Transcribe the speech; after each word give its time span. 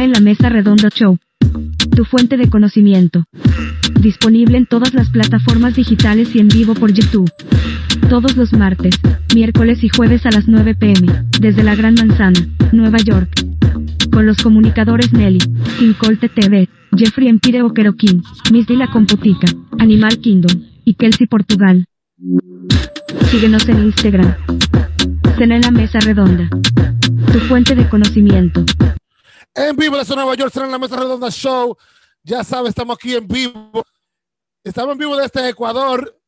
en 0.00 0.12
la 0.12 0.20
Mesa 0.20 0.48
Redonda 0.48 0.88
Show. 0.88 1.18
Tu 1.94 2.04
fuente 2.04 2.36
de 2.36 2.48
conocimiento. 2.48 3.24
Disponible 4.00 4.56
en 4.56 4.66
todas 4.66 4.94
las 4.94 5.10
plataformas 5.10 5.76
digitales 5.76 6.34
y 6.34 6.40
en 6.40 6.48
vivo 6.48 6.74
por 6.74 6.92
YouTube. 6.92 7.30
Todos 8.08 8.36
los 8.36 8.52
martes, 8.52 8.94
miércoles 9.34 9.84
y 9.84 9.88
jueves 9.88 10.24
a 10.24 10.30
las 10.30 10.48
9 10.48 10.74
pm, 10.74 11.26
desde 11.38 11.62
la 11.62 11.74
Gran 11.74 11.94
Manzana, 11.94 12.40
Nueva 12.72 12.98
York. 12.98 13.28
Con 14.10 14.26
los 14.26 14.38
comunicadores 14.38 15.12
Nelly, 15.12 15.40
Colte 15.98 16.28
TV, 16.28 16.68
Jeffrey 16.96 17.28
Empire 17.28 17.62
Oqueroquín, 17.62 18.22
Miss 18.50 18.68
La 18.70 18.90
Computica, 18.90 19.46
Animal 19.78 20.18
Kingdom 20.18 20.62
y 20.84 20.94
Kelsey 20.94 21.26
Portugal. 21.26 21.84
Síguenos 23.30 23.68
en 23.68 23.84
Instagram. 23.84 24.34
Cena 25.36 25.56
en 25.56 25.62
la 25.62 25.70
Mesa 25.70 25.98
Redonda. 26.00 26.48
Tu 27.32 27.38
fuente 27.40 27.74
de 27.74 27.88
conocimiento. 27.88 28.64
En 29.54 29.76
vivo 29.76 29.98
desde 29.98 30.14
Nueva 30.16 30.34
York, 30.34 30.50
será 30.52 30.64
en 30.66 30.72
la 30.72 30.78
Mesa 30.78 30.96
Redonda 30.96 31.28
Show. 31.30 31.76
Ya 32.22 32.42
sabes, 32.42 32.70
estamos 32.70 32.96
aquí 32.96 33.14
en 33.14 33.28
vivo. 33.28 33.84
Estamos 34.64 34.92
en 34.92 34.98
vivo 34.98 35.16
desde 35.16 35.48
Ecuador 35.50 36.18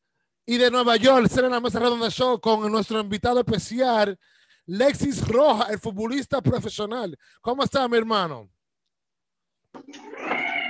y 0.45 0.57
de 0.57 0.69
Nueva 0.69 0.95
York, 0.97 1.27
será 1.27 1.47
en 1.47 1.53
la 1.53 1.59
Mesa 1.59 1.79
Redonda 1.79 2.09
Show 2.09 2.39
con 2.39 2.71
nuestro 2.71 2.99
invitado 2.99 3.39
especial, 3.39 4.19
Lexis 4.67 5.27
Roja, 5.27 5.71
el 5.71 5.79
futbolista 5.79 6.39
profesional. 6.41 7.17
¿Cómo 7.41 7.63
está, 7.63 7.87
mi 7.87 7.97
hermano? 7.97 8.47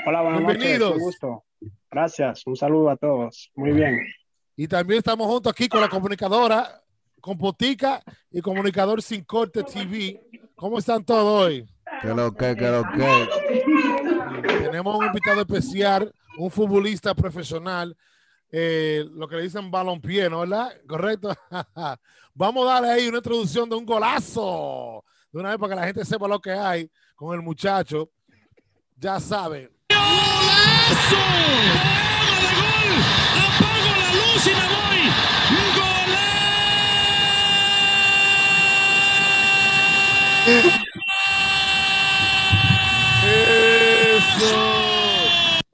Hola, 0.05 0.21
buenas 0.21 0.39
Bienvenidos. 0.45 0.91
noches. 0.91 0.97
Un 0.97 1.03
gusto. 1.03 1.43
Gracias. 1.91 2.47
Un 2.47 2.55
saludo 2.55 2.89
a 2.89 2.95
todos. 2.95 3.51
Muy 3.55 3.71
bien. 3.71 3.99
Y 4.55 4.67
también 4.67 4.99
estamos 4.99 5.27
juntos 5.27 5.51
aquí 5.51 5.67
con 5.67 5.81
la 5.81 5.89
comunicadora, 5.89 6.81
con 7.19 7.37
Potica 7.37 8.01
y 8.31 8.39
comunicador 8.39 9.01
Sin 9.01 9.25
Corte 9.25 9.63
TV. 9.63 10.21
¿Cómo 10.55 10.79
están 10.79 11.03
todos 11.03 11.47
hoy? 11.47 11.67
Que 12.05 12.13
lo 12.13 12.31
que, 12.35 12.55
que 12.55 12.69
lo 12.69 12.83
que. 12.83 13.27
Tenemos 14.59 14.95
un 14.95 15.05
invitado 15.05 15.41
especial, 15.41 16.13
un 16.37 16.51
futbolista 16.51 17.15
profesional, 17.15 17.97
eh, 18.51 19.03
lo 19.11 19.27
que 19.27 19.37
le 19.37 19.41
dicen 19.41 19.71
balompié, 19.71 20.29
¿no? 20.29 20.41
¿Verdad? 20.41 20.71
¿Correcto? 20.87 21.35
Vamos 22.35 22.69
a 22.69 22.73
darle 22.73 22.89
ahí 22.89 23.07
una 23.07 23.17
introducción 23.17 23.67
de 23.67 23.75
un 23.75 23.87
golazo. 23.87 25.03
De 25.31 25.39
una 25.39 25.49
vez 25.49 25.57
para 25.57 25.73
que 25.73 25.79
la 25.81 25.87
gente 25.87 26.05
sepa 26.05 26.27
lo 26.27 26.39
que 26.39 26.51
hay 26.51 26.87
con 27.15 27.33
el 27.33 27.41
muchacho. 27.41 28.11
Ya 28.97 29.19
saben. 29.19 29.71
¡Golazo! 29.89 31.15
de 32.41 32.51
gol! 32.61 33.01
¡Apago 33.41 33.91
la 33.97 34.09
luz 34.13 34.45
y 34.45 34.49
me 34.51 34.67
voy! 34.67 34.85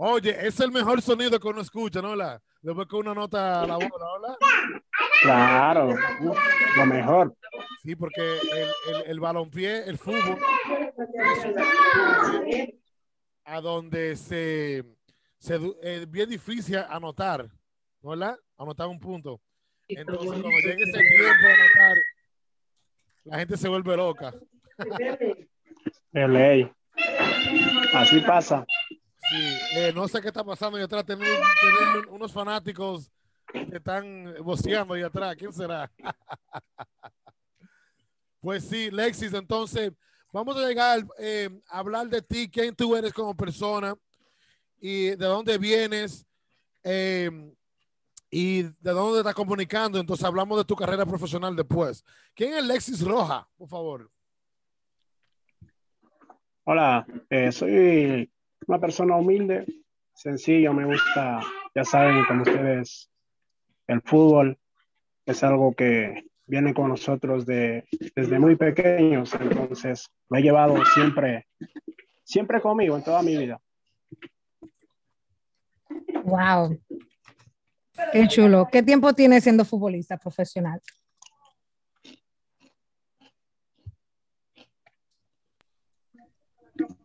Oye, 0.03 0.35
es 0.47 0.59
el 0.59 0.71
mejor 0.71 0.99
sonido 0.99 1.39
que 1.39 1.47
uno 1.47 1.61
escucha, 1.61 2.01
¿no? 2.01 2.15
La, 2.15 2.41
después 2.59 2.87
que 2.87 2.95
uno 2.95 3.13
nota 3.13 3.67
la 3.67 3.75
bola, 3.75 3.87
¿verdad? 4.19 4.37
Claro, 5.21 5.95
lo 6.75 6.85
mejor. 6.87 7.35
Sí, 7.83 7.95
porque 7.95 8.19
el, 8.39 8.95
el, 8.95 9.01
el 9.05 9.19
balompié, 9.19 9.87
el 9.87 9.99
fútbol, 9.99 10.39
es 12.47 12.73
a 13.45 13.61
donde 13.61 14.15
se, 14.15 14.83
se 15.37 15.59
es 15.83 16.09
bien 16.09 16.31
difícil 16.31 16.77
anotar, 16.77 17.47
¿verdad? 18.01 18.35
Anotar 18.57 18.87
un 18.87 18.99
punto. 18.99 19.39
Entonces, 19.87 20.25
cuando 20.25 20.49
llegue 20.49 20.81
ese 20.81 20.99
tiempo 20.99 21.45
de 21.45 21.53
anotar, 21.53 21.97
la 23.25 23.37
gente 23.37 23.55
se 23.55 23.69
vuelve 23.69 23.95
loca. 23.95 24.33
De 26.11 26.27
ley. 26.27 26.71
Así 27.93 28.19
pasa. 28.21 28.65
Sí, 29.31 29.57
eh, 29.77 29.93
no 29.95 30.09
sé 30.09 30.19
qué 30.19 30.27
está 30.27 30.43
pasando 30.43 30.77
ahí 30.77 30.83
atrás. 30.83 31.05
Tener, 31.05 31.29
unos 32.09 32.33
fanáticos 32.33 33.09
que 33.47 33.77
están 33.77 34.35
boceando 34.43 34.93
ahí 34.93 35.03
atrás. 35.03 35.37
¿Quién 35.37 35.53
será? 35.53 35.89
pues 38.41 38.65
sí, 38.65 38.91
Lexis, 38.91 39.33
entonces 39.33 39.93
vamos 40.33 40.57
a 40.57 40.67
llegar 40.67 41.05
eh, 41.17 41.49
a 41.69 41.79
hablar 41.79 42.09
de 42.09 42.21
ti, 42.21 42.49
quién 42.51 42.75
tú 42.75 42.93
eres 42.93 43.13
como 43.13 43.33
persona 43.33 43.95
y 44.81 45.11
de 45.11 45.25
dónde 45.25 45.57
vienes 45.57 46.25
eh, 46.83 47.31
y 48.29 48.63
de 48.63 48.91
dónde 48.91 49.19
estás 49.19 49.33
comunicando. 49.33 49.97
Entonces 49.97 50.25
hablamos 50.25 50.57
de 50.57 50.65
tu 50.65 50.75
carrera 50.75 51.05
profesional 51.05 51.55
después. 51.55 52.03
¿Quién 52.35 52.55
es 52.55 52.65
Lexis 52.65 53.01
Roja, 53.01 53.47
por 53.57 53.69
favor? 53.69 54.11
Hola, 56.65 57.05
soy 57.53 58.29
una 58.67 58.79
persona 58.79 59.15
humilde, 59.15 59.65
sencillo, 60.13 60.73
me 60.73 60.85
gusta, 60.85 61.41
ya 61.73 61.83
saben, 61.83 62.25
como 62.25 62.43
ustedes, 62.43 63.09
el 63.87 64.01
fútbol 64.01 64.57
es 65.25 65.43
algo 65.43 65.73
que 65.73 66.25
viene 66.45 66.73
con 66.73 66.89
nosotros 66.89 67.45
de, 67.45 67.85
desde 68.15 68.39
muy 68.39 68.55
pequeños, 68.55 69.33
entonces 69.39 70.09
lo 70.29 70.37
he 70.37 70.41
llevado 70.41 70.83
siempre, 70.93 71.47
siempre 72.23 72.61
conmigo 72.61 72.97
en 72.97 73.03
toda 73.03 73.21
mi 73.23 73.37
vida. 73.37 73.59
Wow. 76.23 76.77
Qué 78.11 78.27
chulo. 78.27 78.67
¿Qué 78.71 78.83
tiempo 78.83 79.13
tiene 79.13 79.41
siendo 79.41 79.65
futbolista 79.65 80.17
profesional? 80.17 80.81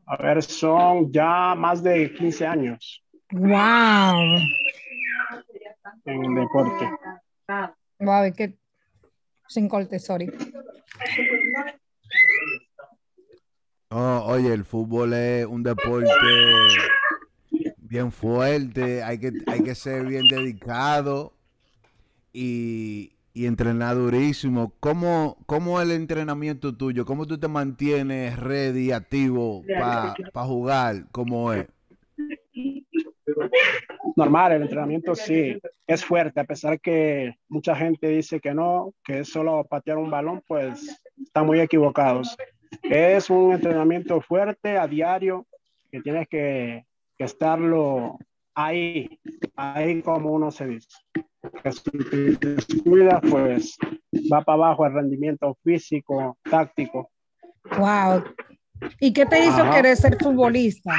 A 0.06 0.16
ver, 0.22 0.42
son 0.42 1.12
ya 1.12 1.54
más 1.56 1.82
de 1.82 2.12
15 2.12 2.46
años. 2.46 3.02
¡Wow! 3.32 4.38
En 6.04 6.24
el 6.24 6.34
deporte. 6.34 6.88
Wow, 7.98 8.32
que 8.32 8.56
sin 9.48 9.68
corte, 9.68 9.98
sorry. 9.98 10.32
oye, 13.90 14.52
el 14.52 14.64
fútbol 14.64 15.12
es 15.14 15.46
un 15.46 15.62
deporte 15.62 16.10
bien 17.78 18.12
fuerte, 18.12 19.02
hay 19.02 19.18
que, 19.18 19.32
hay 19.46 19.62
que 19.62 19.74
ser 19.74 20.04
bien 20.06 20.26
dedicado 20.28 21.32
y, 22.32 23.15
y 23.36 23.44
entrenar 23.44 23.96
durísimo. 23.96 24.72
¿Cómo, 24.80 25.36
¿Cómo 25.44 25.78
el 25.82 25.90
entrenamiento 25.90 26.74
tuyo? 26.74 27.04
¿Cómo 27.04 27.26
tú 27.26 27.38
te 27.38 27.48
mantienes 27.48 28.38
ready, 28.38 28.92
activo 28.92 29.62
para 29.78 30.46
jugar? 30.46 31.04
¿Cómo 31.12 31.52
es? 31.52 31.66
Normal, 34.16 34.52
el 34.52 34.62
entrenamiento 34.62 35.14
sí 35.14 35.60
es 35.86 36.02
fuerte, 36.02 36.40
a 36.40 36.44
pesar 36.44 36.80
que 36.80 37.34
mucha 37.48 37.76
gente 37.76 38.08
dice 38.08 38.40
que 38.40 38.54
no, 38.54 38.94
que 39.04 39.18
es 39.18 39.28
solo 39.28 39.64
patear 39.64 39.98
un 39.98 40.10
balón, 40.10 40.42
pues 40.48 40.98
están 41.22 41.44
muy 41.44 41.60
equivocados. 41.60 42.34
Es 42.82 43.28
un 43.28 43.52
entrenamiento 43.52 44.22
fuerte 44.22 44.78
a 44.78 44.86
diario, 44.86 45.46
que 45.92 46.00
tienes 46.00 46.26
que, 46.28 46.86
que 47.18 47.24
estarlo 47.24 48.18
ahí, 48.54 49.20
ahí 49.56 50.00
como 50.00 50.32
uno 50.32 50.50
se 50.50 50.68
dice 50.68 50.88
descuidas, 52.40 53.20
pues 53.28 53.76
va 54.32 54.42
para 54.42 54.64
abajo 54.64 54.86
el 54.86 54.94
rendimiento 54.94 55.56
físico, 55.62 56.38
táctico. 56.48 57.10
Wow, 57.78 58.22
¿Y 59.00 59.12
qué 59.12 59.26
te 59.26 59.44
hizo 59.44 59.62
Ajá. 59.62 59.72
querer 59.72 59.96
ser 59.96 60.16
futbolista? 60.18 60.94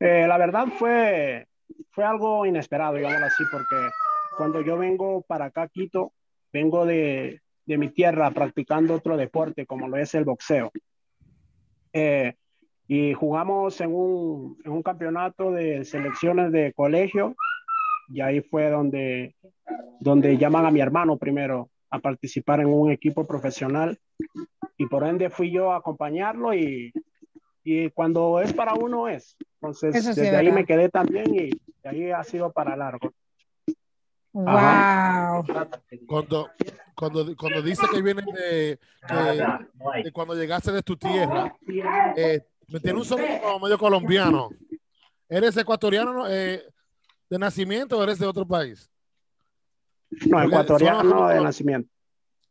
Eh, 0.00 0.26
la 0.28 0.38
verdad 0.38 0.66
fue, 0.78 1.46
fue 1.90 2.04
algo 2.04 2.46
inesperado, 2.46 2.96
digámoslo 2.96 3.26
así, 3.26 3.44
porque 3.50 3.90
cuando 4.36 4.60
yo 4.60 4.78
vengo 4.78 5.22
para 5.22 5.46
acá, 5.46 5.68
Quito, 5.68 6.12
vengo 6.52 6.86
de, 6.86 7.40
de 7.66 7.78
mi 7.78 7.88
tierra 7.88 8.30
practicando 8.30 8.94
otro 8.94 9.16
deporte 9.16 9.66
como 9.66 9.88
lo 9.88 9.96
es 9.96 10.14
el 10.14 10.24
boxeo. 10.24 10.70
Eh, 11.92 12.34
y 12.88 13.12
jugamos 13.12 13.80
en 13.82 13.94
un, 13.94 14.56
en 14.64 14.72
un 14.72 14.82
campeonato 14.82 15.52
de 15.52 15.84
selecciones 15.84 16.50
de 16.52 16.72
colegio 16.72 17.36
y 18.08 18.22
ahí 18.22 18.40
fue 18.40 18.70
donde, 18.70 19.36
donde 20.00 20.38
llaman 20.38 20.64
a 20.64 20.70
mi 20.70 20.80
hermano 20.80 21.18
primero 21.18 21.68
a 21.90 21.98
participar 21.98 22.60
en 22.60 22.68
un 22.68 22.90
equipo 22.90 23.26
profesional 23.26 23.98
y 24.78 24.86
por 24.86 25.04
ende 25.06 25.28
fui 25.28 25.50
yo 25.50 25.72
a 25.72 25.76
acompañarlo 25.76 26.54
y, 26.54 26.92
y 27.62 27.90
cuando 27.90 28.40
es 28.40 28.52
para 28.54 28.74
uno 28.74 29.06
es. 29.08 29.36
Entonces, 29.60 29.94
sí, 30.14 30.20
desde 30.20 30.36
ahí 30.36 30.50
me 30.50 30.64
quedé 30.64 30.88
también 30.88 31.34
y 31.34 31.50
de 31.82 31.88
ahí 31.88 32.10
ha 32.10 32.22
sido 32.24 32.50
para 32.52 32.74
largo. 32.76 33.12
Wow. 34.32 35.44
Cuando, 36.06 36.48
cuando, 36.94 37.36
cuando 37.36 37.62
dice 37.62 37.86
que 37.92 38.00
viene 38.02 38.22
de, 38.22 38.78
que- 39.08 39.44
de 40.04 40.12
cuando 40.12 40.34
llegaste 40.34 40.72
de 40.72 40.82
tu 40.82 40.96
tierra, 40.96 41.54
eh, 42.16 42.40
tiene 42.82 42.98
un 42.98 43.04
sonido 43.04 43.40
como 43.42 43.60
medio 43.60 43.78
colombiano. 43.78 44.50
¿Eres 45.28 45.56
ecuatoriano 45.56 46.26
eh, 46.28 46.62
de 47.30 47.38
nacimiento 47.38 47.98
o 47.98 48.02
eres 48.02 48.18
de 48.18 48.26
otro 48.26 48.46
país? 48.46 48.90
No, 50.10 50.36
Porque 50.38 50.46
ecuatoriano 50.46 51.10
suena 51.10 51.28
de 51.34 51.40
nacimiento. 51.40 51.90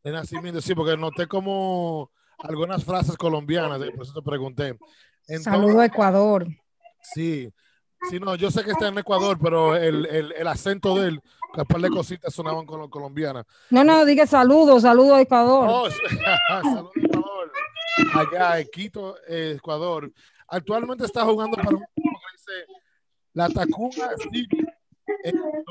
De 0.03 0.11
nacimiento, 0.11 0.61
sí, 0.61 0.73
porque 0.75 0.95
noté 0.95 1.27
como 1.27 2.11
algunas 2.39 2.83
frases 2.83 3.17
colombianas, 3.17 3.81
eh, 3.81 3.91
por 3.91 4.03
eso 4.05 4.13
te 4.13 4.21
pregunté. 4.21 4.77
Entonces, 5.27 5.43
Saludo 5.43 5.79
a 5.81 5.85
Ecuador. 5.85 6.47
Sí, 7.01 7.51
sí, 8.09 8.19
no, 8.19 8.35
yo 8.35 8.51
sé 8.51 8.63
que 8.63 8.71
está 8.71 8.87
en 8.87 8.97
Ecuador, 8.99 9.37
pero 9.41 9.75
el, 9.75 10.05
el, 10.05 10.31
el 10.33 10.47
acento 10.47 10.95
de 10.97 11.09
él, 11.09 11.21
que 11.53 11.61
un 11.61 11.67
par 11.67 11.81
de 11.81 11.89
cositas 11.89 12.33
sonaban 12.33 12.65
colo- 12.65 12.89
colombianas. 12.89 13.45
No, 13.71 13.83
no, 13.83 14.05
diga 14.05 14.25
saludos, 14.27 14.83
saludos 14.83 15.13
a 15.13 15.21
Ecuador. 15.21 15.67
Oh, 15.69 15.89
saludos, 16.63 16.91
Ecuador. 16.95 17.06
Allá 18.13 18.59
en 18.59 18.67
Quito, 18.71 19.15
Ecuador. 19.27 20.11
Actualmente 20.47 21.05
está 21.05 21.23
jugando 21.25 21.57
para 21.57 21.75
un 21.75 21.83
equipo 21.83 22.19
que 22.19 22.37
dice 22.37 22.73
la 23.33 23.49
Tacunga 23.49 24.09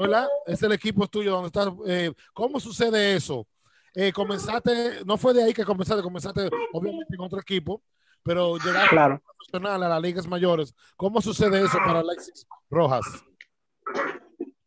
¿verdad? 0.00 0.28
Es 0.46 0.62
el 0.62 0.72
equipo 0.72 1.06
tuyo 1.08 1.32
donde 1.32 1.46
estás. 1.48 1.68
eh, 1.86 2.12
¿Cómo 2.32 2.60
sucede 2.60 3.14
eso? 3.16 3.46
Eh, 3.94 4.12
comenzaste, 4.12 5.04
no 5.06 5.16
fue 5.16 5.32
de 5.32 5.42
ahí 5.44 5.54
que 5.54 5.64
comenzaste, 5.64 6.02
comenzaste 6.02 6.50
obviamente 6.72 7.14
en 7.14 7.20
otro 7.20 7.40
equipo, 7.40 7.82
pero 8.22 8.56
llegaste 8.58 8.90
Claro. 8.90 9.22
profesional 9.24 9.82
a 9.82 9.88
las 9.88 10.02
ligas 10.02 10.26
mayores. 10.26 10.74
¿Cómo 10.96 11.20
sucede 11.22 11.64
eso 11.64 11.78
para 11.78 12.00
Alexis 12.00 12.46
Rojas? 12.68 13.06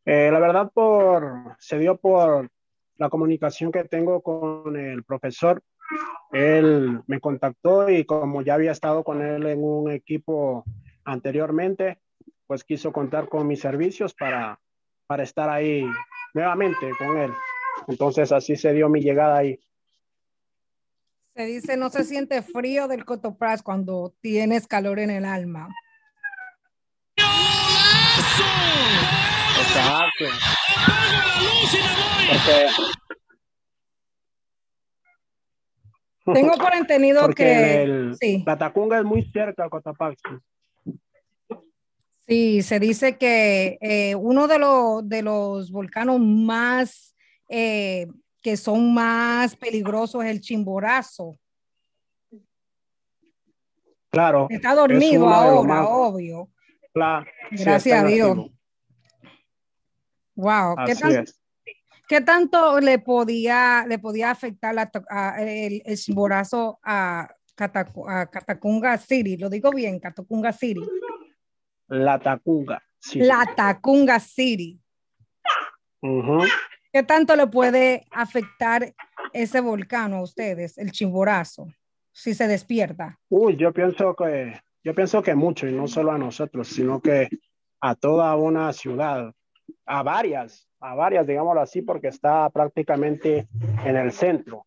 Eh, 0.05 0.29
la 0.31 0.39
verdad, 0.39 0.71
por, 0.73 1.55
se 1.59 1.77
dio 1.77 1.97
por 1.97 2.49
la 2.97 3.09
comunicación 3.09 3.71
que 3.71 3.83
tengo 3.83 4.21
con 4.21 4.75
el 4.75 5.03
profesor. 5.03 5.61
Él 6.31 7.01
me 7.07 7.19
contactó 7.19 7.89
y 7.89 8.05
como 8.05 8.41
ya 8.41 8.55
había 8.55 8.71
estado 8.71 9.03
con 9.03 9.21
él 9.21 9.45
en 9.47 9.63
un 9.63 9.91
equipo 9.91 10.63
anteriormente, 11.03 11.99
pues 12.45 12.63
quiso 12.63 12.91
contar 12.91 13.29
con 13.29 13.47
mis 13.47 13.59
servicios 13.59 14.13
para, 14.13 14.59
para 15.07 15.23
estar 15.23 15.49
ahí 15.49 15.85
nuevamente 16.33 16.91
con 16.97 17.17
él. 17.17 17.31
Entonces 17.87 18.31
así 18.31 18.55
se 18.55 18.73
dio 18.73 18.89
mi 18.89 19.01
llegada 19.01 19.37
ahí. 19.37 19.59
Se 21.35 21.45
dice 21.45 21.77
no 21.77 21.89
se 21.89 22.03
siente 22.03 22.41
frío 22.41 22.87
del 22.87 23.05
cotopras 23.05 23.63
cuando 23.63 24.13
tienes 24.21 24.67
calor 24.67 24.99
en 24.99 25.09
el 25.09 25.25
alma. 25.25 25.69
Exacto. 29.57 30.25
¡Apago 30.25 31.11
la 31.13 31.35
luz 31.39 31.73
y 31.73 31.77
me 31.77 31.93
voy! 31.95 32.19
Porque, 32.29 32.67
Tengo 36.33 36.53
por 36.57 36.73
entendido 36.75 37.21
porque 37.21 37.43
que 37.43 37.83
el- 37.83 38.15
sí, 38.19 38.43
la 38.45 38.57
Tacunga 38.57 38.99
es 38.99 39.05
muy 39.05 39.23
cerca 39.31 39.65
a 39.65 39.69
Cotapaxi. 39.69 40.21
sí, 42.27 42.61
se 42.61 42.79
dice 42.79 43.17
que 43.17 43.77
eh, 43.81 44.15
uno 44.15 44.47
de 44.47 44.59
los 44.59 45.07
de 45.07 45.21
los 45.21 45.71
volcanos 45.71 46.19
más 46.19 47.15
eh, 47.49 48.07
que 48.41 48.55
son 48.57 48.93
más 48.93 49.55
peligrosos 49.55 50.23
es 50.23 50.31
el 50.31 50.41
Chimborazo. 50.41 51.37
Claro. 54.11 54.47
Está 54.49 54.73
dormido 54.75 55.27
ahora, 55.29 55.67
más- 55.67 55.87
obvio. 55.89 56.49
Gracias 57.51 58.03
a 58.03 58.05
Dios. 58.07 58.29
activo. 58.29 58.51
Wow, 60.35 60.75
¿qué, 60.85 60.95
tan-. 60.95 61.25
Qué 62.09 62.19
tanto 62.21 62.79
le 62.81 62.99
podía 62.99 63.85
le 63.87 63.99
podía 63.99 64.31
afectar 64.31 64.73
la 64.75 64.89
to- 64.89 65.05
a- 65.09 65.41
el, 65.41 65.81
el 65.85 65.95
Chimborazo 65.97 66.79
a, 66.83 67.29
Catacu- 67.55 68.09
a 68.09 68.25
Catacunga 68.29 68.97
City? 68.97 69.37
Lo 69.37 69.49
digo 69.49 69.69
bien, 69.71 69.99
Catacunga 69.99 70.51
City. 70.51 70.81
La 71.87 72.19
Tacunga. 72.19 72.81
Sí. 72.99 73.19
La 73.19 73.45
Tacunga 73.55 74.19
City. 74.19 74.79
¿Qué 76.91 77.03
tanto 77.03 77.35
le 77.35 77.47
puede 77.47 78.05
afectar 78.11 78.93
ese 79.33 79.59
volcán 79.61 80.13
a 80.13 80.21
ustedes, 80.21 80.77
el 80.77 80.91
Chimborazo, 80.91 81.67
si 82.11 82.33
se 82.33 82.47
despierta? 82.47 83.19
Uy, 83.29 83.57
yo 83.57 83.73
pienso 83.73 84.15
que, 84.15 84.59
yo 84.83 84.95
pienso 84.95 85.21
que 85.21 85.35
mucho, 85.35 85.67
y 85.67 85.73
no 85.73 85.87
solo 85.87 86.11
a 86.11 86.17
nosotros, 86.17 86.67
sino 86.69 87.01
que 87.01 87.27
a 87.81 87.95
toda 87.95 88.35
una 88.37 88.71
ciudad, 88.73 89.33
a 89.85 90.03
varias, 90.03 90.68
a 90.81 90.95
varias, 90.95 91.27
digámoslo 91.27 91.61
así, 91.61 91.81
porque 91.81 92.07
está 92.07 92.49
prácticamente 92.49 93.47
en 93.85 93.95
el 93.97 94.11
centro, 94.11 94.65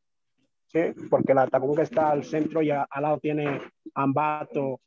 ¿sí? 0.67 0.81
Porque 1.11 1.33
la 1.35 1.47
Tacunga 1.47 1.83
está 1.83 2.11
al 2.11 2.25
centro 2.25 2.63
y 2.63 2.71
a- 2.71 2.87
al 2.91 3.03
lado 3.03 3.19
tiene 3.19 3.61
Ambato, 3.95 4.81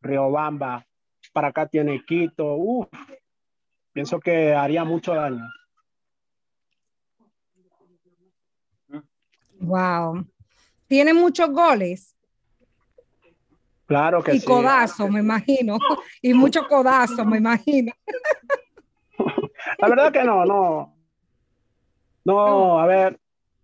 Riobamba, 0.00 0.84
para 1.32 1.48
acá 1.48 1.66
tiene 1.66 2.02
Quito, 2.04 2.54
uf, 2.56 2.88
pienso 3.92 4.18
que 4.20 4.52
haría 4.54 4.84
mucho 4.84 5.14
daño. 5.14 5.44
Wow. 9.60 10.26
Tiene 10.88 11.14
muchos 11.14 11.48
goles 11.50 12.10
Claro 13.86 14.22
que 14.22 14.34
y 14.34 14.40
sí. 14.40 14.46
codazos, 14.46 15.10
me 15.10 15.20
imagino. 15.20 15.78
Y 16.22 16.32
muchos 16.34 16.66
codazos, 16.66 17.24
me 17.26 17.36
imagino. 17.38 17.92
La 19.78 19.88
verdad 19.88 20.12
que 20.12 20.24
no, 20.24 20.44
no. 20.44 20.96
No, 22.24 22.80
a 22.80 22.86
ver, 22.86 23.20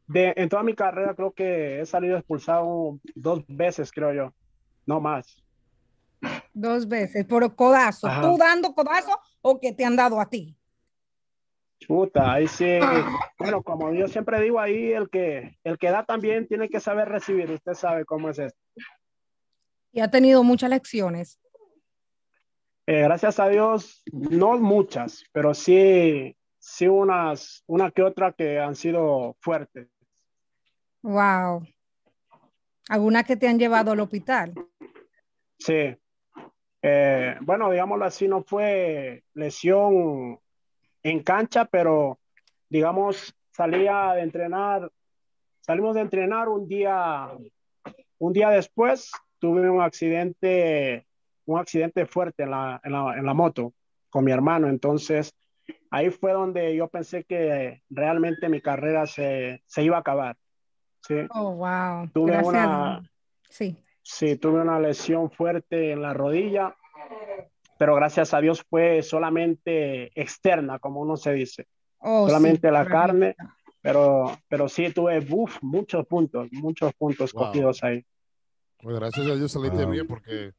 de, 0.06 0.34
en 0.36 0.48
toda 0.48 0.62
mi 0.62 0.74
carrera 0.74 1.14
creo 1.14 1.32
que 1.32 1.80
he 1.80 1.86
salido 1.86 2.16
expulsado 2.16 2.98
dos 3.14 3.44
veces, 3.48 3.90
creo 3.90 4.12
yo. 4.12 4.34
No 4.86 5.00
más. 5.00 5.42
Dos 6.52 6.86
veces, 6.86 7.24
por 7.24 7.54
codazo. 7.54 8.06
Ajá. 8.06 8.20
¿Tú 8.22 8.36
dando 8.36 8.74
codazo 8.74 9.18
o 9.40 9.58
que 9.58 9.72
te 9.72 9.84
han 9.84 9.96
dado 9.96 10.20
a 10.20 10.28
ti? 10.28 10.56
Chuta, 11.78 12.32
ahí 12.32 12.46
sí. 12.46 12.78
Bueno, 13.38 13.62
como 13.62 13.92
yo 13.94 14.06
siempre 14.06 14.40
digo 14.40 14.60
ahí, 14.60 14.92
el 14.92 15.08
que, 15.08 15.58
el 15.64 15.78
que 15.78 15.90
da 15.90 16.04
también 16.04 16.46
tiene 16.46 16.68
que 16.68 16.78
saber 16.78 17.08
recibir. 17.08 17.50
Usted 17.50 17.72
sabe 17.72 18.04
cómo 18.04 18.28
es 18.28 18.38
esto. 18.38 18.60
Y 19.92 20.00
ha 20.00 20.10
tenido 20.10 20.44
muchas 20.44 20.68
lecciones. 20.68 21.40
Eh, 22.92 23.02
gracias 23.02 23.38
a 23.38 23.48
Dios, 23.48 24.02
no 24.10 24.58
muchas, 24.58 25.22
pero 25.30 25.54
sí, 25.54 26.36
sí 26.58 26.88
unas, 26.88 27.62
una 27.68 27.92
que 27.92 28.02
otra 28.02 28.32
que 28.32 28.58
han 28.58 28.74
sido 28.74 29.36
fuertes. 29.38 29.86
Wow. 31.00 31.68
¿Algunas 32.88 33.24
que 33.24 33.36
te 33.36 33.46
han 33.46 33.60
llevado 33.60 33.92
al 33.92 34.00
hospital? 34.00 34.54
Sí. 35.56 35.96
Eh, 36.82 37.36
bueno, 37.42 37.70
digámoslo 37.70 38.06
así, 38.06 38.26
no 38.26 38.42
fue 38.42 39.22
lesión 39.34 40.40
en 41.04 41.22
cancha, 41.22 41.66
pero 41.66 42.18
digamos, 42.68 43.32
salía 43.52 44.14
de 44.14 44.22
entrenar, 44.22 44.90
salimos 45.60 45.94
de 45.94 46.00
entrenar 46.00 46.48
un 46.48 46.66
día, 46.66 47.28
un 48.18 48.32
día 48.32 48.50
después, 48.50 49.12
tuve 49.38 49.70
un 49.70 49.80
accidente, 49.80 51.06
un 51.52 51.58
accidente 51.60 52.06
fuerte 52.06 52.42
en 52.44 52.50
la, 52.50 52.80
en 52.84 52.92
la, 52.92 53.14
en 53.18 53.26
la 53.26 53.34
moto 53.34 53.72
con 54.08 54.24
mi 54.24 54.32
hermano, 54.32 54.68
entonces 54.68 55.32
ahí 55.90 56.10
fue 56.10 56.32
donde 56.32 56.74
yo 56.74 56.88
pensé 56.88 57.24
que 57.24 57.82
realmente 57.90 58.48
mi 58.48 58.60
carrera 58.60 59.06
se, 59.06 59.62
se 59.66 59.82
iba 59.82 59.96
a 59.96 60.00
acabar. 60.00 60.36
Sí. 61.02 61.14
Oh, 61.34 61.52
wow. 61.54 62.08
Tuve 62.12 62.32
Gracias. 62.32 62.46
a 62.46 62.48
una. 62.48 63.10
Sí. 63.48 63.76
Sí, 64.02 64.36
tuve 64.36 64.60
una 64.60 64.80
lesión 64.80 65.30
fuerte 65.30 65.92
en 65.92 66.02
la 66.02 66.12
rodilla, 66.14 66.74
pero 67.78 67.94
gracias 67.94 68.34
a 68.34 68.40
Dios 68.40 68.64
fue 68.68 69.02
solamente 69.02 70.10
externa, 70.20 70.78
como 70.78 71.00
uno 71.00 71.16
se 71.16 71.32
dice. 71.32 71.66
Oh, 71.98 72.24
sí, 72.26 72.30
solamente 72.32 72.70
la 72.70 72.80
correcto. 72.84 72.98
carne. 72.98 73.36
Pero, 73.82 74.36
pero 74.48 74.68
sí 74.68 74.92
tuve 74.92 75.24
uf, 75.30 75.58
muchos 75.62 76.06
puntos, 76.06 76.48
muchos 76.52 76.92
puntos 76.94 77.32
Wow. 77.32 77.46
cogidos 77.46 77.82
ahí. 77.82 78.04
Pues 78.82 78.98
gracias 78.98 79.26
a 79.26 79.34
Dios 79.34 79.52
saliste 79.52 79.84
Wow. 79.84 79.90
bien 79.92 80.06
porque 80.06 80.52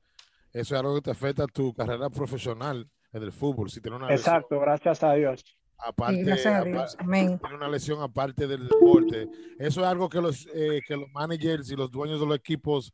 eso 0.53 0.75
es 0.75 0.79
algo 0.79 0.95
que 0.95 1.01
te 1.01 1.11
afecta 1.11 1.43
a 1.43 1.47
tu 1.47 1.73
carrera 1.73 2.09
profesional 2.09 2.89
en 3.13 3.23
el 3.23 3.31
fútbol. 3.31 3.69
Si 3.69 3.81
tienes 3.81 3.99
una 3.99 4.09
lesión, 4.09 4.35
Exacto, 4.35 4.59
gracias 4.59 5.03
a 5.03 5.13
Dios. 5.13 5.43
aparte, 5.77 6.15
Sí, 6.15 6.23
gracias 6.23 6.53
a 6.53 6.63
Dios. 6.63 6.95
Amén. 6.99 7.39
tiene 7.39 7.55
una 7.55 7.69
lesión 7.69 8.01
aparte 8.01 8.47
del 8.47 8.67
deporte. 8.67 9.29
Eso 9.59 9.81
es 9.81 9.87
algo 9.87 10.09
que 10.09 10.21
los, 10.21 10.47
eh, 10.53 10.81
que 10.87 10.95
los 10.95 11.09
managers 11.11 11.71
y 11.71 11.75
los 11.75 11.89
dueños 11.91 12.19
de 12.19 12.25
los 12.25 12.35
equipos 12.37 12.93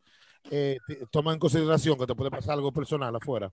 eh, 0.49 0.77
toman 1.11 1.33
en 1.35 1.39
consideración, 1.39 1.97
que 1.97 2.07
te 2.07 2.15
puede 2.15 2.31
pasar 2.31 2.53
algo 2.53 2.71
personal 2.71 3.15
afuera. 3.15 3.51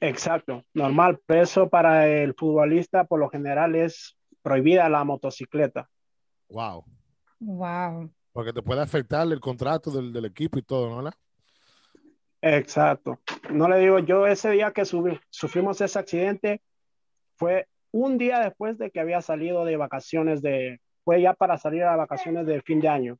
Exacto, 0.00 0.64
normal. 0.74 1.20
Peso 1.24 1.68
para 1.68 2.08
el 2.08 2.34
futbolista 2.34 3.04
por 3.04 3.20
lo 3.20 3.28
general 3.30 3.74
es 3.76 4.16
prohibida 4.42 4.88
la 4.88 5.04
motocicleta. 5.04 5.88
Wow. 6.48 6.84
Wow. 7.38 8.12
Porque 8.32 8.52
te 8.52 8.62
puede 8.62 8.80
afectar 8.80 9.26
el 9.30 9.40
contrato 9.40 9.90
del, 9.90 10.12
del 10.12 10.24
equipo 10.24 10.58
y 10.58 10.62
todo, 10.62 11.00
¿no? 11.00 11.10
Exacto. 12.42 13.20
No 13.50 13.68
le 13.68 13.78
digo, 13.78 14.00
yo 14.00 14.26
ese 14.26 14.50
día 14.50 14.72
que 14.72 14.82
subí- 14.82 15.20
sufrimos 15.30 15.80
ese 15.80 15.98
accidente 15.98 16.60
fue 17.36 17.68
un 17.92 18.18
día 18.18 18.40
después 18.40 18.78
de 18.78 18.90
que 18.90 19.00
había 19.00 19.22
salido 19.22 19.64
de 19.64 19.76
vacaciones 19.76 20.42
de, 20.42 20.80
fue 21.04 21.22
ya 21.22 21.34
para 21.34 21.56
salir 21.56 21.84
a 21.84 21.96
vacaciones 21.96 22.46
de 22.46 22.60
fin 22.62 22.80
de 22.80 22.88
año. 22.88 23.18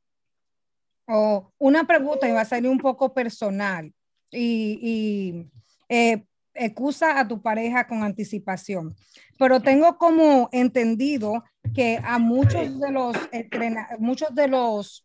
Oh, 1.07 1.50
una 1.59 1.85
pregunta 1.85 2.29
y 2.29 2.33
va 2.33 2.43
a 2.43 2.45
salir 2.45 2.71
un 2.71 2.79
poco 2.79 3.12
personal 3.12 3.93
y, 4.31 4.79
y 4.81 5.50
eh, 5.88 6.25
excusa 6.55 7.19
a 7.19 7.26
tu 7.26 7.43
pareja 7.43 7.87
con 7.87 8.02
anticipación, 8.02 8.95
pero 9.38 9.61
tengo 9.61 9.99
como 9.99 10.49
entendido 10.52 11.45
que 11.75 12.00
a 12.02 12.19
muchos 12.19 12.79
de 12.81 12.93
los 12.93 13.17
muchos 13.99 14.35
de 14.35 14.49
los, 14.49 15.05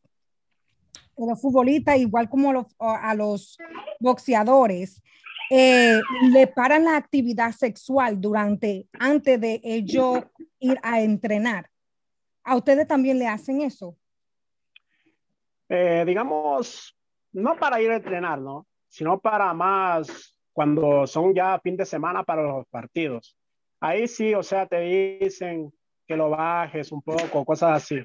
los 1.18 1.42
futbolistas, 1.42 1.98
igual 1.98 2.30
como 2.30 2.54
los- 2.54 2.76
a 2.80 3.14
los 3.16 3.58
boxeadores, 4.00 5.02
eh, 5.50 6.02
le 6.32 6.48
paran 6.48 6.84
la 6.84 6.98
actividad 6.98 7.52
sexual 7.52 8.20
durante, 8.20 8.88
antes 9.00 9.40
de 9.40 9.62
ellos 9.64 10.24
ir 10.60 10.78
a 10.84 11.02
entrenar. 11.02 11.70
¿A 12.44 12.56
ustedes 12.56 12.88
también 12.88 13.18
le 13.18 13.28
hacen 13.28 13.62
eso? 13.62 13.96
Eh, 15.70 16.04
digamos, 16.06 16.96
no 17.34 17.58
para 17.58 17.82
ir 17.82 17.92
a 17.92 17.98
entrenar, 17.98 18.40
¿no? 18.40 18.68
Sino 18.88 19.20
para 19.20 19.54
más 19.54 20.38
cuando 20.54 21.06
son 21.06 21.34
ya 21.34 21.60
fin 21.60 21.78
de 21.78 21.86
semana 21.86 22.24
para 22.24 22.42
los 22.42 22.66
partidos. 22.68 23.38
Ahí 23.80 24.08
sí, 24.08 24.34
o 24.34 24.42
sea, 24.42 24.66
te 24.66 24.80
dicen 24.80 25.72
que 26.08 26.16
lo 26.16 26.30
bajes 26.30 26.92
un 26.92 27.02
poco, 27.02 27.46
cosas 27.46 27.84
así. 27.84 28.00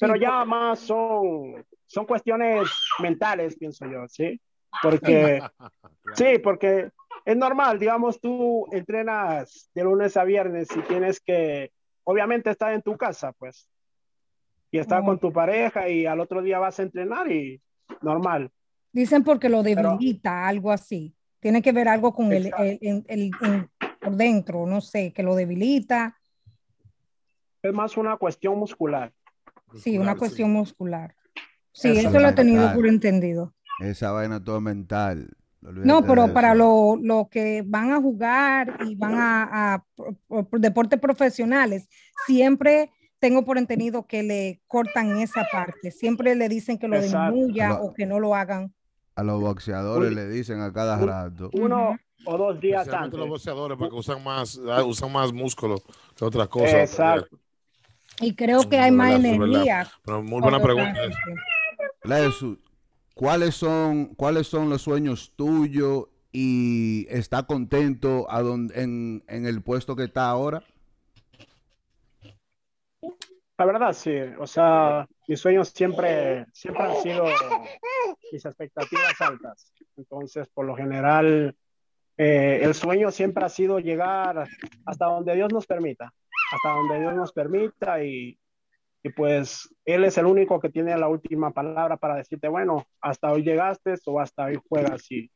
Pero 0.00 0.16
ya 0.16 0.44
más 0.44 0.78
son, 0.80 1.64
son 1.86 2.06
cuestiones 2.06 2.68
mentales, 3.00 3.56
pienso 3.56 3.86
yo, 3.86 4.06
¿sí? 4.08 4.40
Porque, 4.82 5.40
sí, 6.14 6.38
porque 6.42 6.90
es 7.24 7.36
normal, 7.36 7.78
digamos, 7.78 8.20
tú 8.20 8.66
entrenas 8.72 9.70
de 9.74 9.84
lunes 9.84 10.16
a 10.16 10.24
viernes 10.24 10.68
y 10.76 10.80
tienes 10.82 11.20
que, 11.20 11.72
obviamente, 12.04 12.50
estar 12.50 12.72
en 12.72 12.82
tu 12.82 12.96
casa, 12.96 13.32
pues, 13.32 13.68
y 14.70 14.78
estar 14.78 15.00
Oh. 15.02 15.04
con 15.06 15.18
tu 15.18 15.32
pareja 15.32 15.88
y 15.88 16.06
al 16.06 16.20
otro 16.20 16.42
día 16.42 16.58
vas 16.58 16.78
a 16.78 16.82
entrenar 16.82 17.30
y 17.32 17.60
normal. 18.02 18.50
Dicen 18.92 19.24
porque 19.24 19.48
lo 19.48 19.62
Pero- 19.62 19.90
debilita, 19.92 20.46
algo 20.46 20.70
así. 20.70 21.14
Tiene 21.40 21.62
que 21.62 21.72
ver 21.72 21.88
algo 21.88 22.12
con 22.12 22.32
el- 22.32 22.52
el- 22.58 22.78
el- 22.80 23.04
el- 23.40 23.68
por 24.00 24.12
dentro, 24.16 24.66
no 24.66 24.80
sé, 24.80 25.12
que 25.12 25.22
lo 25.22 25.34
debilita. 25.34 26.18
Es 27.62 27.72
más 27.72 27.96
una 27.96 28.16
cuestión 28.16 28.58
muscular. 28.58 29.12
Sí, 29.76 29.98
una 29.98 30.16
cuestión 30.16 30.52
muscular. 30.52 31.14
Sí, 31.72 31.88
Eso 31.90 32.08
eso 32.08 32.18
lo 32.18 32.28
he 32.28 32.32
tenido 32.32 32.72
por 32.74 32.86
entendido. 32.86 33.54
Esa 33.80 34.10
vaina 34.12 34.42
todo 34.42 34.60
mental. 34.60 35.28
No, 35.60 36.02
pero 36.02 36.32
para 36.32 36.48
eso. 36.48 36.56
lo, 36.58 36.96
lo 37.02 37.28
que 37.28 37.62
van 37.66 37.92
a 37.92 38.00
jugar 38.00 38.78
y 38.86 38.94
van 38.94 39.14
a, 39.16 39.74
a 39.74 39.84
por- 39.94 40.48
por 40.48 40.60
deportes 40.60 41.00
profesionales, 41.00 41.88
siempre 42.26 42.90
tengo 43.18 43.44
por 43.44 43.58
entendido 43.58 44.06
que 44.06 44.22
le 44.22 44.62
cortan 44.68 45.18
esa 45.18 45.46
parte. 45.50 45.90
Siempre 45.90 46.34
le 46.36 46.48
dicen 46.48 46.78
que 46.78 46.86
lo 46.88 47.00
disminuya 47.00 47.74
o 47.80 47.92
que 47.92 48.06
no 48.06 48.20
lo 48.20 48.34
hagan. 48.36 48.72
A 49.16 49.24
los 49.24 49.40
boxeadores 49.40 50.10
Uy. 50.10 50.14
le 50.14 50.28
dicen 50.28 50.60
a 50.60 50.72
cada 50.72 50.96
rato. 50.98 51.50
Uno 51.54 51.98
o 52.24 52.38
dos 52.38 52.60
días 52.60 52.88
antes. 52.88 53.18
los 53.18 53.28
boxeadores, 53.28 53.76
porque 53.76 53.96
usan 53.96 54.22
más, 54.22 54.60
ah, 54.70 54.84
usan 54.84 55.12
más 55.12 55.32
músculo 55.32 55.82
que 56.16 56.24
otras 56.24 56.48
cosas. 56.48 56.74
Exacto. 56.90 57.36
Y 58.20 58.34
creo 58.34 58.68
que 58.68 58.78
hay 58.78 58.90
más 58.90 59.12
energía. 59.14 59.88
Pero 60.04 60.22
muy 60.22 60.40
buena 60.40 60.60
pregunta. 60.60 61.00
Jesús, 62.04 62.58
¿cuáles 63.14 63.54
son, 63.54 64.06
¿cuáles 64.14 64.46
son 64.46 64.70
los 64.70 64.82
sueños 64.82 65.32
tuyos 65.36 66.06
y 66.32 67.06
está 67.10 67.44
contento 67.44 68.26
a 68.30 68.42
donde, 68.42 68.82
en, 68.82 69.24
en 69.28 69.46
el 69.46 69.62
puesto 69.62 69.94
que 69.96 70.04
está 70.04 70.28
ahora? 70.28 70.62
La 73.58 73.64
verdad, 73.64 73.92
sí. 73.92 74.14
O 74.38 74.46
sea, 74.46 75.08
mis 75.26 75.40
sueños 75.40 75.68
siempre, 75.74 76.46
siempre 76.52 76.84
han 76.84 77.02
sido 77.02 77.24
mis 78.32 78.44
expectativas 78.44 79.20
altas. 79.20 79.72
Entonces, 79.96 80.46
por 80.54 80.64
lo 80.64 80.76
general, 80.76 81.56
eh, 82.16 82.60
el 82.62 82.74
sueño 82.74 83.10
siempre 83.10 83.44
ha 83.44 83.48
sido 83.48 83.80
llegar 83.80 84.48
hasta 84.86 85.06
donde 85.06 85.34
Dios 85.34 85.52
nos 85.52 85.66
permita. 85.66 86.12
Hasta 86.52 86.70
donde 86.70 87.00
Dios 87.00 87.14
nos 87.14 87.32
permita 87.32 88.02
y, 88.02 88.38
y 89.02 89.08
pues 89.10 89.68
Él 89.84 90.04
es 90.04 90.16
el 90.18 90.26
único 90.26 90.60
que 90.60 90.70
tiene 90.70 90.96
la 90.96 91.08
última 91.08 91.50
palabra 91.52 91.96
para 91.96 92.16
decirte, 92.16 92.48
bueno, 92.48 92.86
hasta 93.00 93.30
hoy 93.32 93.42
llegaste 93.42 93.94
o 94.06 94.20
hasta 94.20 94.44
hoy 94.46 94.58
juegas. 94.68 95.10
Y 95.10 95.30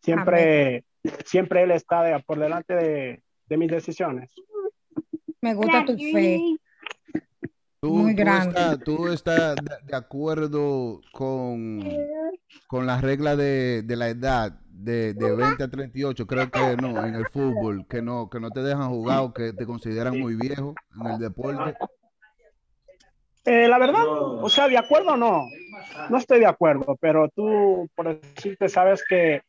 siempre, 0.00 0.84
siempre 1.24 1.62
Él 1.62 1.70
está 1.72 2.02
de- 2.02 2.22
por 2.22 2.38
delante 2.38 2.74
de, 2.74 3.22
de 3.46 3.56
mis 3.56 3.70
decisiones. 3.70 4.32
Me 5.40 5.54
gusta 5.54 5.84
tu 5.84 5.96
fe. 5.96 6.40
¿Tú, 7.80 7.90
Muy 7.94 8.12
tú 8.16 8.18
grande. 8.22 8.48
estás, 8.48 8.78
tú 8.80 9.08
estás 9.08 9.54
de, 9.56 9.76
de 9.84 9.96
acuerdo 9.96 11.00
con, 11.12 11.80
con 12.66 12.86
la 12.86 13.00
regla 13.00 13.36
de, 13.36 13.82
de 13.82 13.96
la 13.96 14.08
edad 14.08 14.60
de, 14.78 15.12
de 15.14 15.34
20 15.34 15.64
a 15.64 15.68
38? 15.68 16.26
Creo 16.26 16.50
que 16.50 16.76
no, 16.76 17.04
en 17.04 17.14
el 17.14 17.26
fútbol, 17.26 17.86
que 17.88 18.00
no, 18.00 18.30
que 18.30 18.40
no 18.40 18.50
te 18.50 18.62
dejan 18.62 18.88
jugar 18.90 19.20
o 19.20 19.32
que 19.32 19.52
te 19.52 19.66
consideran 19.66 20.18
muy 20.18 20.36
viejo 20.36 20.74
en 21.00 21.06
el 21.12 21.18
deporte. 21.18 21.76
Eh, 23.44 23.66
la 23.66 23.78
verdad, 23.78 24.04
o 24.06 24.48
sea, 24.48 24.68
de 24.68 24.76
acuerdo 24.76 25.16
no, 25.16 25.44
no 26.10 26.18
estoy 26.18 26.40
de 26.40 26.46
acuerdo, 26.46 26.96
pero 27.00 27.28
tú, 27.34 27.88
por 27.94 28.20
decirte, 28.20 28.68
sabes 28.68 29.02
que 29.08 29.42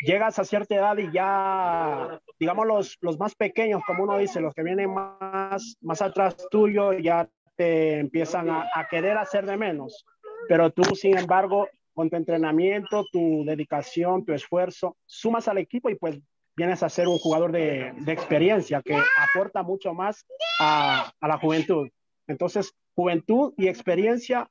llegas 0.00 0.38
a 0.38 0.44
cierta 0.44 0.74
edad 0.74 0.98
y 0.98 1.10
ya, 1.10 2.20
digamos, 2.38 2.66
los, 2.66 2.98
los 3.00 3.18
más 3.18 3.34
pequeños, 3.34 3.82
como 3.86 4.04
uno 4.04 4.18
dice, 4.18 4.40
los 4.40 4.54
que 4.54 4.62
vienen 4.62 4.92
más, 4.92 5.76
más 5.80 6.02
atrás 6.02 6.36
tuyo, 6.50 6.92
ya 6.92 7.28
te 7.56 7.98
empiezan 7.98 8.50
a, 8.50 8.66
a 8.74 8.86
querer 8.88 9.16
hacer 9.16 9.46
de 9.46 9.56
menos, 9.56 10.04
pero 10.48 10.70
tú, 10.70 10.82
sin 10.94 11.16
embargo, 11.16 11.66
con 11.96 12.10
tu 12.10 12.16
entrenamiento, 12.16 13.06
tu 13.10 13.42
dedicación, 13.46 14.22
tu 14.26 14.34
esfuerzo, 14.34 14.98
sumas 15.06 15.48
al 15.48 15.56
equipo 15.56 15.88
y 15.88 15.94
pues 15.94 16.20
vienes 16.54 16.82
a 16.82 16.90
ser 16.90 17.08
un 17.08 17.16
jugador 17.16 17.52
de, 17.52 17.90
de 17.96 18.12
experiencia 18.12 18.82
que 18.82 18.98
aporta 19.18 19.62
mucho 19.62 19.94
más 19.94 20.26
a, 20.60 21.10
a 21.18 21.28
la 21.28 21.38
juventud. 21.38 21.88
Entonces, 22.26 22.70
juventud 22.94 23.54
y 23.56 23.68
experiencia 23.68 24.46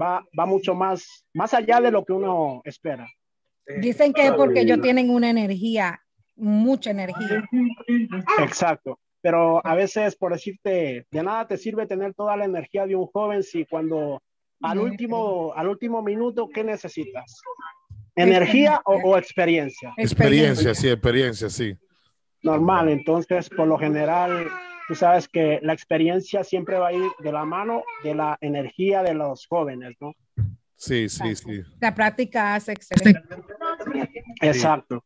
va, 0.00 0.24
va 0.38 0.46
mucho 0.46 0.74
más, 0.74 1.26
más 1.34 1.52
allá 1.52 1.82
de 1.82 1.90
lo 1.90 2.02
que 2.02 2.14
uno 2.14 2.62
espera. 2.64 3.06
Dicen 3.78 4.14
que 4.14 4.28
es 4.28 4.32
porque 4.32 4.60
ellos 4.60 4.80
tienen 4.80 5.10
una 5.10 5.28
energía, 5.28 6.00
mucha 6.34 6.92
energía. 6.92 7.44
Exacto. 8.38 8.98
Pero 9.20 9.60
a 9.66 9.74
veces, 9.74 10.16
por 10.16 10.32
decirte, 10.32 11.06
de 11.10 11.22
nada 11.22 11.46
te 11.46 11.58
sirve 11.58 11.86
tener 11.86 12.14
toda 12.14 12.38
la 12.38 12.46
energía 12.46 12.86
de 12.86 12.96
un 12.96 13.06
joven 13.06 13.42
si 13.42 13.66
cuando 13.66 14.22
al 14.62 14.78
último, 14.78 15.52
al 15.54 15.68
último 15.68 16.02
minuto, 16.02 16.48
¿qué 16.48 16.64
necesitas? 16.64 17.40
¿Energía 18.14 18.80
o, 18.84 18.94
o 18.94 19.18
experiencia? 19.18 19.92
Experiencia, 19.96 20.74
sí, 20.74 20.88
experiencia, 20.88 21.50
sí. 21.50 21.76
Normal, 22.42 22.88
entonces, 22.88 23.48
por 23.50 23.66
lo 23.66 23.78
general, 23.78 24.48
tú 24.88 24.94
sabes 24.94 25.28
que 25.28 25.58
la 25.62 25.72
experiencia 25.72 26.44
siempre 26.44 26.78
va 26.78 26.88
a 26.88 26.92
ir 26.92 27.10
de 27.18 27.32
la 27.32 27.44
mano 27.44 27.82
de 28.02 28.14
la 28.14 28.38
energía 28.40 29.02
de 29.02 29.14
los 29.14 29.46
jóvenes, 29.46 29.96
¿no? 30.00 30.14
Sí, 30.76 31.08
sí, 31.08 31.34
sí. 31.34 31.62
La 31.80 31.94
práctica 31.94 32.54
hace 32.54 32.72
excelente. 32.72 33.22
Exacto. 34.40 35.04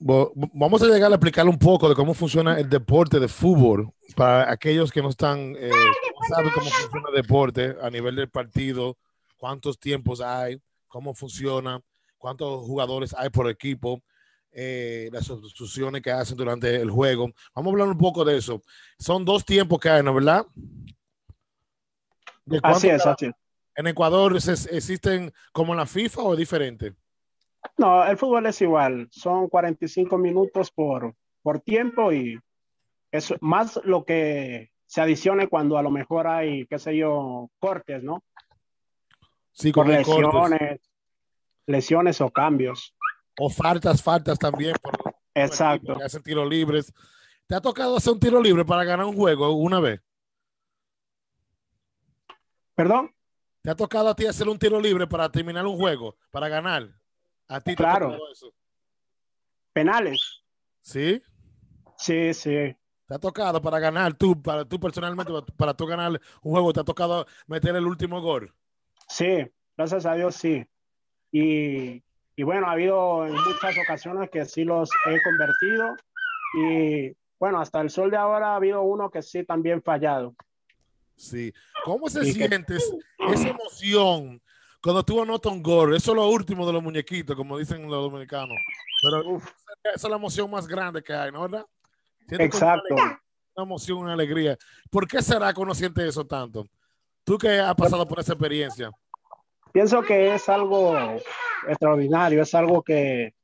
Vamos 0.00 0.80
a 0.82 0.86
llegar 0.86 1.10
a 1.10 1.14
explicar 1.16 1.48
un 1.48 1.58
poco 1.58 1.88
de 1.88 1.94
cómo 1.96 2.14
funciona 2.14 2.58
el 2.58 2.68
deporte 2.68 3.18
de 3.18 3.26
fútbol 3.26 3.90
para 4.14 4.50
aquellos 4.50 4.92
que 4.92 5.02
no 5.02 5.08
están, 5.08 5.56
eh, 5.58 5.70
no 5.70 6.34
saben 6.36 6.50
cómo 6.54 6.70
funciona 6.70 7.08
el 7.08 7.14
deporte 7.22 7.76
a 7.82 7.90
nivel 7.90 8.14
del 8.14 8.28
partido, 8.30 8.96
cuántos 9.36 9.78
tiempos 9.78 10.20
hay, 10.20 10.60
cómo 10.86 11.14
funciona, 11.14 11.80
cuántos 12.16 12.64
jugadores 12.64 13.12
hay 13.12 13.30
por 13.30 13.50
equipo, 13.50 14.00
eh, 14.52 15.08
las 15.12 15.24
sustituciones 15.26 16.00
que 16.00 16.12
hacen 16.12 16.36
durante 16.36 16.76
el 16.76 16.90
juego. 16.90 17.30
Vamos 17.54 17.70
a 17.70 17.72
hablar 17.72 17.88
un 17.88 17.98
poco 17.98 18.24
de 18.24 18.36
eso. 18.38 18.62
Son 19.00 19.24
dos 19.24 19.44
tiempos 19.44 19.80
que 19.80 19.88
hay, 19.90 20.02
¿no? 20.02 20.14
¿Verdad? 20.14 20.46
¿De 22.44 22.60
cuánto 22.60 22.78
Así 22.78 22.88
es, 22.88 23.02
cada- 23.02 23.14
así 23.14 23.26
es. 23.26 23.32
¿En 23.74 23.86
Ecuador 23.88 24.40
se- 24.40 24.76
existen 24.76 25.32
como 25.52 25.72
en 25.72 25.78
la 25.78 25.86
FIFA 25.86 26.22
o 26.22 26.32
es 26.32 26.38
diferente? 26.38 26.94
No, 27.76 28.04
el 28.04 28.16
fútbol 28.16 28.46
es 28.46 28.60
igual. 28.62 29.08
Son 29.10 29.48
45 29.48 30.18
minutos 30.18 30.70
por, 30.70 31.14
por 31.42 31.60
tiempo 31.60 32.12
y 32.12 32.38
es 33.10 33.34
más 33.40 33.80
lo 33.84 34.04
que 34.04 34.70
se 34.86 35.00
adicione 35.00 35.48
cuando 35.48 35.78
a 35.78 35.82
lo 35.82 35.90
mejor 35.90 36.26
hay, 36.26 36.66
qué 36.66 36.78
sé 36.78 36.96
yo, 36.96 37.50
cortes, 37.58 38.02
¿no? 38.02 38.24
Sí, 39.52 39.72
Por 39.72 39.86
con 39.86 39.94
cortes. 40.02 40.06
lesiones, 40.08 40.80
lesiones 41.66 42.20
o 42.20 42.30
cambios. 42.30 42.94
O 43.38 43.50
faltas, 43.50 44.02
faltas 44.02 44.38
también. 44.38 44.74
Por 44.82 45.14
Exacto. 45.34 45.96
que 45.96 46.04
hacen 46.04 46.22
tiros 46.22 46.48
libres. 46.48 46.92
¿Te 47.46 47.54
ha 47.54 47.60
tocado 47.60 47.96
hacer 47.96 48.12
un 48.12 48.20
tiro 48.20 48.42
libre 48.42 48.64
para 48.64 48.84
ganar 48.84 49.06
un 49.06 49.16
juego 49.16 49.52
una 49.52 49.80
vez? 49.80 50.02
¿Perdón? 52.74 53.14
¿Te 53.62 53.70
ha 53.70 53.74
tocado 53.74 54.08
a 54.08 54.14
ti 54.14 54.26
hacer 54.26 54.48
un 54.48 54.58
tiro 54.58 54.80
libre 54.80 55.06
para 55.06 55.30
terminar 55.30 55.66
un 55.66 55.76
juego, 55.76 56.16
para 56.30 56.48
ganar? 56.48 56.88
A 57.48 57.60
ti 57.60 57.74
Claro. 57.74 58.16
eso. 58.30 58.52
Penales. 59.72 60.42
¿Sí? 60.80 61.22
Sí, 61.96 62.32
sí. 62.34 62.76
¿Te 63.06 63.14
ha 63.14 63.18
tocado 63.18 63.60
para 63.62 63.78
ganar 63.78 64.14
tú, 64.14 64.40
para 64.40 64.64
tú 64.64 64.78
personalmente, 64.78 65.32
para, 65.56 65.74
tú 65.74 65.86
ganar 65.86 66.20
un 66.42 66.52
juego, 66.52 66.72
te 66.72 66.80
ha 66.80 66.84
tocado 66.84 67.26
meter 67.46 67.74
el 67.76 67.86
último 67.86 68.20
gol? 68.20 68.54
Sí, 69.08 69.46
gracias 69.76 70.04
a 70.04 70.14
Dios 70.14 70.34
sí. 70.34 70.66
Y, 71.32 72.02
y 72.36 72.42
bueno, 72.42 72.66
ha 72.68 72.72
habido 72.72 73.26
en 73.26 73.32
muchas 73.32 73.74
ocasiones 73.82 74.28
que 74.30 74.44
sí 74.44 74.64
los 74.64 74.90
he 75.06 75.22
convertido 75.22 75.96
y 76.58 77.16
bueno, 77.38 77.60
hasta 77.60 77.80
el 77.80 77.88
sol 77.90 78.10
de 78.10 78.16
ahora 78.16 78.52
ha 78.52 78.56
habido 78.56 78.82
uno 78.82 79.10
que 79.10 79.22
sí 79.22 79.44
también 79.44 79.82
fallado. 79.82 80.34
Sí. 81.16 81.52
¿Cómo 81.84 82.08
se 82.10 82.20
Y 82.28 82.34
que- 82.34 82.46
sientes 82.48 82.94
esa 83.32 83.48
emoción 83.48 84.42
cuando 84.82 85.22
anotas 85.22 85.52
un 85.52 85.62
gol? 85.62 85.94
Eso 85.94 86.12
es 86.12 86.16
lo 86.16 86.28
último 86.28 86.66
de 86.66 86.72
los 86.72 86.82
muñequitos, 86.82 87.36
como 87.36 87.58
dicen 87.58 87.82
los 87.82 88.10
dominicanos. 88.10 88.56
Pero 89.02 89.36
esa 89.94 90.06
es 90.06 90.10
la 90.10 90.16
emoción 90.16 90.50
más 90.50 90.66
grande 90.66 91.02
que 91.02 91.12
hay, 91.12 91.32
¿no? 91.32 91.42
¿Verdad? 91.42 91.66
Una 92.30 92.44
Exacto. 92.44 92.94
Una 92.94 93.64
emoción, 93.64 93.98
una 93.98 94.12
alegría. 94.12 94.56
¿Por 94.90 95.08
qué 95.08 95.20
será 95.20 95.52
que 95.52 95.60
uno 95.60 95.74
siente 95.74 96.06
eso 96.06 96.24
tanto? 96.24 96.64
Tú 97.24 97.36
que 97.36 97.58
has 97.58 97.74
pasado 97.74 98.06
por 98.06 98.20
esa 98.20 98.32
experiencia. 98.34 98.90
Pienso 99.72 100.00
que 100.02 100.34
es 100.34 100.48
algo 100.48 100.96
extraordinario, 101.66 102.42
es 102.42 102.54
algo 102.54 102.82
que, 102.82 103.34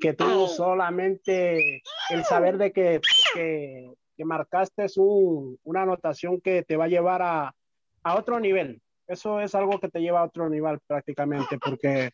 que 0.00 0.12
tú 0.12 0.46
solamente 0.46 1.82
el 2.10 2.24
saber 2.24 2.58
de 2.58 2.72
que, 2.72 3.00
que, 3.34 3.90
que 4.16 4.24
marcaste 4.24 4.84
es 4.84 4.96
un- 4.96 5.58
una 5.64 5.82
anotación 5.82 6.40
que 6.40 6.62
te 6.62 6.76
va 6.76 6.84
a 6.84 6.88
llevar 6.88 7.22
a, 7.22 7.54
a 8.02 8.14
otro 8.16 8.38
nivel. 8.38 8.80
Eso 9.06 9.40
es 9.40 9.54
algo 9.54 9.78
que 9.78 9.88
te 9.88 10.00
lleva 10.00 10.20
a 10.20 10.24
otro 10.24 10.48
nivel 10.48 10.78
prácticamente, 10.86 11.58
porque 11.58 12.10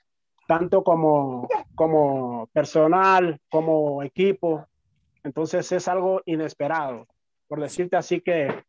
tanto 0.48 0.82
como, 0.82 1.48
como 1.74 2.48
personal, 2.52 3.38
como 3.48 4.02
equipo, 4.02 4.66
entonces 5.22 5.70
es 5.70 5.86
algo 5.88 6.22
inesperado. 6.26 7.06
Por 7.46 7.60
decirte 7.60 7.96
así 7.96 8.20
que 8.20 8.64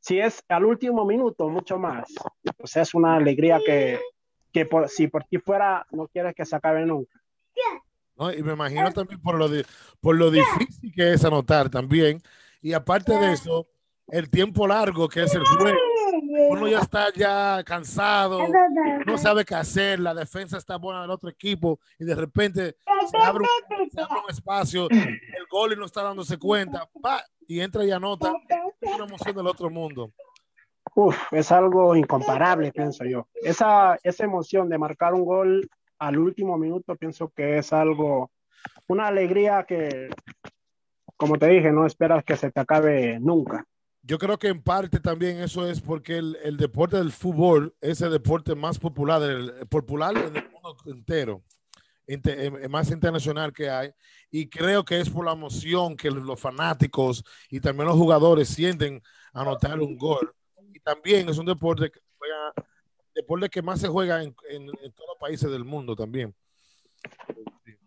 si 0.00 0.18
es 0.18 0.42
al 0.48 0.64
último 0.64 1.04
minuto, 1.04 1.48
mucho 1.48 1.78
más. 1.78 2.12
Pues 2.56 2.76
es 2.76 2.94
una 2.94 3.16
alegría 3.16 3.60
que, 3.64 4.00
que 4.52 4.66
por, 4.66 4.88
si 4.88 5.08
por 5.08 5.24
ti 5.24 5.38
fuera, 5.38 5.86
no 5.92 6.08
quieres 6.08 6.34
que 6.34 6.44
se 6.44 6.56
acabe 6.56 6.84
nunca. 6.84 7.20
¿no? 8.16 8.32
Y 8.32 8.42
me 8.42 8.52
imagino 8.52 8.90
también 8.92 9.20
por 9.20 9.36
lo, 9.36 9.48
por 10.00 10.16
lo 10.16 10.30
difícil 10.30 10.92
que 10.94 11.12
es 11.12 11.24
anotar 11.24 11.70
también. 11.70 12.22
Y 12.60 12.72
aparte 12.72 13.12
de 13.12 13.32
eso, 13.32 13.68
el 14.10 14.30
tiempo 14.30 14.66
largo 14.66 15.08
que 15.08 15.22
es 15.22 15.34
el 15.34 15.44
juego. 15.44 15.78
Uno 16.50 16.68
ya 16.68 16.80
está 16.80 17.12
ya 17.14 17.62
cansado, 17.64 18.40
no 19.06 19.18
sabe 19.18 19.44
qué 19.44 19.54
hacer, 19.54 20.00
la 20.00 20.14
defensa 20.14 20.58
está 20.58 20.76
buena 20.76 21.02
del 21.02 21.10
otro 21.10 21.28
equipo 21.28 21.80
y 21.98 22.04
de 22.04 22.14
repente 22.14 22.76
se 23.10 23.16
abre 23.18 23.44
un, 23.44 23.90
se 23.90 24.00
abre 24.00 24.20
un 24.24 24.30
espacio, 24.30 24.88
el 24.90 25.46
gol 25.50 25.72
y 25.72 25.76
no 25.76 25.86
está 25.86 26.02
dándose 26.02 26.38
cuenta, 26.38 26.88
¡pa! 27.00 27.24
y 27.50 27.60
entra 27.60 27.84
y 27.84 27.90
anota. 27.90 28.32
Es 28.80 28.94
una 28.94 29.06
emoción 29.06 29.34
del 29.34 29.46
otro 29.48 29.68
mundo. 29.70 30.12
Uf, 30.94 31.16
es 31.32 31.50
algo 31.50 31.96
incomparable, 31.96 32.72
pienso 32.72 33.04
yo. 33.04 33.28
Esa, 33.34 33.98
esa 34.02 34.24
emoción 34.24 34.68
de 34.68 34.78
marcar 34.78 35.14
un 35.14 35.24
gol 35.24 35.68
al 35.98 36.18
último 36.18 36.56
minuto, 36.58 36.94
pienso 36.96 37.32
que 37.34 37.58
es 37.58 37.72
algo, 37.72 38.30
una 38.86 39.08
alegría 39.08 39.64
que, 39.64 40.10
como 41.16 41.38
te 41.38 41.48
dije, 41.48 41.72
no 41.72 41.86
esperas 41.86 42.24
que 42.24 42.36
se 42.36 42.50
te 42.50 42.60
acabe 42.60 43.18
nunca. 43.20 43.64
Yo 44.02 44.18
creo 44.18 44.38
que 44.38 44.48
en 44.48 44.62
parte 44.62 44.98
también 44.98 45.40
eso 45.40 45.66
es 45.66 45.80
porque 45.80 46.16
el, 46.18 46.36
el 46.42 46.56
deporte 46.56 46.96
del 46.96 47.12
fútbol 47.12 47.74
es 47.80 48.00
el 48.00 48.10
deporte 48.10 48.54
más 48.54 48.78
popular, 48.78 49.20
del- 49.20 49.66
popular 49.68 50.16
en 50.16 50.36
el 50.36 50.50
mundo 50.50 50.76
entero, 50.86 51.42
inte- 52.06 52.46
eh, 52.46 52.68
más 52.68 52.90
internacional 52.90 53.52
que 53.52 53.68
hay. 53.68 53.90
Y 54.30 54.48
creo 54.48 54.84
que 54.84 55.00
es 55.00 55.10
por 55.10 55.24
la 55.26 55.32
emoción 55.32 55.96
que 55.96 56.10
los 56.10 56.40
fanáticos 56.40 57.22
y 57.50 57.60
también 57.60 57.88
los 57.88 57.96
jugadores 57.96 58.48
sienten 58.48 59.02
anotar 59.34 59.78
un 59.80 59.98
gol. 59.98 60.34
Y 60.72 60.80
también 60.80 61.28
es 61.28 61.36
un 61.36 61.46
deporte 61.46 61.90
que, 61.90 62.00
juega, 62.16 63.48
que 63.50 63.62
más 63.62 63.80
se 63.80 63.88
juega 63.88 64.22
en- 64.22 64.34
en 64.48 64.66
todos 64.92 65.08
los 65.10 65.18
países 65.20 65.50
del 65.50 65.64
mundo 65.64 65.94
también. 65.94 66.34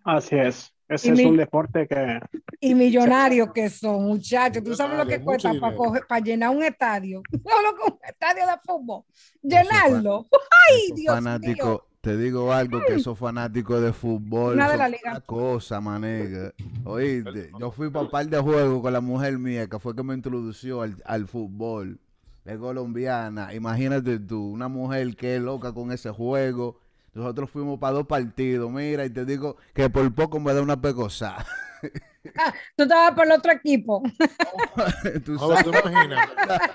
Así 0.05 0.35
es. 0.35 0.72
Ese 0.89 1.11
es 1.11 1.17
mi- 1.17 1.25
un 1.25 1.37
deporte 1.37 1.87
que, 1.87 2.19
Y 2.59 2.75
millonarios 2.75 3.49
que 3.53 3.69
son, 3.69 4.03
muchachos. 4.05 4.63
¿Tú 4.63 4.75
sabes 4.75 4.97
lo 4.97 5.05
que 5.05 5.21
cuesta 5.21 5.49
para, 5.59 5.71
dinero. 5.73 5.77
coger- 5.91 6.07
para 6.07 6.21
llenar 6.23 6.49
un 6.49 6.63
estadio? 6.63 7.21
No, 7.31 7.61
lo 7.61 7.75
que 7.75 7.91
un 7.91 7.99
estadio 8.07 8.45
de 8.47 8.53
fútbol. 8.65 9.03
Llenarlo. 9.41 10.25
¡Ay, 10.69 10.91
Dios 10.95 11.21
mío! 11.41 11.85
te 12.01 12.17
digo 12.17 12.51
algo, 12.51 12.81
que 12.85 12.95
esos 12.95 13.17
fanáticos 13.17 13.81
de 13.81 13.93
fútbol 13.93 14.55
Una 14.55 14.65
de 14.65 14.71
son 14.71 14.79
la 14.79 14.89
liga. 14.89 15.11
una 15.11 15.21
cosa, 15.21 15.79
manega. 15.79 16.51
Oíste, 16.83 17.49
yo 17.57 17.71
fui 17.71 17.89
para 17.89 18.09
par 18.09 18.27
de 18.27 18.37
juegos 18.39 18.81
con 18.81 18.91
la 18.91 18.99
mujer 18.99 19.37
mía, 19.39 19.67
que 19.69 19.79
fue 19.79 19.95
que 19.95 20.03
me 20.03 20.13
introdució 20.13 20.81
al, 20.81 21.01
al 21.05 21.27
fútbol. 21.27 22.01
Es 22.43 22.57
colombiana. 22.57 23.53
Imagínate 23.53 24.19
tú, 24.19 24.51
una 24.51 24.67
mujer 24.67 25.15
que 25.15 25.37
es 25.37 25.41
loca 25.41 25.73
con 25.73 25.93
ese 25.93 26.09
juego. 26.11 26.77
Nosotros 27.13 27.49
fuimos 27.51 27.79
para 27.79 27.93
dos 27.93 28.07
partidos, 28.07 28.71
mira, 28.71 29.05
y 29.05 29.09
te 29.11 29.25
digo 29.25 29.57
que 29.73 29.89
por 29.89 30.13
poco 30.15 30.39
me 30.39 30.53
da 30.53 30.61
una 30.61 30.79
pecosa. 30.81 31.45
Tú 32.75 32.83
estabas 32.83 33.11
por 33.13 33.25
el 33.25 33.31
otro 33.33 33.51
equipo. 33.51 34.01
tú 35.25 35.37
Ahora, 35.37 35.63
sabes, 35.63 35.63
¿tú 35.63 35.71
te 35.71 35.79
imaginas? 35.79 36.25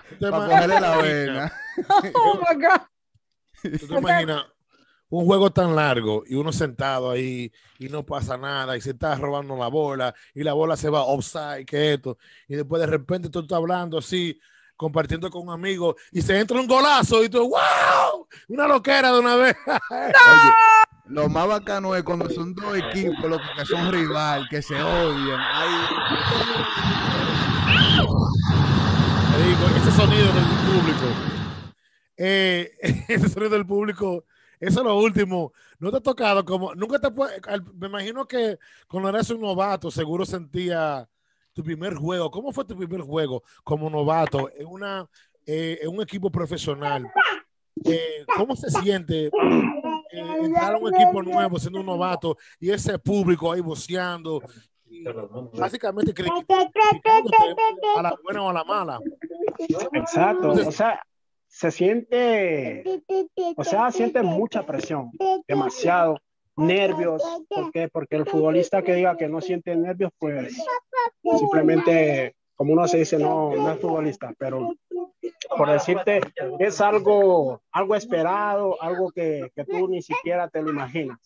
¿Tú 0.08 0.16
te 0.18 0.32
para 0.32 0.44
cogerle 0.44 0.78
la 0.78 0.96
imaginas? 0.96 0.98
vena. 0.98 1.52
Oh 2.14 2.36
my 2.36 2.54
God. 2.62 2.82
¿Tú 3.78 3.88
te 3.88 3.94
imaginas 3.96 4.44
un 5.10 5.26
juego 5.26 5.50
tan 5.52 5.74
largo 5.76 6.24
y 6.26 6.34
uno 6.36 6.52
sentado 6.52 7.10
ahí 7.10 7.52
y 7.78 7.88
no 7.88 8.04
pasa 8.06 8.36
nada 8.38 8.76
y 8.76 8.80
se 8.82 8.90
está 8.90 9.16
robando 9.16 9.56
la 9.56 9.68
bola 9.68 10.14
y 10.34 10.42
la 10.44 10.54
bola 10.54 10.76
se 10.76 10.90
va 10.90 11.04
offside, 11.04 11.66
que 11.66 11.94
esto, 11.94 12.18
y 12.48 12.56
después 12.56 12.80
de 12.80 12.86
repente 12.88 13.30
tú 13.30 13.40
estás 13.40 13.56
hablando 13.58 13.98
así, 13.98 14.38
compartiendo 14.76 15.30
con 15.30 15.42
un 15.48 15.54
amigo 15.54 15.96
y 16.12 16.22
se 16.22 16.38
entra 16.38 16.60
un 16.60 16.66
golazo 16.68 17.24
y 17.24 17.28
tú, 17.30 17.48
¡wow! 17.48 17.58
Una 18.48 18.66
loquera 18.66 19.12
de 19.12 19.18
una 19.20 19.36
vez. 19.36 19.56
Oye, 19.90 20.52
lo 21.06 21.28
más 21.28 21.48
bacano 21.48 21.94
es 21.94 22.02
cuando 22.02 22.28
son 22.30 22.54
dos 22.54 22.76
equipos 22.76 23.24
los 23.28 23.40
que 23.56 23.64
son 23.64 23.90
rival, 23.90 24.46
que 24.50 24.60
se 24.62 24.80
odian. 24.80 25.40
Ay, 25.40 25.68
Te 29.32 29.44
digo, 29.44 29.66
ese 29.76 29.90
sonido 29.92 30.32
del 30.32 30.44
público. 30.44 31.06
eh, 32.16 32.72
ese 33.08 33.28
sonido 33.28 33.50
del 33.50 33.66
público, 33.66 34.24
eso 34.60 34.80
es 34.80 34.84
lo 34.84 34.98
último. 34.98 35.52
No 35.78 35.90
te 35.90 35.98
ha 35.98 36.00
tocado 36.00 36.44
como, 36.44 36.74
nunca 36.74 36.98
te 36.98 37.10
puede, 37.10 37.40
me 37.74 37.86
imagino 37.86 38.26
que 38.26 38.58
cuando 38.88 39.08
eras 39.08 39.30
un 39.30 39.40
novato, 39.40 39.90
seguro 39.90 40.26
sentía 40.26 41.08
tu 41.52 41.62
primer 41.62 41.94
juego. 41.94 42.30
¿Cómo 42.30 42.52
fue 42.52 42.64
tu 42.64 42.76
primer 42.76 43.00
juego 43.02 43.42
como 43.64 43.88
novato 43.88 44.50
en 44.56 44.66
una, 44.66 45.08
eh, 45.46 45.78
en 45.82 45.88
un 45.88 46.02
equipo 46.02 46.30
profesional? 46.30 47.10
Eh, 47.84 48.24
¿Cómo 48.36 48.56
se 48.56 48.70
siente 48.70 49.26
eh, 49.26 49.30
entrar 50.12 50.74
a 50.74 50.78
un 50.78 50.94
equipo 50.94 51.22
nuevo 51.22 51.58
siendo 51.58 51.80
un 51.80 51.86
novato 51.86 52.36
y 52.60 52.70
ese 52.70 52.98
público 52.98 53.52
ahí 53.52 53.60
voceando? 53.60 54.42
Básicamente 55.54 56.14
a 57.96 58.02
la 58.02 58.14
buena 58.22 58.42
o 58.42 58.50
a 58.50 58.52
la 58.52 58.64
mala. 58.64 59.00
Exacto, 59.92 60.50
o 60.50 60.72
sea, 60.72 61.02
se 61.46 61.70
siente, 61.70 63.02
o 63.56 63.64
sea, 63.64 63.90
siente 63.90 64.22
mucha 64.22 64.64
presión, 64.64 65.10
demasiado 65.46 66.18
nervios, 66.56 67.22
¿por 67.48 67.70
qué? 67.70 67.88
Porque 67.88 68.16
el 68.16 68.26
futbolista 68.26 68.82
que 68.82 68.94
diga 68.94 69.16
que 69.16 69.28
no 69.28 69.40
siente 69.40 69.74
nervios, 69.76 70.10
pues 70.18 70.56
simplemente, 71.38 72.34
como 72.58 72.72
uno 72.72 72.88
se 72.88 72.98
dice, 72.98 73.18
no, 73.18 73.54
no 73.54 73.70
es 73.70 73.78
futbolista, 73.78 74.34
pero 74.36 74.74
por 75.56 75.70
decirte, 75.70 76.20
es 76.58 76.80
algo, 76.80 77.62
algo 77.70 77.94
esperado, 77.94 78.82
algo 78.82 79.12
que, 79.12 79.52
que 79.54 79.64
tú 79.64 79.86
ni 79.86 80.02
siquiera 80.02 80.48
te 80.48 80.60
lo 80.60 80.70
imaginas. 80.70 81.20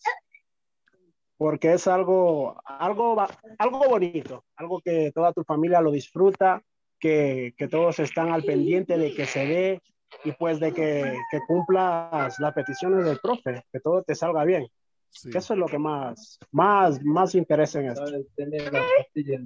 Porque 1.35 1.73
es 1.73 1.87
algo, 1.87 2.61
algo, 2.63 3.25
algo 3.57 3.79
bonito, 3.89 4.45
algo 4.57 4.79
que 4.79 5.11
toda 5.11 5.33
tu 5.33 5.43
familia 5.43 5.81
lo 5.81 5.89
disfruta, 5.89 6.61
que, 6.99 7.55
que 7.57 7.67
todos 7.67 7.97
están 7.97 8.31
al 8.31 8.43
pendiente 8.43 8.99
de 8.99 9.15
que 9.15 9.25
se 9.25 9.47
dé, 9.47 9.81
y 10.23 10.33
pues 10.33 10.59
de 10.59 10.71
que, 10.71 11.17
que 11.31 11.39
cumplas 11.47 12.39
las 12.39 12.53
peticiones 12.53 13.05
del 13.05 13.17
profe, 13.17 13.63
que 13.71 13.79
todo 13.79 14.03
te 14.03 14.13
salga 14.13 14.43
bien. 14.43 14.67
Sí. 15.13 15.29
Eso 15.33 15.53
es 15.53 15.59
lo 15.59 15.67
que 15.67 15.77
más, 15.77 16.39
más, 16.51 17.01
más 17.03 17.35
interesa 17.35 17.79
en 17.79 17.91
esto. 17.91 18.03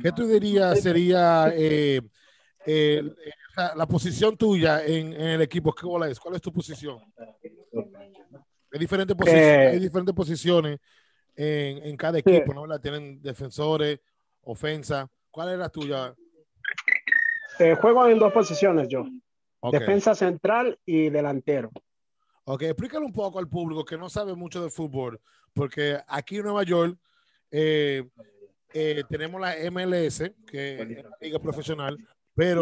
¿Qué 0.01 0.11
tú 0.15 0.25
dirías 0.25 0.79
sería 0.81 1.51
eh, 1.53 2.01
eh, 2.65 3.03
la, 3.55 3.75
la 3.75 3.85
posición 3.85 4.37
tuya 4.37 4.83
en, 4.85 5.13
en 5.13 5.27
el 5.27 5.41
equipo? 5.41 5.75
¿Cuál 5.79 6.09
es? 6.09 6.19
¿Cuál 6.19 6.35
es 6.35 6.41
tu 6.41 6.53
posición? 6.53 6.99
Hay 8.71 8.79
diferentes, 8.79 9.15
Eh, 9.27 9.67
hay 9.73 9.79
diferentes 9.79 10.15
posiciones 10.15 10.79
en, 11.35 11.83
en 11.85 11.97
cada 11.97 12.13
Sí. 12.19 12.23
equipo, 12.25 12.53
¿no? 12.53 12.61
¿verdad? 12.61 12.81
Tienen 12.81 13.21
defensores, 13.21 13.99
ofensa. 14.43 15.07
¿Cuál 15.29 15.51
es 15.51 15.59
la 15.59 15.69
tuya? 15.69 16.15
Eh, 17.59 17.75
juego 17.75 18.07
en 18.07 18.19
dos 18.19 18.31
posiciones 18.31 18.87
yo, 18.87 19.05
Ok. 19.59 19.73
defensa 19.73 20.15
central 20.15 20.79
y 20.85 21.09
delantero. 21.09 21.71
Ok, 22.49 22.61
explícale 22.61 23.05
un 23.05 23.11
poco 23.11 23.39
al 23.39 23.49
público 23.49 23.83
que 23.83 23.97
no 23.97 24.09
sabe 24.09 24.33
mucho 24.33 24.63
de 24.63 24.69
fútbol, 24.69 25.19
porque 25.53 25.99
aquí 26.07 26.37
en 26.37 26.43
Nueva 26.43 26.63
York 26.63 26.97
eh, 27.51 28.07
eh, 28.73 29.03
tenemos 29.09 29.41
la 29.41 29.53
MLS, 29.69 30.33
que 30.49 30.81
es 30.81 31.03
la 31.03 31.17
liga 31.19 31.39
profesional, 31.39 31.97
pero 32.33 32.61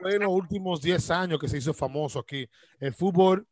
fue 0.00 0.14
en 0.14 0.22
los 0.22 0.32
últimos 0.32 0.80
10 0.80 1.10
años 1.10 1.38
que 1.38 1.46
se 1.48 1.58
hizo 1.58 1.74
famoso 1.74 2.20
aquí. 2.20 2.48
El 2.80 2.94
fútbol 2.94 3.46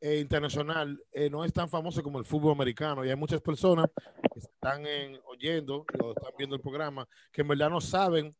eh, 0.00 0.20
internacional 0.20 1.02
eh, 1.10 1.28
no 1.28 1.44
es 1.44 1.52
tan 1.52 1.68
famoso 1.68 2.00
como 2.00 2.20
el 2.20 2.24
fútbol 2.24 2.52
americano 2.52 3.04
y 3.04 3.10
hay 3.10 3.16
muchas 3.16 3.40
personas 3.40 3.86
que 4.32 4.38
están 4.38 4.86
en- 4.86 5.18
oyendo 5.26 5.84
o 6.02 6.10
están 6.12 6.32
viendo 6.38 6.54
el 6.54 6.62
programa 6.62 7.08
que 7.32 7.40
en 7.40 7.48
verdad 7.48 7.68
no 7.70 7.80
saben 7.80 8.32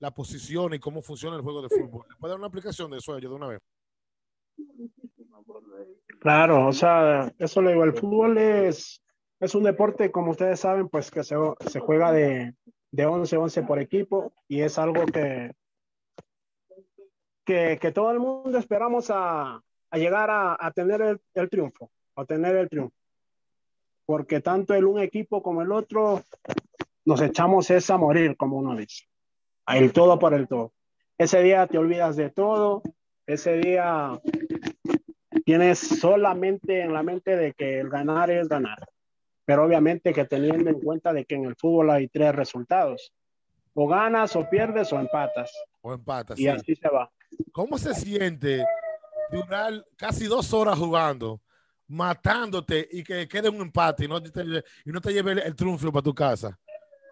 la 0.00 0.10
posición 0.10 0.74
y 0.74 0.78
cómo 0.80 1.00
funciona 1.00 1.36
el 1.36 1.42
juego 1.42 1.62
de 1.62 1.68
fútbol. 1.70 2.04
¿Le 2.10 2.16
puede 2.16 2.32
dar 2.32 2.38
una 2.38 2.48
aplicación 2.48 2.90
de 2.90 2.98
eso 2.98 3.14
a 3.14 3.18
ellos 3.18 3.30
de 3.30 3.36
una 3.36 3.46
vez? 3.46 3.60
Claro, 6.20 6.66
o 6.66 6.72
sea, 6.72 7.32
eso 7.38 7.62
le 7.62 7.70
digo, 7.72 7.84
el 7.84 7.94
fútbol 7.94 8.38
es, 8.38 9.02
es 9.38 9.54
un 9.54 9.62
deporte, 9.62 10.10
como 10.10 10.32
ustedes 10.32 10.58
saben, 10.60 10.88
pues 10.88 11.10
que 11.10 11.22
se, 11.22 11.36
se 11.68 11.80
juega 11.80 12.10
de, 12.12 12.54
de 12.90 13.06
11-11 13.06 13.66
por 13.66 13.78
equipo 13.78 14.32
y 14.48 14.62
es 14.62 14.78
algo 14.78 15.06
que, 15.06 15.52
que, 17.44 17.78
que 17.80 17.92
todo 17.92 18.10
el 18.10 18.18
mundo 18.18 18.58
esperamos 18.58 19.10
a, 19.10 19.62
a 19.90 19.98
llegar 19.98 20.30
a, 20.30 20.56
a 20.58 20.70
tener 20.72 21.00
el, 21.02 21.20
el 21.34 21.48
triunfo, 21.48 21.90
a 22.16 22.24
tener 22.24 22.56
el 22.56 22.68
triunfo. 22.68 22.94
Porque 24.04 24.40
tanto 24.40 24.74
el 24.74 24.86
un 24.86 24.98
equipo 25.00 25.42
como 25.42 25.62
el 25.62 25.70
otro 25.70 26.22
nos 27.04 27.20
echamos 27.20 27.70
esa 27.70 27.94
a 27.94 27.98
morir, 27.98 28.36
como 28.36 28.56
uno 28.56 28.74
dice. 28.74 29.04
El 29.66 29.92
todo 29.92 30.18
por 30.18 30.34
el 30.34 30.48
todo. 30.48 30.72
Ese 31.16 31.42
día 31.42 31.66
te 31.66 31.78
olvidas 31.78 32.16
de 32.16 32.30
todo, 32.30 32.82
ese 33.26 33.58
día 33.58 34.18
tienes 35.48 35.78
solamente 35.78 36.82
en 36.82 36.92
la 36.92 37.02
mente 37.02 37.34
de 37.34 37.54
que 37.54 37.80
el 37.80 37.88
ganar 37.88 38.30
es 38.30 38.50
ganar. 38.50 38.86
Pero 39.46 39.64
obviamente 39.64 40.12
que 40.12 40.26
teniendo 40.26 40.68
en 40.68 40.78
cuenta 40.78 41.10
de 41.14 41.24
que 41.24 41.36
en 41.36 41.46
el 41.46 41.56
fútbol 41.56 41.90
hay 41.90 42.06
tres 42.08 42.34
resultados. 42.34 43.14
O 43.72 43.88
ganas, 43.88 44.36
o 44.36 44.46
pierdes, 44.50 44.92
o 44.92 45.00
empatas. 45.00 45.50
O 45.80 45.94
empata. 45.94 46.34
Y 46.34 46.42
sí. 46.42 46.48
así 46.48 46.76
se 46.76 46.90
va. 46.90 47.10
¿Cómo 47.50 47.78
se 47.78 47.94
siente 47.94 48.62
durar 49.32 49.72
casi 49.96 50.26
dos 50.26 50.52
horas 50.52 50.78
jugando, 50.78 51.40
matándote 51.86 52.86
y 52.92 53.02
que 53.02 53.26
quede 53.26 53.48
un 53.48 53.62
empate 53.62 54.04
y 54.04 54.08
no 54.08 54.22
te, 54.22 54.42
y 54.84 54.90
no 54.92 55.00
te 55.00 55.14
lleve 55.14 55.32
el, 55.32 55.38
el 55.38 55.56
triunfo 55.56 55.90
para 55.90 56.02
tu 56.02 56.14
casa? 56.14 56.58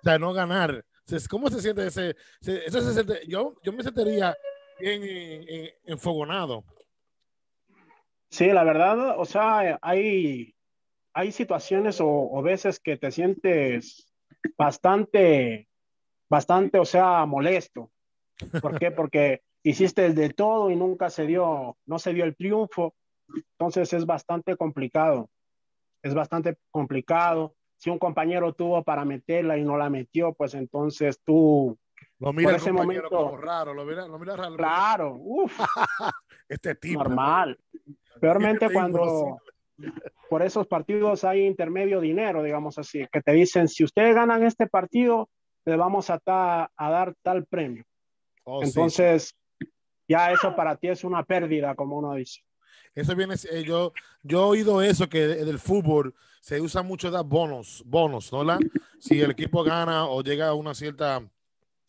O 0.01 0.03
sea, 0.05 0.18
no 0.18 0.35
ganar. 0.35 0.85
¿Cómo 1.31 1.49
se 1.49 1.62
siente 1.62 1.87
ese? 1.87 2.14
se- 2.42 2.66
eso 2.66 2.83
se 2.83 2.92
siente- 2.92 3.27
yo, 3.27 3.55
yo 3.62 3.72
me 3.72 3.83
sentiría 3.83 4.37
bien 4.79 5.03
eh, 5.05 5.44
eh, 5.49 5.79
enfogonado. 5.87 6.64
Sí, 8.30 8.46
la 8.52 8.64
verdad, 8.64 9.18
o 9.18 9.24
sea, 9.24 9.78
hay, 9.80 10.54
hay 11.14 11.32
situaciones 11.32 12.00
o, 12.00 12.08
o 12.08 12.42
veces 12.42 12.80
que 12.80 12.96
te 12.96 13.10
sientes 13.10 14.12
bastante, 14.58 15.68
bastante, 16.28 16.78
o 16.78 16.84
sea, 16.84 17.24
molesto. 17.26 17.90
¿Por 18.60 18.78
qué? 18.78 18.90
Porque 18.90 19.42
hiciste 19.62 20.12
de 20.12 20.30
todo 20.30 20.70
y 20.70 20.76
nunca 20.76 21.08
se 21.10 21.26
dio, 21.26 21.76
no 21.86 21.98
se 21.98 22.12
dio 22.12 22.24
el 22.24 22.36
triunfo. 22.36 22.94
Entonces 23.52 23.92
es 23.92 24.06
bastante 24.06 24.56
complicado. 24.56 25.30
Es 26.02 26.14
bastante 26.14 26.56
complicado. 26.70 27.54
Si 27.78 27.90
un 27.90 27.98
compañero 27.98 28.52
tuvo 28.54 28.82
para 28.82 29.04
meterla 29.04 29.58
y 29.58 29.64
no 29.64 29.76
la 29.76 29.90
metió, 29.90 30.32
pues 30.32 30.54
entonces 30.54 31.20
tú, 31.24 31.76
Lo 32.18 32.32
mira 32.32 32.48
Por 32.48 32.54
el 32.54 32.60
ese 32.60 32.72
momento- 32.72 33.08
como 33.10 33.36
raro, 33.36 33.74
lo 33.74 33.84
mira, 33.84 34.06
lo 34.06 34.18
mira 34.18 34.36
raro. 34.36 34.56
claro, 34.56 35.16
uff, 35.18 35.58
Este 36.48 36.74
tipo. 36.76 37.02
normal. 37.02 37.58
Peormente 38.20 38.72
cuando 38.72 39.38
por 40.29 40.42
esos 40.42 40.66
partidos 40.66 41.24
hay 41.24 41.44
intermedio 41.46 42.00
dinero, 42.00 42.42
digamos 42.42 42.79
así, 42.79 43.07
que 43.12 43.20
te 43.20 43.33
dicen, 43.33 43.68
si 43.68 43.85
ustedes 43.85 44.14
ganan 44.14 44.42
este 44.44 44.66
partido, 44.66 45.29
les 45.64 45.76
vamos 45.76 46.11
a, 46.11 46.18
ta- 46.18 46.70
a 46.76 46.90
dar 46.90 47.14
tal 47.22 47.44
premio. 47.46 47.85
Oh, 48.44 48.62
sí. 48.62 48.68
Entonces, 48.68 49.35
ya 50.09 50.31
eso 50.33 50.55
para 50.55 50.76
ti 50.76 50.88
es 50.88 51.05
una 51.05 51.22
pérdida, 51.24 51.74
como 51.74 51.98
uno 51.98 52.14
dice. 52.14 52.40
Eso 52.94 53.14
viene, 53.14 53.35
eh, 53.50 53.62
yo, 53.64 53.92
yo 54.22 54.40
he 54.40 54.44
oído 54.59 54.81
eso 54.81 55.09
que 55.09 55.26
de- 55.26 55.44
del 55.44 55.59
fútbol 55.59 56.14
se 56.40 56.61
usa 56.61 56.83
mucho 56.83 57.11
dar 57.11 57.24
bonos, 57.24 57.83
bonos, 57.85 58.33
¿no? 58.33 58.42
la? 58.44 58.59
Si 58.98 59.20
el 59.20 59.31
equipo 59.33 59.62
gana 59.62 60.07
o 60.07 60.22
llega 60.22 60.48
a 60.48 60.55
una 60.55 60.74
cierta 60.74 61.20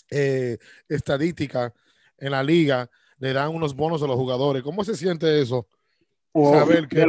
eh, 0.09 0.57
estadística 0.89 1.73
en 2.17 2.31
la 2.31 2.43
liga, 2.43 2.89
le 3.19 3.33
dan 3.33 3.53
unos 3.53 3.75
bonos 3.75 4.01
a 4.03 4.07
los 4.07 4.15
jugadores. 4.15 4.63
¿Cómo 4.63 4.83
se 4.83 4.95
siente 4.95 5.41
eso? 5.41 5.67
O 6.39 6.51
Saber 6.51 6.87
que 6.87 7.03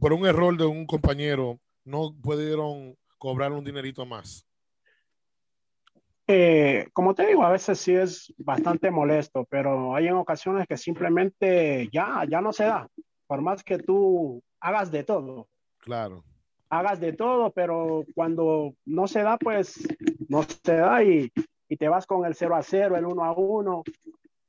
por 0.00 0.12
un 0.12 0.26
error 0.26 0.56
de 0.56 0.66
un 0.66 0.86
compañero 0.86 1.60
no 1.84 2.12
pudieron 2.20 2.96
cobrar 3.16 3.52
un 3.52 3.64
dinerito 3.64 4.04
más. 4.04 4.44
eh, 6.26 6.88
como 6.92 7.14
te 7.14 7.26
digo, 7.26 7.44
a 7.44 7.50
veces 7.52 7.78
sí 7.78 7.94
es 7.94 8.34
bastante 8.38 8.90
molesto, 8.90 9.44
pero 9.44 9.94
hay 9.94 10.08
en 10.08 10.14
ocasiones 10.14 10.66
que 10.66 10.76
simplemente 10.76 11.88
ya, 11.92 12.24
ya 12.28 12.40
no 12.40 12.52
se 12.52 12.64
da. 12.64 12.88
Por 13.28 13.40
más 13.40 13.62
que 13.62 13.78
tú 13.78 14.42
hagas 14.58 14.90
de 14.90 15.04
todo, 15.04 15.46
Claro. 15.78 16.24
hagas 16.68 16.98
de 16.98 17.12
todo, 17.12 17.52
pero 17.52 18.04
cuando 18.16 18.74
no 18.84 19.06
se 19.06 19.22
da, 19.22 19.36
pues 19.38 19.86
no 20.28 20.42
se 20.42 20.74
da 20.74 21.04
y, 21.04 21.30
y 21.68 21.76
te 21.76 21.88
vas 21.88 22.04
con 22.04 22.24
el 22.26 22.34
0 22.34 22.56
a 22.56 22.62
0, 22.62 22.96
el 22.96 23.06
1 23.06 23.24
a 23.24 23.32
1 23.32 23.84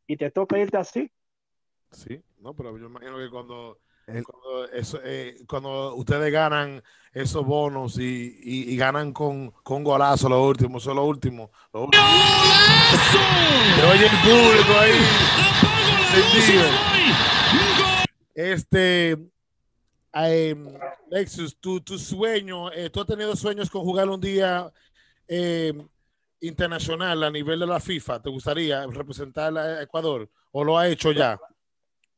y 0.07 0.17
te 0.17 0.31
toca 0.31 0.57
irte 0.57 0.77
así. 0.77 1.11
Sí, 1.91 2.19
no, 2.39 2.55
pero 2.55 2.75
yo 2.79 2.87
imagino 2.87 3.17
que 3.19 3.29
cuando, 3.29 3.77
El- 4.07 4.23
cuando, 4.23 4.67
eso, 4.71 4.99
eh, 5.03 5.37
cuando 5.47 5.95
ustedes 5.95 6.31
ganan 6.31 6.83
esos 7.13 7.45
bonos 7.45 7.97
y, 7.97 8.39
y- 8.43 8.73
y 8.73 8.77
ganan 8.77 9.13
con, 9.13 9.51
con 9.63 9.83
golazo 9.83 10.27
lo 10.29 10.43
último, 10.45 10.77
eso 10.79 10.89
es 10.91 10.95
lo 10.95 11.05
último. 11.05 11.51
Lo 11.73 11.85
último. 11.85 12.03
¡Golazo! 12.03 13.19
Oye 13.91 14.05
el 14.05 14.17
público 14.21 14.79
ahí. 14.79 14.91
Este, 18.35 19.11
em, 20.13 20.73
Lexus, 21.09 21.57
tu, 21.59 21.79
tu 21.81 21.97
sueño, 21.97 22.71
eh, 22.71 22.89
tú 22.89 23.01
has 23.01 23.07
tenido 23.07 23.35
sueños 23.35 23.69
con 23.69 23.83
jugar 23.83 24.09
un 24.09 24.19
día 24.19 24.71
em, 25.27 25.87
internacional 26.41 27.23
a 27.23 27.29
nivel 27.31 27.59
de 27.59 27.67
la 27.67 27.79
FIFA. 27.79 28.21
¿Te 28.21 28.29
gustaría 28.29 28.85
representar 28.87 29.55
a 29.57 29.81
Ecuador 29.83 30.29
o 30.51 30.63
lo 30.63 30.77
ha 30.77 30.87
hecho 30.87 31.11
ya? 31.11 31.39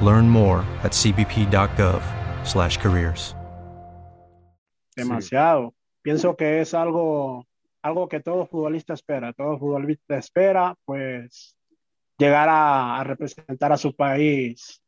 Learn 0.00 0.28
more 0.28 0.62
at 0.82 0.92
cbp.gov 0.92 2.00
edu/careers. 2.44 3.34
Demasiado. 4.96 5.74
Pienso 6.02 6.36
que 6.36 6.60
es 6.60 6.74
algo, 6.74 7.46
algo 7.82 8.08
que 8.08 8.20
todo 8.20 8.46
futbolista 8.46 8.94
espera. 8.94 9.32
Todo 9.32 9.58
futbolista 9.58 10.16
espera, 10.16 10.74
pues, 10.84 11.54
llegar 12.18 12.48
a, 12.48 12.98
a 13.00 13.04
representar 13.04 13.72
a 13.72 13.76
su 13.76 13.94
país 13.94 14.82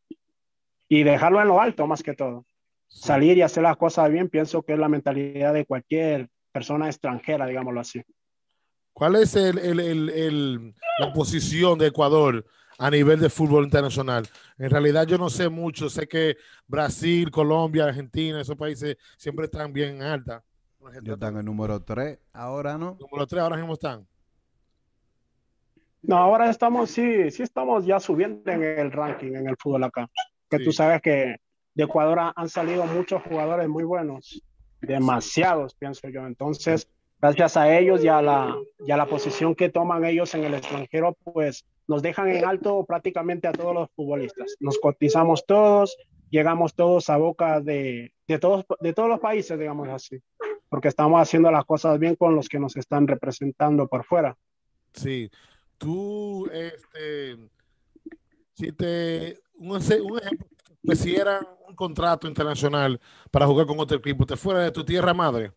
y 0.88 1.02
dejarlo 1.02 1.40
en 1.40 1.48
lo 1.48 1.60
alto, 1.60 1.86
más 1.86 2.02
que 2.02 2.14
todo. 2.14 2.44
Salir 2.88 3.36
y 3.36 3.42
hacer 3.42 3.62
las 3.62 3.76
cosas 3.76 4.10
bien, 4.10 4.28
pienso 4.28 4.62
que 4.62 4.72
es 4.72 4.78
la 4.78 4.88
mentalidad 4.88 5.54
de 5.54 5.64
cualquier 5.66 6.28
persona 6.52 6.86
extranjera, 6.86 7.46
digámoslo 7.46 7.80
así. 7.80 8.02
¿Cuál 8.92 9.16
es 9.16 9.36
el, 9.36 9.58
el- 9.58 9.78
el- 9.80 10.10
el- 10.10 10.74
la 10.98 11.12
posición 11.12 11.78
de 11.78 11.86
Ecuador 11.88 12.44
a 12.80 12.90
nivel 12.90 13.20
de 13.20 13.28
fútbol 13.30 13.64
internacional? 13.64 14.26
En 14.58 14.70
realidad 14.70 15.06
yo 15.06 15.18
no 15.18 15.28
sé 15.30 15.48
mucho, 15.48 15.88
sé 15.90 16.06
que 16.08 16.36
Brasil, 16.66 17.30
Colombia, 17.30 17.84
Argentina, 17.84 18.40
esos 18.40 18.56
países 18.56 18.96
siempre 19.16 19.44
están 19.44 19.72
bien 19.72 20.02
alta. 20.02 20.42
Yo 21.02 21.14
están 21.14 21.36
en 21.36 21.44
número 21.44 21.80
3, 21.82 22.18
ahora 22.32 22.78
no. 22.78 22.96
Número 22.98 23.26
3 23.26 23.42
ahora 23.42 23.56
mismo 23.56 23.74
están. 23.74 24.06
No, 26.02 26.16
ahora 26.16 26.48
estamos, 26.48 26.90
sí, 26.90 27.30
sí 27.30 27.42
estamos 27.42 27.84
ya 27.84 28.00
subiendo 28.00 28.50
en 28.50 28.62
el 28.62 28.90
ranking 28.90 29.34
en 29.34 29.46
el 29.48 29.56
fútbol 29.58 29.84
acá. 29.84 30.08
Que 30.48 30.58
tú 30.58 30.72
sabes 30.72 31.02
que 31.02 31.36
de 31.74 31.84
Ecuador 31.84 32.18
ha- 32.18 32.32
han 32.34 32.48
salido 32.48 32.84
muchos 32.86 33.22
jugadores 33.22 33.68
muy 33.68 33.84
buenos, 33.84 34.42
demasiados, 34.80 35.74
pienso 35.74 36.08
yo. 36.08 36.26
Entonces, 36.26 36.88
gracias 37.20 37.56
a 37.58 37.78
ellos 37.78 38.02
y 38.02 38.08
a 38.08 38.22
la, 38.22 38.56
y 38.78 38.90
a 38.90 38.96
la 38.96 39.06
posición 39.06 39.54
que 39.54 39.68
toman 39.68 40.04
ellos 40.06 40.34
en 40.34 40.44
el 40.44 40.54
extranjero, 40.54 41.14
pues 41.22 41.66
nos 41.90 42.02
dejan 42.02 42.28
en 42.28 42.44
alto 42.44 42.84
prácticamente 42.84 43.48
a 43.48 43.52
todos 43.52 43.74
los 43.74 43.90
futbolistas. 43.96 44.54
Nos 44.60 44.78
cotizamos 44.78 45.44
todos, 45.44 45.96
llegamos 46.30 46.74
todos 46.74 47.10
a 47.10 47.16
boca 47.16 47.60
de, 47.60 48.14
de, 48.28 48.38
todos, 48.38 48.64
de 48.78 48.92
todos 48.92 49.08
los 49.08 49.18
países, 49.18 49.58
digamos 49.58 49.88
así, 49.88 50.22
porque 50.68 50.86
estamos 50.86 51.20
haciendo 51.20 51.50
las 51.50 51.64
cosas 51.64 51.98
bien 51.98 52.14
con 52.14 52.36
los 52.36 52.48
que 52.48 52.60
nos 52.60 52.76
están 52.76 53.08
representando 53.08 53.88
por 53.88 54.04
fuera. 54.04 54.38
Sí. 54.92 55.28
Tú, 55.78 56.46
este, 56.52 57.36
si 58.54 58.70
te, 58.70 59.40
un, 59.54 59.70
eje- 59.70 60.00
un 60.00 60.18
ejemplo, 60.20 60.46
que 60.86 60.94
si 60.94 61.16
era 61.16 61.40
un 61.66 61.74
contrato 61.74 62.28
internacional 62.28 63.00
para 63.32 63.46
jugar 63.48 63.66
con 63.66 63.80
otro 63.80 63.98
equipo, 63.98 64.24
te 64.24 64.36
fuera 64.36 64.60
de 64.60 64.70
tu 64.70 64.84
tierra 64.84 65.12
madre. 65.12 65.50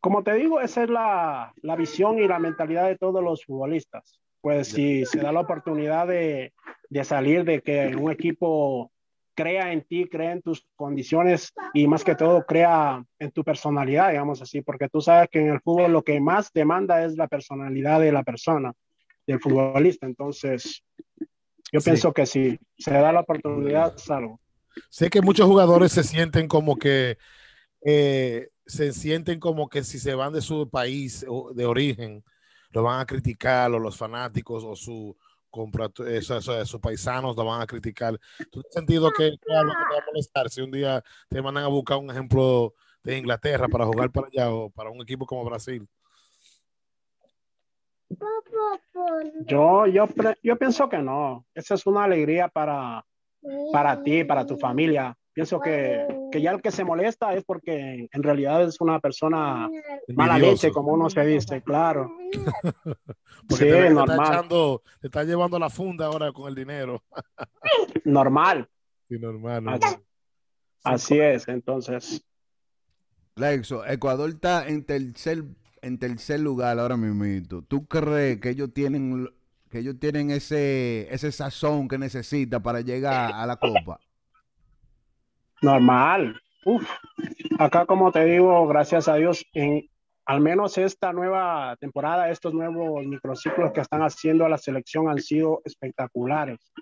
Como 0.00 0.22
te 0.22 0.32
digo, 0.32 0.62
esa 0.62 0.84
es 0.84 0.88
la, 0.88 1.52
la 1.60 1.76
visión 1.76 2.18
y 2.18 2.26
la 2.26 2.38
mentalidad 2.38 2.88
de 2.88 2.96
todos 2.96 3.22
los 3.22 3.44
futbolistas. 3.44 4.18
Pues 4.40 4.68
si 4.68 5.04
se 5.04 5.18
da 5.18 5.32
la 5.32 5.40
oportunidad 5.40 6.06
de, 6.06 6.52
de 6.88 7.04
salir, 7.04 7.44
de 7.44 7.60
que 7.60 7.94
un 7.94 8.10
equipo 8.10 8.90
crea 9.34 9.72
en 9.72 9.82
ti, 9.82 10.06
crea 10.06 10.32
en 10.32 10.42
tus 10.42 10.66
condiciones 10.76 11.52
y 11.72 11.86
más 11.86 12.04
que 12.04 12.14
todo 12.14 12.44
crea 12.44 13.02
en 13.18 13.30
tu 13.30 13.44
personalidad, 13.44 14.10
digamos 14.10 14.42
así, 14.42 14.60
porque 14.60 14.88
tú 14.88 15.00
sabes 15.00 15.28
que 15.30 15.40
en 15.40 15.48
el 15.50 15.60
fútbol 15.60 15.92
lo 15.92 16.02
que 16.02 16.20
más 16.20 16.52
demanda 16.52 17.04
es 17.04 17.16
la 17.16 17.28
personalidad 17.28 18.00
de 18.00 18.12
la 18.12 18.22
persona, 18.22 18.72
del 19.26 19.40
futbolista. 19.40 20.06
Entonces, 20.06 20.82
yo 21.72 21.80
Sí. 21.80 21.90
pienso 21.90 22.12
que 22.12 22.26
si 22.26 22.58
se 22.78 22.92
da 22.92 23.12
la 23.12 23.20
oportunidad, 23.20 23.96
salgo. 23.96 24.40
Sé 24.88 25.08
que 25.10 25.20
muchos 25.22 25.46
jugadores 25.46 25.92
se 25.92 26.02
sienten 26.04 26.48
como 26.48 26.76
que 26.76 27.16
eh, 27.82 28.48
se 28.66 28.92
sienten 28.92 29.40
como 29.40 29.68
que 29.68 29.82
si 29.84 29.98
se 29.98 30.14
van 30.14 30.32
de 30.32 30.42
su 30.42 30.68
país 30.68 31.24
de 31.54 31.64
origen, 31.64 32.22
lo 32.70 32.82
van 32.82 33.00
a 33.00 33.06
criticar, 33.06 33.70
o 33.72 33.78
los 33.78 33.96
fanáticos 33.96 34.64
o 34.64 34.74
su 34.76 35.16
compra, 35.50 35.90
eso, 36.06 36.36
eso, 36.36 36.64
sus 36.64 36.80
paisanos 36.80 37.36
lo 37.36 37.44
van 37.44 37.60
a 37.60 37.66
criticar. 37.66 38.18
¿Tú 38.50 38.60
has 38.60 38.72
sentido 38.72 39.10
que, 39.10 39.24
algo 39.24 39.72
que 39.72 39.84
te 39.88 39.94
va 39.94 39.98
a 39.98 40.06
molestar 40.06 40.48
si 40.48 40.60
un 40.60 40.70
día 40.70 41.02
te 41.28 41.42
mandan 41.42 41.64
a 41.64 41.68
buscar 41.68 41.98
un 41.98 42.10
ejemplo 42.10 42.74
de 43.02 43.18
Inglaterra 43.18 43.68
para 43.68 43.86
jugar 43.86 44.10
para 44.10 44.28
allá 44.28 44.50
o 44.52 44.70
para 44.70 44.90
un 44.90 45.00
equipo 45.02 45.26
como 45.26 45.44
Brasil? 45.44 45.86
Yo, 49.46 49.86
yo, 49.86 50.06
yo 50.42 50.56
pienso 50.56 50.88
que 50.88 50.98
no. 50.98 51.46
Esa 51.54 51.74
es 51.74 51.86
una 51.86 52.04
alegría 52.04 52.48
para, 52.48 53.04
para 53.72 54.02
ti, 54.02 54.24
para 54.24 54.46
tu 54.46 54.56
familia. 54.56 55.16
Pienso 55.32 55.60
que, 55.60 56.06
que 56.30 56.40
ya 56.40 56.50
el 56.52 56.62
que 56.62 56.70
se 56.70 56.84
molesta 56.84 57.34
es 57.34 57.44
porque 57.44 58.08
en 58.10 58.22
realidad 58.22 58.62
es 58.62 58.80
una 58.80 59.00
persona 59.00 59.68
mala 60.08 60.38
leche, 60.38 60.70
como 60.70 60.92
uno 60.92 61.10
se 61.10 61.24
dice, 61.26 61.62
claro. 61.62 62.10
Porque 63.48 63.64
Sí, 63.64 63.70
te, 63.70 63.86
está 63.88 64.06
normal. 64.06 64.26
echando, 64.32 64.82
te 65.00 65.06
está 65.08 65.24
llevando 65.24 65.58
la 65.58 65.70
funda 65.70 66.06
ahora 66.06 66.30
con 66.30 66.46
el 66.48 66.54
dinero. 66.54 67.02
Normal. 68.04 68.68
Sí, 69.08 69.18
normal. 69.18 69.66
Así, 69.66 69.80
normal. 69.80 70.02
así 70.84 71.18
es, 71.18 71.48
entonces. 71.48 72.24
Lexo, 73.34 73.84
Ecuador 73.86 74.28
está 74.30 74.68
en 74.68 74.84
tercer, 74.84 75.44
en 75.82 75.98
tercer 75.98 76.38
lugar 76.40 76.78
ahora 76.78 76.96
mismo. 76.96 77.62
¿Tú 77.62 77.86
crees 77.86 78.38
que 78.40 78.50
ellos 78.50 78.72
tienen 78.72 79.28
que 79.70 79.78
ellos 79.78 79.96
tienen 79.98 80.30
ese, 80.30 81.12
ese 81.12 81.32
sazón 81.32 81.88
que 81.88 81.96
necesita 81.98 82.60
para 82.60 82.82
llegar 82.82 83.32
a 83.34 83.46
la 83.46 83.56
copa? 83.56 83.98
Normal. 85.62 86.40
Uf. 86.64 86.88
Acá, 87.58 87.86
como 87.86 88.12
te 88.12 88.24
digo, 88.24 88.66
gracias 88.66 89.08
a 89.08 89.16
Dios, 89.16 89.44
en 89.54 89.88
al 90.26 90.40
menos 90.40 90.78
esta 90.78 91.12
nueva 91.12 91.76
temporada, 91.80 92.30
estos 92.30 92.54
nuevos 92.54 93.04
microciclos 93.04 93.72
que 93.72 93.80
están 93.80 94.02
haciendo 94.02 94.44
a 94.44 94.48
la 94.48 94.58
selección 94.58 95.08
han 95.08 95.18
sido 95.18 95.60
espectaculares. 95.64 96.72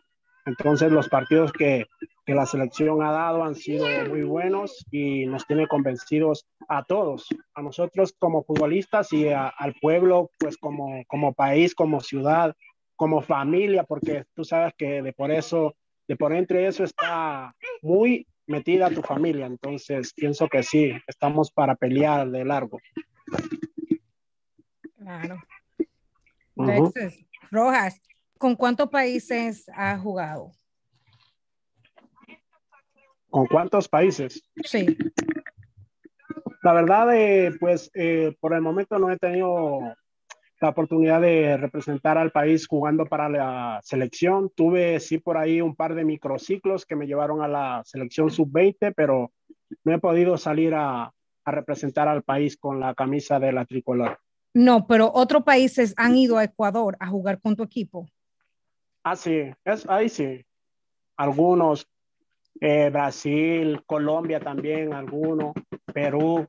Entonces, 0.45 0.93
los 0.93 1.09
partidos 1.09 1.53
que, 1.53 1.87
que 2.27 2.35
la 2.35 2.45
selección 2.47 3.03
ha 3.03 3.11
dado 3.11 3.45
han 3.45 3.55
sido 3.55 3.87
muy 4.09 4.23
buenos 4.23 4.85
y 4.91 5.27
nos 5.27 5.47
tiene 5.47 5.67
convencidos 5.67 6.47
a 6.69 6.85
todos, 6.85 7.27
a 7.55 7.63
nosotros 7.63 8.15
como 8.19 8.45
futbolistas 8.45 9.13
y 9.13 9.29
al 9.29 9.75
pueblo, 9.81 10.31
pues 10.39 10.59
como, 10.59 11.03
como 11.07 11.33
país, 11.33 11.75
como 11.75 12.01
ciudad, 12.01 12.55
como 12.97 13.23
familia, 13.23 13.85
porque 13.85 14.25
tú 14.35 14.45
sabes 14.45 14.75
que 14.77 15.01
de 15.01 15.13
por 15.13 15.31
eso, 15.31 15.75
de 16.07 16.17
por 16.17 16.35
entre 16.35 16.67
eso 16.67 16.85
está 16.85 17.55
muy 17.81 18.27
metida 18.49 18.91
tu 18.91 19.03
familia. 19.03 19.47
Entonces, 19.47 20.13
pienso 20.15 20.49
que 20.49 20.63
sí, 20.63 20.93
estamos 21.07 21.53
para 21.53 21.77
pelear 21.77 22.29
de 22.31 22.45
largo. 22.45 22.81
Claro. 24.97 25.41
Alexis, 26.57 27.25
Rojas, 27.51 28.01
¿con 28.37 28.57
cuántos 28.57 28.89
países 28.89 29.69
has 29.75 30.01
jugado? 30.01 30.53
¿Con 33.31 33.47
cuántos 33.47 33.89
países? 33.89 34.43
Sí. 34.65 34.97
La 36.63 36.73
verdad, 36.73 37.15
eh, 37.15 37.53
pues 37.61 37.91
eh, 37.95 38.35
por 38.41 38.55
el 38.55 38.63
momento 38.63 38.99
no 38.99 39.11
he 39.11 39.19
tenido 39.19 39.81
la 40.61 40.71
oportunidad 40.71 41.21
de 41.21 41.57
representar 41.57 42.19
al 42.19 42.33
país 42.33 42.67
jugando 42.67 43.07
para 43.07 43.29
la 43.29 43.81
selección. 43.83 44.51
Tuve 44.55 44.99
sí 45.01 45.19
por 45.19 45.37
ahí 45.37 45.61
un 45.61 45.77
par 45.77 45.95
de 45.95 46.05
microciclos 46.05 46.85
que 46.85 46.97
me 46.97 47.07
llevaron 47.07 47.43
a 47.43 47.49
la 47.49 47.83
selección 47.85 48.31
sub-20, 48.31 48.93
pero 48.97 49.33
no 49.85 49.95
he 49.95 49.99
podido 49.99 50.37
salir 50.37 50.75
a, 50.75 51.13
a 51.45 51.51
representar 51.51 52.09
al 52.09 52.23
país 52.23 52.57
con 52.57 52.81
la 52.81 52.95
camisa 52.95 53.39
de 53.39 53.53
la 53.53 53.65
tricolor. 53.65 54.19
No, 54.55 54.87
pero 54.87 55.11
otros 55.15 55.45
países 55.45 55.95
han 55.97 56.17
ido 56.17 56.39
a 56.39 56.45
Ecuador 56.45 56.97
a 57.01 57.07
jugar 57.07 57.41
con 57.41 57.55
tu 57.55 57.63
equipo. 57.63 58.09
Ah, 59.05 59.17
sí, 59.17 59.43
es, 59.65 59.89
ahí 59.89 60.09
sí. 60.09 60.45
Algunos, 61.17 61.89
eh, 62.61 62.91
Brasil, 62.91 63.83
Colombia 63.87 64.41
también, 64.41 64.93
algunos, 64.93 65.53
Perú, 65.93 66.47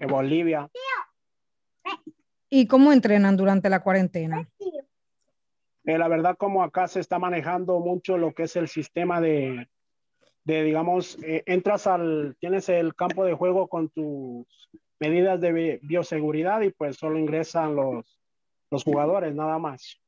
eh, 0.00 0.06
Bolivia. 0.06 0.68
¿Y 2.54 2.66
cómo 2.66 2.92
entrenan 2.92 3.34
durante 3.34 3.70
la 3.70 3.80
cuarentena? 3.80 4.46
Eh, 5.86 5.96
la 5.96 6.06
verdad, 6.06 6.36
como 6.36 6.62
acá 6.62 6.86
se 6.86 7.00
está 7.00 7.18
manejando 7.18 7.80
mucho 7.80 8.18
lo 8.18 8.34
que 8.34 8.42
es 8.42 8.56
el 8.56 8.68
sistema 8.68 9.22
de, 9.22 9.70
de 10.44 10.62
digamos, 10.62 11.16
eh, 11.24 11.42
entras 11.46 11.86
al, 11.86 12.36
tienes 12.40 12.68
el 12.68 12.94
campo 12.94 13.24
de 13.24 13.32
juego 13.32 13.68
con 13.68 13.88
tus 13.88 14.46
medidas 15.00 15.40
de 15.40 15.52
bi- 15.52 15.78
bioseguridad 15.80 16.60
y 16.60 16.68
pues 16.72 16.98
solo 16.98 17.18
ingresan 17.18 17.74
los, 17.74 18.20
los 18.70 18.84
jugadores, 18.84 19.34
nada 19.34 19.58
más. 19.58 19.98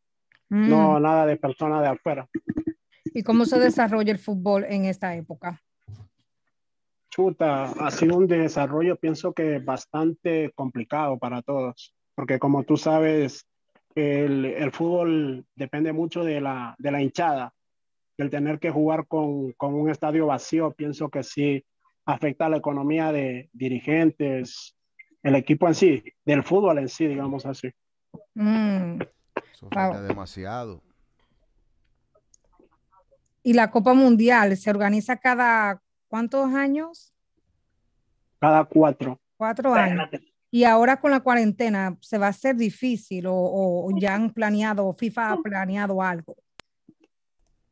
Mm. 0.51 0.69
No, 0.69 1.01
nada 1.01 1.25
de 1.25 1.39
personas 1.39 1.81
de 1.81 1.89
afuera. 1.89 2.29
¿Y 3.07 3.23
cómo 3.23 3.47
se 3.47 3.59
desarrolla 3.59 4.13
el 4.13 4.19
fútbol 4.19 4.65
en 4.69 4.85
esta 4.85 5.17
época? 5.17 5.63
Chuta, 7.09 7.71
ha 7.71 7.91
sido 7.91 8.19
un 8.19 8.27
desarrollo, 8.27 8.97
pienso 8.97 9.33
que 9.33 9.61
bastante 9.61 10.53
complicado 10.55 11.19
para 11.19 11.41
todos, 11.41 11.95
porque 12.15 12.39
como 12.39 12.65
tú 12.65 12.77
sabes, 12.77 13.47
el, 13.95 14.45
el 14.45 14.73
fútbol 14.73 15.45
depende 15.55 15.93
mucho 15.93 16.25
de 16.25 16.41
la, 16.41 16.75
de 16.79 16.91
la 16.91 17.03
hinchada, 17.03 17.53
el 18.17 18.31
tener 18.31 18.59
que 18.59 18.71
jugar 18.71 19.07
con, 19.07 19.53
con 19.53 19.75
un 19.75 19.91
estadio 19.91 20.27
vacío, 20.27 20.73
pienso 20.73 21.09
que 21.09 21.23
sí 21.23 21.65
afecta 22.07 22.47
a 22.47 22.49
la 22.49 22.59
economía 22.59 23.13
de 23.13 23.49
dirigentes, 23.53 24.77
el 25.23 25.35
equipo 25.37 25.67
en 25.69 25.75
sí, 25.75 26.05
del 26.25 26.43
fútbol 26.43 26.79
en 26.79 26.89
sí, 26.89 27.07
digamos 27.07 27.47
así. 27.47 27.71
Mm. 28.35 29.01
Eso 29.53 29.69
Wow. 29.71 29.83
afecta 29.83 30.03
demasiado. 30.03 30.83
¿Y 33.43 33.53
la 33.53 33.71
Copa 33.71 33.95
Mundial 33.95 34.57
se 34.57 34.71
organiza 34.71 35.17
cada 35.17 35.83
cuántos 36.09 36.53
años? 36.55 37.13
Cada 38.41 38.65
cuatro. 38.65 39.21
Cuatro 39.37 39.75
años. 39.75 40.09
Y 40.55 40.63
ahora 40.63 41.01
con 41.01 41.11
la 41.11 41.19
cuarentena, 41.19 41.97
¿se 42.01 42.17
va 42.17 42.27
a 42.27 42.29
hacer 42.29 42.55
difícil 42.55 43.27
o, 43.27 43.35
o 43.35 43.89
ya 43.99 44.15
han 44.15 44.31
planeado, 44.31 44.93
FIFA 44.93 45.33
ha 45.33 45.37
planeado 45.39 46.01
algo? 46.01 46.37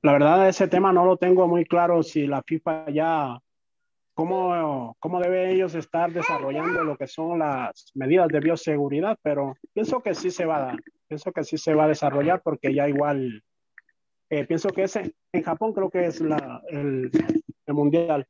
La 0.02 0.10
verdad, 0.10 0.48
ese 0.48 0.66
tema 0.66 0.92
no 0.92 1.04
lo 1.04 1.16
tengo 1.16 1.46
muy 1.46 1.64
claro 1.64 2.02
si 2.02 2.26
la 2.26 2.42
FIFA 2.42 2.90
ya, 2.90 3.38
cómo, 4.14 4.96
cómo 4.98 5.20
deben 5.20 5.50
ellos 5.50 5.76
estar 5.76 6.12
desarrollando 6.12 6.82
lo 6.82 6.96
que 6.96 7.06
son 7.06 7.38
las 7.38 7.92
medidas 7.94 8.26
de 8.26 8.40
bioseguridad, 8.40 9.16
pero 9.22 9.54
pienso 9.72 10.00
que 10.00 10.16
sí 10.16 10.32
se 10.32 10.44
va 10.44 10.56
a 10.56 10.60
dar, 10.62 10.82
pienso 11.06 11.30
que 11.30 11.44
sí 11.44 11.58
se 11.58 11.74
va 11.74 11.84
a 11.84 11.88
desarrollar 11.88 12.42
porque 12.42 12.74
ya 12.74 12.88
igual, 12.88 13.44
eh, 14.28 14.44
pienso 14.44 14.70
que 14.70 14.82
ese, 14.82 15.14
en 15.30 15.42
Japón 15.44 15.72
creo 15.72 15.88
que 15.88 16.06
es 16.06 16.20
la, 16.20 16.60
el, 16.66 17.12
el 17.64 17.74
mundial. 17.74 18.26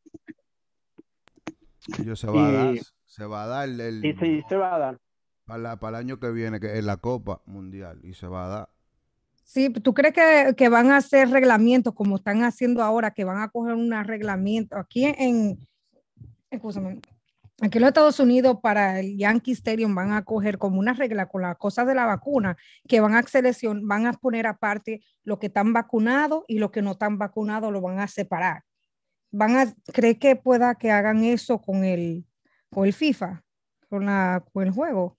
Ellos 1.99 2.21
se 2.21 2.27
va 2.27 2.49
a 2.49 2.53
dar, 2.53 2.75
Y- 2.75 2.81
se 3.13 3.27
va 3.27 3.45
a 3.45 3.47
dar 3.47 3.69
el, 3.69 4.03
Y 4.03 4.15
sí, 4.15 4.43
se 4.49 4.57
va 4.57 4.75
a 4.75 4.79
dar. 4.79 4.99
para, 5.45 5.59
la- 5.63 5.77
para 5.77 5.99
el 5.99 6.05
año 6.07 6.19
que 6.19 6.31
viene, 6.31 6.59
que 6.61 6.79
es 6.79 6.83
la 6.85 6.97
Copa 6.97 7.43
Mundial, 7.45 8.01
y 8.03 8.15
se 8.15 8.27
va 8.27 8.47
a 8.47 8.49
dar. 8.49 8.69
Sí, 9.45 9.69
¿tú 9.69 9.93
crees 9.93 10.15
que, 10.15 10.55
que 10.57 10.71
van 10.71 10.91
a 10.91 10.97
hacer 10.97 11.29
reglamentos 11.29 11.93
como 11.93 12.17
están 12.17 12.43
haciendo 12.43 12.83
ahora, 12.83 13.11
que 13.11 13.25
van 13.25 13.43
a 13.43 13.49
coger 13.51 13.75
un 13.75 13.93
reglamento 14.05 14.79
aquí 14.79 15.05
en, 15.05 15.59
escúchame, 16.51 17.01
aquí 17.61 17.77
en 17.77 17.83
los 17.83 17.89
Estados 17.89 18.19
Unidos 18.19 18.59
para 18.63 18.99
el 19.01 19.19
Yankee 19.19 19.53
Stadium 19.53 19.95
van 19.95 20.13
a 20.13 20.25
coger 20.25 20.57
como 20.57 20.79
una 20.79 20.95
regla 20.95 21.27
con 21.27 21.43
las 21.43 21.59
cosas 21.59 21.87
de 21.87 21.95
la 21.95 22.07
vacuna, 22.07 22.57
que 22.89 23.01
van 23.01 23.15
a 23.15 23.23
seleccionar, 23.25 23.83
van 23.85 24.07
a 24.07 24.15
poner 24.15 24.47
aparte 24.47 25.03
lo 25.23 25.39
que 25.39 25.49
están 25.49 25.75
vacunados 25.75 26.45
y 26.49 26.59
lo 26.59 26.71
que 26.71 26.81
no 26.81 26.93
están 26.93 27.19
vacunados 27.19 27.71
lo 27.73 27.83
van 27.83 27.99
a 27.99 28.09
separar. 28.09 28.63
Van 29.33 29.57
a, 29.57 29.67
¿cree 29.93 30.19
que 30.19 30.35
pueda 30.37 30.77
que 30.77 30.91
hagan 30.93 31.25
eso 31.25 31.61
con 31.61 31.85
el, 31.85 32.25
con 32.73 32.87
el 32.87 32.93
FIFA, 32.93 33.43
con, 33.89 34.07
la, 34.07 34.43
con 34.53 34.67
el 34.67 34.73
juego? 34.73 35.17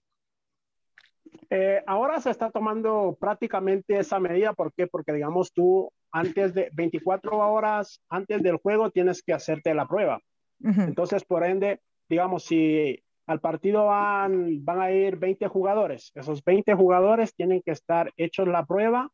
Eh, 1.49 1.83
ahora 1.85 2.19
se 2.19 2.31
está 2.31 2.49
tomando 2.49 3.15
prácticamente 3.19 3.97
esa 3.97 4.19
medida. 4.19 4.53
¿Por 4.53 4.73
qué? 4.73 4.87
Porque, 4.87 5.13
digamos, 5.13 5.53
tú 5.53 5.91
antes 6.11 6.53
de 6.53 6.69
24 6.73 7.37
horas 7.37 8.01
antes 8.09 8.41
del 8.41 8.57
juego 8.57 8.91
tienes 8.91 9.21
que 9.21 9.33
hacerte 9.33 9.73
la 9.73 9.87
prueba. 9.87 10.19
Entonces, 10.63 11.25
por 11.25 11.43
ende, 11.43 11.81
digamos, 12.07 12.45
si 12.45 13.03
al 13.25 13.41
partido 13.41 13.87
van, 13.87 14.63
van 14.63 14.79
a 14.79 14.91
ir 14.91 15.17
20 15.17 15.47
jugadores, 15.47 16.11
esos 16.15 16.41
20 16.43 16.73
jugadores 16.73 17.35
tienen 17.35 17.61
que 17.61 17.71
estar 17.71 18.13
hechos 18.15 18.47
la 18.47 18.65
prueba 18.65 19.09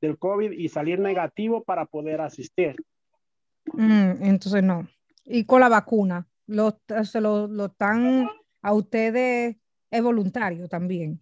del 0.00 0.18
COVID 0.18 0.52
y 0.52 0.68
salir 0.70 0.98
negativo 0.98 1.62
para 1.62 1.84
poder 1.84 2.22
asistir. 2.22 2.76
Mm, 3.72 4.22
entonces 4.22 4.62
no. 4.62 4.88
Y 5.24 5.44
con 5.44 5.60
la 5.60 5.68
vacuna, 5.68 6.26
lo, 6.48 6.80
se 7.04 7.20
lo, 7.20 7.46
lo 7.46 7.66
están 7.66 8.28
a 8.62 8.72
ustedes, 8.72 9.56
es 9.90 10.02
voluntario 10.02 10.68
también. 10.68 11.20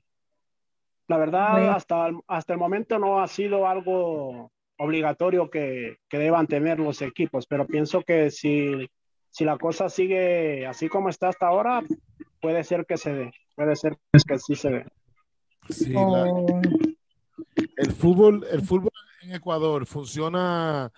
La 1.08 1.18
verdad, 1.18 1.52
Bueno. 1.52 1.72
hasta, 1.72 2.06
el- 2.08 2.20
hasta 2.26 2.52
el 2.54 2.58
momento 2.58 2.98
no 2.98 3.20
ha 3.20 3.28
sido 3.28 3.66
algo 3.68 4.50
obligatorio 4.78 5.50
que, 5.50 5.98
que 6.08 6.18
deban 6.18 6.46
tener 6.46 6.78
los 6.80 7.00
equipos, 7.02 7.46
pero 7.46 7.66
pienso 7.66 8.02
que 8.02 8.30
si, 8.30 8.88
si 9.30 9.44
la 9.44 9.56
cosa 9.58 9.88
sigue 9.88 10.66
así 10.66 10.88
como 10.88 11.08
está 11.08 11.28
hasta 11.28 11.46
ahora, 11.46 11.82
puede 12.40 12.64
ser 12.64 12.86
que 12.86 12.96
se 12.96 13.12
dé, 13.14 13.32
puede 13.54 13.76
ser 13.76 13.96
que 14.26 14.38
sí 14.38 14.54
se 14.56 14.70
dé. 14.70 14.86
Sí, 15.68 15.92
la- 15.92 16.24
O- 16.24 16.60
el 17.76 17.92
fútbol, 17.92 18.46
el 18.50 18.62
fútbol 18.62 18.90
en 19.22 19.34
Ecuador 19.34 19.86
funciona 19.86 20.92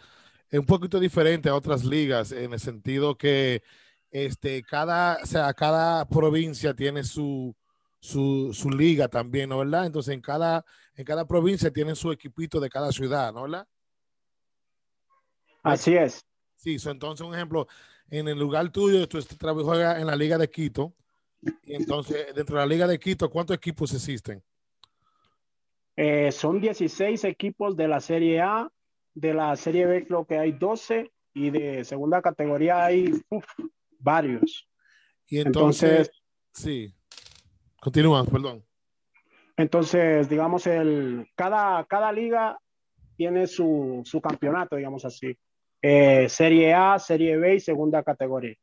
un 0.52 0.64
poquito 0.66 0.98
diferente 0.98 1.48
a 1.48 1.54
otras 1.54 1.84
ligas 1.84 2.32
en 2.32 2.52
el 2.52 2.60
sentido 2.60 3.16
que 3.18 3.62
este, 4.10 4.62
cada, 4.62 5.18
o 5.22 5.26
sea, 5.26 5.52
cada 5.54 6.06
provincia 6.08 6.74
tiene 6.74 7.04
su, 7.04 7.54
su, 8.00 8.50
su 8.52 8.70
liga 8.70 9.08
también, 9.08 9.48
¿no 9.50 9.58
verdad? 9.58 9.86
Entonces 9.86 10.14
en 10.14 10.20
cada, 10.20 10.64
en 10.94 11.04
cada 11.04 11.26
provincia 11.26 11.70
tienen 11.72 11.96
su 11.96 12.10
equipito 12.12 12.60
de 12.60 12.68
cada 12.70 12.92
ciudad, 12.92 13.32
¿no 13.32 13.42
verdad? 13.42 13.66
Así 15.62 15.94
es. 15.96 16.24
Sí, 16.56 16.78
so, 16.78 16.90
entonces 16.90 17.26
un 17.26 17.34
ejemplo, 17.34 17.66
en 18.10 18.28
el 18.28 18.38
lugar 18.38 18.70
tuyo, 18.70 19.06
tú 19.08 19.18
est- 19.18 19.32
tra- 19.40 19.62
juegas 19.62 19.98
en 20.00 20.06
la 20.06 20.16
liga 20.16 20.38
de 20.38 20.48
Quito, 20.50 20.94
y 21.62 21.74
entonces 21.74 22.34
dentro 22.34 22.56
de 22.56 22.62
la 22.62 22.66
liga 22.66 22.86
de 22.86 22.98
Quito, 22.98 23.30
¿cuántos 23.30 23.56
equipos 23.56 23.92
existen? 23.94 24.42
Eh, 25.96 26.30
son 26.32 26.60
16 26.60 27.24
equipos 27.24 27.76
de 27.76 27.88
la 27.88 28.00
Serie 28.00 28.40
A, 28.40 28.70
de 29.14 29.34
la 29.34 29.54
Serie 29.56 29.86
B 29.86 30.06
creo 30.06 30.24
que 30.24 30.38
hay 30.38 30.52
12 30.52 31.12
y 31.34 31.50
de 31.50 31.84
segunda 31.84 32.22
categoría 32.22 32.84
hay 32.84 33.12
uf, 33.30 33.44
varios. 33.98 34.68
Y 35.26 35.38
entonces, 35.40 35.90
Entonces, 35.90 36.22
sí, 36.52 36.94
continúa, 37.80 38.24
perdón. 38.24 38.64
entonces 39.56 40.28
digamos, 40.28 40.66
el, 40.66 41.26
cada, 41.34 41.84
cada 41.84 42.10
liga 42.12 42.58
tiene 43.16 43.46
su, 43.46 44.02
su 44.04 44.20
campeonato, 44.20 44.76
digamos 44.76 45.04
así. 45.04 45.36
Eh, 45.82 46.28
serie 46.28 46.74
A, 46.74 46.98
Serie 46.98 47.36
B 47.36 47.56
y 47.56 47.60
segunda 47.60 48.02
categoría. 48.02 48.54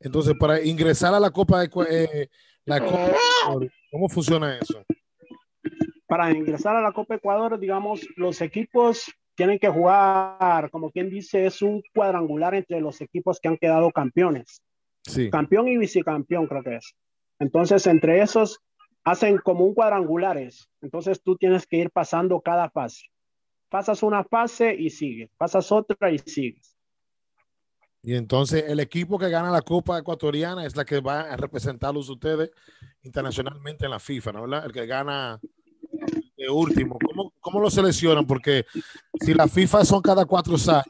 Entonces, 0.00 0.34
para 0.38 0.62
ingresar 0.62 1.14
a 1.14 1.20
la 1.20 1.30
Copa 1.30 1.60
de 1.60 1.70
eh, 1.90 2.28
la 2.64 2.80
Copa 2.80 3.12
¿cómo 3.90 4.08
funciona 4.08 4.58
eso? 4.58 4.84
Para 6.06 6.30
ingresar 6.30 6.76
a 6.76 6.82
la 6.82 6.92
Copa 6.92 7.16
Ecuador, 7.16 7.58
digamos, 7.58 8.06
los 8.16 8.40
equipos 8.40 9.12
tienen 9.38 9.60
que 9.60 9.68
jugar, 9.68 10.68
como 10.72 10.90
quien 10.90 11.08
dice, 11.08 11.46
es 11.46 11.62
un 11.62 11.80
cuadrangular 11.94 12.56
entre 12.56 12.80
los 12.80 13.00
equipos 13.00 13.38
que 13.38 13.46
han 13.46 13.56
quedado 13.56 13.92
campeones. 13.92 14.64
Sí. 15.04 15.30
campeón 15.30 15.68
y 15.68 15.78
vicecampeón, 15.78 16.48
creo 16.48 16.64
que 16.64 16.74
es. 16.74 16.96
Entonces, 17.38 17.86
entre 17.86 18.20
esos 18.20 18.58
hacen 19.04 19.38
como 19.38 19.64
un 19.64 19.74
cuadrangulares. 19.74 20.68
Entonces, 20.82 21.22
tú 21.22 21.36
tienes 21.36 21.68
que 21.68 21.76
ir 21.76 21.90
pasando 21.90 22.40
cada 22.40 22.68
fase. 22.68 23.06
Pasas 23.68 24.02
una 24.02 24.24
fase 24.24 24.74
y 24.74 24.90
sigues, 24.90 25.30
pasas 25.38 25.70
otra 25.70 26.10
y 26.10 26.18
sigues. 26.18 26.76
Y 28.02 28.14
entonces 28.16 28.64
el 28.66 28.80
equipo 28.80 29.20
que 29.20 29.30
gana 29.30 29.52
la 29.52 29.62
Copa 29.62 29.98
Ecuatoriana 29.98 30.66
es 30.66 30.74
la 30.74 30.84
que 30.84 31.00
va 31.00 31.20
a 31.20 31.36
representarlos 31.36 32.08
ustedes 32.08 32.50
internacionalmente 33.02 33.84
en 33.84 33.92
la 33.92 34.00
FIFA, 34.00 34.32
¿no? 34.32 34.42
¿Verdad? 34.42 34.66
El 34.66 34.72
que 34.72 34.86
gana 34.86 35.40
último. 36.50 36.98
¿Cómo, 36.98 37.32
cómo 37.40 37.60
lo 37.60 37.70
seleccionan? 37.70 38.26
Porque 38.26 38.64
si 39.20 39.34
la 39.34 39.46
FIFA 39.48 39.84
son 39.84 40.00
cada 40.02 40.24
cuatro 40.24 40.54
años 40.54 40.84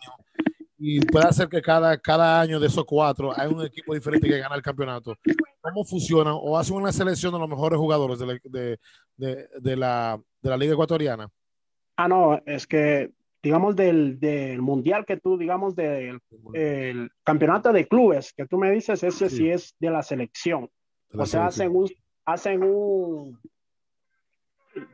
y 0.78 1.00
puede 1.00 1.32
ser 1.32 1.48
que 1.48 1.60
cada, 1.60 1.98
cada 1.98 2.40
año 2.40 2.60
de 2.60 2.68
esos 2.68 2.84
cuatro 2.84 3.32
hay 3.36 3.52
un 3.52 3.64
equipo 3.64 3.94
diferente 3.94 4.28
que 4.28 4.38
gana 4.38 4.54
el 4.54 4.62
campeonato, 4.62 5.16
¿cómo 5.60 5.84
funciona? 5.84 6.34
¿O 6.34 6.56
hacen 6.56 6.76
una 6.76 6.92
selección 6.92 7.32
de 7.32 7.38
los 7.40 7.48
mejores 7.48 7.78
jugadores 7.78 8.18
de 8.20 8.26
la, 8.26 8.38
de, 8.44 8.78
de- 9.16 9.48
de 9.60 9.76
la, 9.76 10.20
de 10.40 10.50
la 10.50 10.56
Liga 10.56 10.72
Ecuatoriana? 10.74 11.28
Ah, 11.96 12.06
no, 12.06 12.40
es 12.46 12.64
que, 12.68 13.10
digamos, 13.42 13.74
del, 13.74 14.20
del 14.20 14.62
mundial 14.62 15.04
que 15.04 15.16
tú, 15.16 15.36
digamos, 15.36 15.74
del 15.74 16.20
el 16.54 17.10
campeonato 17.24 17.72
de 17.72 17.88
clubes 17.88 18.32
que 18.32 18.46
tú 18.46 18.56
me 18.56 18.70
dices, 18.70 19.02
ese 19.02 19.28
sí, 19.28 19.36
Sí. 19.36 19.50
es 19.50 19.74
de 19.80 19.90
la 19.90 20.02
selección. 20.04 20.70
La 21.10 21.24
o 21.24 21.26
sea, 21.26 21.50
selección. 21.50 21.72
hacen 21.72 21.76
un, 21.76 21.90
hacen 22.24 22.62
un, 22.62 23.40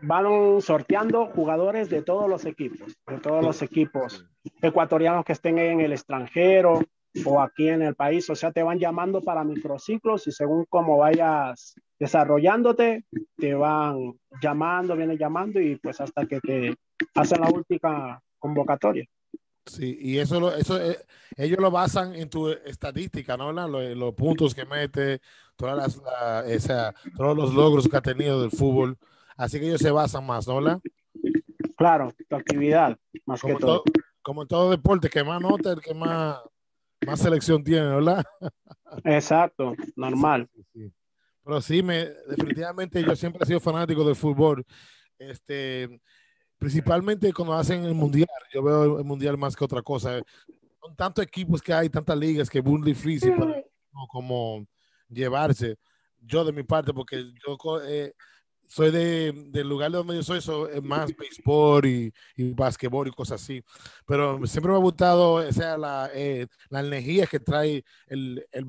van 0.03 0.61
sorteando 0.61 1.27
jugadores 1.27 1.88
de 1.90 2.03
todos 2.03 2.29
los 2.29 2.44
equipos, 2.44 2.97
de 3.07 3.18
todos 3.18 3.44
los 3.44 3.62
equipos 3.62 4.25
ecuatorianos 4.62 5.25
que 5.25 5.33
estén 5.33 5.59
en 5.59 5.81
el 5.81 5.92
extranjero 5.92 6.81
o 7.25 7.40
aquí 7.40 7.68
en 7.68 7.83
el 7.83 7.94
país. 7.94 8.29
O 8.31 8.35
sea, 8.35 8.53
te 8.53 8.62
van 8.62 8.79
llamando 8.79 9.20
para 9.20 9.44
microciclos 9.44 10.27
y 10.27 10.33
según 10.33 10.64
cómo 10.68 10.99
vayas 10.99 11.75
desarrollándote, 11.99 13.05
te 13.37 13.55
van 13.55 14.18
llamando, 14.42 14.97
vienen 14.97 15.18
llamando 15.18 15.61
y 15.61 15.77
pues 15.77 16.01
hasta 16.01 16.27
que 16.27 16.40
te 16.40 16.75
hacen 17.14 17.40
la 17.40 17.51
última 17.51 18.20
convocatoria. 18.39 19.05
Sí, 19.66 19.97
y 19.99 20.18
eso, 20.18 20.39
lo, 20.41 20.55
eso 20.55 20.78
eh, 20.78 20.99
ellos 21.37 21.59
lo 21.59 21.70
basan 21.70 22.14
en 22.14 22.28
tu 22.28 22.51
estadística, 22.51 23.37
¿no? 23.37 23.51
Los, 23.53 23.97
los 23.97 24.12
puntos 24.14 24.55
que 24.55 24.66
mete, 24.66 25.20
todas 25.57 25.76
las, 25.76 25.97
la- 26.03 26.45
esa- 26.47 26.95
todos 27.16 27.35
los 27.35 27.55
logros 27.55 27.89
que 27.89 27.97
ha 27.97 28.03
tenido 28.03 28.43
del 28.43 28.51
fútbol. 28.51 28.99
Así 29.37 29.59
que 29.59 29.66
ellos 29.66 29.80
se 29.80 29.91
basan 29.91 30.26
más, 30.26 30.47
¿no? 30.47 30.57
¿verdad? 30.57 30.80
Claro, 31.76 32.12
tu 32.28 32.37
actividad, 32.37 32.97
más 33.26 33.41
Como, 33.41 33.55
que 33.55 33.61
todo. 33.61 33.82
todo, 33.82 33.95
como 34.22 34.43
en 34.43 34.49
todo 34.49 34.70
deporte, 34.70 35.09
que 35.09 35.24
más 35.24 35.41
nota, 35.41 35.72
el 35.72 35.80
que 35.80 35.93
más, 35.93 36.39
más 37.07 37.20
selección 37.20 37.62
tiene, 37.64 37.87
¿verdad? 37.87 38.24
Exacto, 39.05 39.74
normal. 39.97 40.49
Sí. 40.72 40.93
Pero 41.45 41.61
sí, 41.61 41.82
me, 41.82 42.07
definitivamente 42.28 43.03
yo 43.03 43.14
siempre 43.14 43.43
he 43.43 43.47
sido 43.47 43.61
fanático 43.61 44.05
del 44.05 44.16
fútbol. 44.16 44.64
Este, 45.18 46.01
principalmente 46.59 47.32
cuando 47.32 47.55
hacen 47.55 47.85
el 47.85 47.95
mundial. 47.95 48.28
Yo 48.53 48.62
veo 48.62 48.99
el 48.99 49.05
mundial 49.05 49.37
más 49.37 49.55
que 49.55 49.64
otra 49.64 49.82
cosa. 49.82 50.22
Son 50.80 50.97
tantos 50.97 51.24
equipos 51.24 51.61
que 51.61 51.74
hay, 51.74 51.91
tantas 51.91 52.16
ligas 52.16 52.49
que 52.49 52.59
es 52.59 52.64
muy 52.64 52.80
difícil 52.82 53.35
para 53.37 53.62
uno 53.93 54.07
como 54.09 54.66
llevarse. 55.09 55.76
Yo 56.18 56.45
de 56.45 56.53
mi 56.53 56.62
parte, 56.62 56.95
porque 56.95 57.22
yo 57.47 57.59
eh, 57.87 58.14
soy 58.75 58.91
de, 58.91 59.33
del 59.51 59.68
lugar 59.68 59.89
de 59.93 59.99
donde 59.99 60.16
yo 60.16 60.22
soy, 60.25 60.39
eso 60.39 60.68
es 60.68 60.83
más 60.83 61.16
béisbol 61.16 61.87
y, 61.87 62.12
y 62.35 62.53
basquetbol 62.53 63.07
y 63.07 63.12
cosas 63.12 63.41
así. 63.41 63.62
Pero 64.05 64.45
siempre 64.49 64.72
me 64.72 64.79
ha 64.79 64.81
gustado 64.81 65.35
o 65.35 65.53
sea, 65.53 65.79
la, 65.79 66.11
eh, 66.12 66.49
energía 66.72 67.25
que 67.29 67.39
trae 67.39 67.85
el, 68.09 68.45
el 68.51 68.66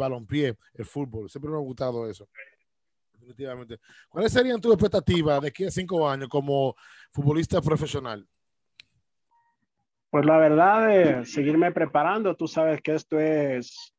el 0.75 0.85
fútbol. 0.85 1.27
Siempre 1.27 1.49
me 1.49 1.57
ha 1.57 1.61
gustado 1.61 2.07
eso. 2.07 2.29
Definitivamente. 3.13 3.79
¿Cuáles 4.07 4.31
serían 4.31 4.61
tus 4.61 4.73
expectativas 4.73 5.41
de 5.41 5.47
aquí 5.47 5.65
a 5.65 5.71
cinco 5.71 6.07
años 6.07 6.29
como 6.29 6.75
futbolista 7.11 7.59
profesional? 7.59 8.27
Pues 10.11 10.23
la 10.23 10.37
verdad, 10.37 10.87
de 10.87 11.25
seguirme 11.25 11.71
preparando, 11.71 12.35
tú 12.35 12.47
sabes 12.47 12.79
que 12.79 12.93
esto 12.93 13.19
es 13.19 13.95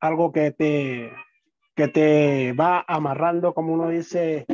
algo 0.00 0.32
que 0.32 0.50
te, 0.50 1.10
que 1.74 1.88
te 1.88 2.52
va 2.52 2.84
amarrando, 2.86 3.54
como 3.54 3.72
uno 3.72 3.88
dice, 3.88 4.44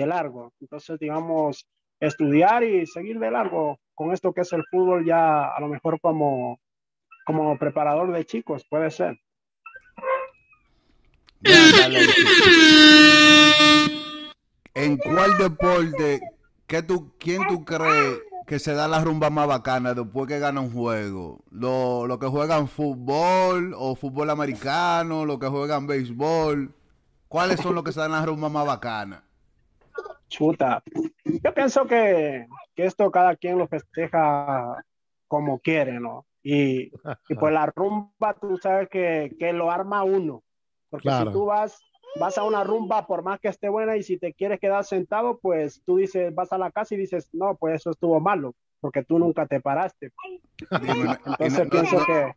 de 0.00 0.06
largo. 0.06 0.52
Entonces, 0.60 0.98
digamos, 0.98 1.66
estudiar 2.00 2.64
y 2.64 2.86
seguir 2.86 3.18
de 3.18 3.30
largo 3.30 3.78
con 3.94 4.12
esto 4.12 4.32
que 4.32 4.40
es 4.40 4.52
el 4.52 4.64
fútbol 4.70 5.04
ya 5.04 5.44
a 5.44 5.60
lo 5.60 5.68
mejor 5.68 6.00
como, 6.00 6.58
como 7.26 7.58
preparador 7.58 8.12
de 8.12 8.24
chicos, 8.24 8.64
puede 8.68 8.90
ser. 8.90 9.20
¿En 14.74 14.96
cuál 14.96 15.36
deporte, 15.36 16.20
qué 16.66 16.82
tú, 16.82 17.12
quién 17.18 17.46
tú 17.46 17.64
crees 17.64 18.20
que 18.46 18.58
se 18.58 18.72
da 18.72 18.88
la 18.88 19.04
rumba 19.04 19.30
más 19.30 19.46
bacana 19.46 19.92
después 19.92 20.26
que 20.26 20.38
gana 20.38 20.60
un 20.60 20.72
juego? 20.72 21.44
¿Lo, 21.50 22.06
lo 22.06 22.18
que 22.18 22.26
juegan 22.26 22.68
fútbol 22.68 23.74
o 23.76 23.94
fútbol 23.96 24.30
americano, 24.30 25.26
lo 25.26 25.38
que 25.38 25.48
juegan 25.48 25.86
béisbol? 25.86 26.74
¿Cuáles 27.28 27.60
son 27.60 27.74
los 27.74 27.84
que 27.84 27.92
se 27.92 28.00
dan 28.00 28.12
la 28.12 28.24
rumba 28.24 28.48
más 28.48 28.66
bacana? 28.66 29.24
Chuta. 30.30 30.82
Yo 31.24 31.52
pienso 31.52 31.86
que, 31.86 32.46
que 32.74 32.86
esto 32.86 33.10
cada 33.10 33.36
quien 33.36 33.58
lo 33.58 33.66
festeja 33.68 34.82
como 35.28 35.58
quiere, 35.58 36.00
¿no? 36.00 36.24
Y, 36.42 36.90
y 37.28 37.34
pues 37.38 37.52
la 37.52 37.66
rumba, 37.66 38.34
tú 38.40 38.56
sabes 38.56 38.88
que, 38.88 39.36
que 39.38 39.52
lo 39.52 39.70
arma 39.70 40.02
uno. 40.04 40.42
Porque 40.88 41.02
Claro. 41.08 41.30
si 41.30 41.32
tú 41.34 41.44
vas, 41.44 41.78
vas 42.18 42.38
a 42.38 42.44
una 42.44 42.64
rumba, 42.64 43.06
por 43.06 43.22
más 43.22 43.38
que 43.40 43.48
esté 43.48 43.68
buena, 43.68 43.96
y 43.96 44.02
si 44.02 44.16
te 44.16 44.32
quieres 44.32 44.58
quedar 44.58 44.84
sentado, 44.84 45.38
pues 45.38 45.82
tú 45.84 45.96
dices, 45.98 46.34
vas 46.34 46.52
a 46.52 46.58
la 46.58 46.70
casa 46.70 46.94
y 46.94 46.98
dices, 46.98 47.28
no, 47.32 47.56
pues 47.56 47.74
eso 47.76 47.90
estuvo 47.90 48.18
malo, 48.20 48.54
porque 48.80 49.04
tú 49.04 49.18
nunca 49.18 49.46
te 49.46 49.60
paraste. 49.60 50.12
Dime, 50.80 51.04
¿no- 51.04 51.12
y 51.12 51.44
Entonces 51.44 51.64
no- 51.64 51.70
pienso 51.70 51.98
no- 51.98 52.06
que 52.06 52.34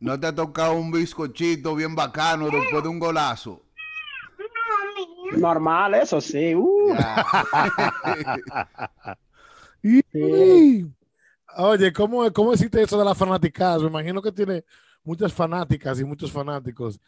¿No 0.00 0.18
te 0.18 0.28
ha 0.28 0.34
tocado 0.34 0.74
un 0.78 0.90
bizcochito 0.90 1.74
bien 1.74 1.94
bacano 1.94 2.48
después 2.48 2.82
de 2.82 2.88
un 2.88 2.98
golazo? 2.98 3.60
Normal, 5.36 5.94
eso 5.94 6.20
sí. 6.20 6.54
uh, 6.54 6.94
Oye, 11.56 11.92
¿cómo, 11.92 12.32
¿cómo 12.32 12.52
hiciste 12.52 12.82
eso 12.82 12.98
de 12.98 13.04
las 13.04 13.18
fanáticas? 13.18 13.82
Me 13.82 13.88
imagino 13.88 14.22
que 14.22 14.32
tiene 14.32 14.64
muchas 15.02 15.32
fanáticas 15.32 15.98
y 16.00 16.04
muchos 16.04 16.30
fanáticos. 16.30 17.00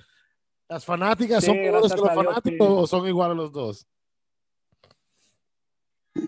¿Las 0.69 0.85
fanáticas 0.85 1.45
Sí, 1.45 1.47
son 1.47 1.63
gracias 1.63 1.95
que 1.95 2.01
los 2.01 2.15
fanáticos 2.15 2.67
sí. 2.67 2.75
o 2.77 2.87
son 2.87 3.07
iguales 3.07 3.37
los 3.37 3.53
dos? 3.53 3.87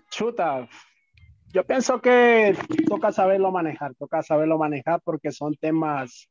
chuta. 0.09 0.67
Yo 1.53 1.63
pienso 1.65 2.01
que 2.01 2.57
toca 2.87 3.11
saberlo 3.11 3.51
manejar, 3.51 3.95
toca 3.95 4.21
saberlo 4.23 4.57
manejar 4.57 5.01
porque 5.03 5.31
son 5.31 5.55
temas 5.55 6.29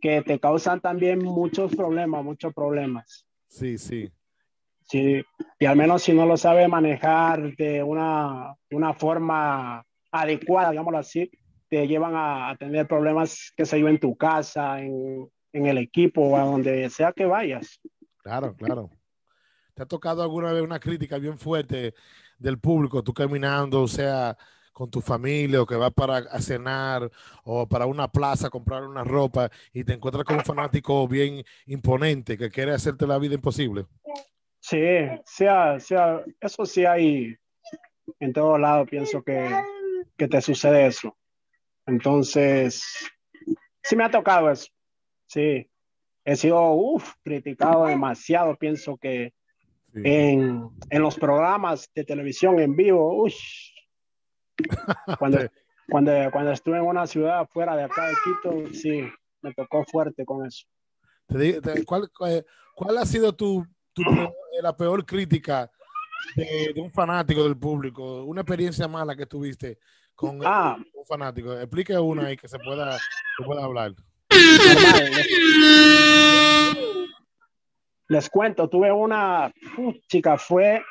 que 0.00 0.22
te 0.22 0.38
causan 0.38 0.80
también 0.80 1.18
muchos 1.24 1.74
problemas, 1.74 2.24
muchos 2.24 2.54
problemas. 2.54 3.26
Sí, 3.48 3.78
sí. 3.78 4.12
Sí, 4.90 5.22
y 5.60 5.66
al 5.66 5.76
menos 5.76 6.02
si 6.02 6.12
no 6.12 6.26
lo 6.26 6.36
sabe 6.36 6.66
manejar 6.66 7.54
de 7.54 7.80
una, 7.80 8.56
una 8.72 8.92
forma 8.92 9.84
adecuada, 10.10 10.72
digámoslo 10.72 10.98
así, 10.98 11.30
te 11.68 11.86
llevan 11.86 12.14
a, 12.16 12.56
tener 12.58 12.88
problemas, 12.88 13.52
que 13.56 13.64
se 13.64 13.78
yo, 13.78 13.86
en 13.86 14.00
tu 14.00 14.16
casa, 14.16 14.80
en, 14.80 15.30
en 15.52 15.66
el 15.66 15.78
equipo 15.78 16.22
o 16.22 16.36
a 16.36 16.40
donde 16.40 16.90
sea 16.90 17.12
que 17.12 17.24
vayas. 17.24 17.78
Claro, 18.18 18.56
claro. 18.56 18.90
¿Te 19.74 19.84
ha 19.84 19.86
tocado 19.86 20.24
alguna 20.24 20.52
vez 20.52 20.64
una 20.64 20.80
crítica 20.80 21.18
bien 21.18 21.38
fuerte 21.38 21.94
del 22.36 22.58
público, 22.58 23.04
tú 23.04 23.14
caminando, 23.14 23.82
o 23.82 23.88
sea, 23.88 24.36
con 24.72 24.90
tu 24.90 25.00
familia 25.00 25.62
o 25.62 25.66
que 25.66 25.76
vas 25.76 25.92
para 25.92 26.16
a 26.16 26.40
cenar 26.40 27.08
o 27.44 27.68
para 27.68 27.86
una 27.86 28.08
plaza 28.08 28.48
a 28.48 28.50
comprar 28.50 28.82
una 28.82 29.04
ropa 29.04 29.50
y 29.72 29.84
te 29.84 29.92
encuentras 29.92 30.24
con 30.24 30.38
un 30.38 30.44
fanático 30.44 31.06
bien 31.06 31.44
imponente 31.66 32.36
que 32.36 32.50
quiere 32.50 32.72
hacerte 32.72 33.06
la 33.06 33.18
vida 33.18 33.36
imposible? 33.36 33.86
Sí, 34.70 34.78
sea, 35.24 35.80
sea, 35.80 36.24
eso 36.40 36.64
sí 36.64 36.84
hay 36.84 37.36
en 38.20 38.32
todos 38.32 38.60
lados, 38.60 38.88
pienso 38.88 39.20
que, 39.20 39.50
que 40.16 40.28
te 40.28 40.40
sucede 40.40 40.86
eso. 40.86 41.16
Entonces, 41.86 42.84
sí 43.82 43.96
me 43.96 44.04
ha 44.04 44.10
tocado 44.12 44.48
eso. 44.48 44.68
Sí, 45.26 45.68
he 46.24 46.36
sido 46.36 46.70
uf, 46.70 47.14
criticado 47.24 47.86
demasiado, 47.86 48.56
pienso 48.56 48.96
que 48.96 49.32
Sí. 49.92 50.02
en, 50.04 50.68
en 50.88 51.02
los 51.02 51.18
programas 51.18 51.90
de 51.92 52.04
televisión 52.04 52.60
en 52.60 52.76
vivo, 52.76 53.24
uy, 53.24 53.34
cuando, 55.18 55.38
cuando, 55.90 56.12
cuando 56.30 56.52
estuve 56.52 56.76
en 56.76 56.84
una 56.84 57.08
ciudad 57.08 57.44
fuera 57.48 57.74
de 57.74 57.82
acá 57.82 58.06
de 58.06 58.14
Quito, 58.22 58.72
sí, 58.72 59.02
me 59.42 59.52
tocó 59.52 59.84
fuerte 59.84 60.24
con 60.24 60.46
eso. 60.46 60.64
¿cuál, 61.86 62.08
cuál, 62.16 62.46
cuál 62.76 62.98
ha 62.98 63.04
sido 63.04 63.34
tu, 63.34 63.66
tu 63.92 64.02
la 64.62 64.76
peor 64.76 65.04
crítica 65.04 65.70
de, 66.36 66.72
de 66.74 66.80
un 66.80 66.90
fanático 66.90 67.42
del 67.44 67.56
público? 67.56 68.24
Una 68.24 68.42
experiencia 68.42 68.86
mala 68.88 69.16
que 69.16 69.26
tuviste 69.26 69.78
con 70.14 70.40
Ah. 70.44 70.76
un 70.94 71.06
fanático. 71.06 71.52
Explique 71.58 71.96
una 71.98 72.26
ahí 72.26 72.36
que 72.36 72.48
se 72.48 72.58
pueda, 72.58 72.92
se 72.98 73.44
pueda 73.44 73.64
hablar. 73.64 73.94
Les, 78.08 78.28
cuento, 78.28 78.68
tuve 78.68 78.90
una 78.90 79.52
chica, 80.08 80.36
fue, 80.36 80.82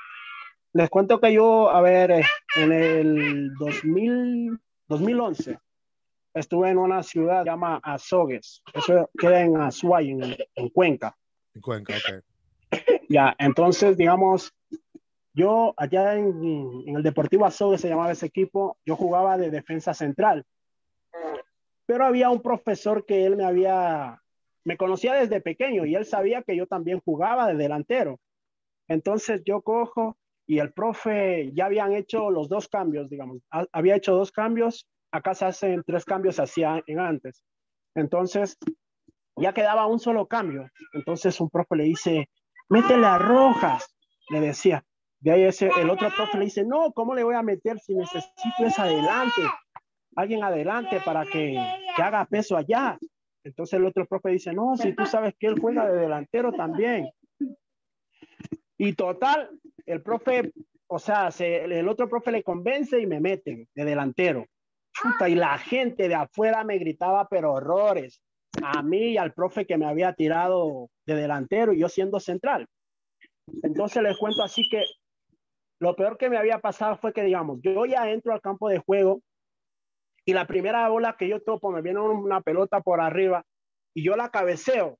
les 0.74 0.90
cuento 0.90 1.20
que 1.20 1.34
yo, 1.34 1.70
a 1.70 1.82
ver, 1.82 2.12
eh, 2.12 2.24
en 2.56 2.72
el 2.72 3.54
2000, 3.56 4.58
2011, 4.88 5.60
estuve 6.34 6.70
en 6.70 6.78
una 6.78 7.04
ciudad 7.04 7.40
que 7.40 7.50
se 7.50 7.52
llama 7.52 7.80
Azogues, 7.84 8.62
eso 8.74 9.10
queda 9.18 9.42
en 9.42 9.58
Azuay, 9.58 10.12
en, 10.12 10.38
en 10.56 10.70
Cuenca. 10.70 11.16
En 11.54 11.62
Cuenca, 11.62 11.94
ok. 11.98 12.24
Ya, 13.10 13.36
entonces, 13.40 13.98
digamos, 13.98 14.54
yo 15.34 15.74
allá 15.78 16.16
en, 16.16 16.84
el 16.86 17.02
Deportivo 17.02 17.46
Azogues 17.46 17.82
se 17.82 17.90
llamaba 17.90 18.12
ese 18.12 18.28
equipo, 18.28 18.78
yo 18.86 18.96
jugaba 18.96 19.36
de 19.36 19.50
defensa 19.50 19.96
central. 19.96 20.46
Pero 21.88 22.06
había 22.06 22.30
un 22.30 22.42
profesor 22.44 23.08
que 23.08 23.26
él 23.26 23.36
me 23.36 23.46
había, 23.46 24.22
me 24.64 24.78
conocía 24.78 25.16
desde 25.16 25.42
pequeño 25.42 25.88
y 25.88 25.96
él 25.96 26.06
sabía 26.06 26.44
que 26.44 26.56
yo 26.56 26.68
también 26.68 27.00
jugaba 27.00 27.48
de 27.48 27.56
delantero. 27.56 28.20
Entonces 28.88 29.42
yo 29.44 29.62
cojo 29.62 30.16
y 30.46 30.60
el 30.60 30.72
profe 30.72 31.52
ya 31.54 31.66
habían 31.66 31.94
hecho 31.94 32.30
los 32.30 32.48
dos 32.48 32.68
cambios, 32.68 33.10
digamos, 33.10 33.40
ha- 33.50 33.66
había 33.72 33.96
hecho 33.96 34.14
dos 34.14 34.32
cambios, 34.32 34.88
acá 35.12 35.34
se 35.34 35.46
hacen 35.46 35.84
tres 35.84 36.06
cambios 36.06 36.40
hacía 36.40 36.84
en 36.86 37.00
antes. 37.00 37.44
Entonces 37.96 38.56
ya 39.36 39.54
quedaba 39.54 39.88
un 39.88 40.00
solo 40.00 40.28
cambio. 40.28 40.70
Entonces 40.94 41.40
un 41.42 41.50
profe 41.50 41.76
le 41.76 41.84
dice, 41.86 42.30
métele 42.70 43.06
a 43.06 43.18
Rojas, 43.18 43.96
le 44.30 44.40
decía. 44.42 44.84
De 45.22 45.32
ahí 45.32 45.44
ese, 45.44 45.70
el 45.80 45.90
otro 45.90 46.10
profe 46.16 46.38
le 46.38 46.46
dice, 46.46 46.64
no, 46.64 46.94
¿cómo 46.94 47.14
le 47.14 47.24
voy 47.24 47.36
a 47.36 47.42
meter 47.44 47.78
si 47.80 47.94
necesito 47.94 48.66
es 48.66 48.80
adelante? 48.80 49.42
Alguien 50.16 50.44
adelante 50.44 51.02
para 51.04 51.26
que, 51.26 51.62
que 51.96 52.02
haga 52.02 52.26
peso 52.26 52.56
allá. 52.56 52.98
Entonces 53.44 53.80
el 53.80 53.86
otro 53.86 54.06
profe 54.06 54.30
dice, 54.30 54.54
no, 54.54 54.78
si 54.78 54.94
tú 54.94 55.06
sabes 55.06 55.34
que 55.38 55.48
él 55.48 55.60
juega 55.60 55.90
de 55.90 55.98
delantero 56.00 56.54
también. 56.54 57.10
Y 58.78 58.94
total, 58.94 59.50
el 59.86 60.02
profe, 60.02 60.54
o 60.88 61.00
sea, 61.00 61.32
se- 61.32 61.66
el 61.66 61.88
otro 61.90 62.08
profe 62.08 62.32
le 62.32 62.44
convence 62.44 63.00
y 63.00 63.06
me 63.06 63.20
meten 63.20 63.68
de 63.76 63.86
delantero. 63.86 64.46
Y 65.28 65.36
la 65.36 65.58
gente 65.58 66.08
de 66.08 66.16
afuera 66.16 66.64
me 66.64 66.78
gritaba, 66.78 67.28
pero 67.30 67.54
horrores. 67.54 68.22
A 68.64 68.82
mí 68.82 69.12
y 69.12 69.18
al 69.18 69.34
profe 69.34 69.66
que 69.66 69.78
me 69.78 69.86
había 69.86 70.14
tirado 70.14 70.90
de 71.06 71.16
delantero 71.16 71.74
y 71.74 71.80
yo 71.80 71.90
siendo 71.90 72.20
central. 72.20 72.66
Entonces 73.64 74.02
les 74.04 74.18
cuento 74.18 74.44
así 74.44 74.68
que 74.70 74.84
lo 75.80 75.96
peor 75.96 76.18
que 76.18 76.30
me 76.30 76.38
había 76.38 76.60
pasado 76.60 76.98
fue 76.98 77.14
que, 77.14 77.24
digamos, 77.24 77.60
yo 77.62 77.86
ya 77.86 78.10
entro 78.10 78.34
al 78.34 78.42
campo 78.42 78.70
de 78.70 78.80
juego 78.80 79.22
y 80.26 80.34
la 80.34 80.46
primera 80.46 80.88
bola 80.90 81.16
que 81.18 81.28
yo 81.28 81.42
topo 81.42 81.72
me 81.72 81.82
viene 81.82 82.00
una 82.00 82.42
pelota 82.42 82.82
por 82.82 83.00
arriba 83.02 83.44
y 83.96 84.04
yo 84.04 84.16
la 84.16 84.30
cabeceo 84.30 84.98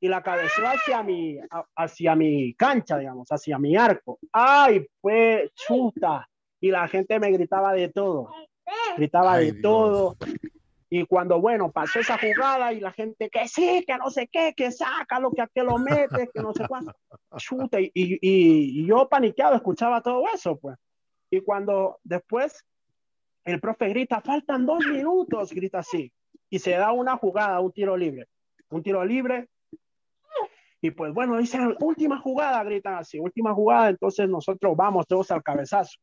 y 0.00 0.08
la 0.08 0.22
cabeceo 0.22 0.66
hacia 0.66 1.02
mi, 1.02 1.38
hacia 1.76 2.14
mi 2.14 2.54
cancha, 2.54 2.98
digamos, 2.98 3.28
hacia 3.30 3.58
mi 3.58 3.76
arco. 3.76 4.18
¡Ay, 4.32 4.86
fue 5.00 5.50
chuta! 5.54 6.28
Y 6.60 6.70
la 6.70 6.86
gente 6.88 7.18
me 7.18 7.30
gritaba 7.30 7.72
de 7.72 7.88
todo. 7.88 8.30
Gritaba 8.96 9.34
Ay, 9.34 9.46
de 9.46 9.52
Dios. 9.52 9.62
todo. 9.62 10.16
Y 10.90 11.04
cuando, 11.04 11.40
bueno, 11.40 11.70
pasó 11.70 12.00
esa 12.00 12.18
jugada 12.18 12.72
y 12.72 12.80
la 12.80 12.92
gente 12.92 13.28
que 13.28 13.46
sí, 13.46 13.84
que 13.86 13.98
no 13.98 14.10
sé 14.10 14.26
qué, 14.28 14.54
que 14.56 14.70
saca 14.70 15.20
lo 15.20 15.30
que 15.30 15.42
aquel 15.42 15.66
lo 15.66 15.78
mete, 15.78 16.30
que 16.32 16.40
no 16.40 16.54
sé 16.54 16.66
cuánto. 16.66 16.92
Chuta, 17.36 17.78
y, 17.80 17.90
y, 17.94 18.18
y 18.22 18.86
yo 18.86 19.08
paniqueado 19.08 19.54
escuchaba 19.54 20.00
todo 20.00 20.24
eso, 20.32 20.56
pues. 20.56 20.76
Y 21.30 21.40
cuando 21.42 21.98
después 22.02 22.64
el 23.44 23.60
profe 23.60 23.88
grita, 23.88 24.20
faltan 24.20 24.66
dos 24.66 24.86
minutos, 24.86 25.52
grita 25.52 25.80
así. 25.80 26.12
Y 26.50 26.58
se 26.58 26.72
da 26.72 26.92
una 26.92 27.16
jugada, 27.16 27.60
un 27.60 27.72
tiro 27.72 27.96
libre. 27.96 28.26
Un 28.70 28.82
tiro 28.82 29.04
libre. 29.04 29.48
Y 30.80 30.90
pues 30.90 31.12
bueno, 31.12 31.36
dicen, 31.38 31.74
última 31.80 32.18
jugada, 32.18 32.62
gritan 32.64 32.94
así, 32.94 33.18
última 33.18 33.52
jugada. 33.52 33.90
Entonces 33.90 34.28
nosotros 34.28 34.76
vamos 34.76 35.06
todos 35.06 35.30
al 35.30 35.42
cabezazo. 35.42 35.98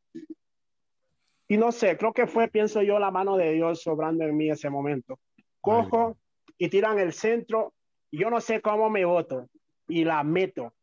Y 1.47 1.57
no 1.57 1.71
sé, 1.71 1.97
creo 1.97 2.11
que 2.11 2.25
fue, 2.27 2.47
pienso 2.47 2.81
yo, 2.81 2.97
la 2.97 3.11
mano 3.11 3.37
de 3.37 3.51
Dios 3.51 3.81
sobrando 3.81 4.23
en 4.23 4.35
mí 4.35 4.49
ese 4.49 4.69
momento. 4.69 5.19
Cojo 5.61 6.17
y 6.57 6.69
tiran 6.69 6.99
el 6.99 7.13
centro. 7.13 7.73
Y 8.09 8.19
yo 8.19 8.29
no 8.29 8.41
sé 8.41 8.61
cómo 8.61 8.89
me 8.89 9.05
voto. 9.05 9.47
Y 9.87 10.03
la 10.05 10.23
meto. 10.23 10.73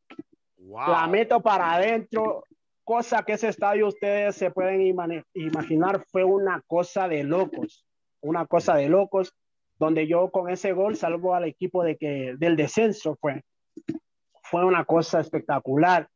La 0.56 1.06
meto 1.08 1.40
para 1.40 1.74
adentro. 1.74 2.44
Cosa 2.84 3.22
que 3.24 3.32
ese 3.32 3.48
estadio 3.48 3.88
ustedes 3.88 4.36
se 4.36 4.50
pueden 4.50 4.82
imaginar 5.34 6.04
fue 6.10 6.24
una 6.24 6.62
cosa 6.66 7.08
de 7.08 7.24
locos. 7.24 7.84
Una 8.20 8.46
cosa 8.46 8.76
de 8.76 8.88
locos. 8.88 9.34
Donde 9.78 10.06
yo 10.06 10.30
con 10.30 10.48
ese 10.48 10.72
gol 10.72 10.94
salvo 10.94 11.34
al 11.34 11.44
equipo 11.44 11.82
de 11.82 11.96
que, 11.96 12.34
del 12.38 12.54
descenso 12.54 13.16
fue. 13.20 13.42
Fue 14.44 14.64
una 14.64 14.84
cosa 14.84 15.18
espectacular. 15.18 16.08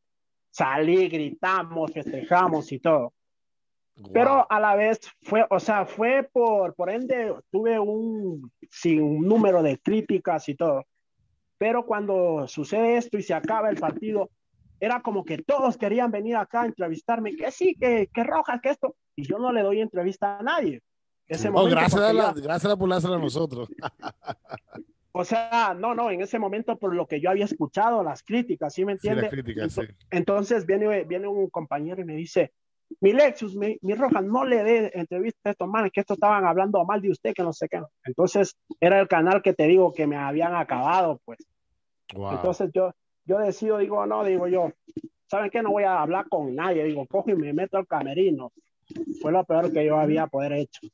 Salí, 0.50 1.08
gritamos, 1.08 1.92
festejamos 1.92 2.70
y 2.70 2.78
todo. 2.78 3.12
Pero 4.12 4.46
a 4.50 4.60
la 4.60 4.74
vez 4.76 5.00
fue, 5.22 5.46
o 5.48 5.58
sea, 5.58 5.86
fue 5.86 6.28
por, 6.32 6.74
por 6.74 6.90
ende, 6.90 7.34
tuve 7.50 7.78
un 7.78 8.50
sin 8.70 9.20
número 9.22 9.62
de 9.62 9.78
críticas 9.78 10.48
y 10.48 10.54
todo. 10.54 10.84
Pero 11.58 11.86
cuando 11.86 12.46
sucede 12.46 12.98
esto 12.98 13.16
y 13.16 13.22
se 13.22 13.32
acaba 13.32 13.70
el 13.70 13.78
partido, 13.78 14.30
era 14.78 15.00
como 15.00 15.24
que 15.24 15.38
todos 15.38 15.78
querían 15.78 16.10
venir 16.10 16.36
acá 16.36 16.62
a 16.62 16.66
entrevistarme, 16.66 17.34
que 17.34 17.50
sí, 17.50 17.74
que, 17.80 18.10
que 18.12 18.22
Rojas, 18.24 18.60
que 18.60 18.68
esto, 18.70 18.94
y 19.16 19.22
yo 19.26 19.38
no 19.38 19.50
le 19.52 19.62
doy 19.62 19.80
entrevista 19.80 20.38
a 20.38 20.42
nadie. 20.42 20.82
Ese 21.26 21.50
momento, 21.50 21.70
gracias, 21.76 22.02
a 22.02 22.12
la, 22.12 22.34
ya- 22.34 22.40
gracias 22.42 22.76
por 22.76 22.88
dársela 22.90 23.16
a 23.16 23.18
nosotros. 23.18 23.68
o 25.12 25.24
sea, 25.24 25.74
no, 25.76 25.94
no, 25.94 26.10
en 26.10 26.20
ese 26.20 26.38
momento 26.38 26.76
por 26.78 26.94
lo 26.94 27.06
que 27.06 27.20
yo 27.20 27.30
había 27.30 27.46
escuchado, 27.46 28.04
las 28.04 28.22
críticas, 28.22 28.74
¿sí 28.74 28.84
me 28.84 28.98
Sí, 28.98 29.06
la 29.08 29.12
entiende? 29.14 29.30
crítica, 29.30 29.68
sí. 29.70 29.80
Entonces 30.10 30.66
viene, 30.66 31.04
viene 31.04 31.26
un 31.26 31.48
compañero 31.48 32.02
y 32.02 32.04
me 32.04 32.14
dice, 32.14 32.52
mi 33.00 33.12
Lexus, 33.12 33.54
mi, 33.56 33.78
mi 33.82 33.94
Rojas, 33.94 34.24
no 34.24 34.44
le 34.44 34.62
dé 34.62 34.90
entrevista 34.94 35.50
a 35.50 35.52
estos 35.52 35.68
manes, 35.68 35.92
que 35.92 36.00
estos 36.00 36.16
estaban 36.16 36.44
hablando 36.44 36.84
mal 36.84 37.00
de 37.00 37.10
usted, 37.10 37.34
que 37.34 37.42
no 37.42 37.52
sé 37.52 37.68
qué. 37.68 37.82
Entonces 38.04 38.56
era 38.80 39.00
el 39.00 39.08
canal 39.08 39.42
que 39.42 39.52
te 39.52 39.66
digo 39.66 39.92
que 39.92 40.06
me 40.06 40.16
habían 40.16 40.54
acabado, 40.54 41.20
pues. 41.24 41.38
Wow. 42.14 42.32
Entonces 42.32 42.70
yo, 42.72 42.92
yo 43.24 43.38
decido, 43.38 43.78
digo, 43.78 44.06
no, 44.06 44.24
digo 44.24 44.46
yo, 44.48 44.72
¿saben 45.26 45.50
qué? 45.50 45.62
No 45.62 45.72
voy 45.72 45.84
a 45.84 46.00
hablar 46.00 46.28
con 46.28 46.54
nadie, 46.54 46.84
digo, 46.84 47.06
cojo 47.06 47.30
y 47.30 47.36
me 47.36 47.52
meto 47.52 47.76
al 47.76 47.86
camerino. 47.86 48.52
Fue 49.20 49.32
lo 49.32 49.44
peor 49.44 49.72
que 49.72 49.84
yo 49.84 49.98
había 49.98 50.28
poder 50.28 50.52
hecho. 50.52 50.86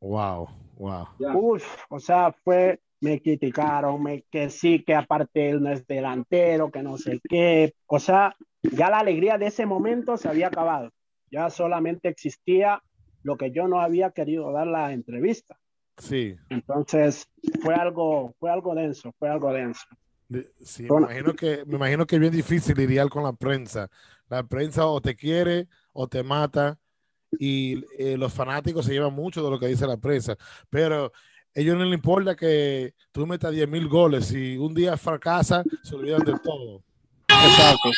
Wow, 0.00 0.48
wow. 0.76 1.06
Uf, 1.34 1.84
o 1.88 2.00
sea, 2.00 2.32
fue, 2.32 2.80
me 3.00 3.20
criticaron, 3.20 4.02
me, 4.02 4.22
que 4.22 4.50
sí, 4.50 4.82
que 4.84 4.94
aparte 4.94 5.50
él 5.50 5.62
no 5.62 5.70
es 5.70 5.86
delantero, 5.86 6.70
que 6.70 6.82
no 6.82 6.98
sé 6.98 7.20
qué. 7.28 7.74
O 7.86 7.98
sea, 7.98 8.36
ya 8.62 8.90
la 8.90 8.98
alegría 8.98 9.38
de 9.38 9.46
ese 9.46 9.66
momento 9.66 10.16
se 10.16 10.28
había 10.28 10.48
acabado. 10.48 10.90
Ya 11.30 11.50
solamente 11.50 12.08
existía 12.08 12.82
lo 13.22 13.36
que 13.36 13.50
yo 13.50 13.68
no 13.68 13.80
había 13.80 14.10
querido 14.10 14.52
dar 14.52 14.66
la 14.66 14.92
entrevista. 14.92 15.58
Sí, 15.98 16.36
Entonces, 16.48 17.26
fue 17.62 17.74
algo, 17.74 18.34
fue 18.38 18.50
algo 18.50 18.74
denso, 18.74 19.12
fue 19.18 19.28
algo 19.28 19.52
denso. 19.52 19.84
de- 20.28 20.50
sí, 20.62 20.84
me 20.84 20.98
imagino 20.98 21.34
que 21.34 21.64
me 21.66 21.76
imagino 21.76 22.06
que 22.06 22.16
es 22.16 22.20
bien 22.20 22.32
difícil 22.32 22.76
lidiar 22.76 23.08
con 23.08 23.24
la 23.24 23.32
prensa. 23.32 23.88
La 24.28 24.42
prensa 24.42 24.86
o 24.86 25.00
te 25.00 25.16
quiere 25.16 25.66
o 25.92 26.06
te 26.06 26.22
mata 26.22 26.78
y 27.38 27.84
eh, 27.98 28.16
los 28.16 28.32
fanáticos 28.32 28.86
se 28.86 28.92
llevan 28.92 29.14
mucho 29.14 29.42
de 29.42 29.50
lo 29.50 29.58
que 29.58 29.66
dice 29.66 29.86
la 29.86 29.96
prensa, 29.96 30.36
pero 30.70 31.06
a 31.06 31.10
ellos 31.60 31.76
no 31.76 31.84
les 31.84 31.94
importa 31.94 32.36
que 32.36 32.94
tú 33.12 33.26
metas 33.26 33.52
10 33.52 33.68
mil 33.68 33.88
goles 33.88 34.32
y 34.32 34.56
un 34.56 34.74
día 34.74 34.96
fracasa, 34.96 35.64
se 35.82 35.94
olvidan 35.94 36.24
de 36.24 36.34
todo. 36.42 36.82
Exacto. 37.44 37.90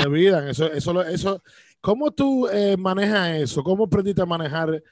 Se 0.00 0.06
olvidan, 0.06 0.48
eso, 0.48 0.66
eso, 0.72 1.02
eso, 1.02 1.42
¿cómo 1.80 2.10
tú 2.10 2.48
eh, 2.48 2.76
manejas 2.76 3.30
eso? 3.38 3.62
¿Cómo 3.62 3.84
aprendiste 3.84 4.22
a 4.22 4.26
manejar 4.26 4.82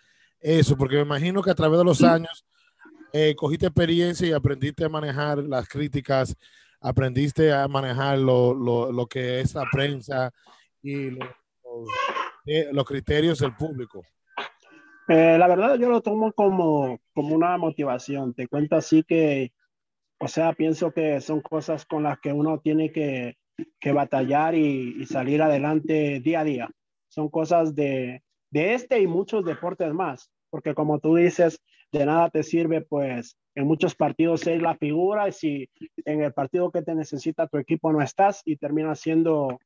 eso? 0.40 0.76
Porque 0.76 0.96
me 0.96 1.02
imagino 1.02 1.42
que 1.42 1.50
a 1.50 1.54
través 1.54 1.78
de 1.78 1.84
los 1.84 2.02
años 2.02 2.44
eh, 3.12 3.34
cogiste 3.36 3.66
experiencia 3.66 4.26
y 4.28 4.32
aprendiste 4.32 4.84
a 4.84 4.88
manejar 4.88 5.38
las 5.38 5.68
críticas, 5.68 6.34
aprendiste 6.80 7.52
a 7.52 7.68
manejar 7.68 8.18
lo, 8.18 8.54
lo- 8.54 8.90
lo 8.92 9.06
que 9.06 9.40
es 9.40 9.54
la 9.54 9.64
prensa 9.70 10.32
y 10.82 11.10
los, 11.10 11.28
eh, 12.46 12.68
los 12.72 12.84
criterios 12.84 13.38
del 13.40 13.54
público. 13.54 14.02
Eh, 15.08 15.36
la 15.38 15.46
verdad 15.48 15.74
yo 15.76 15.88
lo 15.90 16.00
tomo 16.00 16.32
como, 16.32 17.00
como 17.12 17.34
una 17.34 17.56
motivación. 17.58 18.32
Te 18.34 18.46
cuento 18.48 18.76
así 18.76 19.02
que, 19.02 19.52
o 20.22 20.28
sea, 20.28 20.52
pienso 20.52 20.92
que 20.92 21.20
son 21.20 21.40
cosas 21.40 21.84
con 21.84 22.04
las 22.04 22.20
que 22.20 22.32
uno 22.32 22.60
tiene 22.60 22.92
que, 22.92 23.38
que 23.80 23.90
batallar 23.90 24.54
y, 24.54 24.94
y 25.00 25.06
salir 25.06 25.42
adelante 25.42 26.20
día 26.20 26.40
a 26.40 26.44
día. 26.44 26.70
Son 27.08 27.28
cosas 27.28 27.74
de, 27.74 28.22
de 28.48 28.74
este 28.74 29.00
y 29.00 29.08
muchos 29.08 29.44
deportes 29.44 29.92
más, 29.92 30.30
porque 30.48 30.76
como 30.76 31.00
tú 31.00 31.16
dices, 31.16 31.60
de 31.90 32.06
nada 32.06 32.30
te 32.30 32.44
sirve 32.44 32.82
pues 32.82 33.36
en 33.56 33.66
muchos 33.66 33.96
partidos 33.96 34.42
ser 34.42 34.62
la 34.62 34.76
figura 34.76 35.26
y 35.26 35.32
si 35.32 35.68
en 36.04 36.22
el 36.22 36.32
partido 36.32 36.70
que 36.70 36.82
te 36.82 36.94
necesita 36.94 37.48
tu 37.48 37.58
equipo 37.58 37.92
no 37.92 38.00
estás 38.00 38.42
y 38.44 38.56
terminas 38.56 39.00
siendo 39.00 39.58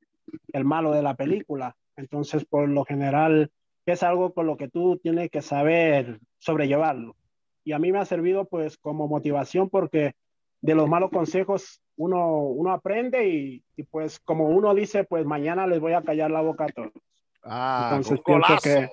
el 0.55 0.65
malo 0.65 0.91
de 0.93 1.03
la 1.03 1.17
película. 1.17 1.77
Entonces, 1.97 2.47
por 2.47 2.67
lo 2.67 2.87
general, 2.87 3.51
es 3.85 4.03
algo 4.03 4.33
con 4.33 4.47
lo 4.47 4.57
que 4.57 4.69
tú 4.69 4.97
tienes 5.03 5.31
que 5.31 5.43
saber 5.43 6.19
sobrellevarlo. 6.39 7.15
Y 7.63 7.73
a 7.73 7.79
mí 7.79 7.93
me 7.93 7.99
ha 7.99 8.07
servido 8.07 8.47
pues 8.47 8.79
como 8.79 9.07
motivación 9.07 9.69
porque 9.69 10.15
de 10.67 10.75
los 10.75 10.89
malos 10.89 11.11
consejos 11.11 11.81
uno, 11.97 12.41
uno 12.41 12.73
aprende 12.73 13.29
y, 13.29 13.63
y, 13.77 13.83
pues 13.85 14.19
como 14.21 14.49
uno 14.49 14.75
dice, 14.75 15.05
pues 15.05 15.25
mañana 15.25 15.67
les 15.67 15.81
voy 15.81 15.93
a 15.95 16.03
callar 16.03 16.31
la 16.31 16.41
boca 16.43 16.65
a 16.65 16.69
todos. 16.69 16.93
Ah, 17.45 17.89
Entonces 17.91 18.21
pienso 18.27 18.57
que, 18.63 18.89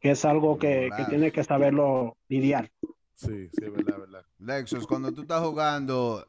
que 0.00 0.10
es 0.12 0.24
algo 0.24 0.58
que, 0.58 0.90
que 0.96 1.04
tiene 1.06 1.32
que 1.32 1.42
saberlo 1.44 2.16
lidiar. 2.28 2.70
Sí, 3.14 3.48
sí, 3.52 3.64
es 3.64 3.72
verdad, 3.72 3.98
verdad. 3.98 4.24
Lexus, 4.38 4.86
cuando 4.86 5.12
tú 5.12 5.22
estás 5.22 5.42
jugando 5.44 6.24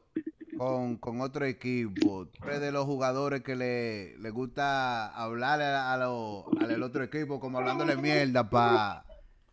con, 0.58 0.96
con 0.96 1.20
otro 1.20 1.44
equipo, 1.46 2.26
tú 2.26 2.44
eres 2.48 2.60
de 2.60 2.72
los 2.72 2.84
jugadores 2.84 3.42
que 3.42 3.54
le, 3.54 4.18
le 4.18 4.30
gusta 4.30 5.06
hablar 5.14 5.62
a, 5.62 5.92
a 5.92 5.96
lo- 5.96 6.50
al 6.58 6.82
otro 6.82 7.04
equipo, 7.04 7.38
como 7.38 7.58
hablándole 7.58 7.96
mierda 7.96 8.50
para... 8.50 9.04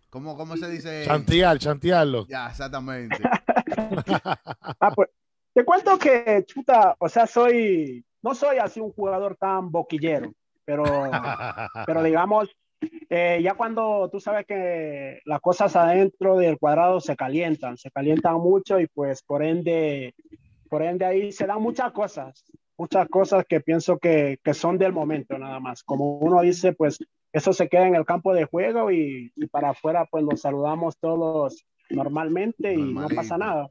¿cómo, 0.10 0.36
¿Cómo 0.36 0.58
se 0.58 0.70
dice? 0.70 1.04
Chantear, 1.06 1.60
chantearlo. 1.60 2.26
Ya, 2.28 2.48
exactamente. 2.50 3.22
Ah, 4.80 4.92
pues 4.96 5.10
te 5.54 5.66
cuento 5.66 5.98
que, 5.98 6.44
chuta, 6.46 6.96
o 7.00 7.10
sea, 7.10 7.26
soy, 7.26 8.06
no 8.22 8.36
soy 8.36 8.58
así 8.58 8.80
un 8.80 8.92
jugador 8.92 9.36
tan 9.38 9.72
boquillero, 9.72 10.32
pero, 10.64 10.84
pero 11.86 12.04
digamos, 12.04 12.56
eh, 13.10 13.40
ya 13.42 13.56
cuando 13.56 14.08
tú 14.12 14.20
sabes 14.20 14.46
que 14.46 15.20
las 15.26 15.42
cosas 15.42 15.76
adentro 15.76 16.38
del 16.38 16.60
cuadrado 16.60 17.00
se 17.00 17.16
calientan, 17.16 17.78
se 17.78 17.90
calientan 17.90 18.36
mucho 18.36 18.80
y 18.80 18.88
pues 18.88 19.24
por 19.24 19.44
ende, 19.44 20.14
por 20.70 20.84
ende 20.84 21.06
ahí 21.06 21.32
se 21.32 21.48
dan 21.48 21.62
muchas 21.62 21.92
cosas, 21.92 22.44
muchas 22.78 23.08
cosas 23.08 23.46
que 23.48 23.60
pienso 23.60 23.98
que, 23.98 24.40
que 24.44 24.54
son 24.54 24.78
del 24.78 24.94
momento 24.94 25.40
nada 25.40 25.60
más. 25.60 25.84
Como 25.84 26.20
uno 26.20 26.42
dice, 26.42 26.74
pues 26.74 27.00
eso 27.34 27.52
se 27.52 27.68
queda 27.68 27.88
en 27.88 27.96
el 27.96 28.06
campo 28.06 28.34
de 28.34 28.46
juego 28.46 28.92
y, 28.92 29.32
y 29.36 29.48
para 29.48 29.72
afuera 29.72 30.06
pues 30.06 30.24
nos 30.24 30.42
saludamos 30.42 30.98
todos 31.00 31.66
normalmente 31.90 32.74
y 32.74 32.94
no 32.94 33.08
pasa 33.10 33.38
nada. 33.38 33.70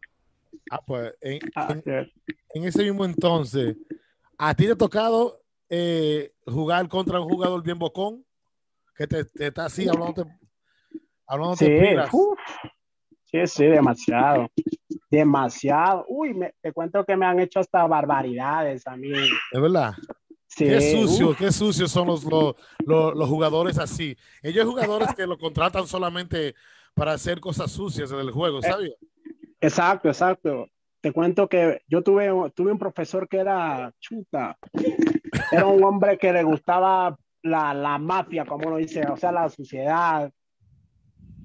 Ah, 0.70 0.80
pues 0.84 1.14
en, 1.20 1.38
Ah, 1.54 1.68
en- 1.84 2.12
en 2.54 2.64
ese 2.64 2.82
mismo 2.82 3.04
entonces, 3.04 3.76
¿a 4.38 4.54
ti 4.54 4.66
te 4.66 4.72
ha 4.72 4.76
tocado 4.76 5.40
eh, 5.68 6.32
jugar 6.46 6.88
contra 6.88 7.20
un 7.20 7.28
jugador 7.28 7.62
bien 7.62 7.78
bocón? 7.78 8.24
Que 8.94 9.06
te, 9.06 9.24
te 9.24 9.48
está 9.48 9.66
así 9.66 9.86
hablando, 9.88 10.26
hablando 11.26 11.56
Sí, 11.56 11.66
sí, 13.24 13.46
sí, 13.46 13.64
demasiado. 13.66 14.48
Demasiado. 15.10 16.04
Uy, 16.08 16.32
me- 16.34 16.54
te 16.62 16.72
cuento 16.72 17.04
que 17.04 17.16
me 17.16 17.26
han 17.26 17.40
hecho 17.40 17.60
hasta 17.60 17.86
barbaridades 17.86 18.86
a 18.86 18.96
mí. 18.96 19.10
Es 19.52 19.60
verdad. 19.60 19.92
Sí, 20.46 20.64
qué 20.64 20.80
sucio, 20.80 21.30
uf. 21.30 21.38
qué 21.38 21.52
sucios 21.52 21.90
son 21.90 22.06
los, 22.06 22.24
los, 22.24 22.54
los- 22.86 23.14
los 23.14 23.28
jugadores 23.28 23.78
así. 23.78 24.16
Ellos 24.42 24.64
jugadores 24.64 25.14
que 25.14 25.26
lo 25.26 25.36
contratan 25.36 25.86
solamente 25.86 26.54
para 26.96 27.12
hacer 27.12 27.40
cosas 27.40 27.70
sucias 27.70 28.10
en 28.10 28.18
el 28.20 28.30
juego, 28.30 28.58
Eh, 28.60 28.62
¿sabes? 28.62 28.94
Exacto, 29.60 30.08
exacto. 30.08 30.66
Te 31.02 31.12
cuento 31.12 31.46
que 31.46 31.82
yo 31.86 32.02
tuve, 32.02 32.30
tuve 32.54 32.72
un 32.72 32.78
profesor 32.78 33.28
que 33.28 33.36
era 33.36 33.92
chuta. 34.00 34.56
Era 35.52 35.66
un 35.66 35.84
hombre 35.84 36.16
que 36.16 36.32
le 36.32 36.42
gustaba 36.42 37.16
la, 37.42 37.74
la 37.74 37.98
mafia, 37.98 38.46
como 38.46 38.68
uno 38.68 38.78
dice, 38.78 39.06
o 39.06 39.16
sea, 39.16 39.30
la 39.30 39.48
sociedad. 39.50 40.32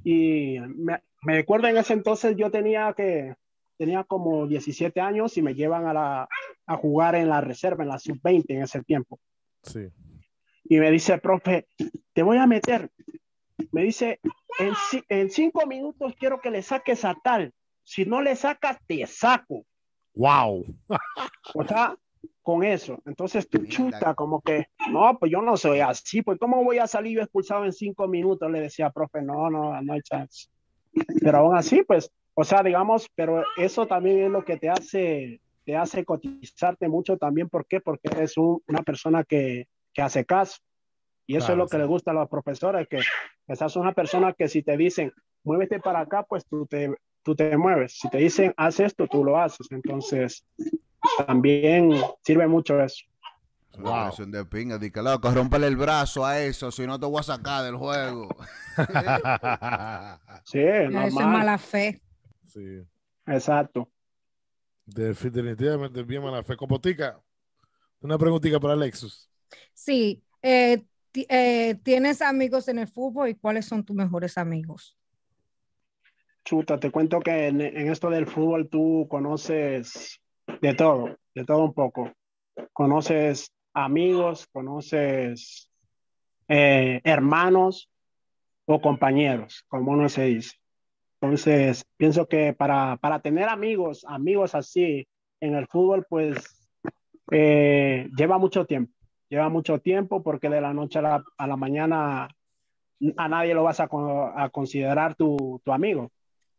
Y 0.05 0.57
me, 0.59 1.03
me 1.21 1.33
recuerdo 1.35 1.67
en 1.67 1.77
ese 1.77 1.93
entonces 1.93 2.35
yo 2.37 2.49
tenía 2.49 2.93
que, 2.93 3.35
tenía 3.77 4.05
como 4.05 4.47
17 4.47 5.01
años 5.01 5.35
y 5.37 5.41
me 5.41 5.53
llevan 5.53 5.85
a, 5.85 5.93
la, 5.93 6.29
a 6.65 6.77
jugar 6.77 7.15
en 7.15 7.27
la 7.27 7.41
reserva, 7.41 7.83
en 7.83 7.89
la 7.89 7.99
sub-20 7.99 8.45
en 8.47 8.61
ese 8.63 8.81
tiempo. 8.83 9.19
Sí. 9.63 9.89
Y 10.63 10.79
me 10.79 10.89
dice, 10.89 11.17
profe, 11.17 11.67
te 12.13 12.23
voy 12.23 12.37
a 12.37 12.47
meter. 12.47 12.89
Me 13.71 13.83
dice, 13.83 14.19
en, 14.59 14.71
ci- 14.73 15.03
en 15.09 15.29
cinco 15.29 15.65
minutos 15.65 16.13
quiero 16.19 16.39
que 16.41 16.51
le 16.51 16.61
saques 16.61 17.03
a 17.05 17.15
tal. 17.23 17.51
Si 17.83 18.05
no 18.05 18.21
le 18.21 18.35
sacas, 18.35 18.77
te 18.87 19.05
saco. 19.07 19.65
Wow. 20.15 20.65
O 21.55 21.65
sea, 21.65 21.95
con 22.41 22.63
eso. 22.63 22.99
Entonces 23.05 23.49
tú 23.49 23.65
chuta, 23.65 24.13
como 24.15 24.41
que, 24.41 24.67
no, 24.89 25.17
pues 25.19 25.31
yo 25.31 25.41
no 25.41 25.57
soy 25.57 25.79
así, 25.79 26.21
pues 26.21 26.37
¿cómo 26.39 26.63
voy 26.63 26.77
a 26.77 26.87
salir 26.87 27.17
yo 27.17 27.21
expulsado 27.23 27.65
en 27.65 27.73
cinco 27.73 28.07
minutos? 28.07 28.49
Le 28.51 28.61
decía, 28.61 28.89
profe, 28.89 29.21
no, 29.21 29.49
no, 29.49 29.81
no 29.81 29.93
hay 29.93 30.01
chance. 30.01 30.47
Pero 31.21 31.37
aún 31.39 31.55
así, 31.55 31.83
pues, 31.83 32.11
o 32.33 32.43
sea, 32.43 32.63
digamos, 32.63 33.07
pero 33.15 33.43
eso 33.57 33.87
también 33.87 34.19
es 34.23 34.29
lo 34.31 34.43
que 34.45 34.57
te 34.57 34.69
hace, 34.69 35.41
te 35.65 35.75
hace 35.75 36.05
cotizarte 36.05 36.87
mucho 36.87 37.17
también. 37.17 37.49
¿Por 37.49 37.65
qué? 37.65 37.79
Porque 37.81 38.07
eres 38.11 38.37
un- 38.37 38.61
una 38.67 38.81
persona 38.83 39.23
que, 39.23 39.67
que 39.93 40.01
hace 40.01 40.23
caso. 40.25 40.57
Y 41.31 41.37
eso 41.37 41.47
Claro, 41.47 41.53
es 41.53 41.57
lo 41.57 41.69
que 41.69 41.77
sí. 41.77 41.79
le 41.79 41.85
gusta 41.85 42.11
a 42.11 42.13
los 42.13 42.29
profesores, 42.29 42.87
que 42.89 42.99
estás 43.47 43.75
una 43.77 43.93
persona 43.93 44.33
que 44.33 44.47
si 44.49 44.63
te 44.63 44.77
dicen, 44.77 45.13
muévete 45.43 45.79
para 45.79 46.01
acá, 46.01 46.23
pues 46.23 46.45
tú 46.47 46.65
te, 46.67 46.93
tú 47.23 47.35
te 47.35 47.57
mueves. 47.57 47.93
Si 47.99 48.09
te 48.09 48.17
dicen, 48.19 48.53
haz 48.57 48.79
esto, 48.79 49.07
tú 49.07 49.23
lo 49.23 49.39
haces. 49.39 49.67
Entonces, 49.71 50.45
también 51.27 51.91
sirve 52.23 52.47
mucho 52.47 52.81
eso. 52.81 53.05
Presión 53.71 54.31
de 54.31 54.45
pinga, 54.45 54.77
di 54.77 54.91
que 54.91 55.01
loco, 55.01 55.31
rómpele 55.31 55.67
el 55.67 55.77
brazo 55.77 56.25
a 56.25 56.39
eso, 56.39 56.71
si 56.71 56.85
no 56.85 56.99
te 56.99 57.05
voy 57.05 57.19
a 57.19 57.23
sacar 57.23 57.63
del 57.63 57.75
juego. 57.77 58.27
Sí, 60.43 60.59
Eso 60.89 61.21
es 61.23 61.25
normal. 61.25 61.25
mala 61.25 61.57
fe. 61.57 62.01
sí. 62.47 62.85
Exacto. 63.25 63.89
Definitivamente 64.85 66.03
bien 66.03 66.21
mala 66.23 66.43
fe. 66.43 66.55
Compotica, 66.57 67.19
una 68.01 68.17
preguntita 68.19 68.59
para 68.61 68.73
Alexis. 68.75 69.29
Sí, 69.73 70.23
eh, 70.41 70.83
eh, 71.13 71.75
¿tienes 71.83 72.21
amigos 72.21 72.67
en 72.67 72.79
el 72.79 72.87
fútbol 72.87 73.29
y 73.29 73.35
cuáles 73.35 73.65
son 73.65 73.83
tus 73.83 73.95
mejores 73.95 74.37
amigos? 74.37 74.97
Chuta, 76.43 76.79
te 76.79 76.91
cuento 76.91 77.19
que 77.19 77.47
en, 77.47 77.61
en 77.61 77.91
esto 77.91 78.09
del 78.09 78.27
fútbol 78.27 78.69
tú 78.69 79.07
conoces 79.09 80.19
de 80.61 80.73
todo, 80.73 81.17
de 81.35 81.45
todo 81.45 81.63
un 81.65 81.73
poco. 81.73 82.11
Conoces 82.73 83.51
amigos, 83.73 84.47
conoces 84.51 85.69
eh, 86.47 86.99
hermanos 87.03 87.89
o 88.65 88.81
compañeros, 88.81 89.63
como 89.67 89.91
uno 89.91 90.09
se 90.09 90.23
dice. 90.25 90.57
Entonces, 91.21 91.85
pienso 91.97 92.27
que 92.27 92.53
para, 92.53 92.97
para 92.97 93.19
tener 93.21 93.47
amigos, 93.47 94.03
amigos 94.07 94.55
así 94.55 95.07
en 95.39 95.55
el 95.55 95.67
fútbol, 95.67 96.05
pues 96.09 96.69
eh, 97.31 98.09
lleva 98.17 98.37
mucho 98.37 98.65
tiempo. 98.65 98.93
Lleva 99.31 99.47
mucho 99.47 99.79
tiempo 99.79 100.21
porque 100.21 100.49
de 100.49 100.59
la 100.59 100.73
noche 100.73 100.99
a 100.99 101.01
la, 101.01 101.23
a 101.37 101.47
la 101.47 101.55
mañana 101.55 102.27
a 103.17 103.27
nadie 103.29 103.53
lo 103.53 103.63
vas 103.63 103.79
a, 103.79 103.87
co- 103.87 104.25
a 104.35 104.49
considerar 104.49 105.15
tu, 105.15 105.61
tu 105.63 105.71
amigo. 105.71 106.11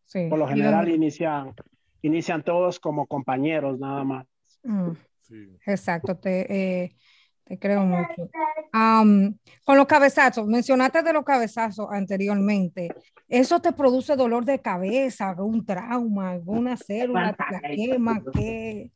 Sí. 0.07 0.27
Por 0.31 0.39
lo 0.39 0.47
¿Y 0.47 0.55
general 0.55 0.89
inician, 0.89 1.55
inician 2.01 2.43
todos 2.43 2.81
como 2.81 3.07
compañeros 3.07 3.79
nada 3.79 4.05
más. 4.05 4.27
Mm, 4.63 4.93
Sí. 5.21 5.59
exacto, 5.67 6.17
te, 6.17 6.47
eh, 6.85 6.97
te 7.45 7.59
creo 7.59 7.85
mucho. 7.85 8.31
Con 8.73 9.77
los 9.77 9.87
cabezazos, 9.87 10.47
mencionaste 10.47 11.03
de 11.03 11.13
los 11.13 11.25
cabezazos 11.25 11.89
anteriormente. 11.91 12.89
¿Eso 13.29 13.61
te 13.61 13.73
produce 13.73 14.17
dolor 14.17 14.47
de 14.47 14.61
cabeza, 14.63 15.29
algún 15.29 15.63
trauma, 15.67 16.31
alguna 16.31 16.79
célula, 16.79 17.35
te 17.35 17.77
quema? 17.77 18.23
¿Qué? 18.33 18.91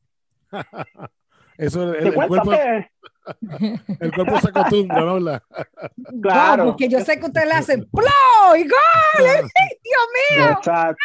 Eso, 1.58 1.94
el, 1.94 2.06
el 2.08 2.14
cuerpo, 2.14 2.50
que, 2.50 2.90
el 4.00 4.12
cuerpo 4.12 4.38
se 4.38 4.48
acostumbra, 4.48 5.00
¿no? 5.00 5.18
La- 5.18 5.42
Claro. 6.22 6.64
Wow, 6.64 6.72
porque 6.72 6.88
yo 6.88 7.00
sé 7.00 7.18
que 7.18 7.26
usted 7.26 7.44
le 7.44 7.52
hace 7.52 7.78
¡plo! 7.78 8.56
y 8.56 8.62
gol. 8.62 9.50
Dios 9.82 10.38
mío, 10.38 10.50
exacto, 10.52 10.96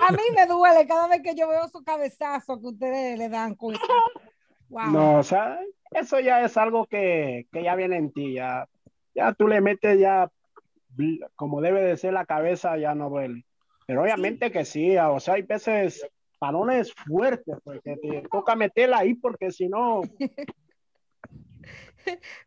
a 0.00 0.12
mí 0.12 0.22
me 0.34 0.46
duele 0.46 0.86
cada 0.86 1.06
vez 1.08 1.22
que 1.22 1.34
yo 1.34 1.48
veo 1.48 1.68
su 1.68 1.82
cabezazo 1.84 2.60
que 2.60 2.66
ustedes 2.68 3.18
le 3.18 3.28
dan 3.28 3.54
con 3.54 3.74
Wow. 4.68 4.90
no, 4.90 5.18
o 5.18 5.22
sea, 5.22 5.60
eso 5.90 6.18
ya 6.18 6.42
es 6.42 6.56
algo 6.56 6.86
que, 6.86 7.46
que 7.52 7.62
ya 7.62 7.74
viene 7.74 7.96
en 7.96 8.10
ti, 8.10 8.34
ya, 8.34 8.66
ya 9.14 9.34
tú 9.34 9.46
le 9.46 9.60
metes 9.60 10.00
ya 10.00 10.30
como 11.36 11.60
debe 11.60 11.82
de 11.82 11.96
ser 11.96 12.14
la 12.14 12.24
cabeza, 12.24 12.76
ya 12.78 12.94
no 12.94 13.10
duele. 13.10 13.44
Pero 13.86 14.02
obviamente 14.02 14.50
que 14.50 14.64
sí, 14.64 14.96
o 14.96 15.20
sea, 15.20 15.34
hay 15.34 15.42
veces 15.42 16.06
balones 16.42 16.92
fuertes, 16.92 17.54
porque 17.62 17.96
te 17.96 18.22
toca 18.28 18.56
meterla 18.56 18.98
ahí, 18.98 19.14
porque 19.14 19.52
si 19.52 19.68
no, 19.68 20.00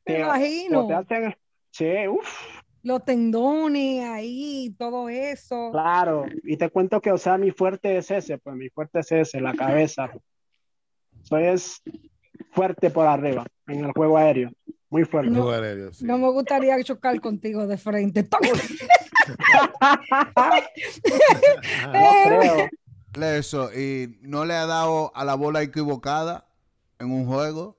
Me 0.05 0.19
imagino. 0.19 0.85
te 0.85 0.93
hacen, 0.93 1.33
sí, 1.71 2.05
uff. 2.09 2.59
Los 2.83 3.05
tendones 3.05 4.03
ahí, 4.03 4.75
todo 4.77 5.07
eso. 5.07 5.69
Claro, 5.71 6.25
y 6.43 6.57
te 6.57 6.69
cuento 6.69 6.99
que, 6.99 7.13
o 7.13 7.17
sea, 7.17 7.37
mi 7.37 7.51
fuerte 7.51 7.97
es 7.97 8.11
ese, 8.11 8.37
pues 8.37 8.57
mi 8.57 8.67
fuerte 8.69 8.99
es 8.99 9.13
ese, 9.13 9.39
la 9.39 9.53
cabeza. 9.53 10.11
Soy 11.23 11.45
es 11.45 11.81
fuerte 12.51 12.89
por 12.89 13.07
arriba 13.07 13.45
en 13.65 13.85
el 13.85 13.93
juego 13.93 14.17
aéreo, 14.17 14.51
muy 14.89 15.05
fuerte. 15.05 15.31
No. 15.31 15.49
Aéreo, 15.49 15.93
sí. 15.93 16.03
No 16.05 16.17
me 16.17 16.29
gustaría 16.29 16.83
chocar 16.83 17.21
contigo 17.21 17.65
de 17.65 17.77
frente. 17.77 18.27
No 21.91 22.11
creo. 22.25 22.69
Eso, 23.23 23.71
y 23.73 24.17
no 24.21 24.45
le 24.45 24.53
ha 24.53 24.65
dado 24.65 25.11
a 25.15 25.23
la 25.23 25.35
bola 25.35 25.61
equivocada 25.61 26.45
en 26.99 27.11
un 27.11 27.25
juego. 27.25 27.77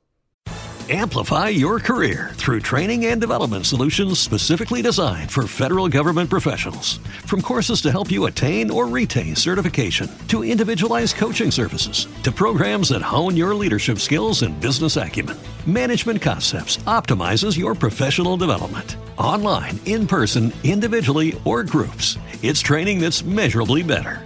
Amplify 0.89 1.49
your 1.49 1.81
career 1.81 2.31
through 2.35 2.61
training 2.61 3.07
and 3.07 3.21
development 3.21 3.67
solutions 3.67 4.21
specifically 4.21 4.83
designed 4.83 5.33
for 5.33 5.49
federal 5.49 5.89
government 5.89 6.31
professionals. 6.31 6.99
From 7.27 7.43
courses 7.43 7.81
to 7.81 7.91
help 7.91 8.09
you 8.09 8.27
attain 8.27 8.71
or 8.71 8.87
retain 8.87 9.35
certification, 9.35 10.09
to 10.29 10.45
individualized 10.45 11.17
coaching 11.17 11.51
services, 11.51 12.07
to 12.23 12.31
programs 12.31 12.91
that 12.91 13.03
hone 13.03 13.37
your 13.37 13.53
leadership 13.53 13.99
skills 13.99 14.43
and 14.43 14.61
business 14.61 14.97
acumen, 14.97 15.37
Management 15.67 16.23
Concepts 16.23 16.77
optimizes 16.87 17.59
your 17.59 17.75
professional 17.75 18.37
development. 18.37 18.95
Online, 19.19 19.81
in 19.87 20.07
person, 20.07 20.53
individually, 20.63 21.37
or 21.45 21.65
groups, 21.65 22.17
it's 22.43 22.61
training 22.61 23.01
that's 23.01 23.25
measurably 23.25 23.83
better. 23.83 24.26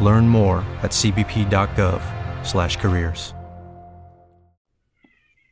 Learn 0.00 0.28
more 0.28 0.62
at 0.82 0.90
cbp.gov/careers. 0.92 3.34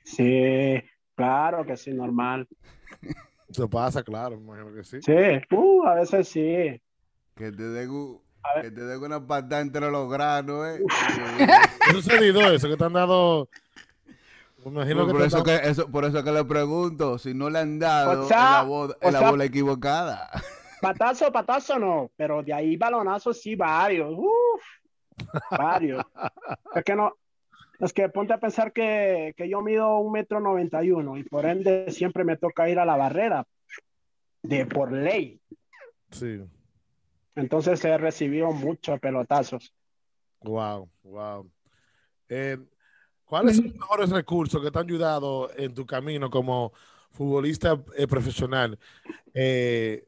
Sí, 0.05 0.83
claro 1.17 1.65
que 1.65 1.77
sí, 1.77 1.93
normal. 1.93 2.47
Se 3.51 3.67
pasa, 3.69 4.03
claro, 4.03 4.37
me 4.39 4.43
imagino 4.45 4.73
que 4.75 4.85
sí. 4.85 4.99
Sí, 5.03 5.13
uh, 5.55 5.87
a 5.87 5.95
veces 5.95 6.29
sí. 6.29 6.81
Que 7.37 7.51
te 7.53 7.63
den, 7.63 7.91
un- 7.91 8.21
que 8.61 8.71
te 8.71 8.81
den 8.83 9.03
una 9.03 9.25
patada 9.27 9.61
entre 9.63 9.91
los 9.91 10.11
granos, 10.11 10.67
¿eh? 10.67 10.83
Se 12.03 12.15
olvidó, 12.19 12.43
eso 12.51 12.69
que 12.69 12.77
te 12.77 12.85
han 12.85 12.93
dado. 12.93 13.49
Me 14.65 14.71
imagino 14.73 15.07
por, 15.07 15.17
que 15.19 15.25
eso 15.27 15.43
dado- 15.43 15.61
que, 15.63 15.69
eso, 15.69 15.89
por 15.91 16.05
eso 16.05 16.23
que 16.25 16.33
le 16.33 16.45
pregunto, 16.45 17.19
si 17.19 17.33
no 17.35 17.49
le 17.51 17.59
han 17.61 17.79
dado 17.79 18.25
O 18.25 18.29
sea, 18.29 18.39
en 18.39 18.45
la, 18.53 18.63
boda- 18.65 18.97
en 19.01 19.09
o 19.09 19.13
la 19.13 19.19
sea- 19.21 19.31
bola 19.31 19.45
equivocada. 19.45 20.29
Patazo, 20.81 21.33
patazo 21.33 21.79
no, 21.79 22.11
pero 22.17 22.43
de 22.43 22.53
ahí 22.53 22.77
balonazo 22.77 23.33
sí, 23.33 23.55
varios. 23.55 24.13
Uf, 24.17 24.63
varios. 25.51 26.05
Es 26.75 26.85
que 26.85 26.95
no, 26.95 27.15
es 27.81 27.93
que 27.93 28.09
ponte 28.09 28.33
a 28.33 28.39
pensar 28.39 28.73
que, 28.73 29.35
que 29.37 29.49
yo 29.49 29.61
mido 29.63 29.99
un 29.99 30.13
metro 30.13 30.41
noventa 30.41 30.83
y 30.85 30.91
uno 30.91 31.17
y 31.17 31.25
por 31.25 31.47
ende 31.47 31.91
siempre 31.91 32.25
me 32.25 32.37
toca 32.37 32.69
ir 32.69 32.79
a 32.79 32.85
la 32.85 32.97
barrera 32.97 33.47
de 34.43 34.67
por 34.67 34.93
ley. 34.93 35.41
Sí. 36.11 36.41
Entonces 37.35 37.85
he 37.85 37.99
recibido 37.99 38.53
muchos 38.53 39.01
pelotazos. 39.01 39.75
Wow, 40.43 40.89
wow. 41.03 41.51
Eh, 42.29 42.59
¿Cuáles 43.25 43.57
son 43.57 43.67
los 43.67 43.75
mejores 43.75 44.11
recursos 44.11 44.63
que 44.63 44.71
te 44.71 44.79
han 44.79 44.85
ayudado 44.85 45.51
en 45.57 45.75
tu 45.75 45.87
camino 45.87 46.31
como 46.31 46.73
futbolista 47.11 47.83
eh, 47.97 48.07
profesional? 48.07 48.79
Eh, 49.33 50.05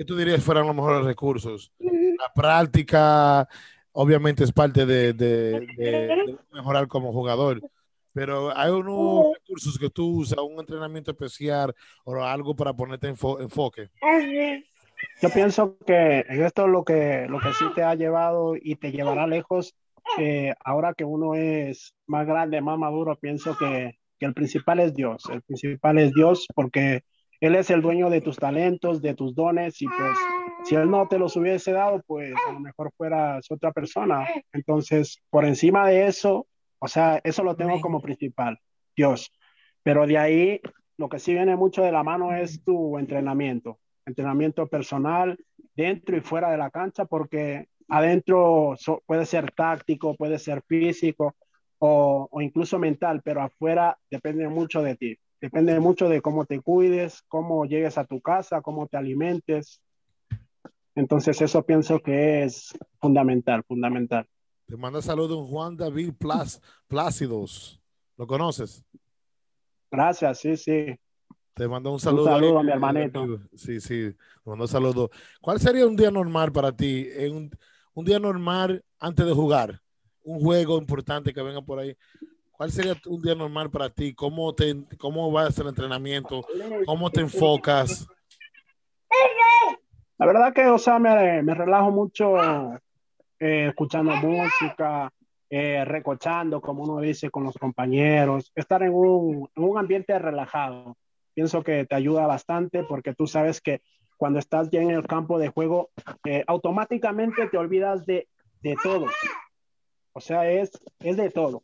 ¿Qué 0.00 0.06
tú 0.06 0.16
dirías 0.16 0.42
fueran 0.42 0.66
los 0.66 0.74
mejores 0.74 1.04
recursos? 1.04 1.70
La 1.78 2.32
práctica, 2.34 3.46
obviamente, 3.92 4.44
es 4.44 4.50
parte 4.50 4.86
de, 4.86 5.12
de- 5.12 5.60
de- 5.76 6.06
de 6.26 6.38
mejorar 6.52 6.88
como 6.88 7.12
jugador, 7.12 7.60
pero 8.14 8.50
hay 8.56 8.70
unos 8.70 9.26
recursos 9.34 9.78
que 9.78 9.90
tú 9.90 10.20
usas, 10.20 10.38
un 10.38 10.58
entrenamiento 10.58 11.10
especial 11.10 11.74
o 12.04 12.14
algo 12.14 12.56
para 12.56 12.72
ponerte 12.72 13.08
en 13.08 13.14
fo- 13.14 13.42
enfoque. 13.42 13.90
Yo 15.20 15.28
pienso 15.28 15.76
que 15.86 16.20
en 16.26 16.44
esto 16.46 16.66
lo 16.66 16.82
que, 16.82 17.26
lo 17.28 17.38
que 17.38 17.52
sí 17.52 17.66
te 17.74 17.82
ha 17.82 17.94
llevado 17.94 18.54
y 18.56 18.76
te 18.76 18.92
llevará 18.92 19.26
lejos, 19.26 19.74
eh, 20.18 20.54
ahora 20.64 20.94
que 20.94 21.04
uno 21.04 21.34
es 21.34 21.94
más 22.06 22.26
grande, 22.26 22.62
más 22.62 22.78
maduro, 22.78 23.16
pienso 23.16 23.54
que, 23.58 23.98
que 24.18 24.24
el 24.24 24.32
principal 24.32 24.80
es 24.80 24.94
Dios. 24.94 25.24
El 25.30 25.42
principal 25.42 25.98
es 25.98 26.14
Dios 26.14 26.46
porque 26.54 27.02
Él 27.40 27.54
es 27.56 27.70
el 27.70 27.80
dueño 27.82 28.10
de 28.10 28.20
tus 28.20 28.36
talentos, 28.36 29.00
de 29.02 29.14
tus 29.14 29.34
dones 29.34 29.80
y 29.82 29.86
pues 29.86 30.18
si 30.64 30.74
Él 30.74 30.90
no 30.90 31.08
te 31.08 31.18
los 31.18 31.36
hubiese 31.36 31.72
dado, 31.72 32.02
pues 32.06 32.34
a 32.48 32.52
lo 32.52 32.60
mejor 32.60 32.92
fueras 32.96 33.46
otra 33.50 33.72
persona. 33.72 34.26
Entonces, 34.52 35.20
por 35.30 35.44
encima 35.44 35.88
de 35.88 36.06
eso, 36.06 36.46
o 36.78 36.88
sea, 36.88 37.20
eso 37.24 37.42
lo 37.42 37.56
tengo 37.56 37.80
como 37.80 38.00
principal, 38.00 38.58
Dios. 38.96 39.30
Pero 39.82 40.06
de 40.06 40.18
ahí, 40.18 40.60
lo 40.98 41.08
que 41.08 41.18
sí 41.18 41.32
viene 41.32 41.56
mucho 41.56 41.82
de 41.82 41.92
la 41.92 42.02
mano 42.02 42.34
es 42.34 42.62
tu 42.64 42.98
entrenamiento 42.98 43.78
entrenamiento 44.06 44.66
personal 44.66 45.38
dentro 45.76 46.16
y 46.16 46.20
fuera 46.20 46.50
de 46.50 46.56
la 46.58 46.70
cancha, 46.70 47.04
porque 47.04 47.68
adentro 47.88 48.74
so- 48.76 49.02
puede 49.06 49.24
ser 49.26 49.52
táctico, 49.52 50.16
puede 50.16 50.38
ser 50.38 50.62
físico 50.66 51.36
o, 51.78 52.26
o 52.30 52.40
incluso 52.40 52.78
mental, 52.78 53.20
pero 53.22 53.42
afuera 53.42 53.96
depende 54.10 54.48
mucho 54.48 54.82
de 54.82 54.96
ti. 54.96 55.16
Depende 55.40 55.78
mucho 55.80 56.08
de 56.08 56.20
cómo 56.20 56.44
te 56.44 56.60
cuides, 56.60 57.22
cómo 57.28 57.64
llegues 57.64 57.96
a 57.96 58.04
tu 58.04 58.20
casa, 58.20 58.60
cómo 58.60 58.86
te 58.86 58.98
alimentes. 58.98 59.80
Entonces 60.94 61.40
eso 61.40 61.64
pienso 61.64 62.00
que 62.00 62.42
es 62.42 62.76
fundamental, 63.00 63.64
fundamental. 63.64 64.26
Te 64.66 64.76
manda 64.76 65.00
saludos 65.00 65.48
Juan 65.48 65.76
David 65.76 66.12
Plácidos. 66.86 67.80
¿Lo 68.16 68.26
conoces? 68.26 68.84
Gracias, 69.90 70.38
sí, 70.40 70.56
sí. 70.56 70.94
Te 71.54 71.66
mando 71.66 71.92
un 71.92 72.00
saludo. 72.00 72.26
saludo 72.26 72.58
ahí, 72.58 72.60
a 72.60 72.62
mi 72.62 72.72
hermanito. 72.72 73.40
Sí, 73.54 73.80
sí, 73.80 74.12
te 74.12 74.50
mando 74.50 74.64
un 74.64 74.68
saludo. 74.68 75.10
¿Cuál 75.40 75.58
sería 75.58 75.86
un 75.86 75.96
día 75.96 76.10
normal 76.10 76.52
para 76.52 76.70
ti? 76.70 77.08
Un, 77.30 77.50
un 77.94 78.04
día 78.04 78.18
normal 78.18 78.84
antes 78.98 79.26
de 79.26 79.32
jugar, 79.32 79.80
un 80.22 80.40
juego 80.40 80.78
importante 80.78 81.32
que 81.32 81.42
venga 81.42 81.62
por 81.62 81.78
ahí. 81.78 81.96
¿Cuál 82.60 82.72
sería 82.72 82.94
un 83.06 83.22
día 83.22 83.34
normal 83.34 83.70
para 83.70 83.88
ti? 83.88 84.12
¿Cómo, 84.12 84.54
te, 84.54 84.76
cómo 84.98 85.32
va 85.32 85.46
a 85.46 85.50
ser 85.50 85.62
el 85.62 85.70
entrenamiento? 85.70 86.44
¿Cómo 86.84 87.08
te 87.08 87.22
enfocas? 87.22 88.06
La 90.18 90.26
verdad 90.26 90.52
que, 90.52 90.66
o 90.66 90.76
sea, 90.76 90.98
me, 90.98 91.42
me 91.42 91.54
relajo 91.54 91.90
mucho 91.90 92.34
eh, 93.38 93.68
escuchando 93.68 94.14
música, 94.16 95.10
eh, 95.48 95.86
recochando, 95.86 96.60
como 96.60 96.82
uno 96.82 97.00
dice, 97.00 97.30
con 97.30 97.44
los 97.44 97.56
compañeros, 97.56 98.52
estar 98.54 98.82
en 98.82 98.92
un, 98.92 99.48
en 99.56 99.64
un 99.64 99.78
ambiente 99.78 100.18
relajado. 100.18 100.98
Pienso 101.32 101.62
que 101.62 101.86
te 101.86 101.94
ayuda 101.94 102.26
bastante 102.26 102.84
porque 102.84 103.14
tú 103.14 103.26
sabes 103.26 103.62
que 103.62 103.80
cuando 104.18 104.38
estás 104.38 104.68
ya 104.68 104.82
en 104.82 104.90
el 104.90 105.06
campo 105.06 105.38
de 105.38 105.48
juego, 105.48 105.88
eh, 106.26 106.44
automáticamente 106.46 107.48
te 107.48 107.56
olvidas 107.56 108.04
de, 108.04 108.28
de 108.60 108.76
todo. 108.82 109.06
O 110.12 110.20
sea, 110.20 110.50
es, 110.50 110.72
es 110.98 111.16
de 111.16 111.30
todo. 111.30 111.62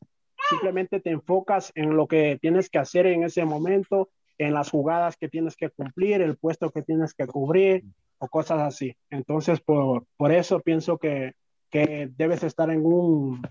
Simplemente 0.49 1.01
te 1.01 1.11
enfocas 1.11 1.73
en 1.75 1.97
lo 1.97 2.07
que 2.07 2.39
tienes 2.41 2.71
que 2.71 2.79
hacer 2.79 3.07
en 3.07 3.25
ese 3.25 3.45
momento, 3.45 4.11
en 4.39 4.55
las 4.55 4.71
jugadas 4.71 5.17
que 5.17 5.29
tienes 5.29 5.57
que 5.57 5.71
cumplir, 5.71 6.23
el 6.23 6.37
puesto 6.37 6.71
que 6.71 6.83
tienes 6.83 7.15
que 7.15 7.27
cubrir 7.27 7.85
o 8.19 8.29
cosas 8.29 8.61
así. 8.61 8.97
Entonces, 9.11 9.61
por, 9.61 10.05
por 10.17 10.33
eso 10.33 10.61
pienso 10.61 10.99
que, 10.99 11.35
que 11.71 12.09
debes 12.17 12.43
estar 12.43 12.71
en 12.71 12.85
un, 12.85 13.43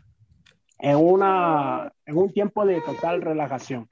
en, 0.79 0.95
una, 0.95 1.91
en 2.05 2.17
un 2.17 2.31
tiempo 2.31 2.65
de 2.65 2.81
total 2.81 3.21
relajación. 3.21 3.89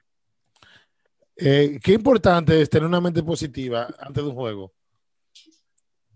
Eh, 1.36 1.80
qué 1.82 1.92
importante 1.92 2.60
es 2.60 2.70
tener 2.70 2.86
una 2.86 3.00
mente 3.00 3.22
positiva 3.22 3.88
antes 3.98 4.22
de 4.22 4.30
un 4.30 4.36
juego. 4.36 4.72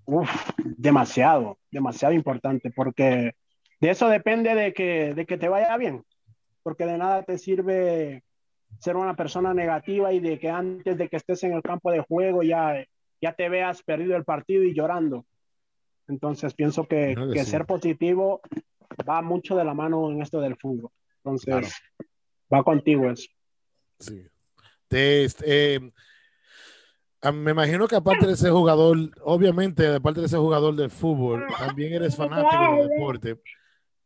Uf, 0.05 0.31
demasiado, 0.65 1.59
demasiado 1.71 2.15
importante, 2.15 2.71
porque 2.71 3.35
de 3.81 3.91
eso 3.91 4.09
depende 4.09 4.55
de 4.55 4.73
que, 4.73 5.13
de 5.15 5.27
que 5.27 5.37
te 5.37 5.49
vaya 5.49 5.77
bien, 5.77 6.05
porque 6.63 6.85
de 6.87 6.99
nada 6.99 7.23
te 7.23 7.39
sirve 7.39 8.23
ser 8.79 8.97
una 8.97 9.15
persona 9.15 9.55
negativa 9.55 10.13
y 10.13 10.21
de 10.21 10.39
que 10.39 10.51
antes 10.51 10.97
de 10.97 11.09
que 11.09 11.17
estés 11.17 11.43
en 11.45 11.53
el 11.55 11.63
campo 11.63 11.91
de 11.91 12.01
juego 12.01 12.43
ya, 12.43 12.85
ya 13.21 13.33
te 13.33 13.49
veas 13.49 13.83
perdido 13.83 14.17
el 14.17 14.25
partido 14.25 14.63
y 14.63 14.75
llorando. 14.75 15.25
Entonces 16.07 16.55
pienso 16.55 16.85
que, 16.87 17.15
Claro 17.15 17.33
que 17.33 17.45
sí. 17.45 17.51
ser 17.51 17.67
positivo 17.67 18.41
va 19.09 19.23
mucho 19.23 19.57
de 19.57 19.65
la 19.65 19.75
mano 19.75 20.11
en 20.11 20.23
esto 20.23 20.41
del 20.41 20.57
fútbol. 20.57 20.91
Entonces, 21.25 21.47
Claro. 21.47 21.69
va 22.53 22.63
contigo 22.65 23.11
eso. 23.11 23.29
Sí. 23.99 24.27
Te, 24.87 25.27
eh, 25.45 25.81
me 27.33 27.51
imagino 27.51 27.89
que 27.89 27.97
aparte 27.97 28.27
de 28.27 28.37
ser 28.37 28.53
jugador, 28.53 28.97
obviamente, 29.23 29.87
aparte 29.95 30.21
de 30.21 30.29
ser 30.29 30.39
jugador 30.39 30.77
del 30.77 30.91
fútbol, 30.91 31.47
también 31.59 31.93
eres 31.95 32.17
fanático 32.17 32.77
del 32.77 32.89
deporte. 32.89 33.41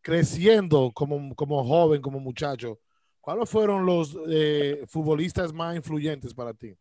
Creciendo 0.03 0.91
como, 0.93 1.35
como 1.35 1.65
joven, 1.65 2.03
como 2.03 2.19
muchacho, 2.21 2.81
¿cuáles 3.21 3.49
fueron 3.49 3.87
los 3.87 4.19
eh, 4.29 4.85
futbolistas 4.89 5.53
más 5.53 5.77
influyentes 5.77 6.35
para 6.35 6.53
ti? 6.53 6.77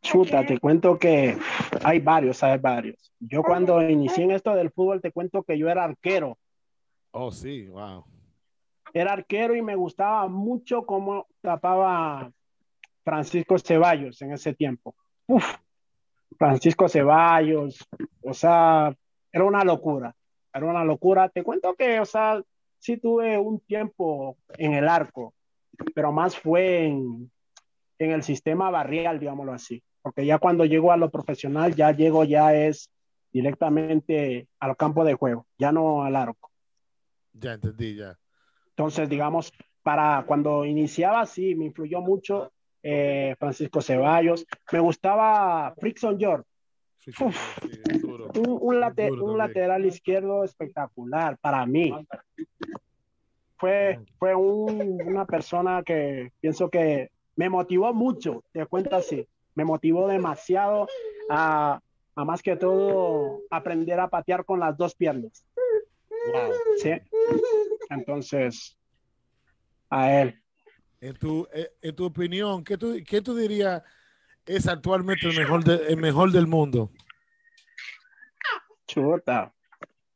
Chuta, 0.00 0.46
te 0.46 0.58
cuento 0.58 0.98
que 0.98 1.36
hay 1.82 1.98
varios, 1.98 2.42
hay 2.42 2.58
varios. 2.58 3.12
Yo 3.18 3.42
cuando 3.42 3.82
inicié 3.82 4.24
en 4.24 4.30
esto 4.30 4.54
del 4.54 4.70
fútbol, 4.70 5.00
te 5.00 5.12
cuento 5.12 5.42
que 5.42 5.58
yo 5.58 5.68
era 5.68 5.84
arquero. 5.84 6.38
Oh, 7.10 7.30
sí, 7.30 7.66
wow. 7.66 8.04
Era 8.94 9.12
arquero 9.12 9.54
y 9.54 9.62
me 9.62 9.74
gustaba 9.74 10.26
mucho 10.28 10.86
cómo 10.86 11.26
tapaba 11.40 12.30
Francisco 13.04 13.58
Ceballos 13.58 14.22
en 14.22 14.32
ese 14.32 14.54
tiempo. 14.54 14.94
Uf, 15.26 15.56
Francisco 16.38 16.88
Ceballos, 16.88 17.86
o 18.22 18.32
sea, 18.32 18.96
era 19.32 19.44
una 19.44 19.64
locura, 19.64 20.14
era 20.52 20.66
una 20.66 20.84
locura. 20.84 21.28
Te 21.28 21.42
cuento 21.42 21.74
que, 21.74 22.00
o 22.00 22.04
sea, 22.04 22.42
sí 22.78 22.96
tuve 22.96 23.38
un 23.38 23.60
tiempo 23.60 24.36
en 24.56 24.74
el 24.74 24.88
arco, 24.88 25.34
pero 25.94 26.12
más 26.12 26.36
fue 26.36 26.86
en, 26.86 27.30
en 27.98 28.10
el 28.10 28.22
sistema 28.22 28.70
barrial, 28.70 29.18
digámoslo 29.18 29.52
así, 29.52 29.82
porque 30.02 30.24
ya 30.26 30.38
cuando 30.38 30.64
llego 30.64 30.92
a 30.92 30.96
lo 30.96 31.10
profesional, 31.10 31.74
ya 31.74 31.92
llego, 31.92 32.24
ya 32.24 32.54
es 32.54 32.90
directamente 33.32 34.48
al 34.58 34.76
campo 34.76 35.04
de 35.04 35.14
juego, 35.14 35.46
ya 35.58 35.72
no 35.72 36.02
al 36.02 36.16
arco. 36.16 36.50
Ya 37.32 37.52
entendí, 37.52 37.96
ya. 37.96 38.18
Entonces, 38.70 39.08
digamos, 39.08 39.52
para 39.82 40.24
cuando 40.26 40.64
iniciaba, 40.64 41.26
sí, 41.26 41.54
me 41.54 41.66
influyó 41.66 42.00
mucho 42.00 42.52
eh, 42.82 43.34
Francisco 43.38 43.80
Ceballos. 43.82 44.46
Me 44.72 44.80
gustaba 44.80 45.74
Frickson 45.78 46.18
Sí, 46.98 47.12
sí, 47.12 47.24
sí, 47.62 47.82
sí, 47.84 47.98
duro. 47.98 48.28
Un, 48.70 48.80
late- 48.80 49.10
lateral 49.36 49.84
izquierdo 49.86 50.44
espectacular 50.44 51.36
para 51.38 51.64
mí. 51.66 51.92
Fue, 53.56 53.98
fue 54.18 54.34
un- 54.34 55.00
una 55.06 55.26
persona 55.26 55.82
que 55.84 56.32
pienso 56.40 56.70
que 56.70 57.10
me 57.36 57.48
motivó 57.50 57.92
mucho, 57.92 58.42
te 58.52 58.64
cuento 58.66 58.96
así, 58.96 59.26
me 59.54 59.64
motivó 59.64 60.08
demasiado 60.08 60.86
a, 61.28 61.80
a 62.14 62.24
más 62.24 62.42
que 62.42 62.56
todo 62.56 63.40
aprender 63.50 64.00
a 64.00 64.08
patear 64.08 64.44
con 64.44 64.60
las 64.60 64.76
dos 64.76 64.94
piernas. 64.94 65.44
Wow. 66.32 66.52
¿sí? 66.78 66.90
Entonces, 67.90 68.76
a 69.90 70.20
él. 70.22 70.34
En 71.00 71.16
tu, 71.16 71.46
eh, 71.52 71.70
en 71.82 71.94
tu 71.96 72.04
opinión, 72.04 72.62
¿qué 72.64 72.76
tú, 72.76 72.94
qué 73.06 73.20
tú 73.22 73.34
dirías 73.34 73.82
es 74.46 74.66
actualmente 74.66 75.28
el 75.28 75.36
mejor, 75.36 75.64
de- 75.64 75.86
el 75.88 75.96
mejor 75.96 76.30
del 76.32 76.46
mundo? 76.46 76.90
Chuta. 78.90 79.54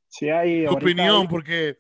Sí, 0.08 0.28
hay. 0.30 0.66
Tu 0.66 0.72
opinión, 0.74 1.22
hay- 1.22 1.28
porque 1.28 1.78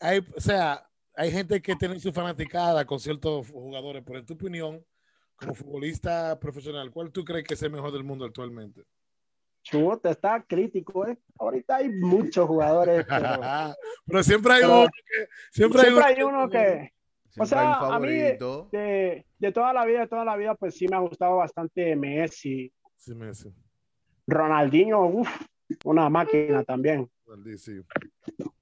hay, 0.00 0.18
o 0.36 0.40
sea, 0.40 0.86
hay 1.14 1.30
gente 1.30 1.60
que 1.62 1.76
tiene 1.76 1.98
su 2.00 2.12
fanaticada 2.12 2.84
con 2.84 2.98
ciertos 2.98 3.48
jugadores, 3.50 4.02
pero 4.04 4.18
en 4.18 4.26
tu 4.26 4.34
opinión, 4.34 4.84
como 5.36 5.54
futbolista 5.54 6.38
profesional, 6.38 6.90
¿cuál 6.90 7.10
tú 7.10 7.24
crees 7.24 7.44
que 7.44 7.54
es 7.54 7.62
el 7.62 7.72
mejor 7.72 7.92
del 7.92 8.04
mundo 8.04 8.24
actualmente? 8.24 8.82
Chuta, 9.62 10.10
está 10.10 10.42
crítico, 10.42 11.06
¿eh? 11.06 11.16
Ahorita 11.38 11.76
hay 11.76 11.88
muchos 11.88 12.46
jugadores, 12.46 13.04
pero 13.08 13.40
pero 14.06 14.22
siempre 14.22 14.52
hay 14.54 14.60
pero 14.62 14.78
uno 14.80 14.88
que 14.88 15.28
siempre, 15.52 15.80
siempre 15.82 16.04
hay 16.04 16.14
hay 16.16 16.22
uno 16.22 16.50
que, 16.50 16.92
o 17.38 17.46
Siempre 17.46 17.58
hay 17.60 17.66
un 17.66 17.72
sea, 17.74 17.78
a 17.78 17.98
mí 18.00 18.08
favorito. 18.18 18.68
de, 18.72 19.26
de 19.38 19.52
toda 19.52 19.72
la 19.72 19.84
vida, 19.86 20.00
de 20.00 20.08
toda 20.08 20.24
la 20.24 20.36
vida, 20.36 20.54
pues 20.56 20.74
sí 20.76 20.86
me 20.88 20.96
ha 20.96 21.00
gustado 21.00 21.36
bastante 21.36 21.94
Messi, 21.96 22.72
Sí, 22.96 23.14
Messi. 23.14 23.50
Ronaldinho, 24.26 25.06
uff, 25.06 25.30
una 25.84 26.08
máquina 26.08 26.64
también. 26.64 27.08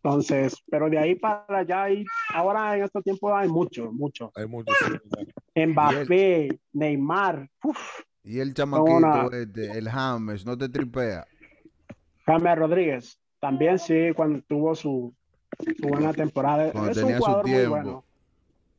Entonces, 0.03 0.55
pero 0.71 0.89
de 0.89 0.99
ahí 0.99 1.15
para 1.15 1.45
allá, 1.49 1.83
hay, 1.85 2.05
ahora 2.35 2.77
en 2.77 2.85
estos 2.85 3.03
tiempos 3.03 3.33
hay 3.35 3.49
mucho, 3.49 3.93
mucho. 3.93 4.33
Hay 4.35 4.47
mucho. 4.47 4.73
sí. 5.55 5.67
Mbappé, 5.67 6.61
Neymar, 6.73 7.49
uf, 7.65 8.01
Y 8.23 8.39
el 8.39 8.55
chamaquito, 8.55 8.97
una- 8.97 9.29
este, 9.33 9.71
el 9.79 9.89
James, 9.89 10.47
no 10.47 10.57
te 10.57 10.69
tripea. 10.69 11.27
James 12.27 12.59
Rodríguez, 12.59 13.19
también 13.41 13.79
sí, 13.79 14.13
cuando 14.15 14.41
tuvo 14.43 14.75
su, 14.75 15.15
su 15.79 15.89
buena 15.89 16.13
temporada. 16.13 16.71
Cuando 16.73 16.91
es 16.93 16.97
un 16.99 17.11
su 17.11 17.19
jugador 17.19 17.49
muy 17.49 17.67
bueno. 17.67 18.05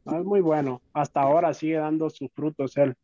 No, 0.05 0.17
Es 0.17 0.25
muy 0.25 0.41
bueno. 0.41 0.81
Hasta 0.93 1.21
ahora 1.21 1.53
sigue 1.53 1.75
dando 1.75 2.09
sus 2.09 2.29
frutos 2.33 2.75
él. 2.77 2.95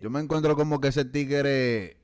Yo 0.00 0.10
me 0.10 0.20
encuentro 0.20 0.54
como 0.56 0.80
que 0.80 0.88
ese 0.88 1.04
tigre 1.04 1.96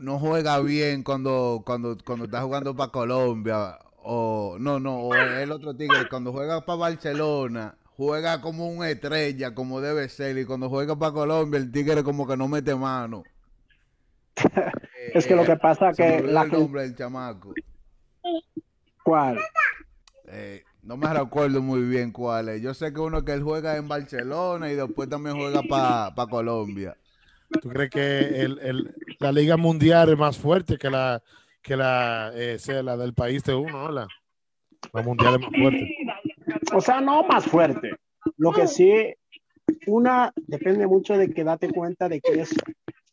no 0.00 0.18
juega 0.18 0.60
bien 0.60 1.02
cuando, 1.02 1.62
cuando, 1.64 1.96
cuando 2.04 2.24
está 2.24 2.42
jugando 2.42 2.74
para 2.74 2.92
Colombia. 2.92 3.78
O 4.02 4.56
no, 4.58 4.80
no, 4.80 5.00
o 5.00 5.14
el 5.14 5.52
otro 5.52 5.76
tigre 5.76 6.08
cuando 6.08 6.32
juega 6.32 6.64
para 6.64 6.78
Barcelona, 6.78 7.76
juega 7.96 8.40
como 8.40 8.68
una 8.68 8.88
estrella, 8.88 9.54
como 9.54 9.80
debe 9.80 10.08
ser. 10.08 10.38
Y 10.38 10.44
cuando 10.44 10.68
juega 10.68 10.98
para 10.98 11.12
Colombia, 11.12 11.58
el 11.58 11.70
tigre 11.70 12.02
como 12.02 12.26
que 12.26 12.36
no 12.36 12.48
mete 12.48 12.74
mano. 12.74 13.22
Es 15.14 15.26
que 15.26 15.34
lo 15.34 15.44
que 15.44 15.56
pasa 15.56 15.94
Se 15.94 16.02
me 16.02 16.22
que 16.22 16.32
la 16.32 16.42
el 16.42 16.50
nombre 16.52 16.82
del 16.82 16.94
chamaco. 16.94 17.54
¿Cuál? 19.02 19.38
Eh, 20.26 20.62
no 20.82 20.98
me 20.98 21.12
recuerdo 21.12 21.62
muy 21.62 21.82
bien 21.82 22.12
cuál 22.12 22.50
es. 22.50 22.60
Yo 22.60 22.74
sé 22.74 22.92
que 22.92 23.00
uno 23.00 23.24
que 23.24 23.32
él 23.32 23.42
juega 23.42 23.76
en 23.76 23.88
Barcelona 23.88 24.70
y 24.70 24.74
después 24.74 25.08
también 25.08 25.36
juega 25.36 25.62
para 25.62 26.26
Colombia. 26.28 26.96
¿Tú 27.60 27.68
crees 27.68 27.90
que 27.90 28.18
el, 28.42 28.58
el- 28.60 28.94
la 29.18 29.32
Liga 29.32 29.56
Mundial 29.56 30.10
es 30.10 30.18
más 30.18 30.38
fuerte 30.38 30.78
que 30.78 30.90
la 30.90 31.22
que 31.62 31.76
la, 31.76 32.30
eh, 32.34 32.58
sea 32.58 32.82
la 32.82 32.96
del 32.96 33.12
país 33.14 33.42
de 33.44 33.54
uno, 33.54 33.84
¿no? 33.84 33.90
La, 33.90 34.06
la 34.92 35.02
Mundial 35.02 35.34
es 35.34 35.40
más 35.40 35.50
fuerte. 35.60 35.96
O 36.72 36.80
sea, 36.80 37.00
no 37.00 37.22
más 37.24 37.44
fuerte. 37.46 37.90
Lo 38.36 38.52
que 38.52 38.66
sí, 38.66 39.14
una 39.86 40.32
depende 40.36 40.86
mucho 40.86 41.16
de 41.18 41.30
que 41.30 41.44
date 41.44 41.70
cuenta 41.70 42.08
de 42.08 42.20
que 42.20 42.40
es, 42.40 42.54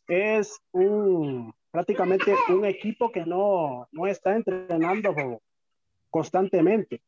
es 0.08 0.58
un 0.72 1.52
prácticamente 1.70 2.34
un 2.48 2.64
equipo 2.64 3.10
que 3.12 3.26
no, 3.26 3.88
no 3.92 4.06
está 4.06 4.36
entrenando 4.36 5.14
constantemente. 6.10 7.02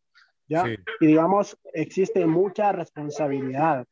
¿ya? 0.49 0.65
Sí. 0.65 0.77
Y 1.01 1.07
digamos, 1.07 1.57
existe 1.73 2.27
mucha 2.27 2.73
responsabilidad. 2.73 3.87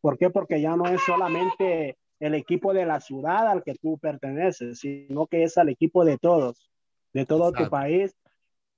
¿Por 0.00 0.18
qué? 0.18 0.30
Porque 0.30 0.60
ya 0.60 0.76
no 0.76 0.86
es 0.86 1.00
solamente 1.02 1.96
el 2.20 2.34
equipo 2.34 2.72
de 2.72 2.84
la 2.86 3.00
ciudad 3.00 3.48
al 3.48 3.62
que 3.62 3.74
tú 3.74 3.98
perteneces, 3.98 4.80
sino 4.80 5.26
que 5.26 5.44
es 5.44 5.56
al 5.58 5.68
equipo 5.68 6.04
de 6.04 6.18
todos, 6.18 6.70
de 7.12 7.24
todo 7.26 7.52
tu 7.52 7.68
país, 7.68 8.14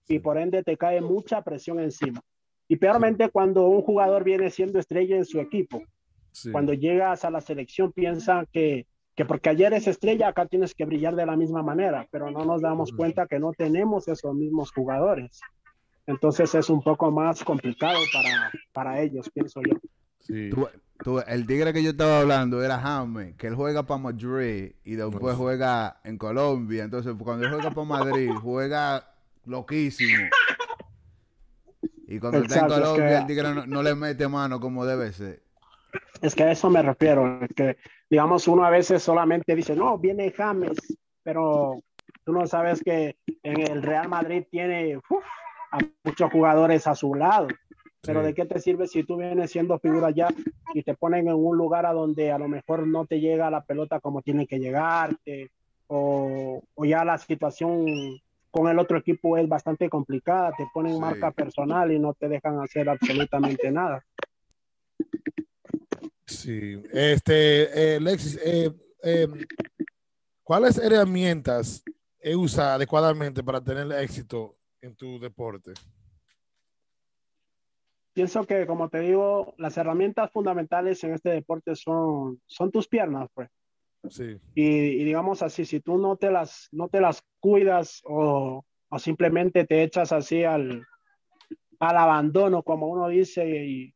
y 0.08 0.18
por 0.18 0.38
ende 0.38 0.62
te 0.62 0.76
cae 0.76 1.00
mucha 1.00 1.42
presión 1.42 1.80
encima. 1.80 2.20
Y 2.68 2.76
peormente 2.76 3.30
cuando 3.30 3.66
un 3.68 3.82
jugador 3.82 4.24
viene 4.24 4.50
siendo 4.50 4.78
estrella 4.78 5.16
en 5.16 5.24
su 5.24 5.40
equipo, 5.40 5.82
Sí. 6.32 6.52
cuando 6.52 6.72
llegas 6.74 7.24
a 7.24 7.30
la 7.30 7.40
selección 7.40 7.90
piensan 7.90 8.46
que, 8.52 8.86
que 9.16 9.24
porque 9.24 9.50
ayer 9.50 9.72
es 9.72 9.88
estrella, 9.88 10.28
acá 10.28 10.46
tienes 10.46 10.74
que 10.74 10.84
brillar 10.84 11.16
de 11.16 11.26
la 11.26 11.34
misma 11.34 11.60
manera, 11.64 12.06
pero 12.12 12.30
no 12.30 12.44
nos 12.44 12.62
damos 12.62 12.92
cuenta 12.92 13.26
que 13.26 13.40
no 13.40 13.52
tenemos 13.52 14.06
esos 14.06 14.32
mismos 14.36 14.70
jugadores. 14.70 15.40
Entonces 16.06 16.54
es 16.54 16.70
un 16.70 16.82
poco 16.82 17.10
más 17.10 17.42
complicado 17.42 17.98
para, 18.12 18.52
para 18.72 19.00
ellos, 19.02 19.28
pienso 19.30 19.60
yo. 19.60 19.76
Sí. 20.20 20.50
Tú- 21.02 21.20
el 21.26 21.46
tigre 21.46 21.72
que 21.72 21.82
yo 21.82 21.90
estaba 21.90 22.20
hablando 22.20 22.62
era 22.62 22.78
James, 22.78 23.34
que 23.36 23.46
él 23.46 23.54
juega 23.54 23.84
para 23.84 24.00
Madrid 24.00 24.72
y 24.84 24.94
después 24.96 25.36
juega 25.36 26.00
en 26.04 26.18
Colombia. 26.18 26.84
Entonces, 26.84 27.14
cuando 27.18 27.44
él 27.46 27.50
juega 27.50 27.70
para 27.70 27.86
Madrid, 27.86 28.38
juega 28.42 29.06
loquísimo. 29.46 30.28
Y 32.06 32.18
cuando 32.18 32.40
está 32.42 32.56
en 32.56 32.64
Exacto, 32.64 32.74
es 32.74 32.80
Colombia, 32.80 33.08
que- 33.08 33.16
el 33.16 33.26
tigre 33.26 33.54
no, 33.54 33.66
no 33.66 33.82
le 33.82 33.94
mete 33.94 34.28
mano 34.28 34.60
como 34.60 34.84
debe 34.84 35.12
ser. 35.12 35.42
Es 36.20 36.34
que 36.34 36.42
a 36.44 36.52
eso 36.52 36.68
me 36.68 36.82
refiero, 36.82 37.40
es 37.42 37.48
que 37.54 37.76
digamos 38.10 38.46
uno 38.46 38.64
a 38.64 38.70
veces 38.70 39.02
solamente 39.02 39.54
dice, 39.54 39.74
no, 39.74 39.96
viene 39.96 40.30
James, 40.32 40.76
pero 41.22 41.80
tú 42.24 42.32
no 42.32 42.46
sabes 42.46 42.82
que 42.82 43.16
en 43.42 43.60
el 43.60 43.82
Real 43.82 44.08
Madrid 44.08 44.44
tiene 44.50 44.98
uf, 44.98 45.24
a 45.72 45.78
muchos 46.04 46.30
jugadores 46.30 46.86
a 46.86 46.94
su 46.94 47.14
lado. 47.14 47.48
Pero 48.02 48.20
Sí. 48.20 48.26
¿de 48.28 48.34
qué 48.34 48.46
te 48.46 48.60
sirve 48.60 48.86
si 48.86 49.04
tú 49.04 49.16
vienes 49.16 49.50
siendo 49.50 49.78
figura 49.78 50.10
ya 50.10 50.28
y 50.74 50.82
te 50.82 50.94
ponen 50.94 51.28
en 51.28 51.34
un 51.34 51.56
lugar 51.56 51.84
a 51.86 51.92
donde 51.92 52.32
a 52.32 52.38
lo 52.38 52.48
mejor 52.48 52.86
no 52.86 53.06
te 53.06 53.20
llega 53.20 53.50
la 53.50 53.62
pelota 53.64 54.00
como 54.00 54.22
tiene 54.22 54.46
que 54.46 54.58
llegarte 54.58 55.50
o, 55.86 56.62
o 56.74 56.84
ya 56.84 57.04
la 57.04 57.18
situación 57.18 57.84
con 58.50 58.68
el 58.68 58.78
otro 58.78 58.98
equipo 58.98 59.36
es 59.36 59.48
bastante 59.48 59.88
complicada, 59.88 60.52
te 60.56 60.66
ponen 60.72 60.94
Sí. 60.94 61.00
marca 61.00 61.30
personal 61.30 61.92
y 61.92 61.98
no 61.98 62.14
te 62.14 62.28
dejan 62.28 62.58
hacer 62.60 62.88
absolutamente 62.88 63.70
nada. 63.72 64.02
Sí, 66.26 66.82
este, 66.92 67.96
eh, 67.96 68.00
Lexis, 68.00 68.38
eh, 68.44 68.70
eh, 69.02 69.26
¿cuáles 70.42 70.78
herramientas 70.78 71.82
usa 72.36 72.74
adecuadamente 72.74 73.42
para 73.42 73.60
tener 73.60 73.90
éxito 74.00 74.56
en 74.80 74.94
tu 74.94 75.18
deporte? 75.18 75.72
Pienso 78.20 78.46
que, 78.46 78.66
como 78.66 78.90
te 78.90 79.00
digo, 79.00 79.54
las 79.56 79.78
herramientas 79.78 80.30
fundamentales 80.30 81.02
en 81.04 81.14
este 81.14 81.30
deporte 81.30 81.74
son, 81.74 82.38
son 82.44 82.70
tus 82.70 82.86
piernas, 82.86 83.30
pues. 83.32 83.48
Sí, 84.10 84.38
Y, 84.54 84.66
y 84.66 85.04
digamos 85.04 85.40
así, 85.40 85.64
si 85.64 85.80
tú 85.80 85.96
no 85.96 86.16
te 86.16 86.30
las, 86.30 86.68
no 86.70 86.90
te 86.90 87.00
las 87.00 87.24
cuidas 87.38 88.02
o, 88.04 88.62
o 88.90 88.98
simplemente 88.98 89.64
te 89.64 89.82
echas 89.82 90.12
así 90.12 90.44
al, 90.44 90.86
al 91.78 91.96
abandono, 91.96 92.62
como 92.62 92.88
uno 92.88 93.08
dice, 93.08 93.48
y, 93.48 93.94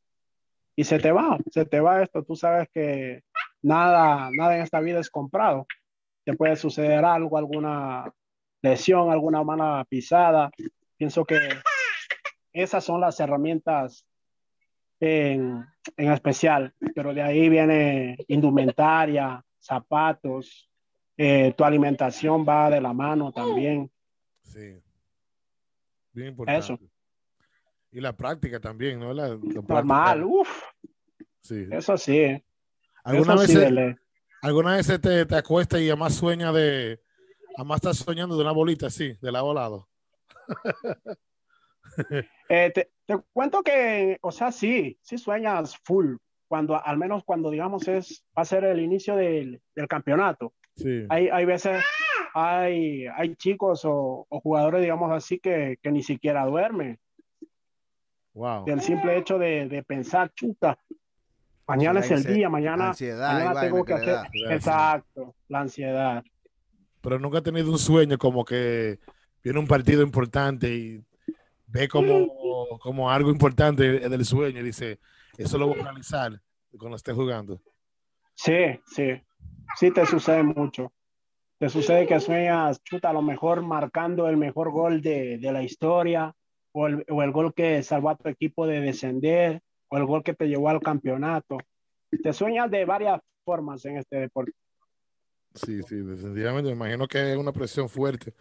y 0.75 0.85
se 0.85 0.99
te 0.99 1.13
va, 1.13 1.37
se 1.51 1.67
te 1.67 1.81
va 1.81 2.03
esto, 2.03 2.23
tú 2.25 2.35
sabes 2.35 2.71
que 2.73 3.25
nada, 3.61 4.31
nada 4.33 4.57
en 4.57 4.63
esta 4.63 4.81
vida 4.81 5.01
es 5.01 5.11
comprado. 5.11 5.67
Te 6.25 6.33
puede 6.33 6.57
suceder 6.57 7.05
algo, 7.05 7.37
alguna 7.37 8.11
lesión, 8.63 9.11
alguna 9.11 9.45
mala 9.45 9.85
pisada. 9.87 10.51
Pienso 10.97 11.27
que 11.27 11.39
esas 12.55 12.83
son 12.85 13.03
las 13.03 13.21
herramientas 13.21 14.07
en, 15.01 15.67
en 15.97 16.13
especial, 16.13 16.75
pero 16.95 17.13
de 17.13 17.23
ahí 17.23 17.49
viene 17.49 18.17
indumentaria, 18.29 19.45
zapatos, 19.59 20.69
eh, 21.17 21.55
tu 21.57 21.65
alimentación 21.65 22.45
va 22.47 22.71
de 22.71 22.81
la 22.81 22.93
mano 22.93 23.33
también. 23.33 23.91
sí. 24.43 24.81
Bien 26.13 26.29
importante. 26.29 26.61
Eso. 26.61 26.79
Y 27.91 28.01
la 28.01 28.13
práctica 28.13 28.61
también, 28.61 29.01
¿no? 29.01 29.13
La, 29.13 29.29
la 29.29 29.37
Normal, 29.67 30.25
uff, 30.25 30.63
sí. 31.41 31.67
eso 31.71 31.97
sí. 31.97 32.41
¿Alguna 33.03 33.35
vez, 33.35 33.47
sí, 33.47 33.55
se-. 33.55 33.97
¿Alguna 34.43 34.77
vez 34.77 34.87
te, 35.01 35.27
te 35.27 35.37
acuestas 35.37 35.81
y 35.81 35.89
además 35.89 36.15
sueña 36.15 36.53
de, 36.53 37.01
además 37.57 37.77
estás 37.77 37.97
soñando 37.99 38.37
de 38.37 38.43
una 38.43 38.53
bolita 38.53 38.87
así, 38.87 39.17
de 39.21 39.33
lado 39.33 39.51
a 39.51 39.55
lado? 39.55 39.89
Eh, 42.49 42.71
te, 42.75 42.91
te 43.07 43.19
cuento 43.33 43.63
que, 43.63 44.19
o 44.21 44.31
sea, 44.31 44.53
sí, 44.53 44.99
sí 45.03 45.17
sueñas 45.19 45.77
full, 45.85 46.17
cuando, 46.49 46.83
al 46.85 46.99
menos 46.99 47.25
cuando 47.25 47.51
digamos 47.51 47.89
es, 47.89 48.25
va 48.37 48.43
a 48.43 48.45
ser 48.45 48.65
el 48.65 48.81
inicio 48.81 49.17
del, 49.17 49.61
del 49.75 49.89
campeonato. 49.89 50.55
Sí. 50.77 51.07
Hay, 51.09 51.29
hay 51.29 51.45
veces, 51.45 51.83
hay, 52.35 53.07
hay 53.07 53.35
chicos 53.37 53.85
o, 53.85 54.27
o 54.29 54.41
jugadores, 54.41 54.83
digamos 54.83 55.11
así, 55.13 55.39
que, 55.39 55.79
que 55.83 55.91
ni 55.91 56.03
siquiera 56.03 56.45
duermen. 56.45 56.99
Wow. 58.35 58.65
Del 58.65 58.81
simple 58.81 59.17
hecho 59.17 59.39
de, 59.39 59.69
de 59.69 59.83
pensar, 59.85 60.33
chuta, 60.35 60.77
mañana 61.67 62.03
Sí, 62.03 62.15
es 62.15 62.27
el 62.27 62.35
día, 62.35 62.49
mañana, 62.49 62.89
ansiedad 62.89 63.33
mañana 63.33 63.61
tengo 63.61 63.85
que 63.85 63.93
da. 63.93 63.99
hacer. 63.99 64.31
Sí, 64.33 64.39
sí. 64.39 64.53
Exacto, 64.53 65.35
la 65.49 65.61
ansiedad. 65.61 66.25
Pero 67.01 67.19
nunca 67.19 67.39
he 67.39 67.43
tenido 67.43 67.71
un 67.71 67.79
sueño 67.79 68.19
como 68.19 68.45
que 68.45 68.99
viene 69.43 69.59
un 69.61 69.67
partido 69.67 70.03
importante 70.03 70.75
y 70.75 71.05
ve 71.75 71.89
como, 71.89 72.79
como 72.79 73.11
algo 73.11 73.31
importante 73.31 73.99
del 74.09 74.25
sueño 74.25 74.61
y 74.61 74.63
dice, 74.63 75.01
eso 75.37 75.59
lo 75.59 75.67
voy 75.67 75.81
a 75.81 75.85
realizar 75.85 76.41
cuando 76.79 76.97
esté 76.97 77.13
jugando. 77.13 77.61
Sí, 78.35 78.81
sí, 78.87 79.21
sí 79.77 79.91
te 79.91 80.07
sucede 80.07 80.45
mucho. 80.45 80.93
Te 81.59 81.69
sucede 81.69 82.07
que 82.07 82.21
sueñas, 82.21 82.83
chuta, 82.83 83.11
a 83.11 83.13
lo 83.13 83.23
mejor 83.23 83.63
marcando 83.63 84.29
el 84.29 84.37
mejor 84.37 84.71
gol 84.71 85.03
de, 85.03 85.39
de 85.39 85.53
la 85.53 85.63
historia, 85.63 86.35
o 86.73 86.87
el, 86.87 87.05
o 87.09 87.23
el 87.23 87.33
gol 87.33 87.53
que 87.55 87.83
salvó 87.83 88.11
a 88.11 88.17
tu 88.17 88.29
equipo 88.29 88.67
de 88.67 88.81
descender, 88.81 89.61
o 89.89 89.97
el 89.97 90.05
gol 90.05 90.23
que 90.23 90.35
te 90.35 90.47
llevó 90.47 90.69
al 90.69 90.81
campeonato. 90.81 91.59
Te 92.23 92.33
sueñas 92.33 92.71
de 92.71 92.85
varias 92.85 93.21
formas 93.45 93.85
en 93.85 93.99
este 93.99 94.17
deporte. 94.17 94.53
Sí, 95.55 95.83
sí, 95.83 95.97
definitivamente. 95.97 96.71
Me 96.71 96.77
imagino 96.77 97.07
que 97.09 97.33
es 97.33 97.37
una 97.37 97.53
presión 97.53 97.89
fuerte. 97.89 98.35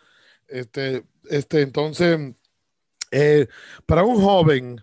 Este, 0.48 1.04
este, 1.30 1.62
entonces, 1.62 2.36
eh, 3.14 3.48
para 3.86 4.04
un 4.04 4.22
joven 4.22 4.82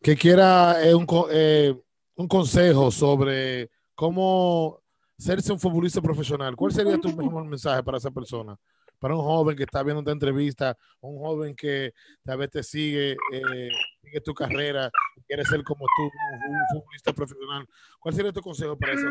que 0.00 0.16
quiera 0.16 0.82
eh, 0.84 0.94
un, 0.94 1.06
eh, 1.30 1.74
un 2.14 2.28
consejo 2.28 2.90
sobre 2.90 3.70
cómo 3.94 4.80
serse 5.16 5.52
un 5.52 5.58
futbolista 5.58 6.00
profesional, 6.00 6.54
¿cuál 6.54 6.72
sería 6.72 6.98
tu 6.98 7.12
mejor 7.14 7.44
mensaje 7.44 7.82
para 7.82 7.98
esa 7.98 8.10
persona? 8.10 8.56
para 8.98 9.14
un 9.14 9.22
joven 9.22 9.56
que 9.56 9.62
está 9.62 9.82
viendo 9.82 10.00
esta 10.00 10.12
entrevista, 10.12 10.76
un 11.00 11.18
joven 11.18 11.54
que 11.54 11.92
tal 12.24 12.38
vez 12.38 12.50
te 12.50 12.62
sigue, 12.62 13.12
eh, 13.32 13.68
sigue 14.02 14.20
tu 14.20 14.34
carrera, 14.34 14.90
quiere 15.26 15.44
ser 15.44 15.62
como 15.62 15.86
tú, 15.96 16.02
un, 16.02 16.54
un 16.54 16.66
futbolista 16.72 17.12
profesional? 17.12 17.66
¿Cuál 18.00 18.14
sería 18.14 18.32
tu 18.32 18.40
consejo 18.40 18.76
para 18.76 18.94
eso? 18.94 19.06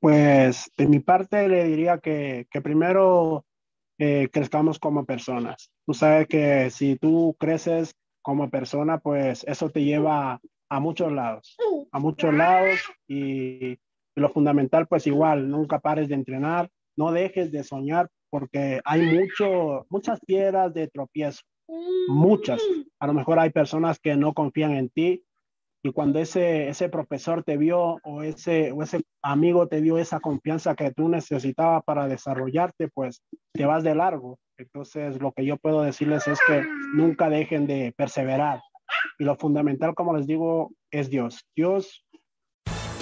Pues 0.00 0.70
de 0.76 0.86
mi 0.86 1.00
parte 1.00 1.46
le 1.48 1.64
diría 1.64 1.98
que, 1.98 2.46
que 2.50 2.60
primero 2.60 3.44
eh, 3.98 4.28
crezcamos 4.32 4.78
como 4.78 5.04
personas. 5.04 5.70
Tú 5.90 5.94
sabes 5.94 6.28
que 6.28 6.70
si 6.70 6.94
tú 6.94 7.34
creces 7.36 7.96
como 8.22 8.48
persona, 8.48 8.98
pues 8.98 9.42
eso 9.48 9.70
te 9.70 9.82
lleva 9.82 10.40
a 10.68 10.78
muchos 10.78 11.10
lados, 11.10 11.56
a 11.90 11.98
muchos 11.98 12.32
lados 12.32 12.78
y, 13.08 13.72
y 13.72 13.78
lo 14.14 14.28
fundamental, 14.28 14.86
pues 14.86 15.08
igual, 15.08 15.50
nunca 15.50 15.80
pares 15.80 16.08
de 16.08 16.14
entrenar, 16.14 16.70
no 16.96 17.10
dejes 17.10 17.50
de 17.50 17.64
soñar 17.64 18.08
porque 18.30 18.80
hay 18.84 19.02
mucho, 19.02 19.84
muchas 19.90 20.20
piedras 20.20 20.72
de 20.74 20.86
tropiezo, 20.86 21.42
muchas. 22.06 22.62
A 23.00 23.08
lo 23.08 23.12
mejor 23.12 23.40
hay 23.40 23.50
personas 23.50 23.98
que 23.98 24.14
no 24.14 24.32
confían 24.32 24.76
en 24.76 24.90
ti 24.90 25.24
y 25.82 25.92
cuando 25.92 26.18
ese, 26.18 26.68
ese 26.68 26.88
profesor 26.88 27.42
te 27.42 27.56
vio 27.56 27.98
o 28.02 28.22
ese, 28.22 28.72
o 28.72 28.82
ese 28.82 29.02
amigo 29.22 29.66
te 29.66 29.80
dio 29.80 29.96
esa 29.96 30.20
confianza 30.20 30.74
que 30.74 30.92
tú 30.92 31.08
necesitabas 31.08 31.82
para 31.84 32.06
desarrollarte, 32.06 32.88
pues 32.88 33.22
te 33.52 33.64
vas 33.64 33.82
de 33.82 33.94
largo. 33.94 34.38
Entonces, 34.58 35.20
lo 35.20 35.32
que 35.32 35.46
yo 35.46 35.56
puedo 35.56 35.82
decirles 35.82 36.28
es 36.28 36.38
que 36.46 36.62
nunca 36.94 37.30
dejen 37.30 37.66
de 37.66 37.94
perseverar. 37.96 38.60
Y 39.18 39.24
lo 39.24 39.36
fundamental, 39.36 39.94
como 39.94 40.14
les 40.14 40.26
digo, 40.26 40.72
es 40.90 41.08
Dios. 41.08 41.46
Dios 41.56 42.04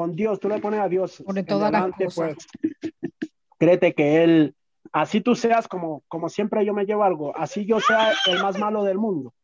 con 0.00 0.16
Dios, 0.16 0.40
tú 0.40 0.48
le 0.48 0.58
pones 0.60 0.80
a 0.80 0.88
Dios 0.88 1.22
Por 1.26 1.42
todas 1.44 1.70
las 1.70 1.82
delante, 1.82 2.04
cosas. 2.06 2.36
pues 2.62 2.72
créete 3.58 3.94
que 3.94 4.24
Él, 4.24 4.54
así 4.92 5.20
tú 5.20 5.34
seas 5.34 5.68
como, 5.68 6.02
como 6.08 6.30
siempre 6.30 6.64
yo 6.64 6.72
me 6.72 6.86
llevo 6.86 7.04
algo, 7.04 7.36
así 7.36 7.66
yo 7.66 7.80
sea 7.80 8.12
el 8.26 8.40
más 8.42 8.58
malo 8.58 8.82
del 8.82 8.96
mundo, 8.96 9.34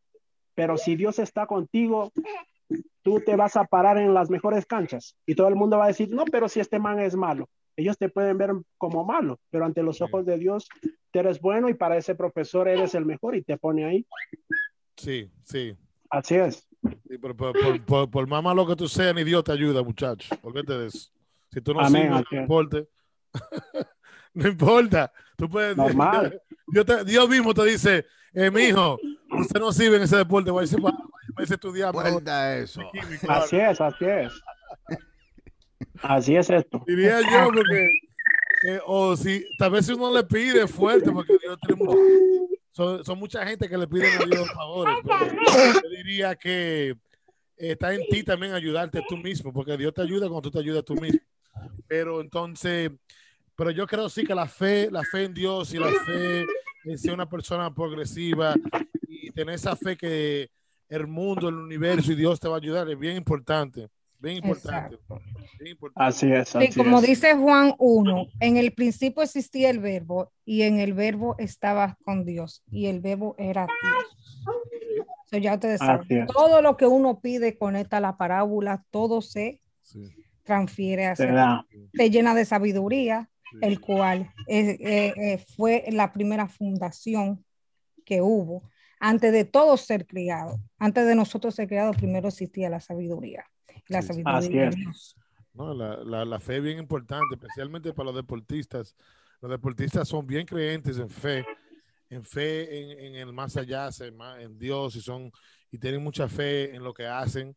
pero 0.54 0.78
si 0.78 0.96
Dios 0.96 1.18
está 1.18 1.46
contigo, 1.46 2.10
tú 3.02 3.20
te 3.20 3.36
vas 3.36 3.58
a 3.58 3.64
parar 3.64 3.98
en 3.98 4.14
las 4.14 4.30
mejores 4.30 4.64
canchas 4.64 5.14
y 5.26 5.34
todo 5.34 5.48
el 5.48 5.56
mundo 5.56 5.76
va 5.76 5.84
a 5.84 5.88
decir, 5.88 6.08
no, 6.08 6.24
pero 6.24 6.48
si 6.48 6.60
este 6.60 6.78
man 6.78 7.00
es 7.00 7.14
malo, 7.16 7.50
ellos 7.76 7.98
te 7.98 8.08
pueden 8.08 8.38
ver 8.38 8.52
como 8.78 9.04
malo, 9.04 9.38
pero 9.50 9.66
ante 9.66 9.82
los 9.82 10.00
ojos 10.00 10.24
de 10.24 10.38
Dios, 10.38 10.70
tú 11.10 11.18
eres 11.18 11.38
bueno 11.38 11.68
y 11.68 11.74
para 11.74 11.98
ese 11.98 12.14
profesor 12.14 12.66
eres 12.66 12.94
el 12.94 13.04
mejor 13.04 13.36
y 13.36 13.42
te 13.42 13.58
pone 13.58 13.84
ahí. 13.84 14.06
Sí, 14.96 15.30
sí. 15.44 15.76
Así 16.08 16.36
es. 16.36 16.66
Sí, 17.08 17.18
por, 17.18 17.36
por- 17.36 17.84
por- 17.84 18.10
por 18.10 18.26
más 18.26 18.42
malo 18.42 18.66
que 18.66 18.76
tú 18.76 18.88
seas, 18.88 19.14
ni 19.14 19.24
Dios 19.24 19.44
te 19.44 19.52
ayuda, 19.52 19.82
muchacho. 19.82 20.34
Olvídate 20.42 20.78
de 20.78 20.86
eso. 20.88 21.10
Si 21.52 21.60
tú 21.60 21.72
no 21.74 21.80
Amén, 21.80 22.02
sirves, 22.12 22.24
no 22.30 22.40
importa. 22.40 22.78
no 24.34 24.48
importa. 24.48 25.12
Tú 25.36 25.48
puedes, 25.48 25.76
Normal. 25.76 26.40
Dios, 26.68 26.84
te- 26.86 27.04
Dios 27.04 27.28
mismo 27.28 27.54
te 27.54 27.64
dice, 27.64 28.04
eh, 28.32 28.50
mijo, 28.50 28.98
usted 29.38 29.60
no 29.60 29.72
sirve 29.72 29.96
en 29.96 30.02
ese 30.02 30.16
deporte, 30.16 30.50
va 30.50 30.60
a 30.60 30.64
estudiar. 30.64 31.92
Vuelta 31.92 32.56
eso. 32.58 32.80
Así 33.28 33.56
algo". 33.58 33.70
es, 33.72 33.80
así 33.80 34.04
es. 34.04 34.32
Así 36.02 36.36
es 36.36 36.50
esto. 36.50 36.82
Diría 36.86 37.20
yo, 37.20 37.50
porque, 37.52 37.90
eh, 38.68 38.80
o 38.86 39.16
si, 39.16 39.44
tal 39.58 39.70
vez 39.72 39.86
si 39.86 39.92
uno 39.92 40.12
le 40.12 40.24
pide 40.24 40.66
fuerte, 40.66 41.10
porque 41.10 41.36
Dios 41.40 41.58
tiene 41.66 41.82
mucho, 41.84 41.98
son, 42.76 43.02
son 43.06 43.18
mucha 43.18 43.46
gente 43.46 43.70
que 43.70 43.78
le 43.78 43.88
piden 43.88 44.20
a 44.20 44.26
Dios 44.26 44.50
favores, 44.54 44.94
yo 45.82 45.88
diría 45.88 46.36
que 46.36 46.90
eh, 46.90 46.96
está 47.56 47.94
en 47.94 48.02
ti 48.10 48.22
también 48.22 48.52
ayudarte 48.52 49.02
tú 49.08 49.16
mismo, 49.16 49.50
porque 49.50 49.78
Dios 49.78 49.94
te 49.94 50.02
ayuda 50.02 50.28
cuando 50.28 50.42
tú 50.42 50.50
te 50.50 50.58
ayudas 50.58 50.84
tú 50.84 50.94
mismo. 50.94 51.20
Pero 51.88 52.20
entonces, 52.20 52.90
pero 53.54 53.70
yo 53.70 53.86
creo 53.86 54.10
sí 54.10 54.24
que 54.24 54.34
la 54.34 54.46
fe, 54.46 54.90
la 54.90 55.02
fe 55.04 55.24
en 55.24 55.32
Dios 55.32 55.72
y 55.72 55.78
la 55.78 55.90
fe 56.04 56.44
en 56.84 56.98
ser 56.98 57.14
una 57.14 57.26
persona 57.26 57.72
progresiva 57.74 58.54
y 59.08 59.30
tener 59.30 59.54
esa 59.54 59.74
fe 59.74 59.96
que 59.96 60.50
el 60.90 61.06
mundo, 61.06 61.48
el 61.48 61.54
universo 61.54 62.12
y 62.12 62.14
Dios 62.14 62.38
te 62.38 62.46
va 62.46 62.56
a 62.56 62.58
ayudar 62.58 62.90
es 62.90 62.98
bien 62.98 63.16
importante, 63.16 63.88
bien 64.26 64.36
importante. 64.44 64.96
bien 65.60 65.72
importante. 65.72 66.08
Así 66.08 66.32
es. 66.32 66.48
Sí, 66.50 66.58
Así 66.58 66.78
como 66.78 66.98
es. 67.00 67.06
dice 67.06 67.34
Juan 67.34 67.74
1, 67.78 68.26
en 68.40 68.56
el 68.56 68.72
principio 68.72 69.22
existía 69.22 69.70
el 69.70 69.78
verbo 69.80 70.32
y 70.44 70.62
en 70.62 70.78
el 70.80 70.92
verbo 70.94 71.34
estaba 71.38 71.96
con 72.04 72.24
Dios 72.24 72.62
y 72.70 72.86
el 72.86 73.00
verbo 73.00 73.34
era 73.38 73.66
Dios. 73.66 74.54
So, 75.30 75.38
ya 75.38 75.54
ustedes 75.54 75.80
saben, 75.80 76.26
todo 76.26 76.62
lo 76.62 76.76
que 76.76 76.86
uno 76.86 77.20
pide 77.20 77.58
conecta 77.58 77.98
la 78.00 78.16
parábola, 78.16 78.84
todo 78.90 79.20
se 79.22 79.60
Sí. 79.82 80.00
transfiere 80.44 81.06
a 81.06 81.16
Se 81.16 81.24
ser- 81.24 81.34
da. 81.34 81.66
te 81.92 82.10
llena 82.10 82.34
de 82.34 82.44
sabiduría, 82.44 83.28
el 83.60 83.80
cual 83.80 84.30
eh, 84.48 84.76
eh, 84.80 85.38
fue 85.56 85.84
la 85.90 86.12
primera 86.12 86.46
fundación 86.48 87.44
que 88.04 88.20
hubo 88.22 88.62
antes 89.00 89.32
de 89.32 89.44
todo 89.44 89.76
ser 89.76 90.06
criado. 90.06 90.58
Antes 90.78 91.06
de 91.06 91.14
nosotros 91.16 91.54
ser 91.54 91.66
criados, 91.68 91.96
primero 91.96 92.28
existía 92.28 92.70
la 92.70 92.80
sabiduría. 92.80 93.44
La 93.88 94.02
Sí, 94.02 94.08
sabiduría 94.08 94.36
Así 94.38 94.52
de 94.52 94.66
es. 94.68 94.76
Dios. 94.76 95.16
No, 95.54 95.72
la, 95.74 95.96
la, 96.04 96.24
la 96.24 96.40
fe 96.40 96.56
es 96.58 96.62
bien 96.62 96.78
importante, 96.78 97.34
especialmente 97.34 97.92
para 97.92 98.06
los 98.06 98.16
deportistas. 98.16 98.94
Los 99.40 99.50
deportistas 99.50 100.06
son 100.08 100.26
bien 100.26 100.46
creyentes 100.46 100.98
en 100.98 101.08
fe, 101.08 101.46
en 102.10 102.22
fe 102.24 102.80
en, 103.04 103.14
en 103.14 103.14
el 103.16 103.32
más 103.32 103.56
allá, 103.56 103.88
en, 104.40 104.58
Dios 104.58 104.96
y 104.96 105.00
son 105.00 105.30
y 105.70 105.78
tienen 105.78 106.02
mucha 106.02 106.28
fe 106.28 106.74
en 106.74 106.82
lo 106.84 106.92
que 106.92 107.06
hacen. 107.06 107.56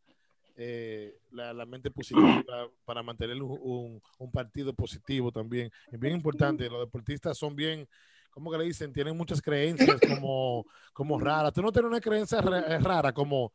eh, 0.61 1.17
la, 1.31 1.53
la 1.53 1.65
mente 1.65 1.89
positiva 1.89 2.43
para 2.83 3.01
mantener 3.01 3.41
un, 3.41 3.57
un- 3.61 4.01
un 4.17 4.31
partido 4.31 4.73
positivo 4.73 5.31
también. 5.31 5.71
Es 5.91 5.97
bien 5.99 6.13
importante. 6.15 6.69
Los 6.69 6.81
deportistas 6.81 7.37
son 7.37 7.55
bien, 7.55 7.87
¿cómo 8.29 8.51
que 8.51 8.57
le 8.57 8.65
dicen? 8.65 8.91
Tienen 8.91 9.15
muchas 9.15 9.41
creencias 9.41 10.01
como, 10.05 10.65
como 10.91 11.17
raras. 11.19 11.53
Tú 11.53 11.61
no 11.61 11.71
tienes 11.71 11.89
una 11.89 12.01
creencia 12.01 12.41
ra- 12.41 12.77
rara 12.79 13.13
como 13.13 13.53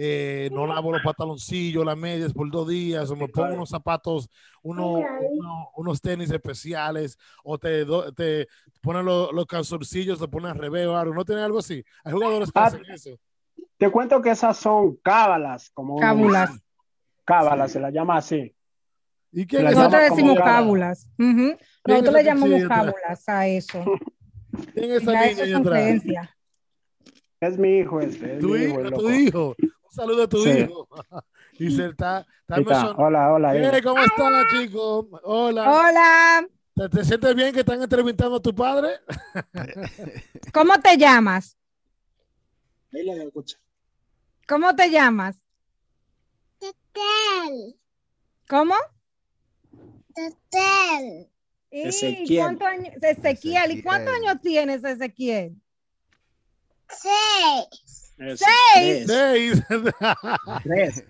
eh, 0.00 0.48
no 0.52 0.64
lavo 0.64 0.92
los 0.92 1.02
pantaloncillos, 1.02 1.84
las 1.84 1.96
medias 1.96 2.32
por 2.32 2.48
dos 2.52 2.68
días, 2.68 3.10
o 3.10 3.16
me 3.16 3.26
pongo 3.26 3.54
unos 3.54 3.68
zapatos, 3.68 4.30
uno- 4.62 4.92
uno- 5.32 5.70
unos 5.76 6.00
tenis 6.00 6.30
especiales, 6.30 7.18
o 7.42 7.58
te, 7.58 7.84
do- 7.84 8.12
te 8.12 8.46
ponen 8.80 9.04
los, 9.04 9.32
los 9.32 9.44
calzoncillos, 9.46 10.20
te 10.20 10.28
ponen 10.28 10.50
al 10.52 10.58
revés 10.58 10.86
o 10.86 10.96
algo. 10.96 11.12
¿No 11.14 11.24
tiene 11.24 11.42
algo 11.42 11.58
así? 11.58 11.84
Hay 12.04 12.12
jugadores 12.12 12.52
que 12.52 12.60
Ah, 12.60 12.64
hacen 12.66 12.82
eso. 12.94 13.10
Te 13.76 13.90
cuento 13.90 14.22
que 14.22 14.30
esas 14.30 14.56
son 14.56 14.96
cábalas, 15.02 15.68
como 15.70 15.96
Cábulas. 15.98 16.50
Cábalas, 17.24 17.72
se 17.72 17.80
las 17.80 17.92
llama 17.92 18.16
así. 18.18 18.54
¿Y 19.32 19.46
quién 19.46 19.64
La 19.64 19.70
es, 19.70 19.76
llama 19.76 19.88
Nosotros 19.88 20.10
decimos 20.16 20.38
cábulas. 20.38 21.10
¿Quién 21.16 21.50
es 21.50 21.58
Nosotros 21.86 22.14
le 22.14 22.24
llamamos 22.24 22.62
cábulas 22.68 23.28
a 23.28 23.46
eso. 23.48 23.84
quién 24.74 24.90
es 24.92 25.02
esa 25.02 25.12
niña. 25.12 26.34
Es 27.40 27.58
mi 27.58 27.78
hijo 27.78 28.00
este. 28.00 28.34
Es 28.34 28.40
Tu 28.40 28.48
mi 28.48 28.62
hijo, 28.64 28.80
hijo, 28.80 28.90
tu 28.90 29.10
hijo. 29.10 29.56
Un 29.88 29.94
saludo 29.94 30.22
a 30.24 30.28
tu 30.28 30.42
Sí. 30.42 30.50
hijo. 30.50 30.88
Y 31.60 31.74
se 31.74 31.86
está, 31.86 32.24
está 32.42 32.60
está. 32.60 32.90
Hola, 32.92 33.32
hola. 33.32 33.52
Hey. 33.52 33.80
¿Cómo 33.82 34.00
estás, 34.00 34.44
chico? 34.52 35.08
Hola. 35.24 35.68
Hola, 35.68 36.48
¿Te, 36.72 36.88
te 36.88 37.04
sientes 37.04 37.34
bien 37.34 37.52
que 37.52 37.60
están 37.60 37.82
entrevistando 37.82 38.36
a 38.36 38.40
tu 38.40 38.54
padre? 38.54 38.90
¿cómo 40.54 40.78
te 40.80 40.96
llamas? 40.96 41.56
Ahí 42.92 43.02
le 43.02 43.24
escucha. 43.24 43.56
¿Cómo 44.46 44.72
te 44.76 44.88
llamas? 44.88 45.36
¿Cómo? 48.48 48.74
¿Y 51.70 51.82
Ezequiel. 51.88 52.38
cuántos 52.40 52.68
años? 52.68 52.94
Ezequiel. 53.02 53.70
¿Y 53.72 53.82
cuántos 53.82 54.12
Ezequiel. 54.14 54.28
años 54.30 54.42
tienes, 54.42 54.84
Ezequiel? 54.84 55.56
Eso, 58.18 58.44
Seis. 58.74 59.06
Seis. 59.06 59.62
Tres, 60.64 61.04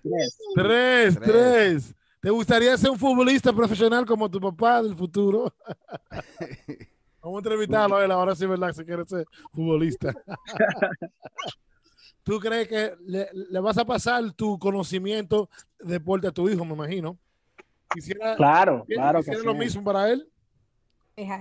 tres. 0.54 1.18
tres. 1.20 1.94
¿Te 2.20 2.30
gustaría 2.30 2.76
ser 2.76 2.90
un 2.90 2.98
futbolista 2.98 3.52
profesional 3.52 4.04
como 4.04 4.28
tu 4.30 4.40
papá 4.40 4.82
del 4.82 4.94
futuro? 4.96 5.54
Vamos 7.22 7.36
a 7.36 7.38
entrevistarlo 7.38 7.96
a 7.96 8.04
él 8.04 8.10
ahora 8.10 8.34
sí, 8.34 8.44
¿verdad? 8.46 8.72
Si 8.72 8.84
quieres 8.84 9.08
ser 9.08 9.24
futbolista. 9.52 10.12
¿Tú 12.22 12.38
crees 12.40 12.68
que 12.68 12.94
le, 13.06 13.28
le 13.32 13.60
vas 13.60 13.78
a 13.78 13.84
pasar 13.84 14.32
tu 14.34 14.58
conocimiento 14.58 15.48
de 15.78 15.92
deporte 15.94 16.26
a 16.26 16.32
tu 16.32 16.48
hijo, 16.48 16.64
me 16.64 16.74
imagino? 16.74 17.16
Quisiera, 17.94 18.36
Claro, 18.36 18.82
quisiera 18.82 19.02
claro 19.02 19.22
que 19.22 19.34
sí. 19.36 19.44
lo 19.44 19.54
mismo 19.54 19.82
para 19.82 20.10
él. 20.10 20.28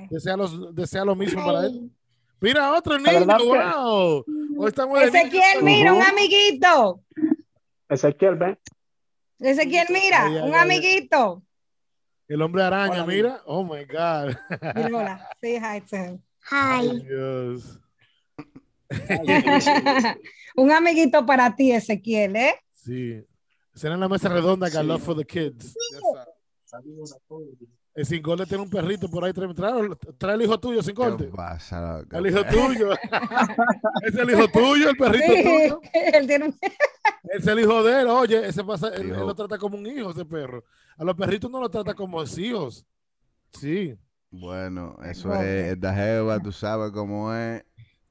Desea, 0.09 0.37
los, 0.37 0.73
desea 0.73 1.03
lo 1.05 1.15
mismo 1.15 1.43
para 1.45 1.65
él. 1.67 1.91
Mira, 2.39 2.71
otro 2.73 2.99
niño, 2.99 3.25
wow. 3.25 4.23
Hoy 4.57 4.67
estamos 4.67 5.01
Ezequiel, 5.01 5.63
mira, 5.63 5.93
un 5.93 6.03
amiguito. 6.03 7.03
Ezequiel, 7.89 8.35
ven. 8.35 8.59
Ezequiel, 9.39 9.87
mira, 9.89 10.25
Ay, 10.25 10.37
ay, 10.37 10.43
un 10.43 10.53
ay, 10.53 10.61
amiguito. 10.61 11.43
El 12.27 12.41
hombre 12.41 12.63
araña, 12.63 13.03
Hola, 13.03 13.05
mira. 13.05 13.41
Oh 13.45 13.63
my 13.63 13.85
God. 13.85 14.35
Hola. 14.75 15.29
Say 15.41 15.57
hi 15.57 15.81
to 15.81 15.95
him. 15.95 16.23
Ay, 16.51 17.01
Dios. 17.01 17.79
un 20.55 20.71
amiguito 20.71 21.25
para 21.25 21.55
ti, 21.55 21.71
Ezequiel, 21.71 22.35
¿eh? 22.35 22.55
Sí. 22.73 23.25
Será 23.73 23.95
en 23.95 23.99
la 23.99 24.09
mesa 24.09 24.29
redonda 24.29 24.69
que 24.69 24.77
I 24.77 24.83
love 24.83 25.03
for 25.03 25.15
the 25.15 25.25
kids. 25.25 25.75
Ya 25.91 25.99
sabes. 26.65 27.15
El 27.97 28.05
sin 28.05 28.21
corte 28.21 28.45
tiene 28.45 28.61
un 28.63 28.69
perrito 28.69 29.09
por 29.09 29.25
ahí. 29.25 29.33
Trae, 29.33 29.47
trae- 29.55 29.89
trae 30.19 30.35
el 30.35 30.41
hijo 30.43 30.59
tuyo 30.59 30.83
sin 30.83 30.93
¿Qué 30.93 31.01
corte. 31.01 31.23
pasa? 31.25 32.03
El 32.11 32.27
hijo 32.27 32.43
tuyo. 32.45 32.91
es 34.03 34.15
el 34.15 34.29
hijo 34.29 34.47
tuyo, 34.49 34.89
el 34.91 34.95
perrito 34.97 35.25
Sí, 35.33 35.43
tuyo. 35.43 35.81
él 36.13 36.27
tiene 36.27 36.45
un- 36.45 36.55
Es 37.23 37.47
el 37.47 37.59
hijo 37.59 37.81
de 37.83 38.01
él. 38.01 38.07
Oye, 38.07 38.47
ese 38.47 38.63
pasa, 38.63 38.89
él, 38.89 39.09
lo 39.09 39.33
trata 39.33 39.57
como 39.57 39.77
un 39.77 39.87
hijo, 39.87 40.11
ese 40.11 40.25
perro. 40.25 40.63
A 40.95 41.03
los 41.03 41.15
perritos 41.15 41.49
no 41.49 41.59
lo 41.59 41.69
trata 41.69 41.95
como 41.95 42.23
hijos. 42.23 42.85
Sí. 43.51 43.97
Bueno, 44.29 44.95
eso 45.03 45.33
es, 45.33 45.73
esta 45.73 45.93
jeva, 45.93 46.39
tú 46.39 46.51
sabes 46.51 46.91
cómo 46.91 47.33
es. 47.33 47.63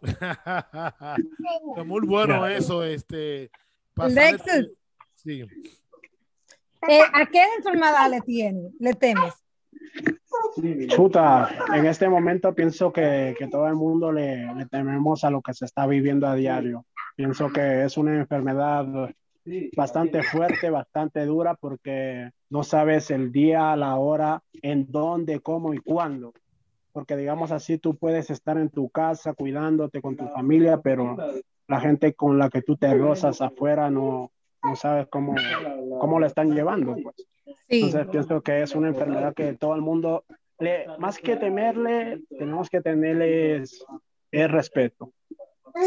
Está 0.02 1.84
muy 1.84 2.06
bueno 2.06 2.44
eso, 2.46 2.82
este. 2.82 3.50
Lexus. 4.08 4.68
Sí. 5.14 5.42
Eh, 6.88 7.00
¿A 7.12 7.24
qué 7.26 7.42
enfermedad 7.56 8.10
le 8.10 8.20
tiene? 8.22 8.70
¿Le 8.80 8.92
temes? 8.94 9.32
Chuta, 10.88 11.50
en 11.74 11.86
este 11.86 12.08
momento 12.08 12.54
pienso 12.54 12.92
que, 12.92 13.34
que 13.38 13.48
todo 13.48 13.66
el 13.68 13.74
mundo 13.74 14.10
le, 14.12 14.54
le 14.54 14.66
tememos 14.66 15.24
a 15.24 15.30
lo 15.30 15.42
que 15.42 15.52
se 15.54 15.64
está 15.66 15.86
viviendo 15.86 16.26
a 16.26 16.34
diario. 16.34 16.86
Pienso 17.14 17.50
que 17.50 17.84
es 17.84 17.96
una 17.96 18.14
enfermedad 18.14 18.86
bastante 19.76 20.22
fuerte, 20.22 20.70
bastante 20.70 21.24
dura, 21.24 21.54
porque 21.54 22.30
no 22.50 22.62
sabes 22.62 23.10
el 23.10 23.32
día, 23.32 23.76
la 23.76 23.96
hora, 23.96 24.42
en 24.62 24.86
dónde, 24.90 25.40
cómo 25.40 25.74
y 25.74 25.78
cuándo. 25.78 26.32
Porque 26.92 27.16
digamos 27.16 27.52
así, 27.52 27.78
tú 27.78 27.96
puedes 27.96 28.30
estar 28.30 28.58
en 28.58 28.70
tu 28.70 28.88
casa 28.88 29.34
cuidándote 29.34 30.00
con 30.00 30.16
tu 30.16 30.26
familia, 30.28 30.80
pero 30.80 31.16
la 31.68 31.80
gente 31.80 32.14
con 32.14 32.38
la 32.38 32.48
que 32.48 32.62
tú 32.62 32.76
te 32.76 32.92
rozas 32.94 33.40
afuera 33.40 33.90
no, 33.90 34.30
no 34.62 34.76
sabes 34.76 35.06
cómo, 35.08 35.34
cómo 36.00 36.20
la 36.20 36.26
están 36.26 36.54
llevando. 36.54 36.96
Pues. 37.02 37.26
Sí. 37.68 37.80
Entonces 37.82 38.06
pienso 38.08 38.40
que 38.42 38.62
es 38.62 38.74
una 38.74 38.88
enfermedad 38.88 39.34
que 39.34 39.54
todo 39.54 39.74
el 39.74 39.80
mundo, 39.82 40.24
le, 40.58 40.86
más 40.98 41.18
que 41.18 41.36
temerle, 41.36 42.22
tenemos 42.38 42.68
que 42.68 42.80
tenerles 42.80 43.84
el 44.32 44.48
respeto. 44.48 45.12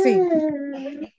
Sí. 0.03 0.20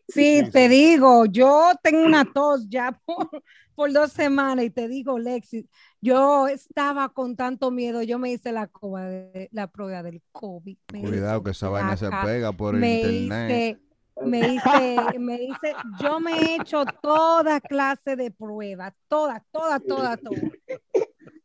Sí, 0.09 0.43
te 0.53 0.69
digo, 0.69 1.27
yo 1.27 1.73
tengo 1.83 2.05
una 2.05 2.25
tos 2.25 2.69
ya 2.69 2.93
por, 3.05 3.29
por 3.75 3.93
dos 3.93 4.13
semanas 4.13 4.65
y 4.65 4.71
te 4.71 4.87
digo, 4.89 5.19
Lexi, 5.19 5.67
yo 6.01 6.47
estaba 6.49 7.09
con 7.11 7.37
tanto 7.37 7.71
miedo, 7.71 8.03
yo 8.03 8.19
me 8.19 8.31
hice 8.33 8.53
la, 8.53 8.67
coba 8.67 9.05
de- 9.07 9.49
la 9.53 9.67
prueba 9.69 10.03
del 10.03 10.23
COVID. 10.33 10.77
me 10.93 11.01
Cuidado 11.03 11.43
que 11.43 11.51
esa 11.51 11.69
vaina 11.69 11.97
se 11.97 12.09
pega 12.25 12.53
por 12.53 12.75
me 12.75 13.01
internet. 13.01 13.51
hice, 13.51 13.81
me 14.25 14.55
hice, 14.55 15.19
me 15.19 15.43
hice, 15.43 15.75
yo 16.03 16.21
me 16.21 16.33
he 16.39 16.55
hecho 16.57 16.85
toda 17.03 17.61
clase 17.61 18.17
de 18.17 18.31
pruebas, 18.31 18.93
todas, 19.09 19.43
todas, 19.51 19.83
todas, 19.87 20.21
todas. 20.21 20.41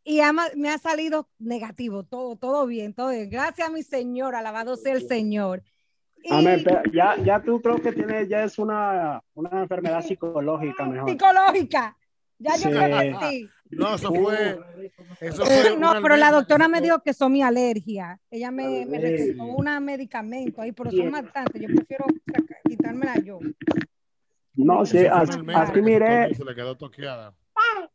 Y 0.03 0.19
ama- 0.21 0.49
me 0.55 0.69
ha 0.69 0.77
salido 0.77 1.27
negativo, 1.39 2.03
todo, 2.03 2.35
todo 2.35 2.67
bien, 2.67 2.93
todo 2.93 3.09
bien. 3.09 3.29
Gracias 3.29 3.67
a 3.67 3.71
mi 3.71 3.81
Señor, 3.83 4.35
alabado 4.35 4.75
sea 4.77 4.93
el 4.93 5.07
Señor. 5.07 5.63
Amén, 6.29 6.59
Y- 6.59 6.63
pero 6.63 6.81
ya, 6.93 7.15
ya 7.23 7.41
tú 7.41 7.61
creo 7.61 7.81
que 7.81 7.91
tienes, 7.91 8.27
ya 8.29 8.43
es 8.43 8.57
una, 8.59 9.21
una 9.33 9.61
enfermedad 9.61 10.01
psicológica 10.03 10.85
mejor. 10.85 11.09
psicológica. 11.09 11.97
Ya 12.37 12.55
yo 12.57 12.63
Sí. 12.63 12.69
creo 12.69 12.89
que 12.89 13.15
sí. 13.29 13.49
No, 13.71 13.95
eso 13.95 14.13
fue. 14.13 14.59
Eso 15.21 15.45
fue 15.45 15.77
No, 15.77 15.93
pero 16.01 16.15
la 16.17 16.31
doctora 16.31 16.67
me 16.67 16.81
dijo 16.81 17.01
que 17.01 17.13
son 17.13 17.31
mi 17.31 17.41
alergia. 17.41 18.19
Ella 18.29 18.51
me, 18.51 18.85
me 18.85 18.99
recetó 18.99 19.43
un 19.43 19.65
medicamento 19.83 20.61
ahí, 20.61 20.71
pero 20.71 20.91
son 20.91 21.11
bastantes. 21.11 21.61
Yo 21.61 21.67
prefiero 21.75 22.05
saca- 22.27 22.54
quitármela 22.65 23.15
yo. 23.19 23.39
No, 24.55 24.85
sí, 24.85 24.99
así, 24.99 25.07
así 25.07 25.31
que 25.31 25.35
se 25.65 25.73
tomó 25.73 25.85
miré, 25.85 26.29
y 26.31 26.35
Se 26.35 26.45
le 26.45 26.55
quedó 26.55 26.75
toqueada. 26.75 27.35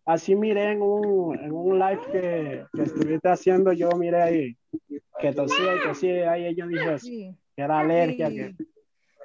así 0.05 0.35
miré 0.35 0.73
en 0.73 0.83
un, 0.83 1.39
en 1.39 1.53
un 1.53 1.79
live 1.79 2.01
que, 2.13 2.65
que 2.75 2.83
estuviste 2.83 3.29
haciendo, 3.29 3.73
yo 3.73 3.89
miré 3.93 4.23
ahí 4.23 4.57
que 5.21 5.33
tosía 5.33 5.77
y 5.77 5.83
tosía, 5.89 6.33
ahí 6.33 6.55
yo 6.55 6.67
dije 6.67 6.99
Sí. 6.99 7.37
que 7.57 7.63
era 7.63 7.81
alergia, 7.81 8.29
Sí. 8.29 8.37
que 8.37 8.55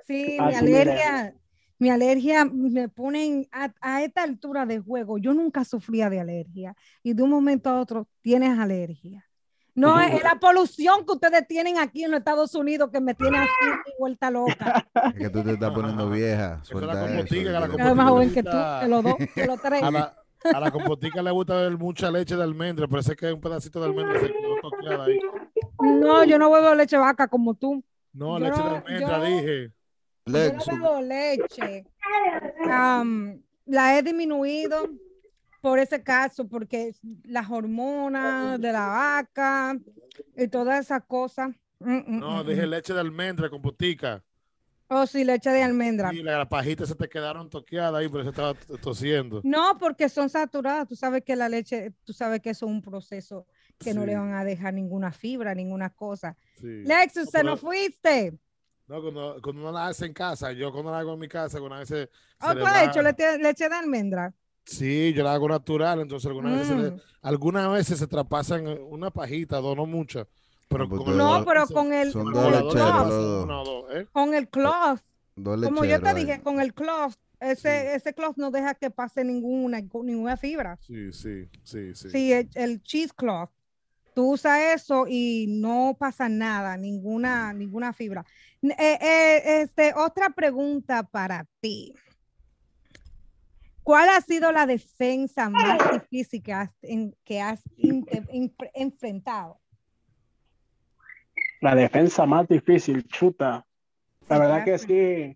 Sí, 0.05 0.37
mi 0.39 0.45
miré. 0.45 0.81
alergia, 0.81 1.35
mi 1.79 1.89
alergia 1.89 2.45
me 2.45 2.89
ponen 2.89 3.47
a, 3.51 3.73
a 3.81 4.03
esta 4.03 4.23
altura 4.23 4.65
de 4.65 4.79
juego. 4.79 5.17
Yo 5.17 5.33
nunca 5.33 5.65
sufría 5.65 6.09
de 6.09 6.19
alergia 6.19 6.75
y 7.03 7.13
de 7.13 7.23
un 7.23 7.29
momento 7.31 7.69
a 7.69 7.81
otro 7.81 8.07
tienes 8.21 8.57
alergia. 8.57 9.25
No, 9.75 9.99
es, 9.99 10.13
es 10.13 10.23
la 10.23 10.35
polución 10.39 11.05
que 11.05 11.11
ustedes 11.11 11.45
tienen 11.47 11.77
aquí 11.77 12.03
en 12.05 12.11
los 12.11 12.19
Estados 12.19 12.55
Unidos 12.55 12.89
que 12.91 13.01
me 13.01 13.13
tiene 13.13 13.39
así 13.39 13.49
vuelta 13.99 14.31
loca. 14.31 14.87
Es 15.07 15.13
que 15.15 15.29
tú 15.29 15.43
te 15.43 15.51
estás 15.51 15.71
poniendo 15.73 16.09
vieja. 16.09 16.59
Eso 16.63 16.71
Suelta 16.71 16.93
eso. 16.93 17.07
compotica, 17.07 17.67
que 17.69 17.77
la 17.77 17.93
más 17.93 18.09
joven 18.09 18.33
que 18.33 18.41
tú, 18.43 18.49
Compotica. 18.51 18.79
que 18.81 18.87
los 18.87 19.03
dos, 19.03 19.15
que 19.35 19.45
los 19.45 19.61
tres. 19.61 19.83
A 19.83 19.91
la, 19.91 20.15
a 20.53 20.59
la 20.61 20.71
compotica 20.71 21.21
le 21.21 21.31
gusta 21.31 21.55
ver 21.57 21.77
mucha 21.77 22.09
leche 22.09 22.35
de 22.37 22.43
almendra, 22.43 22.87
parece 22.87 23.15
que 23.17 23.25
hay 23.27 23.33
un 23.33 23.41
pedacito 23.41 23.79
de 23.81 23.85
almendra 23.87 24.19
se 24.21 24.27
quedó 24.27 25.01
ahí. 25.03 25.19
No, 25.81 26.23
yo 26.23 26.39
no 26.39 26.49
bebo 26.51 26.73
leche 26.73 26.97
vaca 26.97 27.27
como 27.27 27.53
tú. 27.53 27.83
No, 28.13 28.39
Yo 28.39 28.45
leche 28.45 28.61
de 28.61 28.69
almendra, 28.77 29.19
yo- 29.19 29.25
dije. 29.25 29.71
Yo 30.25 30.53
no 30.77 30.83
bebo 30.83 31.01
leche. 31.01 31.85
Am, 32.71 33.41
la 33.65 33.97
he 33.97 34.01
disminuido 34.03 34.87
por 35.65 35.79
ese 35.79 36.03
caso, 36.03 36.47
porque 36.47 36.93
las 37.23 37.49
hormonas 37.49 38.61
de 38.61 38.71
la 38.71 38.85
vaca 38.85 39.75
y 40.37 40.47
todas 40.47 40.85
esas 40.85 41.03
cosas. 41.05 41.55
Mm, 41.79 41.95
mm, 42.05 42.19
No, 42.19 42.43
mm, 42.43 42.47
dije 42.47 42.67
mm. 42.67 42.69
leche 42.69 42.93
de 42.93 42.99
almendra 42.99 43.49
con 43.49 43.63
potica. 43.63 44.23
Oh, 44.89 45.07
sí, 45.07 45.23
leche 45.23 45.49
de 45.49 45.63
almendra. 45.63 46.13
Y 46.13 46.21
la, 46.21 46.37
la 46.37 46.47
pajita 46.47 46.85
se 46.85 46.93
te 46.93 47.09
quedaron 47.09 47.49
toqueadas 47.49 47.95
ahí, 47.95 48.07
pero 48.07 48.23
se 48.23 48.29
estaba 48.29 48.53
tosiendo. 48.79 49.41
No, 49.43 49.75
porque 49.79 50.07
son 50.07 50.29
saturadas. 50.29 50.87
Tú 50.87 50.95
sabes 50.95 51.23
que 51.23 51.35
la 51.35 51.49
leche, 51.49 51.93
tú 52.03 52.13
sabes 52.13 52.41
que 52.41 52.51
eso 52.51 52.67
es 52.67 52.71
un 52.71 52.83
proceso 52.83 53.47
que 53.79 53.95
no 53.95 54.01
Sí. 54.01 54.07
le 54.07 54.17
van 54.17 54.35
a 54.35 54.43
dejar 54.43 54.71
ninguna 54.75 55.11
fibra, 55.11 55.55
ninguna 55.55 55.89
cosa. 55.89 56.37
Sí. 56.61 56.83
Lexus, 56.83 57.25
No, 57.25 57.31
se 57.31 57.43
nos 57.43 57.59
fuiste. 57.59 58.37
No, 58.87 59.01
cuando, 59.01 59.39
cuando 59.41 59.63
uno 59.63 59.71
la 59.71 59.87
hace 59.87 60.05
en 60.05 60.13
casa, 60.13 60.51
yo 60.51 60.71
cuando 60.71 60.91
la 60.91 60.99
hago 60.99 61.13
en 61.15 61.19
mi 61.21 61.27
casa, 61.27 61.57
alguna 61.57 61.79
vez 61.79 61.87
se, 61.87 62.07
Oh, 62.39 62.53
tú 62.53 62.63
has 62.63 62.87
hecho 62.87 63.01
leche, 63.01 63.39
leche 63.39 63.67
de 63.67 63.73
almendra. 63.75 64.31
Sí, 64.65 65.13
yo 65.13 65.23
la 65.23 65.33
hago 65.33 65.47
natural, 65.47 65.99
entonces 66.01 66.27
algunas 66.27 66.57
veces, 66.59 66.77
le- 66.77 66.91
Mm. 66.91 66.99
algunas 67.21 67.71
veces 67.71 67.99
se 67.99 68.07
traspasan 68.07 68.67
una 68.67 69.11
pajita, 69.11 69.57
dos, 69.57 69.75
no 69.75 69.85
muchas. 69.85 70.27
Pero 70.67 70.87
No, 70.87 70.97
con 70.97 71.07
el- 71.39 71.45
pero 71.45 71.67
con 71.67 71.93
el, 71.93 72.11
son 72.11 72.23
con 72.25 72.33
dos 72.33 72.53
el 72.53 72.67
cloth, 72.69 73.91
¿eh? 73.91 74.07
con 74.11 74.33
el 74.33 74.49
cloth. 74.49 74.99
Como 75.35 75.85
yo 75.85 76.01
te 76.01 76.13
dije, 76.15 76.33
ahí. 76.33 76.39
con 76.41 76.59
el 76.59 76.73
cloth, 76.73 77.13
ese, 77.39 77.93
ese 77.93 78.13
cloth 78.13 78.37
no 78.37 78.49
deja 78.49 78.73
que 78.73 78.89
pase 78.89 79.23
ninguna, 79.23 79.81
ninguna 79.81 80.37
fibra. 80.37 80.77
Sí, 80.81 81.11
sí, 81.11 81.47
sí, 81.63 81.93
sí. 81.93 82.09
Sí, 82.09 82.33
el, 82.33 82.49
el 82.55 82.81
cheesecloth. 82.81 83.51
Tú 84.15 84.31
usas 84.31 84.59
eso 84.73 85.05
y 85.09 85.45
no 85.49 85.95
pasa 85.99 86.29
nada, 86.29 86.77
ninguna, 86.77 87.51
ninguna 87.53 87.91
fibra. 87.91 88.25
Eh, 88.63 88.73
eh, 88.79 89.61
este, 89.61 89.93
otra 89.93 90.29
pregunta 90.29 91.03
para 91.03 91.45
ti. 91.59 91.93
¿Cuál 93.85 94.09
ha 94.09 94.19
sido 94.19 94.51
la 94.51 94.65
defensa 94.65 95.47
más 95.47 95.77
difícil 95.91 96.41
que 96.41 96.51
has, 96.53 96.71
en- 96.81 97.15
que 97.23 97.39
has 97.39 97.61
inte- 97.77 98.23
enfre- 98.33 98.71
enfrentado? 98.73 99.59
la 101.61 101.75
defensa 101.75 102.25
más 102.25 102.47
difícil, 102.47 103.07
chuta. 103.07 103.63
La 104.27 104.39
verdad 104.39 104.63
que 104.65 104.77
sí, 104.79 105.35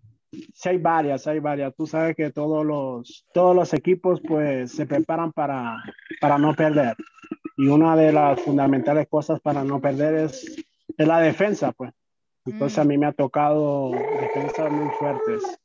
sí 0.52 0.68
hay 0.68 0.78
varias, 0.78 1.26
hay 1.28 1.38
varias. 1.40 1.74
Tú 1.76 1.86
sabes 1.86 2.14
que 2.16 2.30
todos 2.30 2.64
los, 2.66 3.24
todos 3.32 3.54
los 3.54 3.72
equipos 3.74 4.20
pues 4.26 4.72
se 4.72 4.84
preparan 4.86 5.32
para, 5.32 5.76
para 6.20 6.38
no 6.38 6.54
perder. 6.54 6.96
Y 7.56 7.68
una 7.68 7.94
de 7.96 8.12
las 8.12 8.40
fundamentales 8.40 9.06
cosas 9.08 9.40
para 9.40 9.62
no 9.64 9.80
perder 9.80 10.14
es, 10.26 10.64
es 10.98 11.06
la 11.06 11.20
defensa, 11.20 11.72
pues. 11.72 11.92
Entonces 12.46 12.78
Mm. 12.78 12.80
a 12.80 12.84
mí 12.84 12.98
me 12.98 13.06
ha 13.06 13.12
tocado 13.12 13.90
defensas 14.20 14.70
muy 14.72 14.88
fuertes. 14.98 15.60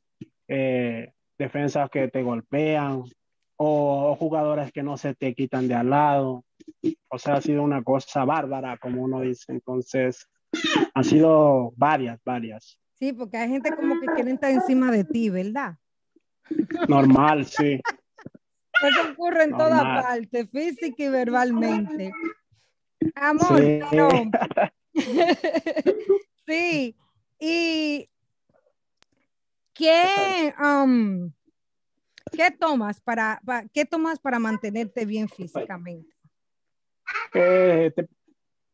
Eh, 0.48 1.12
defensas 1.38 1.90
que 1.90 2.08
te 2.08 2.22
golpean 2.22 3.02
o, 3.56 4.10
o 4.10 4.16
jugadores 4.16 4.72
que 4.72 4.82
no 4.82 4.96
se 4.96 5.14
te 5.14 5.34
quitan 5.34 5.68
de 5.68 5.74
al 5.74 5.90
lado. 5.90 6.44
O 7.08 7.18
sea, 7.18 7.34
ha 7.34 7.40
sido 7.40 7.62
una 7.62 7.82
cosa 7.82 8.24
bárbara, 8.24 8.76
como 8.78 9.02
uno 9.02 9.20
dice. 9.20 9.52
Entonces, 9.52 10.28
han 10.94 11.04
sido 11.04 11.72
varias, 11.76 12.20
varias. 12.24 12.78
Sí, 12.94 13.12
porque 13.12 13.36
hay 13.36 13.48
gente 13.50 13.74
como 13.74 14.00
que 14.00 14.06
quiere 14.06 14.32
estar 14.32 14.50
encima 14.50 14.90
de 14.90 15.04
ti, 15.04 15.28
¿verdad? 15.30 15.76
Normal, 16.88 17.44
sí. 17.44 17.80
Eso 18.82 19.12
ocurre 19.12 19.44
en 19.44 19.50
toda 19.50 19.76
Normal. 19.82 20.02
parte, 20.02 20.46
física 20.46 21.02
y 21.02 21.08
verbalmente. 21.08 22.12
Amor, 23.14 23.58
Sí. 23.58 23.80
pero 23.90 24.08
sí, 26.46 26.96
y 27.38 28.08
¿qué, 29.76 30.54
um, 30.62 31.30
¿qué 32.32 32.50
tomas 32.50 33.00
para, 33.00 33.40
pa- 33.44 33.64
qué 33.72 33.84
tomas 33.84 34.18
para 34.18 34.38
mantenerte 34.38 35.04
bien 35.04 35.28
físicamente? 35.28 36.08
Eh, 37.34 37.92
te- 37.94 38.08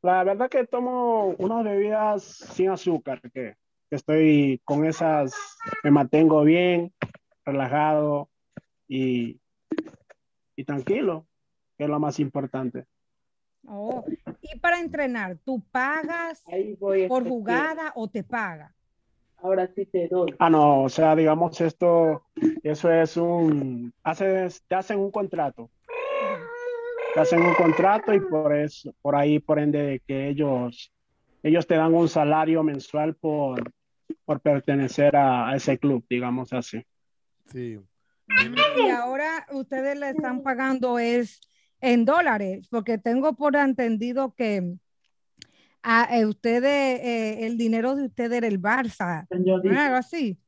la 0.02 0.24
verdad 0.24 0.48
que 0.48 0.66
tomo 0.66 1.26
unas 1.38 1.64
bebidas 1.64 2.22
sin 2.24 2.70
azúcar, 2.70 3.20
que, 3.32 3.56
que 3.90 3.96
estoy 3.96 4.60
con 4.64 4.84
esas, 4.84 5.32
me 5.84 5.90
mantengo 5.90 6.42
bien, 6.42 6.92
relajado 7.44 8.30
y, 8.88 9.40
y 10.56 10.64
tranquilo, 10.64 11.26
que 11.76 11.84
es 11.84 11.90
lo 11.90 12.00
más 12.00 12.18
importante. 12.20 12.86
Oh, 13.64 14.04
y 14.40 14.58
para 14.58 14.80
entrenar, 14.80 15.38
¿tú 15.44 15.62
pagas 15.70 16.42
por 17.08 17.28
jugada 17.28 17.92
o 17.94 18.08
te 18.08 18.24
paga? 18.24 18.74
Ahora 19.42 19.68
sí 19.74 19.86
te 19.86 20.06
doy. 20.06 20.32
Ah, 20.38 20.48
no, 20.48 20.84
o 20.84 20.88
sea, 20.88 21.16
digamos 21.16 21.60
esto, 21.60 22.26
eso 22.62 22.92
es 22.92 23.16
un, 23.16 23.92
haces, 24.04 24.62
te 24.68 24.76
hacen 24.76 25.00
un 25.00 25.10
contrato. 25.10 25.68
Te 27.14 27.20
hacen 27.20 27.42
un 27.42 27.54
contrato 27.54 28.14
y 28.14 28.20
por 28.20 28.54
eso, 28.56 28.94
por 29.02 29.16
ahí, 29.16 29.40
por 29.40 29.58
ende, 29.58 29.82
de 29.82 30.00
que 30.00 30.28
ellos, 30.28 30.92
ellos 31.42 31.66
te 31.66 31.74
dan 31.74 31.92
un 31.92 32.08
salario 32.08 32.62
mensual 32.62 33.16
por, 33.16 33.72
por 34.24 34.40
pertenecer 34.40 35.16
a, 35.16 35.50
a 35.50 35.56
ese 35.56 35.76
club, 35.76 36.04
digamos 36.08 36.52
así. 36.52 36.86
Sí. 37.46 37.78
Y 38.76 38.90
ahora 38.90 39.46
ustedes 39.50 39.98
le 39.98 40.10
están 40.10 40.42
pagando 40.42 40.98
es 41.00 41.40
en 41.80 42.04
dólares, 42.04 42.68
porque 42.70 42.96
tengo 42.96 43.34
por 43.34 43.56
entendido 43.56 44.34
que 44.34 44.76
a, 45.82 46.18
eh, 46.18 46.26
ustedes, 46.26 47.00
eh, 47.00 47.46
el 47.46 47.56
dinero 47.56 47.94
de 47.96 48.04
ustedes 48.06 48.32
era 48.38 48.46
el 48.46 48.60
Barça, 48.60 49.26
¿no 49.30 49.60
era 49.70 49.86
algo 49.86 49.96
así? 49.98 50.38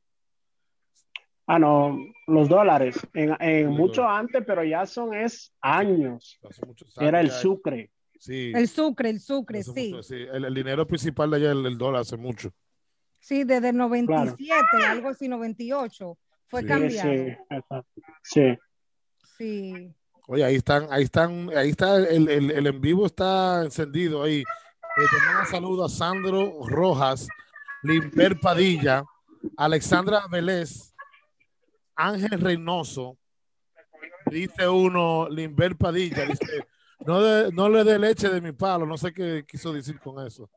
Ah, 1.47 1.59
no, 1.59 1.97
los 2.27 2.49
dólares, 2.49 2.95
en, 3.13 3.35
en 3.39 3.69
mucho 3.69 4.07
antes, 4.07 4.43
pero 4.47 4.63
ya 4.63 4.85
son 4.85 5.13
es 5.13 5.53
años. 5.61 6.39
Era 6.99 7.21
el 7.21 7.27
ya- 7.27 7.33
sucre. 7.33 7.91
Sí. 8.19 8.51
El 8.55 8.67
sucre, 8.67 9.09
el 9.11 9.19
sucre, 9.19 9.59
hace 9.59 9.71
sí. 9.73 9.89
mucho, 9.91 10.01
sí. 10.03 10.15
El, 10.15 10.45
el 10.45 10.53
dinero 10.55 10.87
principal 10.87 11.29
de 11.29 11.37
allá 11.37 11.51
es 11.51 11.57
el, 11.57 11.65
el 11.67 11.77
dólar 11.77 12.01
hace 12.01 12.17
mucho. 12.17 12.51
Sí, 13.19 13.43
desde 13.43 13.69
el 13.69 13.77
97, 13.77 14.63
algo 14.87 15.09
así, 15.09 15.27
98, 15.27 16.17
fue 16.47 16.61
Sí. 16.61 16.67
cambiado. 16.67 17.11
Sí. 17.13 17.35
Sí. 18.23 18.57
Sí. 19.37 19.93
Oye, 20.27 20.43
ahí 20.43 20.55
están, 20.55 20.87
ahí 20.89 21.03
están, 21.03 21.49
ahí 21.55 21.69
está 21.69 21.97
el, 21.97 22.27
el, 22.29 22.49
el 22.51 22.65
en 22.67 22.81
vivo 22.81 23.05
está 23.05 23.61
encendido 23.63 24.23
ahí. 24.23 24.43
Te 24.95 25.01
mando 25.25 25.41
un 25.41 25.45
saludo 25.47 25.83
a 25.83 25.89
Sandro 25.89 26.65
Rojas, 26.67 27.27
Limper 27.83 28.39
Padilla, 28.39 29.03
Alexandra 29.57 30.25
Vélez, 30.31 30.93
Ángel 31.97 32.39
Reynoso. 32.39 33.17
Dice 34.27 34.69
uno, 34.69 35.27
Limber 35.29 35.75
Padilla, 35.75 36.25
dice, 36.25 36.65
no, 37.05 37.21
de- 37.21 37.51
no 37.51 37.69
le 37.69 37.83
dé 37.83 37.97
leche 37.99 38.29
de 38.29 38.39
mi 38.41 38.51
palo, 38.51 38.85
no 38.85 38.97
sé 38.97 39.13
qué 39.13 39.43
quiso 39.47 39.73
decir 39.73 39.99
con 39.99 40.25
eso. 40.25 40.49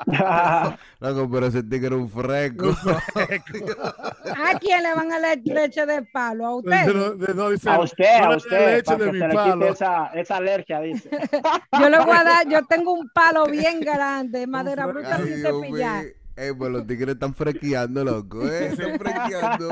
Loco, 1.00 1.30
pero 1.30 1.46
ese 1.46 1.62
tigre 1.62 1.86
era 1.88 1.96
un 1.96 2.08
fresco. 2.10 2.70
¿A 3.14 4.58
quién 4.58 4.82
le 4.82 4.94
van 4.94 5.12
a 5.12 5.20
dar 5.20 5.38
leche 5.44 5.86
de 5.86 6.02
palo? 6.12 6.46
¿A 6.46 6.56
usted? 6.56 6.86
No, 6.94 7.10
de- 7.14 7.34
no, 7.34 7.50
dice, 7.50 7.70
A 7.70 7.80
usted, 7.80 8.18
no 8.20 8.32
a 8.32 8.36
usted, 8.36 8.76
leche 8.76 8.82
para 8.84 8.98
de 8.98 9.04
que 9.06 9.12
mi 9.12 9.18
se 9.20 9.28
le 9.28 9.34
palo. 9.34 9.52
quite 9.60 9.68
esa, 9.72 10.06
esa 10.14 10.36
alergia, 10.36 10.80
dice. 10.80 11.10
Yo 11.80 11.88
le 11.88 11.98
voy 11.98 12.16
a 12.16 12.24
dar, 12.24 12.48
yo 12.48 12.64
tengo 12.66 12.92
un 12.92 13.08
palo 13.10 13.46
bien 13.46 13.80
grande, 13.80 14.46
madera 14.46 14.86
bruta 14.86 15.16
Ay, 15.16 15.24
sin 15.26 15.42
cepillar. 15.42 16.04
Ey, 16.36 16.52
pues 16.52 16.70
los 16.70 16.86
tigres 16.86 17.14
están 17.14 17.34
fresqueando, 17.34 18.04
loco, 18.04 18.46
¿eh? 18.46 18.66
Están 18.66 18.98
fresqueando. 18.98 19.68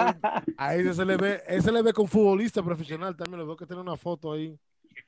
A 0.56 0.74
ese 0.74 0.94
se 0.94 1.04
le 1.04 1.16
ve, 1.18 1.42
ese 1.46 1.62
se 1.62 1.72
le 1.72 1.82
ve 1.82 1.92
con 1.92 2.08
futbolista 2.08 2.62
profesional 2.62 3.14
también, 3.16 3.40
le 3.40 3.44
veo 3.46 3.56
que 3.56 3.66
tiene 3.66 3.82
una 3.82 3.96
foto 3.96 4.32
ahí. 4.32 4.58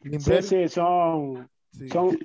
Sí, 0.06 0.10
Limber, 0.10 0.42
sí, 0.42 0.68
son, 0.68 1.48
Sí. 1.72 1.88
son 1.88 2.18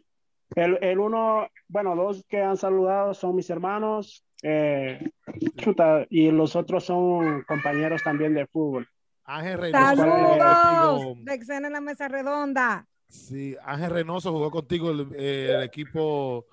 el, 0.55 0.77
el 0.81 0.99
uno, 0.99 1.47
bueno, 1.67 1.95
dos 1.95 2.23
que 2.27 2.41
han 2.41 2.57
saludado 2.57 3.13
son 3.13 3.35
mis 3.35 3.49
hermanos, 3.49 4.23
eh, 4.43 5.11
chuta, 5.57 6.05
y 6.09 6.29
los 6.31 6.55
otros 6.55 6.83
son 6.85 7.43
compañeros 7.43 8.03
también 8.03 8.33
de 8.33 8.45
fútbol. 8.47 8.87
Ángel 9.23 9.57
Reynoso. 9.59 9.95
Saludos 9.95 11.17
de 11.25 11.45
Xena 11.45 11.67
en 11.67 11.73
la 11.73 11.81
mesa 11.81 12.07
redonda. 12.07 12.85
Sí, 13.07 13.55
Ángel 13.63 13.91
Reynoso 13.91 14.31
jugó 14.31 14.51
contigo 14.51 14.91
el, 14.91 15.07
eh, 15.15 15.53
el 15.55 15.63
equipo 15.63 16.45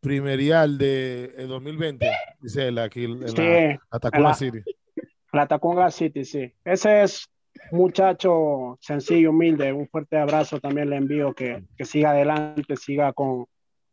primerial 0.00 0.76
de 0.78 1.32
eh, 1.36 1.46
2020, 1.46 2.10
dice 2.40 2.68
él 2.68 2.78
aquí 2.78 3.04
en 3.04 3.28
Sí, 3.28 3.36
la 3.42 3.80
Atacama 3.90 4.28
la- 4.30 4.34
City. 4.34 4.62
La 5.32 5.46
Tacunga 5.48 5.90
City, 5.90 6.24
sí. 6.24 6.52
Ese 6.64 7.02
es 7.02 7.28
muchacho 7.70 8.78
sencillo, 8.80 9.30
humilde. 9.30 9.72
Un 9.72 9.88
fuerte 9.88 10.16
abrazo 10.18 10.60
también 10.60 10.90
le 10.90 10.96
envío 10.96 11.32
que, 11.34 11.64
que 11.76 11.84
siga 11.84 12.10
adelante, 12.10 12.76
siga 12.76 13.12
con, 13.12 13.46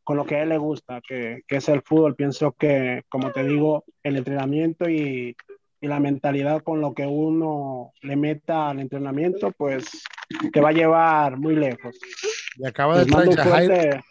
con 0.03 0.17
lo 0.17 0.25
que 0.25 0.35
a 0.35 0.43
él 0.43 0.49
le 0.49 0.57
gusta, 0.57 1.01
que, 1.07 1.41
que 1.47 1.57
es 1.57 1.69
el 1.69 1.81
fútbol. 1.81 2.15
Pienso 2.15 2.51
que, 2.53 3.03
como 3.09 3.31
te 3.31 3.43
digo, 3.43 3.83
el 4.03 4.17
entrenamiento 4.17 4.89
y, 4.89 5.35
y 5.79 5.88
la 5.88 5.99
mentalidad 5.99 6.61
con 6.63 6.81
lo 6.81 6.93
que 6.93 7.05
uno 7.05 7.91
le 8.01 8.15
meta 8.15 8.69
al 8.69 8.79
entrenamiento, 8.79 9.51
pues 9.51 9.85
te 10.53 10.61
va 10.61 10.69
a 10.69 10.73
llevar 10.73 11.38
muy 11.38 11.55
lejos. 11.55 11.95
Y 12.57 12.65
acaba 12.65 12.97
de 12.97 13.03
entrar 13.03 13.29
Yajaira. 13.29 14.03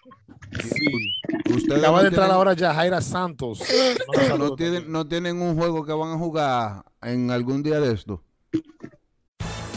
Ustedes 1.55 1.79
Acaba 1.79 1.99
no 1.99 2.03
de 2.03 2.09
entrar 2.09 2.27
tienen- 2.27 2.31
ahora 2.33 2.53
Yajaira 2.55 3.01
Santos. 3.01 3.63
No 4.17 4.23
saludos 4.23 4.57
tienen, 4.57 4.91
no 4.91 5.07
tienen 5.07 5.41
un 5.41 5.57
juego 5.57 5.85
que 5.85 5.93
van 5.93 6.13
a 6.13 6.19
jugar 6.19 6.83
en 7.03 7.31
algún 7.31 7.63
día 7.63 7.79
de 7.81 7.93
esto. 7.93 8.23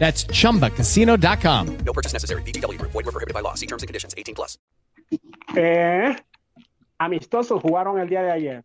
That's 0.00 0.24
chumbacasino.com. 0.24 1.76
No 1.84 1.92
purchase 1.92 2.14
necessary. 2.14 2.42
VGW 2.42 2.78
Group. 2.78 2.92
Void 2.92 3.04
were 3.04 3.12
prohibited 3.12 3.34
by 3.34 3.42
law. 3.42 3.54
See 3.54 3.66
terms 3.66 3.82
and 3.82 3.88
conditions. 3.88 4.14
18 4.16 4.34
plus. 4.34 4.58
Eh, 5.56 6.16
amistosos 6.98 7.60
jugaron 7.60 7.98
el 8.00 8.08
día 8.08 8.22
de 8.22 8.30
ayer. 8.30 8.64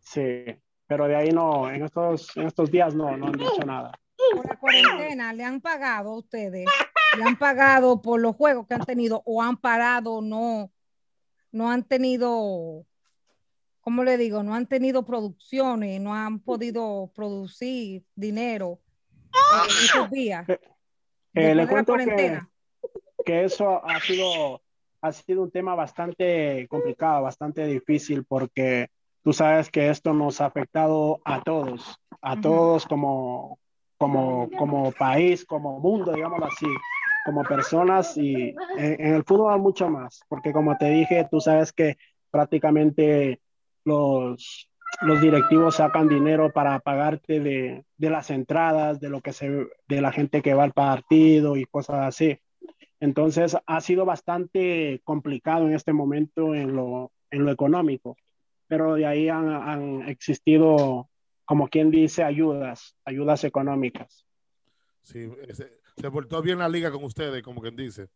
Sí, 0.00 0.44
pero 0.86 1.08
de 1.08 1.16
ahí 1.16 1.30
no, 1.30 1.68
en 1.68 1.84
estos, 1.84 2.34
en 2.36 2.46
estos 2.46 2.70
días 2.70 2.94
no, 2.94 3.16
no 3.16 3.26
han 3.26 3.32
dicho 3.32 3.60
nada. 3.66 3.92
Por 4.34 4.46
la 4.46 4.56
cuarentena, 4.56 5.32
¿le 5.32 5.44
han 5.44 5.60
pagado 5.60 6.10
a 6.10 6.18
ustedes? 6.18 6.64
¿Le 7.18 7.24
han 7.24 7.36
pagado 7.36 8.00
por 8.00 8.20
los 8.20 8.34
juegos 8.36 8.66
que 8.66 8.74
han 8.74 8.84
tenido 8.84 9.22
o 9.26 9.42
han 9.42 9.56
parado, 9.56 10.22
no, 10.22 10.70
no 11.50 11.70
han 11.70 11.82
tenido, 11.82 12.86
¿cómo 13.80 14.04
le 14.04 14.16
digo? 14.16 14.42
No 14.42 14.54
han 14.54 14.66
tenido 14.66 15.04
producciones, 15.04 16.00
no 16.00 16.14
han 16.14 16.38
podido 16.38 17.10
producir 17.14 18.04
dinero 18.14 18.80
estos 19.68 20.10
días. 20.10 20.46
Eh, 21.34 21.54
le 21.54 21.66
cuento 21.66 21.94
que, 21.96 22.40
que 23.24 23.44
eso 23.44 23.84
ha 23.84 24.00
sido, 24.00 24.62
ha 25.02 25.12
sido 25.12 25.42
un 25.42 25.50
tema 25.50 25.74
bastante 25.74 26.66
complicado, 26.68 27.22
bastante 27.22 27.66
difícil, 27.66 28.24
porque 28.24 28.88
tú 29.22 29.32
sabes 29.32 29.70
que 29.70 29.90
esto 29.90 30.14
nos 30.14 30.40
ha 30.40 30.46
afectado 30.46 31.20
a 31.24 31.42
todos, 31.42 31.98
a 32.22 32.40
todos 32.40 32.86
como, 32.86 33.58
como, 33.98 34.48
como 34.56 34.92
país, 34.92 35.44
como 35.44 35.78
mundo, 35.80 36.12
digámoslo 36.12 36.46
así, 36.46 36.66
como 37.26 37.42
personas 37.42 38.16
y 38.16 38.54
en, 38.78 39.00
en 39.00 39.14
el 39.14 39.24
fútbol 39.24 39.60
mucho 39.60 39.90
más, 39.90 40.20
porque 40.28 40.52
como 40.52 40.76
te 40.76 40.90
dije, 40.90 41.26
tú 41.30 41.40
sabes 41.40 41.72
que 41.72 41.98
prácticamente 42.30 43.40
los, 43.84 44.70
los 45.02 45.20
directivos 45.20 45.76
sacan 45.76 46.08
dinero 46.08 46.52
para 46.52 46.78
pagarte 46.80 47.40
de, 47.40 47.84
de 47.96 48.10
las 48.10 48.30
entradas, 48.30 49.00
de 49.00 49.08
lo 49.08 49.20
que 49.20 49.32
se, 49.32 49.66
de 49.88 50.00
la 50.00 50.12
gente 50.12 50.42
que 50.42 50.54
va 50.54 50.64
al 50.64 50.72
partido 50.72 51.56
y 51.56 51.64
cosas 51.64 52.06
así. 52.06 52.38
Entonces 53.00 53.56
ha 53.66 53.80
sido 53.80 54.04
bastante 54.04 55.00
complicado 55.04 55.66
en 55.66 55.74
este 55.74 55.92
momento 55.92 56.54
en 56.54 56.74
lo, 56.74 57.12
en 57.30 57.44
lo 57.44 57.50
económico, 57.50 58.16
pero 58.68 58.94
de 58.94 59.06
ahí 59.06 59.28
han, 59.28 60.08
existido, 60.08 61.08
como 61.44 61.68
quien 61.68 61.90
dice, 61.90 62.24
ayudas, 62.24 62.96
ayudas 63.04 63.44
económicas. 63.44 64.26
Sí, 65.02 65.30
se, 65.52 65.78
se 65.96 66.10
portó 66.10 66.42
bien 66.42 66.58
la 66.58 66.68
liga 66.68 66.90
con 66.90 67.04
ustedes, 67.04 67.42
como 67.42 67.60
quien 67.60 67.76
dice. 67.76 68.08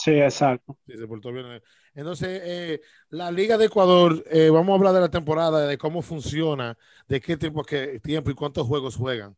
Sí, 0.00 0.12
exacto. 0.12 0.78
Sí, 0.86 0.96
se 0.96 1.06
portó 1.06 1.30
bien. 1.30 1.60
Entonces, 1.94 2.40
eh, 2.42 2.80
la 3.10 3.30
Liga 3.30 3.58
de 3.58 3.66
Ecuador, 3.66 4.24
eh, 4.30 4.48
vamos 4.48 4.70
a 4.70 4.76
hablar 4.76 4.94
de 4.94 5.00
la 5.00 5.10
temporada, 5.10 5.66
de 5.66 5.76
cómo 5.76 6.00
funciona, 6.00 6.78
de 7.06 7.20
qué 7.20 7.36
tiempo, 7.36 7.62
qué 7.62 8.00
tiempo 8.00 8.30
y 8.30 8.34
cuántos 8.34 8.66
juegos 8.66 8.96
juegan. 8.96 9.36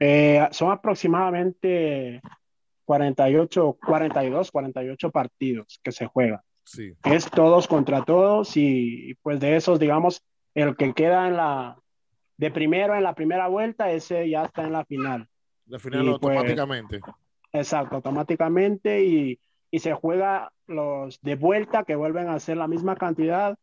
Eh, 0.00 0.48
son 0.52 0.70
aproximadamente 0.70 2.22
48, 2.86 3.78
42, 3.84 4.50
48 4.50 5.10
partidos 5.10 5.80
que 5.82 5.92
se 5.92 6.06
juegan. 6.06 6.40
Sí. 6.64 6.94
Es 7.04 7.30
todos 7.30 7.68
contra 7.68 8.06
todos 8.06 8.56
y 8.56 9.14
pues 9.20 9.38
de 9.38 9.56
esos, 9.56 9.78
digamos, 9.78 10.22
el 10.54 10.76
que 10.76 10.94
queda 10.94 11.28
en 11.28 11.36
la, 11.36 11.76
de 12.38 12.50
primero 12.50 12.94
en 12.94 13.02
la 13.02 13.14
primera 13.14 13.48
vuelta, 13.48 13.90
ese 13.90 14.30
ya 14.30 14.44
está 14.44 14.64
en 14.64 14.72
la 14.72 14.86
final. 14.86 15.28
La 15.66 15.78
final 15.78 16.06
Y, 16.06 16.18
pues, 16.18 16.36
automáticamente. 16.36 17.00
Exacto, 17.52 17.96
automáticamente 17.96 19.04
y, 19.04 19.38
y 19.70 19.78
se 19.78 19.94
juega 19.94 20.52
los 20.66 21.20
de 21.22 21.36
vuelta 21.36 21.84
que 21.84 21.96
vuelven 21.96 22.28
a 22.28 22.34
hacer 22.34 22.56
la 22.56 22.68
misma 22.68 22.96
cantidad 22.96 23.56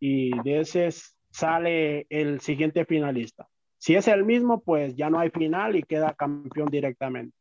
y 0.00 0.30
de 0.42 0.60
ese 0.60 0.90
sale 1.30 2.06
el 2.10 2.40
siguiente 2.40 2.84
finalista. 2.84 3.48
Si 3.78 3.94
es 3.94 4.08
el 4.08 4.24
mismo, 4.24 4.60
pues 4.60 4.96
ya 4.96 5.08
no 5.08 5.20
hay 5.20 5.30
final 5.30 5.76
y 5.76 5.82
queda 5.82 6.14
campeón 6.14 6.68
directamente. 6.68 7.36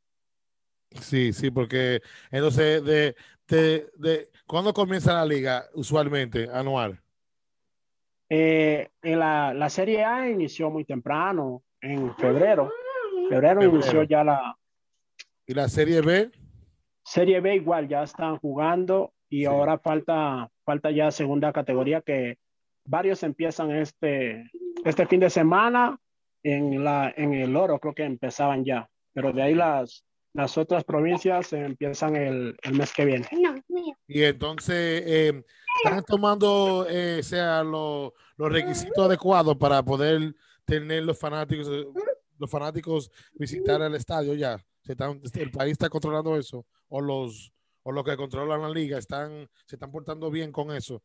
Sí, 0.91 1.34
sí, 1.34 1.52
porque 1.52 2.02
entonces, 2.32 2.84
de, 2.84 3.15
de, 3.48 3.90
de, 3.98 4.30
¿cuándo 4.45 4.74
comienza 4.74 5.14
la 5.14 5.26
liga 5.26 5.65
usualmente, 5.74 6.48
anual? 6.52 7.02
Eh, 8.30 8.90
en 9.02 9.19
la, 9.19 9.53
la 9.53 9.69
Serie 9.69 10.03
A 10.03 10.30
inició 10.30 10.69
muy 10.69 10.86
temprano, 10.86 11.64
en 11.82 12.15
febrero. 12.15 12.72
Febrero, 13.30 13.61
Febrero. 13.61 13.64
inició 13.64 14.03
ya 14.03 14.24
la 14.24 14.57
¿Y 15.48 15.53
la 15.53 15.69
Serie 15.69 16.02
B? 16.02 16.30
Serie 17.03 17.40
B 17.40 17.56
igual, 17.56 17.88
ya 17.88 18.03
están 18.03 18.38
jugando 18.38 19.14
y 19.30 19.45
ahora 19.45 19.80
falta, 19.80 20.49
falta 20.65 20.91
ya 20.91 21.10
segunda 21.10 21.53
categoría 21.53 22.02
que 22.02 22.38
varios 22.86 23.24
empiezan 23.24 23.72
este, 23.72 24.49
este 24.84 25.07
fin 25.07 25.22
de 25.22 25.30
semana 25.30 25.98
en, 26.44 26.84
la, 26.84 27.14
en 27.15 27.34
el 27.34 27.56
oro, 27.56 27.80
creo 27.80 27.94
que 27.94 28.03
empezaban 28.03 28.65
ya, 28.65 28.90
pero 29.14 29.32
de 29.32 29.41
ahí 29.41 29.56
las, 29.56 30.03
las 30.34 30.57
otras 30.57 30.84
provincias 30.84 31.52
empiezan 31.53 32.15
el, 32.18 32.57
el 32.61 32.74
mes 32.74 32.94
que 32.94 33.06
viene. 33.06 33.26
Y 34.07 34.24
entonces, 34.24 35.03
eh, 35.06 35.44
¿están 35.84 36.03
tomando 36.03 36.86
eh, 36.90 37.24
sea, 37.24 37.64
lo- 37.64 38.14
los 38.36 38.52
requisitos 38.52 39.06
adecuados 39.06 39.56
para 39.57 39.82
poder 39.84 40.36
tener 40.65 41.03
los 41.03 41.18
fanáticos, 41.18 41.69
los 42.38 42.52
fanáticos 42.52 43.10
visitar 43.34 43.82
el 43.82 43.95
estadio 43.95 44.34
ya? 44.34 44.57
¿Se 44.88 44.94
están- 44.94 45.22
¿El 45.34 45.52
país 45.52 45.74
está 45.74 45.90
controlando 45.90 46.38
eso? 46.38 46.66
¿O 46.88 47.02
los, 47.02 47.52
o 47.84 47.92
los 47.92 48.04
que 48.06 48.16
controlan 48.16 48.62
la 48.62 48.70
liga 48.70 48.98
están, 48.98 49.48
se 49.66 49.76
están 49.76 49.92
portando 49.92 50.32
bien 50.32 50.52
con 50.52 50.72
eso? 50.72 51.04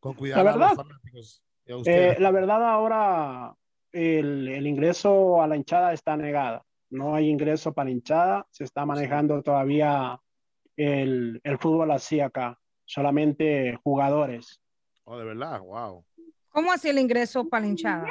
Con 0.00 0.14
cuidar 0.14 0.42
La 0.44 0.50
a 0.50 0.56
los 0.56 0.60
verdad, 0.60 0.76
fanáticos 0.76 1.42
a 1.68 1.72
Eh, 1.90 2.16
la 2.18 2.30
verdad 2.30 2.64
ahora 2.68 3.54
el, 3.92 4.48
el 4.48 4.66
ingreso 4.66 5.42
a 5.42 5.46
la 5.46 5.56
hinchada 5.56 5.92
está 5.92 6.16
negada. 6.16 6.64
No 6.88 7.14
hay 7.14 7.28
ingreso 7.28 7.72
para 7.74 7.84
la 7.86 7.90
hinchada. 7.92 8.46
Se 8.50 8.64
está 8.64 8.84
manejando 8.86 9.42
todavía 9.42 10.18
el, 10.76 11.38
el 11.44 11.58
fútbol 11.58 11.90
así 11.90 12.18
acá. 12.20 12.58
Solamente 12.86 13.78
jugadores. 13.84 14.60
Oh, 15.04 15.18
de 15.18 15.24
verdad, 15.26 15.60
wow. 15.60 16.04
¿Cómo 16.48 16.72
así 16.72 16.88
el 16.88 16.98
ingreso 16.98 17.46
para 17.48 17.60
la 17.62 17.66
hinchada? 17.68 18.08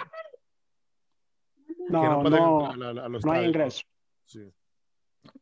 No, 1.90 2.03
no 2.03 2.10
no, 2.10 2.22
pueden 2.22 2.44
entrar 2.44 2.98
a- 2.99 3.06
a 3.06 3.10
los 3.10 3.26
no 3.26 3.32
hay 3.32 3.45
ingreso. 3.48 3.82
Sí. 4.26 4.52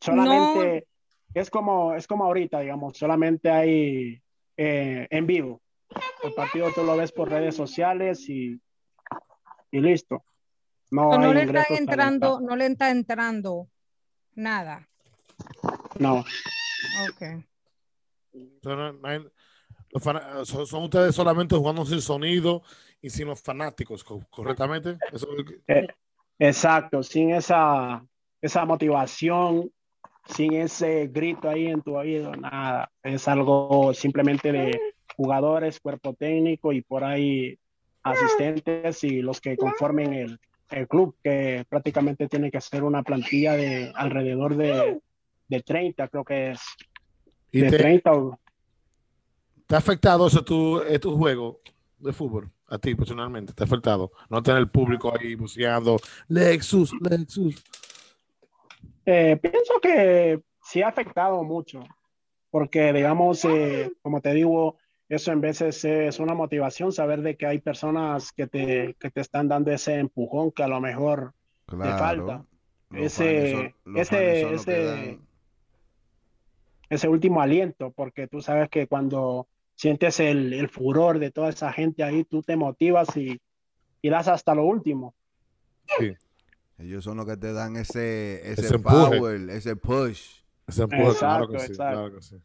Solamente 0.02 0.88
es 1.34 1.50
como 1.50 1.94
es 1.94 2.08
como 2.08 2.26
ahorita, 2.26 2.60
digamos, 2.60 2.98
solamente 2.98 3.50
hay 3.50 4.22
eh, 4.58 5.08
en 5.10 5.28
vivo. 5.28 5.62
El 6.24 6.34
partido 6.34 6.72
tú 6.74 6.84
lo 6.84 6.96
ves 6.98 7.12
por 7.12 7.30
redes 7.30 7.56
sociales 7.56 8.28
y, 8.30 8.60
y 9.72 9.80
listo. 9.80 10.24
No, 10.92 11.10
no 11.18 11.34
le 11.34 11.42
está 11.44 11.66
entrando, 11.80 12.40
no 12.42 12.56
le 12.56 12.66
está 12.66 12.90
entrando 12.92 13.68
nada. 14.36 14.88
No. 16.00 16.20
Ok. 17.08 17.46
No- 18.64 18.94
no 18.94 19.30
los 19.92 20.04
fana- 20.04 20.46
son, 20.46 20.68
son 20.68 20.84
ustedes 20.84 21.16
solamente 21.16 21.56
jugando 21.56 21.84
sin 21.86 22.00
sonido 22.02 22.62
y 23.02 23.10
sin 23.10 23.28
los 23.28 23.42
fanáticos, 23.42 24.04
co- 24.04 24.24
¿correctamente? 24.30 24.98
Eso 25.12 25.28
es 25.32 25.38
lo 25.38 25.46
que- 25.46 25.62
Eh, 25.68 25.88
exacto, 26.38 27.02
sin 27.02 27.32
esa, 27.34 28.06
esa 28.42 28.66
motivación, 28.66 29.72
sin 30.26 30.54
ese 30.54 31.08
grito 31.08 31.50
ahí 31.50 31.68
en 31.68 31.82
tu 31.82 31.96
oído, 31.98 32.32
nada. 32.36 32.92
Es 33.04 33.28
algo 33.28 33.94
simplemente 33.94 34.52
de 34.52 34.80
jugadores, 35.16 35.80
cuerpo 35.80 36.14
técnico 36.14 36.72
y 36.72 36.82
por 36.82 37.04
ahí 37.04 37.58
asistentes 38.04 39.04
y 39.04 39.22
los 39.22 39.42
que 39.42 39.58
conformen 39.58 40.14
el, 40.14 40.40
el 40.72 40.88
club, 40.88 41.16
que 41.24 41.66
prácticamente 41.68 42.28
tiene 42.28 42.50
que 42.52 42.62
ser 42.62 42.84
una 42.84 43.04
plantilla 43.04 43.54
de 43.54 43.92
alrededor 43.96 44.56
de, 44.56 45.02
de 45.48 45.62
30, 45.62 46.08
creo 46.08 46.24
que 46.24 46.52
es. 46.52 46.62
¿Y 47.52 47.62
de 47.62 47.70
te- 47.72 47.78
30 47.80 48.14
o- 48.14 48.40
¿Te 49.68 49.76
ha 49.76 49.78
afectado 49.80 50.28
eso 50.28 50.44
tu, 50.44 50.80
eh, 50.82 50.98
tu 51.00 51.16
juego 51.18 51.60
de 52.00 52.14
fútbol? 52.14 52.50
A 52.68 52.78
ti 52.78 52.96
personalmente, 52.96 53.54
¿te 53.54 53.64
ha 53.64 53.66
afectado? 53.66 54.12
No 54.30 54.42
tener 54.42 54.60
el 54.60 54.70
público 54.70 55.14
ahí 55.16 55.36
buceando, 55.36 55.98
Lexus, 56.28 56.94
Lexus. 57.02 57.64
Eh, 59.06 59.38
pienso 59.38 59.80
que 59.82 60.42
sí 60.64 60.82
ha 60.82 60.90
afectado 60.90 61.44
mucho, 61.44 61.82
porque 62.52 62.94
digamos, 62.94 63.44
eh, 63.46 63.92
como 64.02 64.22
te 64.22 64.34
digo, 64.34 64.78
eso 65.08 65.32
en 65.32 65.42
veces 65.42 65.84
es 65.86 66.20
una 66.20 66.36
motivación, 66.36 66.92
saber 66.92 67.22
de 67.22 67.36
que 67.36 67.48
hay 67.48 67.60
personas 67.60 68.32
que 68.32 68.46
te, 68.48 68.96
que 69.00 69.10
te 69.10 69.22
están 69.22 69.48
dando 69.48 69.72
ese 69.72 69.96
empujón 69.96 70.52
que 70.52 70.64
a 70.64 70.68
lo 70.68 70.80
mejor 70.80 71.34
te 71.66 71.76
Claro. 71.76 71.98
falta. 71.98 72.46
Los 72.92 73.06
Ese, 73.06 73.52
son- 73.52 73.74
ese, 73.96 74.54
ese, 74.54 75.20
ese 76.90 77.08
último 77.08 77.42
aliento, 77.42 77.92
porque 77.92 78.28
tú 78.28 78.42
sabes 78.42 78.70
que 78.70 78.88
cuando 78.88 79.48
sientes 79.76 80.20
el, 80.20 80.54
el 80.54 80.70
furor 80.70 81.20
de 81.20 81.32
toda 81.32 81.50
esa 81.50 81.72
gente 81.72 82.04
ahí, 82.04 82.24
tú 82.26 82.42
te 82.42 82.56
motivas 82.56 83.16
y, 83.16 83.40
y 84.02 84.10
das 84.10 84.28
hasta 84.28 84.54
lo 84.56 84.66
último. 84.66 85.16
Sí. 85.98 86.16
Ellos 86.80 87.04
son 87.04 87.18
los 87.18 87.26
que 87.26 87.38
te 87.38 87.52
dan 87.52 87.76
ese, 87.76 88.52
ese, 88.52 88.62
Ese 88.62 88.76
empuje. 88.76 89.18
power, 89.20 89.50
ese 89.50 89.76
push. 89.76 90.40
Ese 90.66 90.84
empuje, 90.84 91.18
claro 91.20 91.50
que 91.50 91.60
sí, 91.60 91.74
claro 91.74 92.16
que 92.16 92.22
sí. 92.22 92.36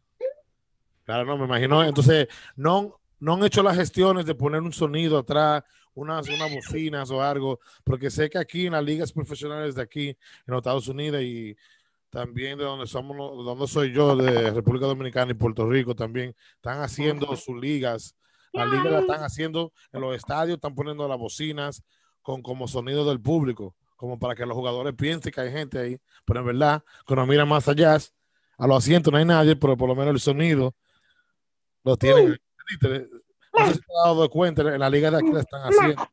Claro, 1.05 1.25
no, 1.25 1.39
me 1.39 1.45
imagino. 1.45 1.85
Entonces, 1.85 2.29
no, 2.57 3.01
no 3.21 3.35
han 3.35 3.45
hecho 3.45 3.63
las 3.63 3.77
gestiones 3.77 4.27
de 4.27 4.35
poner 4.35 4.61
un 4.63 4.73
sonido 4.73 5.19
atrás, 5.19 5.63
unas, 5.95 6.29
unas 6.29 6.53
bocinas 6.53 7.11
o 7.11 7.23
algo, 7.23 7.61
porque 7.85 8.11
sé 8.11 8.29
que 8.29 8.39
aquí 8.39 8.67
en 8.67 8.73
las 8.73 8.83
ligas 8.83 9.13
profesionales 9.13 9.77
de 9.77 9.83
aquí, 9.83 10.09
en 10.09 10.17
los 10.47 10.59
Estados 10.59 10.89
Unidos 10.89 11.23
y 11.23 11.57
también 12.11 12.59
de 12.59 12.65
donde 12.65 12.87
somos, 12.87 13.17
de 13.17 13.45
donde 13.45 13.69
soy 13.69 13.93
yo, 13.93 14.17
de 14.17 14.51
República 14.51 14.87
Dominicana 14.87 15.31
y 15.33 15.35
Puerto 15.35 15.69
Rico, 15.69 15.95
también 15.95 16.35
están 16.57 16.81
haciendo 16.81 17.37
sus 17.37 17.61
ligas. 17.61 18.17
Las 18.53 18.69
ligas 18.69 18.93
la 18.93 19.01
están 19.01 19.23
haciendo 19.23 19.73
en 19.93 20.01
los 20.01 20.17
estadios, 20.17 20.57
están 20.57 20.75
poniendo 20.75 21.07
las 21.07 21.19
bocinas 21.19 21.83
con 22.23 22.41
como 22.41 22.67
sonido 22.67 23.05
del 23.05 23.21
público, 23.21 23.75
como 23.97 24.19
para 24.19 24.35
que 24.35 24.47
los 24.47 24.57
jugadores 24.57 24.95
piensen 24.95 25.33
que 25.33 25.41
hay 25.41 25.53
gente 25.53 25.79
ahí, 25.79 25.99
pero 26.25 26.41
en 26.41 26.47
verdad, 26.47 26.83
cuando 27.07 27.27
miran 27.27 27.49
más 27.49 27.69
allá, 27.69 27.97
a 28.57 28.67
los 28.67 28.79
asientos 28.79 29.13
no 29.13 29.19
hay 29.19 29.25
nadie, 29.25 29.57
pero 29.57 29.77
por 29.77 29.89
lo 29.89 29.95
menos 29.95 30.15
el 30.15 30.21
sonido 30.21 30.75
lo 31.83 31.97
tienen. 31.97 32.29
No 32.29 33.67
sé 33.67 33.75
si 33.75 33.81
te 33.81 33.85
has 33.87 34.05
dado 34.05 34.29
cuenta, 34.29 34.63
en 34.63 34.81
la 34.81 34.91
liga 34.91 35.11
de 35.11 35.19
aquí 35.19 35.31
la 35.31 35.41
están 35.41 35.63
haciendo. 35.63 36.09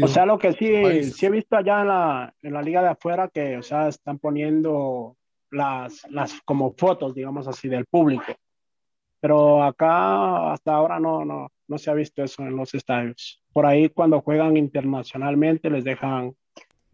O 0.00 0.08
sea, 0.08 0.24
lo 0.24 0.38
que 0.38 0.52
sí, 0.54 0.72
países. 0.82 1.16
sí 1.16 1.26
he 1.26 1.30
visto 1.30 1.54
allá 1.54 1.82
en 1.82 1.88
la, 1.88 2.34
en 2.40 2.54
la 2.54 2.62
liga 2.62 2.80
de 2.80 2.88
afuera 2.88 3.28
que, 3.28 3.58
o 3.58 3.62
sea, 3.62 3.88
están 3.88 4.18
poniendo 4.18 5.16
las, 5.50 6.06
las 6.10 6.40
como 6.46 6.74
fotos, 6.76 7.14
digamos 7.14 7.46
así, 7.46 7.68
del 7.68 7.84
público. 7.84 8.24
Pero 9.20 9.62
acá 9.62 10.52
hasta 10.52 10.74
ahora 10.74 10.98
no, 10.98 11.24
no, 11.24 11.48
no 11.68 11.78
se 11.78 11.90
ha 11.90 11.94
visto 11.94 12.24
eso 12.24 12.42
en 12.42 12.56
los 12.56 12.74
estadios. 12.74 13.42
Por 13.52 13.66
ahí 13.66 13.90
cuando 13.90 14.22
juegan 14.22 14.56
internacionalmente 14.56 15.68
les 15.68 15.84
dejan, 15.84 16.34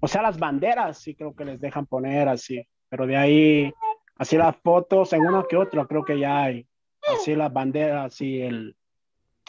o 0.01 0.09
sea, 0.09 0.23
las 0.23 0.39
banderas 0.39 0.99
sí 0.99 1.15
creo 1.15 1.35
que 1.35 1.45
les 1.45 1.61
dejan 1.61 1.87
poner 1.87 2.29
así, 2.29 2.67
pero 2.89 3.07
de 3.07 3.17
ahí, 3.17 3.73
así 4.17 4.37
las 4.37 4.57
fotos 4.57 5.13
en 5.13 5.23
uno 5.27 5.47
que 5.49 5.57
otro 5.57 5.87
creo 5.87 6.05
que 6.05 6.19
ya 6.19 6.43
hay, 6.45 6.67
así 7.15 7.35
las 7.35 7.53
banderas 7.53 8.21
y, 8.21 8.41
el, 8.43 8.77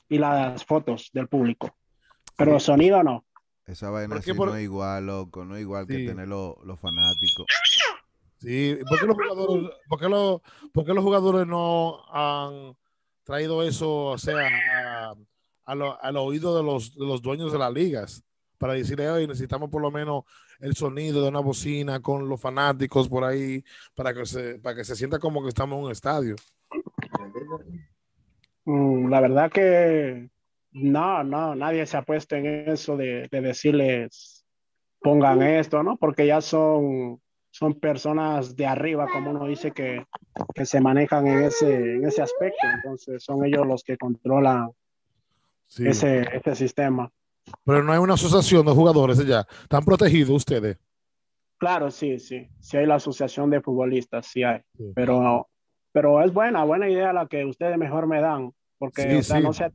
y 0.08 0.18
las 0.18 0.66
fotos 0.66 1.10
del 1.14 1.28
público. 1.28 1.76
Pero 2.38 2.60
sonido 2.60 3.04
no. 3.04 3.26
Esa 3.66 3.90
vaina 3.92 4.16
¿Por 4.16 4.24
qué 4.24 4.32
sí 4.32 4.38
por- 4.38 4.50
no 4.50 4.56
es 4.56 4.64
igual, 4.64 5.06
loco, 5.06 5.46
no 5.46 5.56
es 5.56 5.62
igual 5.62 5.86
Sí. 5.88 5.98
que 5.98 6.06
tener 6.08 6.28
los 6.28 6.56
los 6.64 6.80
fanáticos. 6.80 7.46
Sí, 8.40 8.78
¿por 8.88 9.00
qué 9.00 9.06
los 9.06 9.16
jugadores, 9.16 9.70
por 9.90 10.00
qué 10.00 10.10
los, 10.10 10.42
por 10.74 10.86
qué 10.86 10.94
los 10.94 11.04
jugadores 11.04 11.46
no 11.46 12.02
han 12.12 12.76
traído 13.24 13.62
eso, 13.64 14.06
o 14.06 14.18
sea, 14.18 14.38
a, 15.10 15.14
a 15.66 15.76
lo- 15.76 16.02
al 16.02 16.18
oído 16.18 16.56
de 16.58 16.64
los, 16.64 16.96
de 16.96 17.06
los 17.06 17.22
dueños 17.22 17.52
de 17.52 17.60
las 17.60 17.72
ligas? 17.74 18.24
Para 18.60 18.74
decirle, 18.74 19.10
hoy 19.10 19.26
necesitamos 19.26 19.70
por 19.70 19.82
lo 19.82 19.90
menos 19.90 20.26
el 20.60 20.76
sonido 20.76 21.24
de 21.24 21.30
una 21.30 21.40
bocina 21.40 22.00
con 22.02 22.30
los 22.30 22.40
fanáticos 22.40 23.08
por 23.10 23.24
ahí, 23.24 23.64
para 23.96 24.14
que 24.14 24.26
se, 24.26 24.60
para 24.60 24.76
que 24.76 24.84
se 24.84 24.96
sienta 24.96 25.18
como 25.18 25.42
que 25.42 25.48
estamos 25.50 25.80
en 25.80 25.86
un 25.86 25.92
estadio. 25.92 26.36
Mm, 28.66 29.10
La 29.10 29.22
verdad 29.22 29.52
que 29.52 30.30
no, 30.72 31.24
no, 31.24 31.56
nadie 31.56 31.86
se 31.86 31.98
ha 31.98 32.04
puesto 32.04 32.36
en 32.36 32.46
eso 32.70 32.96
de, 32.98 33.28
de 33.32 33.42
decirles 33.42 34.46
pongan 35.02 35.42
esto, 35.42 35.82
¿no? 35.82 35.96
Porque 35.96 36.28
ya 36.28 36.42
son, 36.42 37.22
son 37.52 37.80
personas 37.80 38.56
de 38.58 38.66
arriba, 38.66 39.08
como 39.12 39.32
uno 39.32 39.46
dice, 39.48 39.72
que, 39.72 40.04
que 40.54 40.66
se 40.66 40.82
manejan 40.82 41.26
en 41.28 41.44
ese, 41.44 41.96
en 41.96 42.06
ese 42.06 42.22
aspecto. 42.22 42.68
Entonces 42.76 43.24
son 43.24 43.46
ellos 43.46 43.66
los 43.66 43.84
que 43.84 43.98
controlan 43.98 44.70
Sí. 45.72 45.88
ese, 45.88 46.28
ese 46.34 46.56
sistema. 46.56 47.12
Pero 47.66 47.84
no 47.84 47.92
hay 47.94 48.00
una 48.00 48.14
asociación 48.16 48.66
de 48.66 48.72
jugadores 48.72 49.20
allá. 49.20 49.46
¿Están 49.64 49.84
protegidos 49.84 50.30
ustedes? 50.30 50.78
Claro, 51.58 51.92
sí, 51.92 52.20
sí, 52.20 52.50
sí 52.60 52.78
hay 52.78 52.86
la 52.86 52.96
asociación 52.96 53.50
de 53.50 53.60
futbolistas, 53.62 54.26
sí 54.28 54.44
hay, 54.44 54.62
pero, 54.96 55.50
pero 55.92 56.22
es 56.24 56.32
buena, 56.32 56.64
buena 56.64 56.90
idea 56.90 57.12
la 57.12 57.28
que 57.28 57.44
ustedes 57.44 57.78
mejor 57.78 58.08
me 58.08 58.22
dan, 58.22 58.54
porque 58.78 59.02
Sí, 59.02 59.16
o 59.18 59.24
sea, 59.24 59.38
sí. 59.38 59.44
no 59.44 59.52
se 59.52 59.64
ha, 59.66 59.72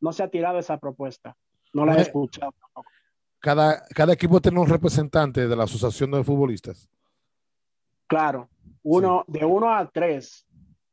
no 0.00 0.12
se 0.14 0.22
ha 0.22 0.28
tirado 0.28 0.58
esa 0.58 0.78
propuesta, 0.78 1.36
no 1.74 1.84
la 1.84 1.96
he 1.96 2.00
escuchado. 2.00 2.54
Cada, 3.40 3.84
cada 3.94 4.14
equipo 4.14 4.40
tiene 4.40 4.58
un 4.58 4.68
representante 4.68 5.46
de 5.46 5.54
la 5.54 5.64
asociación 5.64 6.10
de 6.12 6.24
futbolistas. 6.24 6.88
Claro, 8.06 8.48
uno, 8.82 9.24
de 9.26 9.44
uno 9.44 9.70
a 9.74 9.86
tres 9.90 10.46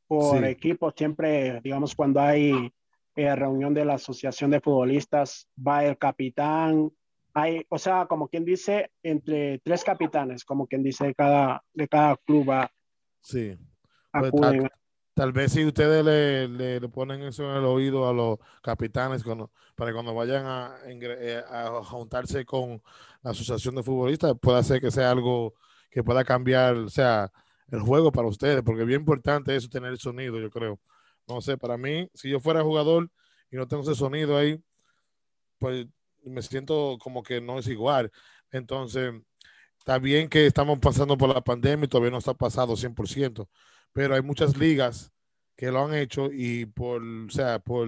por 0.06 0.38
Sí. 0.40 0.44
equipo, 0.46 0.92
siempre, 0.92 1.62
digamos, 1.62 1.96
cuando 1.96 2.20
hay 2.20 2.72
eh, 3.16 3.36
reunión 3.36 3.74
de 3.74 3.86
la 3.86 3.96
asociación 3.96 4.52
de 4.52 4.62
futbolistas, 4.62 5.48
va 5.56 5.84
el 5.86 5.98
capitán, 5.98 6.92
hay, 7.34 7.66
o 7.70 7.78
sea, 7.78 8.06
como 8.06 8.28
quien 8.30 8.46
dice, 8.46 8.92
entre 9.04 9.60
tres 9.60 9.84
capitanes, 9.84 10.46
como 10.46 10.68
quien 10.68 10.84
dice, 10.84 11.14
cada, 11.16 11.64
de 11.74 11.88
cada 11.88 12.16
club 12.18 12.50
va, 12.50 12.72
Sí. 13.22 13.58
Pues, 14.12 14.32
tal, 14.32 14.72
tal 15.14 15.32
vez 15.34 15.52
si 15.52 15.66
ustedes 15.66 16.06
le, 16.06 16.48
le- 16.48 16.80
le 16.80 16.90
ponen 16.90 17.22
eso 17.24 17.50
en 17.50 17.58
el 17.58 17.66
oído 17.66 18.08
a 18.08 18.14
los 18.14 18.38
capitanes 18.62 19.24
cuando, 19.24 19.52
para 19.76 19.92
cuando 19.94 20.14
vayan 20.14 20.46
a, 20.46 20.76
eh, 20.88 21.42
a 21.50 21.84
juntarse 21.84 22.46
con 22.46 22.82
la 23.24 23.32
asociación 23.32 23.76
de 23.76 23.84
futbolistas, 23.84 24.36
pueda 24.40 24.62
ser 24.64 24.80
que 24.80 24.92
sea 24.92 25.12
algo 25.12 25.56
que 25.90 26.04
pueda 26.04 26.24
cambiar, 26.24 26.76
o 26.76 26.90
sea, 26.90 27.32
el 27.72 27.80
juego 27.82 28.12
para 28.12 28.28
ustedes, 28.28 28.62
porque 28.64 28.82
es 28.82 28.88
bien 28.88 29.02
importante 29.02 29.56
eso, 29.56 29.68
tener 29.70 29.92
el 29.92 29.98
sonido, 30.00 30.40
yo 30.40 30.50
creo. 30.52 30.80
No 31.28 31.42
sé, 31.42 31.58
para 31.58 31.78
mí, 31.78 32.10
si 32.14 32.30
yo 32.30 32.40
fuera 32.40 32.64
jugador 32.64 33.10
y 33.50 33.56
no 33.56 33.68
tengo 33.68 33.84
ese 33.84 33.96
sonido 33.96 34.38
ahí, 34.38 34.62
pues 35.58 35.88
me 36.24 36.42
siento 36.42 36.98
como 37.00 37.24
que 37.24 37.42
no 37.42 37.60
es 37.60 37.68
igual. 37.68 38.12
Entonces, 38.52 39.14
está 39.78 40.00
bien 40.00 40.30
que 40.30 40.46
estamos 40.46 40.80
pasando 40.80 41.18
por 41.18 41.34
la 41.34 41.42
pandemia 41.42 41.86
y 41.86 41.88
todavía 41.88 42.12
no 42.12 42.18
está 42.18 42.34
pasado 42.34 42.76
100%, 42.76 43.48
pero 43.94 44.16
hay 44.16 44.22
muchas 44.22 44.58
ligas 44.58 45.12
que 45.56 45.72
lo 45.72 45.86
han 45.86 45.94
hecho 45.94 46.30
y 46.32 46.66
por, 46.66 47.02
o 47.02 47.30
sea, 47.30 47.60
por 47.60 47.88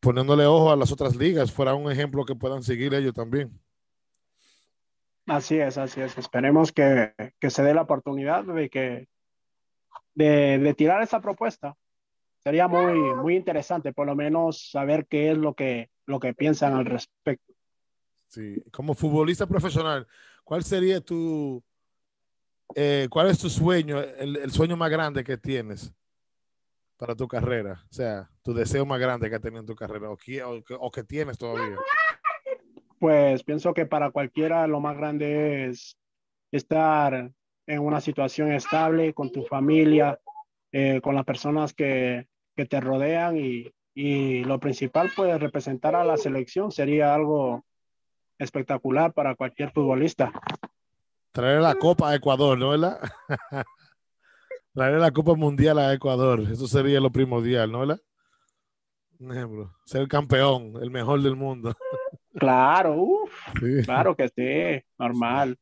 poniéndole 0.00 0.46
ojo 0.46 0.72
a 0.72 0.76
las 0.76 0.92
otras 0.92 1.16
ligas, 1.16 1.52
fuera 1.52 1.74
un 1.74 1.90
ejemplo 1.90 2.24
que 2.24 2.34
puedan 2.34 2.62
seguir 2.62 2.94
ellos 2.94 3.12
también. 3.12 3.60
Así 5.26 5.58
es, 5.58 5.78
así 5.78 6.00
es. 6.00 6.16
Esperemos 6.18 6.72
que, 6.72 7.14
que 7.38 7.50
se 7.50 7.62
dé 7.62 7.74
la 7.74 7.82
oportunidad 7.82 8.44
de 8.44 8.68
que 8.68 9.08
de, 10.14 10.58
de 10.58 10.74
tirar 10.74 11.02
esa 11.02 11.20
propuesta. 11.20 11.76
Sería 12.44 12.68
muy, 12.68 13.14
muy 13.14 13.36
interesante, 13.36 13.94
por 13.94 14.06
lo 14.06 14.14
menos 14.14 14.70
saber 14.70 15.06
qué 15.06 15.30
es 15.32 15.38
lo 15.38 15.54
que, 15.54 15.88
lo 16.04 16.20
que 16.20 16.34
piensan 16.34 16.74
al 16.74 16.84
respecto. 16.84 17.54
Sí, 18.28 18.62
como 18.70 18.94
futbolista 18.94 19.46
profesional, 19.46 20.06
¿cuál 20.44 20.62
sería 20.62 21.00
tu, 21.00 21.62
eh, 22.74 23.08
cuál 23.10 23.30
es 23.30 23.38
tu 23.38 23.48
sueño, 23.48 23.98
el, 23.98 24.36
el 24.36 24.50
sueño 24.50 24.76
más 24.76 24.90
grande 24.90 25.24
que 25.24 25.38
tienes 25.38 25.94
para 26.98 27.14
tu 27.14 27.26
carrera? 27.26 27.82
O 27.90 27.94
sea, 27.94 28.28
tu 28.42 28.52
deseo 28.52 28.84
más 28.84 29.00
grande 29.00 29.30
que 29.30 29.36
has 29.36 29.40
tenido 29.42 29.60
en 29.60 29.66
tu 29.66 29.74
carrera 29.74 30.10
o 30.10 30.16
que, 30.16 30.42
o 30.42 30.62
que- 30.62 30.76
o 30.78 30.90
que 30.90 31.02
tienes 31.04 31.38
todavía. 31.38 31.78
Pues 32.98 33.42
pienso 33.42 33.72
que 33.72 33.86
para 33.86 34.10
cualquiera 34.10 34.66
lo 34.66 34.80
más 34.80 34.96
grande 34.98 35.66
es 35.68 35.96
estar 36.52 37.30
en 37.66 37.78
una 37.80 38.00
situación 38.02 38.52
estable 38.52 39.14
con 39.14 39.32
tu 39.32 39.44
familia, 39.44 40.18
eh, 40.72 41.00
con 41.02 41.14
las 41.14 41.24
personas 41.24 41.72
que, 41.72 42.26
que 42.56 42.66
te 42.66 42.80
rodean 42.80 43.36
y, 43.36 43.72
y 43.94 44.44
lo 44.44 44.58
principal, 44.60 45.10
pues 45.14 45.38
representar 45.40 45.94
a 45.94 46.04
la 46.04 46.16
selección 46.16 46.70
sería 46.72 47.14
algo 47.14 47.64
espectacular 48.38 49.12
para 49.12 49.34
cualquier 49.34 49.70
futbolista. 49.72 50.32
Traer 51.32 51.60
la 51.60 51.74
Copa 51.74 52.10
a 52.10 52.14
Ecuador, 52.14 52.58
¿no 52.58 52.70
verdad? 52.70 53.00
Traer 54.72 54.98
la 54.98 55.10
Copa 55.10 55.34
Mundial 55.34 55.78
a 55.78 55.92
Ecuador, 55.92 56.40
eso 56.50 56.66
sería 56.66 57.00
lo 57.00 57.10
primordial, 57.10 57.70
¿no 57.70 57.80
verdad? 57.80 58.00
Ejemplo, 59.20 59.72
ser 59.86 60.06
campeón, 60.08 60.74
el 60.82 60.90
mejor 60.90 61.22
del 61.22 61.36
mundo. 61.36 61.74
Claro, 62.36 62.96
uf, 62.96 63.32
Sí. 63.60 63.84
claro 63.84 64.16
que 64.16 64.28
sí, 64.28 64.84
normal. 64.98 65.56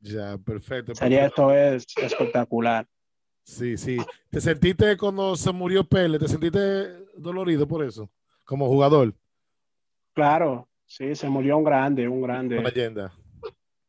Ya, 0.00 0.38
perfecto. 0.38 0.94
Sería 0.94 1.26
esto 1.26 1.52
es 1.52 1.86
espectacular. 1.98 2.86
Sí, 3.44 3.76
sí. 3.76 3.98
¿Te 4.30 4.40
sentiste 4.40 4.96
cuando 4.96 5.36
se 5.36 5.52
murió 5.52 5.84
Pele? 5.84 6.18
¿Te 6.18 6.28
sentiste 6.28 6.58
dolorido 7.16 7.66
por 7.66 7.84
eso? 7.84 8.08
Como 8.44 8.66
jugador, 8.68 9.14
Claro, 10.14 10.68
sí, 10.84 11.14
se 11.14 11.28
murió 11.28 11.56
un 11.56 11.64
grande, 11.64 12.06
un 12.06 12.20
grande. 12.20 12.58
una 12.58 12.68
leyenda. 12.68 13.12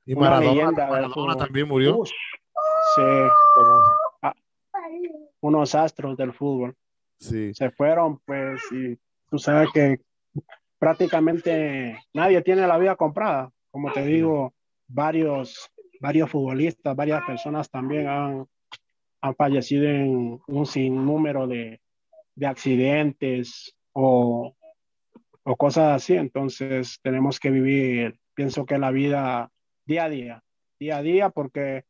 Y 0.06 0.14
Una 0.14 0.30
Maradona, 0.30 0.52
leyenda 0.54 0.88
Maradona 0.88 1.36
también 1.36 1.68
murió. 1.68 1.98
Uf, 1.98 2.10
sí, 2.96 3.02
ah, 4.22 4.34
unos 5.42 5.76
astros 5.76 6.16
del 6.18 6.32
fútbol. 6.34 6.76
Sí. 7.20 7.54
Se 7.54 7.72
fueron, 7.72 8.20
pues, 8.20 8.62
y 8.72 8.98
tú 9.30 9.38
sabes 9.38 9.70
que 9.74 10.00
prácticamente 10.80 11.98
nadie 12.14 12.42
tiene 12.42 12.68
la 12.68 12.78
vida 12.78 12.96
comprada. 12.96 13.52
Como 13.72 13.92
te 13.92 14.06
digo, 14.06 14.54
varios, 14.88 15.70
varios 16.00 16.30
futbolistas, 16.30 16.96
varias 16.96 17.24
personas 17.26 17.70
también 17.70 18.08
han, 18.08 18.46
han 19.24 19.36
fallecido 19.36 19.86
en 19.86 20.42
un 20.48 20.66
sinnúmero 20.66 21.48
de, 21.48 21.80
de 22.36 22.46
accidentes 22.46 23.74
o, 23.94 24.54
o 25.44 25.56
cosas 25.56 25.96
así. 25.96 26.16
Entonces 26.16 27.00
tenemos 27.02 27.40
que 27.40 27.50
vivir, 27.50 28.20
pienso 28.34 28.66
que 28.66 28.78
la 28.78 28.92
vida 28.92 29.50
día 29.86 30.04
a 30.04 30.10
día, 30.10 30.44
día 30.78 30.98
a 30.98 31.02
día, 31.02 31.30
porque 31.30 31.86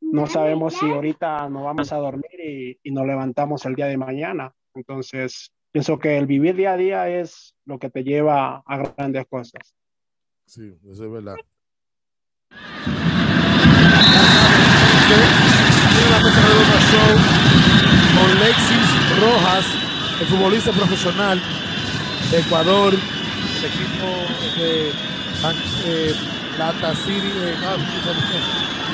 no 0.00 0.26
sabemos 0.26 0.74
si 0.74 0.90
ahorita 0.90 1.48
nos 1.48 1.62
vamos 1.62 1.92
a 1.92 1.98
dormir 1.98 2.40
y, 2.44 2.80
y 2.82 2.90
nos 2.90 3.06
levantamos 3.06 3.64
el 3.64 3.76
día 3.76 3.86
de 3.86 3.96
mañana. 3.96 4.52
Entonces, 4.74 5.52
pienso 5.70 5.96
que 6.00 6.18
el 6.18 6.26
vivir 6.26 6.56
día 6.56 6.72
a 6.72 6.76
día 6.76 7.08
es 7.08 7.54
lo 7.66 7.78
que 7.78 7.88
te 7.88 8.02
lleva 8.02 8.64
a 8.66 8.78
grandes 8.78 9.26
cosas. 9.28 9.76
Sí, 10.44 10.76
eso 10.90 11.04
es 11.04 11.10
verdad. 11.12 11.36
Tiene 15.98 16.10
la 16.12 16.20
Mesa 16.22 16.40
Redonda 16.46 16.80
Show 16.92 17.10
con 18.14 18.38
Lexis 18.38 19.20
Rojas, 19.20 19.64
el 20.20 20.26
futbolista 20.28 20.70
profesional 20.72 21.40
de 22.30 22.38
Ecuador, 22.38 22.94
el 22.94 23.64
equipo 23.64 24.60
de 24.60 24.90
eh, 25.86 26.14
Lata 26.56 26.94
City. 26.94 27.32
ah, 27.64 27.76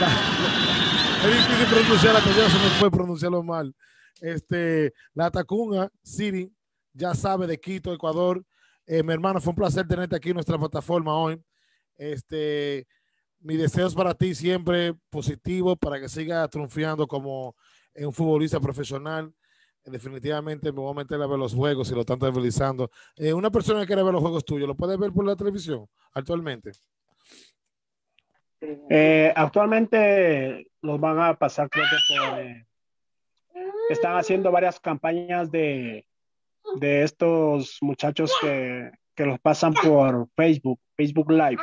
la- 0.00 0.08
la- 0.08 1.28
es 1.30 1.46
difícil 1.48 1.66
pronunciar 1.66 2.14
la 2.14 2.20
cosa, 2.20 2.48
se 2.50 2.58
me 2.58 2.70
fue 2.78 2.90
pronunciarlo 2.90 3.42
mal. 3.42 3.74
Este, 4.20 4.92
la 5.14 5.30
Tacunga 5.30 5.90
City, 6.02 6.50
ya 6.94 7.14
sabe, 7.14 7.46
de 7.46 7.58
Quito, 7.60 7.92
Ecuador. 7.92 8.42
Eh, 8.86 9.02
mi 9.02 9.12
hermano, 9.12 9.40
fue 9.40 9.50
un 9.50 9.56
placer 9.56 9.86
tenerte 9.86 10.16
aquí 10.16 10.30
en 10.30 10.34
nuestra 10.36 10.56
plataforma 10.58 11.14
hoy. 11.14 11.38
Este, 11.96 12.86
mi 13.44 13.56
deseo 13.56 13.86
es 13.86 13.94
para 13.94 14.14
ti 14.14 14.34
siempre 14.34 14.94
positivo, 15.10 15.76
para 15.76 16.00
que 16.00 16.08
sigas 16.08 16.48
triunfando 16.48 17.06
como 17.06 17.54
un 17.94 18.12
futbolista 18.12 18.58
profesional. 18.58 19.32
Definitivamente 19.84 20.72
me 20.72 20.80
voy 20.80 20.92
a 20.92 20.94
meter 20.94 21.20
a 21.20 21.26
ver 21.26 21.38
los 21.38 21.54
juegos 21.54 21.90
y 21.90 21.94
lo 21.94 22.00
están 22.00 22.18
televisando. 22.18 22.90
Eh, 23.16 23.34
una 23.34 23.50
persona 23.50 23.80
que 23.80 23.86
quiere 23.86 24.02
ver 24.02 24.14
los 24.14 24.22
juegos 24.22 24.46
tuyos, 24.46 24.66
¿lo 24.66 24.74
puede 24.74 24.96
ver 24.96 25.12
por 25.12 25.26
la 25.26 25.36
televisión 25.36 25.86
actualmente? 26.14 26.72
Eh, 28.62 29.30
actualmente 29.36 30.66
los 30.80 30.98
van 30.98 31.20
a 31.20 31.34
pasar, 31.34 31.68
creo 31.68 31.84
que 31.84 32.16
por, 32.16 32.40
eh, 32.40 32.66
están 33.90 34.16
haciendo 34.16 34.50
varias 34.50 34.80
campañas 34.80 35.50
de, 35.50 36.06
de 36.76 37.02
estos 37.02 37.76
muchachos 37.82 38.32
que, 38.40 38.90
que 39.14 39.26
los 39.26 39.38
pasan 39.38 39.74
por 39.74 40.28
Facebook, 40.34 40.80
Facebook 40.96 41.30
Live. 41.30 41.58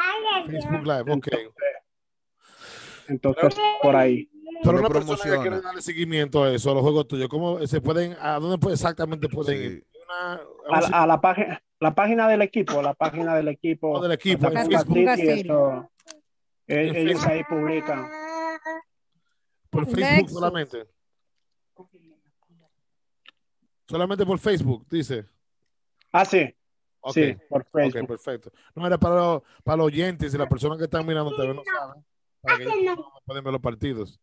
Facebook 0.45 0.85
Live, 0.85 1.11
ok. 1.11 1.27
Entonces, 1.27 1.70
por 3.19 3.95
ahí. 3.95 4.29
Pero 4.63 4.79
una 4.79 4.89
persona 4.89 5.17
que 5.35 5.41
quiere 5.41 5.61
darle 5.61 5.81
seguimiento 5.81 6.43
a 6.43 6.51
eso, 6.53 6.71
a 6.71 6.73
los 6.73 6.83
juegos 6.83 7.07
tuyos, 7.07 7.27
¿cómo 7.29 7.65
se 7.65 7.81
pueden, 7.81 8.15
a 8.19 8.39
dónde 8.39 8.71
exactamente 8.71 9.27
pueden 9.29 9.61
ir? 9.63 9.87
Una- 10.07 10.41
a 10.93 11.07
la 11.07 11.19
página, 11.21 11.61
la 11.79 11.95
página 11.95 12.27
del 12.27 12.41
equipo, 12.41 12.81
la 12.81 12.93
página 12.93 13.35
del 13.35 13.47
equipo. 13.47 13.99
del 14.01 14.11
equipo, 14.11 14.47
en 14.47 14.53
Facebook. 14.69 14.97
Eso, 14.97 15.89
En 16.67 16.95
ellos 16.95 17.21
Facebook. 17.23 17.27
ahí 17.31 17.43
publican. 17.45 18.09
por 19.69 19.85
Facebook 19.85 19.99
Nexus. 20.01 20.33
solamente. 20.33 20.85
Solamente 23.87 24.25
por 24.25 24.39
Facebook, 24.39 24.85
dice. 24.89 25.25
Ah, 26.11 26.23
sí. 26.25 26.53
Ok. 27.01 27.13
Sí, 27.13 27.35
por 27.49 27.61
Ok, 27.61 27.67
Facebook. 27.73 28.07
perfecto. 28.07 28.51
No 28.75 28.85
era 28.85 28.97
para, 28.97 29.15
los- 29.15 29.41
para 29.63 29.77
los 29.77 29.87
oyentes 29.87 30.33
y 30.33 30.37
las 30.37 30.47
personas 30.47 30.77
que 30.77 30.83
están 30.85 31.05
mirando 31.05 31.35
TV 31.35 31.53
no 31.53 31.63
saben, 31.63 32.05
para 32.41 32.57
que 32.57 32.63
ellos 32.63 32.97
no 32.97 33.13
pueden 33.25 33.43
ver 33.43 33.53
los 33.53 33.61
partidos. 33.61 34.19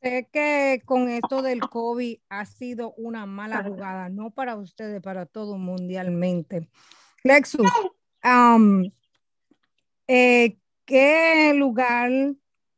Sé 0.00 0.28
que 0.32 0.82
con 0.84 1.08
esto 1.08 1.42
del 1.42 1.60
COVID 1.60 2.18
ha 2.28 2.44
sido 2.44 2.94
una 2.96 3.26
mala 3.26 3.64
jugada, 3.64 4.08
no 4.08 4.30
para 4.30 4.56
ustedes, 4.56 5.02
para 5.02 5.26
todo 5.26 5.58
mundialmente. 5.58 6.68
Lexus, 7.24 7.70
am, 8.22 8.92
eh, 10.06 10.56
¿qué 10.84 11.52
lugar 11.54 12.10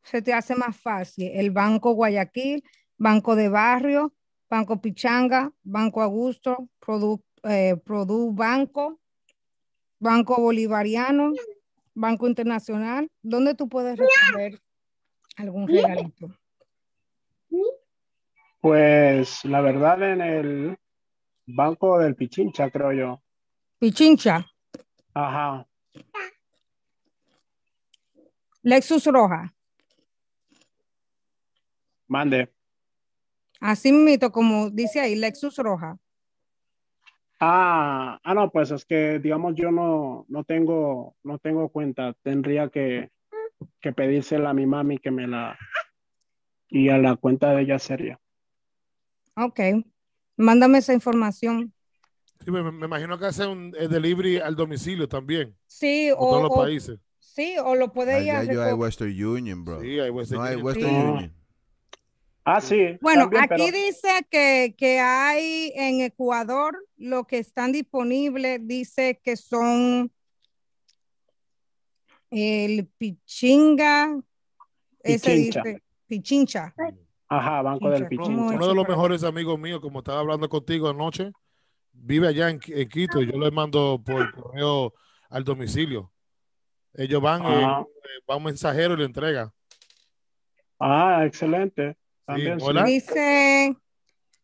se 0.02 0.22
te 0.22 0.32
hace 0.32 0.54
más 0.54 0.76
fácil? 0.76 1.30
¿El 1.34 1.50
Banco 1.50 1.92
Guayaquil, 1.92 2.64
Banco 2.96 3.36
de 3.36 3.48
Barrio, 3.48 4.14
Banco 4.48 4.80
Pichanga, 4.80 5.52
Banco 5.62 6.02
Augusto, 6.02 6.68
Produ, 6.78 7.22
eh, 7.44 7.76
Produ 7.84 8.32
Banco, 8.32 9.00
Banco 9.98 10.40
Bolivariano, 10.40 11.32
Banco 11.94 12.26
Internacional? 12.26 13.10
¿Dónde 13.22 13.54
tú 13.54 13.68
puedes 13.68 13.98
recoger 13.98 14.60
algún 15.36 15.68
regalito? 15.68 16.34
Pues 18.60 19.44
la 19.44 19.60
verdad 19.60 20.02
en 20.02 20.20
el 20.20 20.78
banco 21.46 21.98
del 21.98 22.14
Pichincha, 22.14 22.70
creo 22.70 22.92
yo. 22.92 23.22
Pichincha, 23.78 24.46
Ajá. 25.14 25.66
Lexus 28.62 29.04
Roja. 29.06 29.52
Mande. 32.06 32.52
Así 33.60 33.92
mismo 33.92 34.30
como 34.30 34.70
dice 34.70 35.00
ahí, 35.00 35.16
Lexus 35.16 35.56
Roja. 35.58 35.98
Ah, 37.44 38.20
ah, 38.22 38.34
no, 38.34 38.52
pues 38.52 38.70
es 38.70 38.84
que 38.84 39.18
digamos 39.18 39.56
yo 39.56 39.72
no, 39.72 40.24
no 40.28 40.44
tengo, 40.44 41.16
no 41.24 41.40
tengo 41.40 41.70
cuenta. 41.70 42.14
Tendría 42.22 42.68
que, 42.68 43.10
que 43.80 43.92
pedírsela 43.92 44.50
a 44.50 44.54
mi 44.54 44.64
mami 44.64 44.98
que 44.98 45.10
me 45.10 45.26
la 45.26 45.58
y 46.68 46.88
a 46.88 46.98
la 46.98 47.16
cuenta 47.16 47.52
de 47.52 47.62
ella 47.62 47.80
sería. 47.80 48.20
Ok. 49.34 49.58
Mándame 50.36 50.78
esa 50.78 50.92
información. 50.94 51.74
Sí, 52.44 52.52
me, 52.52 52.62
me 52.70 52.86
imagino 52.86 53.18
que 53.18 53.26
hace 53.26 53.44
un 53.44 53.74
eh, 53.76 53.88
delivery 53.88 54.36
al 54.38 54.54
domicilio 54.54 55.08
también. 55.08 55.56
Sí, 55.66 56.12
o, 56.12 56.18
todos 56.18 56.42
los 56.42 56.52
o- 56.52 56.62
países. 56.62 57.00
sí, 57.18 57.56
o 57.58 57.74
lo 57.74 57.92
puede 57.92 58.22
ir 58.22 58.30
a 58.30 58.44
yo 58.44 58.62
hay 58.62 58.72
Western 58.72 59.10
Union, 59.24 59.64
bro. 59.64 59.80
Sí, 59.80 59.98
hay 59.98 60.10
Western 60.10 60.40
no 60.40 60.46
hay. 60.46 60.56
Western 60.62 60.86
Sí. 60.86 61.08
Union. 61.08 61.41
Ah, 62.44 62.60
sí. 62.60 62.98
Bueno, 63.00 63.22
también, 63.30 63.44
aquí 63.44 63.54
pero- 63.70 63.76
dice 63.86 64.26
que, 64.30 64.74
que 64.76 64.98
hay 64.98 65.72
en 65.76 66.00
Ecuador 66.00 66.76
lo 66.96 67.24
que 67.24 67.38
están 67.38 67.70
disponibles, 67.72 68.60
dice 68.66 69.20
que 69.22 69.36
son 69.36 70.10
el 72.30 72.86
Pichinga, 72.98 74.18
ese 75.02 75.30
Pichincha. 75.30 75.62
dice 75.62 75.82
Pichincha. 76.06 76.74
Ajá, 77.28 77.62
Banco 77.62 77.90
del 77.90 78.08
Pichincha. 78.08 78.24
Pichincha. 78.24 78.44
¿Cómo 78.46 78.56
Uno 78.56 78.68
de 78.68 78.74
los 78.74 78.88
mejores 78.88 79.24
amigos 79.24 79.58
míos, 79.58 79.80
como 79.80 80.00
estaba 80.00 80.20
hablando 80.20 80.48
contigo 80.48 80.88
anoche, 80.88 81.30
vive 81.92 82.28
allá 82.28 82.50
en, 82.50 82.58
Qui- 82.58 82.80
en 82.80 82.88
Quito 82.88 83.22
y 83.22 83.30
yo 83.30 83.38
le 83.38 83.50
mando 83.50 84.00
por 84.04 84.32
correo 84.34 84.94
al 85.28 85.44
domicilio. 85.44 86.12
Ellos 86.94 87.22
van, 87.22 87.42
eh, 87.44 87.62
eh, 87.62 88.22
va 88.30 88.36
un 88.36 88.44
mensajero 88.44 88.94
y 88.94 88.98
le 88.98 89.04
entrega. 89.04 89.52
Ah, 90.78 91.22
excelente. 91.24 91.96
También 92.24 92.58
sí. 92.60 92.66
hola. 92.66 92.84
Dice, 92.84 93.76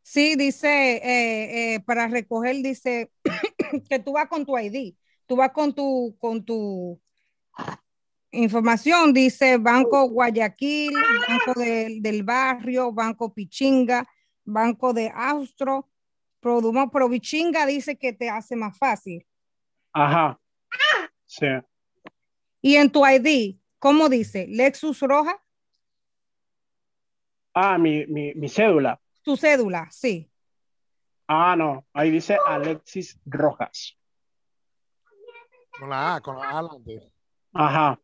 sí, 0.03 0.35
dice, 0.37 0.97
eh, 0.97 1.75
eh, 1.75 1.81
para 1.81 2.09
recoger, 2.09 2.57
dice 2.57 3.11
que 3.89 3.99
tú 3.99 4.13
vas 4.13 4.29
con 4.29 4.45
tu 4.45 4.59
ID, 4.59 4.95
tú 5.27 5.37
vas 5.37 5.51
con 5.53 5.75
tu, 5.75 6.17
con 6.19 6.45
tu 6.45 7.01
información, 8.31 9.13
dice 9.13 9.57
Banco 9.57 10.09
Guayaquil, 10.09 10.93
Banco 11.29 11.59
del- 11.61 12.03
del 12.03 12.23
Barrio, 12.23 12.93
Banco 12.93 13.33
Pichinga, 13.33 14.07
Banco 14.45 14.93
de 14.93 15.11
Austro, 15.15 15.89
Produmo, 16.41 16.91
pero 16.91 17.09
Pichinga 17.09 17.67
dice 17.67 17.97
que 17.97 18.13
te 18.13 18.29
hace 18.29 18.55
más 18.55 18.77
fácil. 18.77 19.27
Ajá. 19.93 20.39
Sí. 21.27 21.47
Y 22.61 22.77
en 22.77 22.91
tu 22.91 23.05
ID, 23.07 23.57
¿cómo 23.79 24.09
dice? 24.09 24.47
Lexus 24.49 25.01
Roja, 25.01 25.43
Ah, 27.61 27.77
mi, 27.77 28.07
mi, 28.07 28.35
mi 28.35 28.49
cédula. 28.49 29.01
tu 29.23 29.37
cédula, 29.37 29.89
sí. 29.91 30.31
Ah, 31.27 31.57
no. 31.57 31.85
Ahí 31.93 32.11
dice 32.11 32.39
Alexis 32.47 33.19
Rojas. 33.27 33.97
Con 35.79 35.91
la 35.91 36.15
A, 36.15 36.21
con 36.21 36.37
la 36.39 36.45
A 36.51 36.59
adelante. 36.61 37.13
Ajá. 37.53 38.01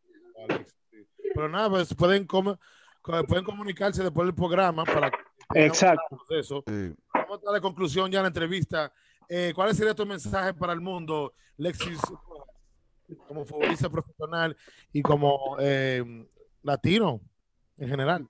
Alex, 0.49 0.75
sí. 0.91 1.07
Pero 1.33 1.47
nada, 1.49 1.69
pues 1.69 1.93
pueden, 1.95 2.25
com- 2.27 2.57
co- 3.01 3.23
pueden 3.25 3.45
comunicarse 3.45 4.03
después 4.03 4.25
del 4.27 4.35
programa 4.35 4.83
para 4.83 5.09
que 5.09 5.65
Exacto. 5.65 6.19
eso. 6.31 6.63
Sí. 6.67 6.93
Vamos 7.13 7.39
a 7.41 7.45
dar 7.45 7.53
la 7.53 7.61
conclusión 7.61 8.11
ya 8.11 8.19
en 8.19 8.23
la 8.23 8.27
entrevista. 8.27 8.91
Eh, 9.29 9.53
¿Cuál 9.55 9.73
sería 9.73 9.95
tu 9.95 10.05
mensaje 10.05 10.53
para 10.53 10.73
el 10.73 10.81
mundo, 10.81 11.33
Lexis, 11.57 11.99
como 13.27 13.45
futbolista 13.45 13.89
profesional 13.89 14.55
y 14.93 15.01
como 15.01 15.55
eh, 15.59 16.03
latino 16.61 17.21
en 17.77 17.89
general? 17.89 18.27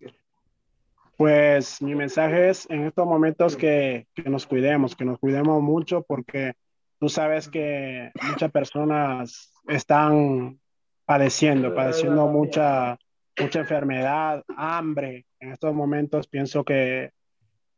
Pues 1.17 1.81
mi 1.81 1.95
mensaje 1.95 2.49
es 2.49 2.69
en 2.69 2.85
estos 2.85 3.05
momentos 3.05 3.55
que, 3.55 4.07
que 4.13 4.29
nos 4.29 4.45
cuidemos, 4.45 4.95
que 4.95 5.05
nos 5.05 5.17
cuidemos 5.17 5.61
mucho 5.61 6.03
porque 6.03 6.53
tú 6.99 7.07
sabes 7.07 7.47
que 7.47 8.11
muchas 8.29 8.51
personas 8.51 9.53
están 9.67 10.59
padeciendo, 11.05 11.73
padeciendo 11.73 12.27
mucha, 12.27 12.97
mucha 13.39 13.59
enfermedad, 13.59 14.43
hambre. 14.57 15.25
En 15.39 15.51
estos 15.51 15.73
momentos 15.73 16.27
pienso 16.27 16.65
que, 16.65 17.11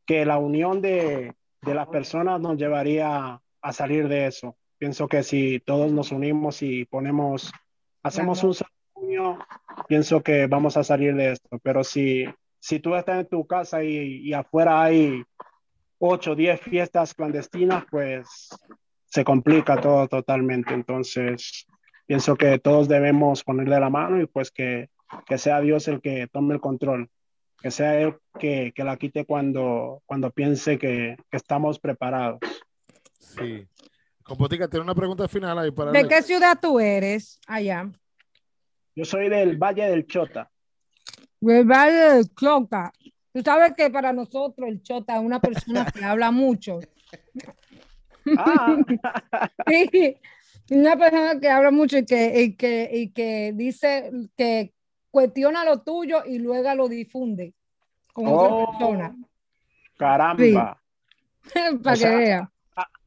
que 0.05 0.25
la 0.25 0.37
unión 0.37 0.81
de, 0.81 1.33
de 1.61 1.75
las 1.75 1.87
personas 1.87 2.39
nos 2.39 2.57
llevaría 2.57 3.39
a 3.61 3.73
salir 3.73 4.07
de 4.07 4.27
eso. 4.27 4.55
Pienso 4.77 5.07
que 5.07 5.23
si 5.23 5.59
todos 5.59 5.91
nos 5.91 6.11
unimos 6.11 6.61
y 6.61 6.85
ponemos, 6.85 7.51
hacemos 8.03 8.43
un 8.43 8.53
solo 8.53 8.71
puño, 8.93 9.39
pienso 9.87 10.21
que 10.21 10.47
vamos 10.47 10.77
a 10.77 10.83
salir 10.83 11.15
de 11.15 11.31
esto. 11.31 11.59
Pero 11.63 11.83
si, 11.83 12.25
si 12.67 12.81
tú 12.81 12.95
estás 12.95 13.21
en 13.21 13.27
tu 13.27 13.47
casa 13.47 13.81
y, 13.81 14.27
y 14.27 14.33
afuera 14.33 14.83
hay 14.83 15.23
8 15.99 16.31
o 16.31 16.35
10 16.35 16.59
fiestas 16.59 17.13
clandestinas, 17.13 17.85
pues 17.89 18.49
se 19.05 19.23
complica 19.23 19.79
todo 19.79 20.05
totalmente. 20.09 20.73
Entonces, 20.73 21.65
pienso 22.05 22.35
que 22.35 22.59
todos 22.59 22.89
debemos 22.89 23.45
ponerle 23.45 23.79
la 23.79 23.89
mano 23.89 24.19
y 24.19 24.25
pues 24.25 24.51
que, 24.51 24.89
que 25.25 25.37
sea 25.37 25.61
Dios 25.61 25.87
el 25.87 26.01
que 26.01 26.27
tome 26.27 26.55
el 26.55 26.59
control, 26.59 27.09
que 27.61 27.71
sea 27.71 28.01
Él 28.01 28.17
que, 28.37 28.73
que 28.75 28.83
la 28.83 28.97
quite 28.97 29.23
cuando, 29.23 30.03
cuando 30.05 30.29
piense 30.31 30.77
que, 30.77 31.15
que 31.31 31.37
estamos 31.37 31.79
preparados. 31.79 32.39
Sí. 33.17 33.65
Compotica, 34.23 34.67
tiene 34.67 34.83
una 34.83 34.93
pregunta 34.93 35.25
final 35.29 35.57
ahí 35.57 35.71
para 35.71 35.91
¿De 35.91 36.05
qué 36.05 36.21
ciudad 36.21 36.59
tú 36.61 36.81
eres 36.81 37.39
allá? 37.47 37.89
Yo 38.93 39.05
soy 39.05 39.29
del 39.29 39.55
Valle 39.55 39.85
del 39.85 40.05
Chota. 40.05 40.51
El 41.41 41.65
Valle 41.65 41.93
del 42.15 42.33
Chota. 42.35 42.91
Tú 43.33 43.41
sabes 43.43 43.73
que 43.75 43.89
para 43.89 44.11
nosotros 44.13 44.67
el 44.67 44.81
Chota 44.81 45.15
es 45.17 45.21
una 45.21 45.39
persona 45.39 45.85
que 45.85 46.03
habla 46.03 46.31
mucho. 46.31 46.79
Ah, 48.37 48.77
Sí, 49.67 50.17
una 50.71 50.97
persona 50.97 51.39
que 51.39 51.49
habla 51.49 51.71
mucho 51.71 51.97
y 51.99 52.05
que, 52.05 52.41
y 52.41 52.55
que, 52.55 52.89
y 52.91 53.09
que 53.11 53.53
dice 53.55 54.11
que 54.35 54.73
cuestiona 55.11 55.63
lo 55.63 55.81
tuyo 55.81 56.23
y 56.25 56.39
luego 56.39 56.73
lo 56.75 56.87
difunde 56.89 57.53
con 58.13 58.27
Oh. 58.27 58.31
otra 58.65 58.77
persona. 58.79 59.15
caramba. 59.97 60.81
Para 61.83 61.95
O 61.95 61.99
que 61.99 62.15
vea. 62.15 62.51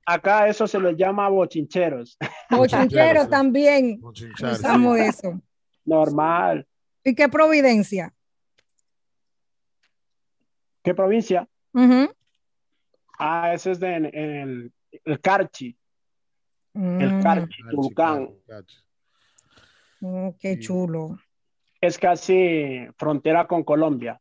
Acá 0.06 0.48
eso 0.48 0.66
se 0.66 0.80
les 0.80 0.96
llama 0.96 1.28
bochincheros. 1.28 2.16
Bochinchero 2.50 3.28
también. 3.28 4.00
Bochinchar, 4.00 4.54
sí. 4.56 4.60
Usamos 4.60 4.98
eso. 4.98 5.40
Normal. 5.84 6.66
¿Y 7.04 7.14
qué 7.14 7.28
providencia? 7.28 8.12
¿Qué 10.82 10.94
provincia? 10.94 11.46
Ujú. 11.72 12.12
Ah, 13.18 13.52
ese 13.52 13.72
es 13.72 13.80
de 13.80 13.94
en, 13.94 14.04
en 14.06 14.30
el, 14.36 14.72
el 15.04 15.20
Carchi. 15.20 15.76
el 16.74 17.14
Mm, 17.14 17.22
Carchi, 17.22 17.62
Tulcán. 17.70 18.30
mm, 20.00 20.28
qué 20.38 20.58
chulo. 20.58 21.18
Es 21.80 21.98
casi 21.98 22.86
frontera 22.96 23.46
con 23.46 23.62
Colombia. 23.64 24.20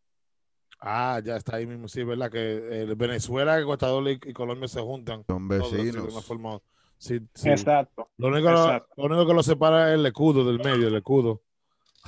Ah, 0.82 1.20
ya 1.24 1.36
está 1.36 1.58
ahí 1.58 1.66
mismo, 1.68 1.88
sí, 1.90 2.04
¿verdad? 2.04 2.32
Que 2.32 2.84
eh, 2.84 2.94
Venezuela, 2.96 3.60
Ecuador 3.60 4.08
y, 4.10 4.20
y 4.30 4.34
Colombia 4.34 4.68
se 4.68 4.80
juntan. 4.82 5.24
Son 5.28 5.52
así, 5.52 5.76
de 5.76 5.84
vecinos. 5.84 6.14
una 6.14 6.22
forma- 6.22 6.60
sí, 6.98 7.20
sí. 7.34 7.50
Exacto. 7.50 8.10
Lo 8.18 8.28
único, 8.30 8.50
Exacto. 8.50 8.94
lo 8.98 9.04
único 9.06 9.28
que 9.28 9.34
lo 9.34 9.44
separa 9.44 9.90
es 9.90 9.96
el 10.00 10.06
escudo 10.06 10.46
del 10.46 10.60
medio, 10.60 10.88
el 10.88 10.96
escudo. 10.96 11.42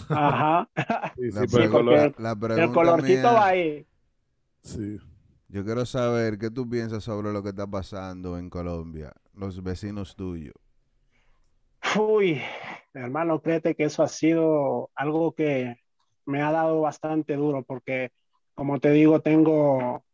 Ajá. 0.10 0.69
Sí, 1.18 1.32
sí, 1.32 1.38
La, 1.40 1.45
pero 1.52 1.64
el 1.65 1.69
color- 1.72 2.15
la 2.18 2.72
colorcito 2.72 3.22
mía- 3.22 3.32
va 3.34 3.48
ahí. 3.48 3.86
Sí. 4.64 4.98
Yo 5.48 5.66
quiero 5.66 5.86
saber 5.86 6.38
qué 6.38 6.50
tú 6.50 6.70
piensas 6.70 7.04
sobre 7.04 7.34
lo 7.34 7.44
que 7.44 7.50
está 7.50 7.68
pasando 7.68 8.38
en 8.38 8.50
Colombia, 8.50 9.12
los 9.34 9.62
vecinos 9.62 10.16
tuyos. 10.16 10.54
Uy, 12.00 12.42
hermano, 12.94 13.42
créete 13.42 13.76
que 13.76 13.84
eso 13.86 14.02
ha 14.02 14.08
sido 14.08 14.90
algo 14.96 15.34
que 15.34 15.76
me 16.26 16.42
ha 16.42 16.52
dado 16.52 16.80
bastante 16.82 17.36
duro 17.36 17.64
porque, 17.64 18.12
como 18.56 18.80
te 18.80 18.92
digo, 18.92 19.20
tengo, 19.22 20.06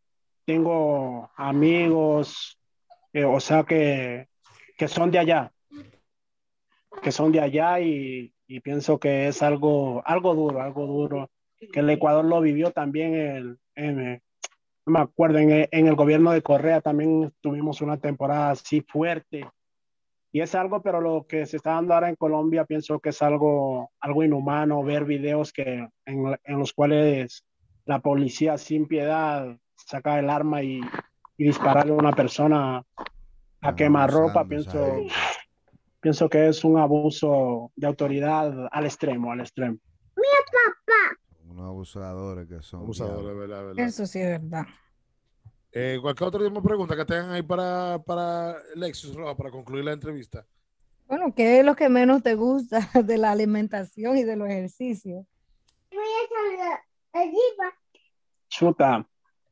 tengo 0.44 1.30
amigos, 1.36 2.58
eh, 3.12 3.24
o 3.24 3.38
sea, 3.38 3.62
que, 3.62 4.28
que 4.76 4.88
son 4.88 5.12
de 5.12 5.20
allá, 5.20 5.52
que 7.00 7.12
son 7.12 7.30
de 7.30 7.40
allá 7.40 7.78
y, 7.78 8.34
y 8.48 8.60
pienso 8.60 8.98
que 8.98 9.28
es 9.28 9.40
algo, 9.42 10.02
algo 10.04 10.34
duro, 10.34 10.60
algo 10.62 10.86
duro, 10.86 11.30
que 11.72 11.78
el 11.80 11.90
Ecuador 11.90 12.24
lo 12.24 12.40
vivió 12.40 12.72
también 12.72 13.14
el- 13.14 13.58
en, 13.76 14.20
no 14.88 14.94
me 14.94 15.00
acuerdo, 15.00 15.38
en, 15.38 15.50
el- 15.50 15.68
en 15.70 15.86
el 15.86 15.94
gobierno 15.94 16.32
de 16.32 16.42
Correa 16.42 16.80
también 16.80 17.32
tuvimos 17.40 17.80
una 17.80 17.98
temporada 17.98 18.50
así 18.50 18.80
fuerte. 18.80 19.46
Y 20.32 20.40
es 20.40 20.54
algo, 20.54 20.82
pero 20.82 21.00
lo 21.00 21.26
que 21.26 21.46
se 21.46 21.56
está 21.56 21.72
dando 21.72 21.94
ahora 21.94 22.08
en 22.08 22.16
Colombia, 22.16 22.64
pienso 22.64 22.98
que 23.00 23.10
es 23.10 23.22
algo, 23.22 23.90
algo 24.00 24.22
inhumano 24.24 24.82
ver 24.82 25.04
videos 25.04 25.52
que, 25.52 25.88
en, 26.06 26.38
en 26.44 26.58
los 26.58 26.72
cuales 26.72 27.44
la 27.86 28.00
policía 28.00 28.58
sin 28.58 28.86
piedad 28.86 29.56
saca 29.76 30.18
el 30.18 30.28
arma 30.28 30.62
y, 30.62 30.80
y 31.38 31.44
dispararle 31.44 31.92
a 31.92 31.96
una 31.96 32.12
persona 32.12 32.82
a 33.62 33.74
quemarropa. 33.74 34.44
Pienso, 34.48 34.70
pienso 36.00 36.28
que 36.28 36.48
es 36.48 36.62
un 36.64 36.78
abuso 36.78 37.72
de 37.76 37.86
autoridad 37.86 38.68
al 38.70 38.84
extremo, 38.84 39.32
al 39.32 39.40
extremo. 39.40 39.78
Unos 41.58 41.70
abusadores 41.70 42.48
que 42.48 42.62
son. 42.62 42.82
Abusadores. 42.82 43.36
¿verdad? 43.36 43.66
verdad. 43.66 43.84
Eso 43.84 44.06
sí 44.06 44.20
es 44.20 44.40
verdad. 44.40 44.64
Eh, 45.72 45.98
cualquier 46.00 46.28
otra 46.28 46.40
misma 46.40 46.62
pregunta 46.62 46.94
que 46.94 47.04
tengan 47.04 47.32
ahí 47.32 47.42
para, 47.42 48.00
para 48.06 48.56
Lexus 48.76 49.16
Roja 49.16 49.36
para 49.36 49.50
concluir 49.50 49.84
la 49.84 49.92
entrevista. 49.92 50.46
Bueno, 51.08 51.34
¿qué 51.34 51.58
es 51.58 51.66
lo 51.66 51.74
que 51.74 51.88
menos 51.88 52.22
te 52.22 52.36
gusta 52.36 52.78
de 53.04 53.18
la 53.18 53.32
alimentación 53.32 54.16
y 54.16 54.22
de 54.22 54.36
los 54.36 54.48
ejercicios? 54.48 55.26
Chuta, 58.48 59.04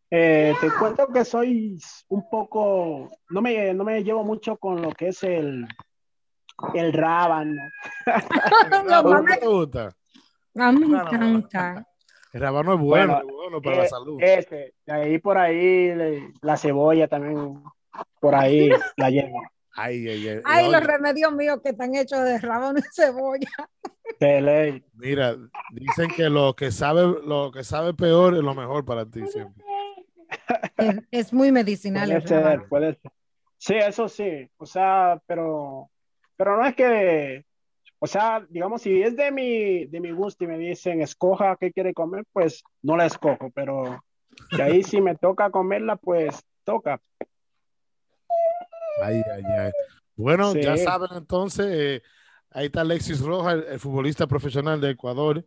eh, 0.08 0.54
te 0.60 0.70
cuento 0.78 1.08
que 1.08 1.24
soy 1.24 1.76
un 2.08 2.30
poco, 2.30 3.10
no 3.30 3.42
me, 3.42 3.74
no 3.74 3.82
me 3.82 4.04
llevo 4.04 4.22
mucho 4.22 4.56
con 4.58 4.80
lo 4.80 4.92
que 4.92 5.08
es 5.08 5.24
el, 5.24 5.66
el 6.74 6.92
rábano. 6.92 7.60
No, 8.70 8.84
¿Por 9.02 9.12
mamá, 9.12 9.34
qué 9.34 9.40
te 9.40 9.46
gusta? 9.48 9.96
a 10.54 10.72
mí 10.72 10.84
me 10.84 10.98
encanta. 10.98 11.86
El 12.32 12.40
rabano 12.40 12.74
es 12.74 12.80
bueno, 12.80 13.20
Bueno, 13.24 13.62
para 13.62 13.76
la 13.78 13.84
Eh, 13.84 13.88
salud. 13.88 14.18
Ese, 14.22 14.74
de 14.84 14.92
ahí 14.92 15.18
por 15.18 15.38
ahí 15.38 15.94
le- 15.94 16.32
la 16.42 16.56
cebolla 16.56 17.08
también, 17.08 17.62
por 18.20 18.34
ahí 18.34 18.70
la 18.96 19.10
llevo. 19.10 19.42
Ay, 19.74 20.08
ay, 20.08 20.28
ay. 20.28 20.40
Ay, 20.44 20.70
los 20.70 20.82
remedios 20.84 21.32
míos 21.32 21.60
que 21.62 21.70
están 21.70 21.94
hechos 21.94 22.24
de 22.24 22.38
rábano 22.38 22.78
y 22.78 22.82
cebolla. 22.92 23.48
De 24.20 24.40
ley. 24.40 24.84
Mira, 24.94 25.36
dicen 25.70 26.08
que 26.14 26.30
lo 26.30 26.54
que 26.54 26.70
sabe, 26.70 27.02
lo 27.24 27.50
que 27.52 27.62
sabe 27.64 27.92
peor 27.94 28.34
es 28.34 28.40
lo 28.42 28.54
mejor 28.54 28.84
para 28.84 29.04
ti 29.04 29.26
siempre. 29.26 29.64
Es, 30.78 30.96
es 31.10 31.32
muy 31.32 31.52
medicinal 31.52 32.08
Puede 32.08 32.16
el 32.22 32.28
rábano. 32.28 32.60
ser, 32.60 32.68
puede 32.68 32.94
ser. 32.94 33.12
Sí, 33.58 33.74
eso 33.76 34.08
sí, 34.08 34.50
o 34.58 34.66
sea, 34.66 35.20
pero, 35.26 35.90
pero 36.36 36.56
no 36.58 36.66
es 36.66 36.74
que, 36.74 37.44
o 37.98 38.06
sea, 38.06 38.44
digamos, 38.48 38.82
si 38.82 39.02
es 39.02 39.16
de 39.16 39.31
mi, 39.32 39.86
de 39.86 40.01
mi 40.01 40.10
gusto 40.10 40.44
y 40.44 40.47
me 40.48 40.59
dicen, 40.59 41.01
escoja 41.01 41.56
qué 41.59 41.73
quiere 41.73 41.94
comer, 41.94 42.24
pues 42.32 42.62
no 42.82 42.97
la 42.97 43.06
escojo, 43.06 43.51
pero 43.55 44.02
de 44.56 44.62
ahí 44.62 44.82
si 44.82 45.01
me 45.01 45.14
toca 45.16 45.51
comerla, 45.51 45.97
pues 45.97 46.43
toca. 46.64 47.01
Ay, 49.02 49.23
ay, 49.35 49.43
ay. 49.59 49.73
Bueno, 50.16 50.52
Sí. 50.52 50.62
ya 50.62 50.77
saben 50.77 51.10
entonces, 51.14 51.66
eh, 51.68 52.02
ahí 52.51 52.66
está 52.66 52.81
Alexis 52.81 53.20
Roja, 53.20 53.52
el, 53.52 53.64
el 53.64 53.81
futbolista 53.81 54.27
profesional 54.27 54.81
de 54.81 54.90
Ecuador. 54.90 55.44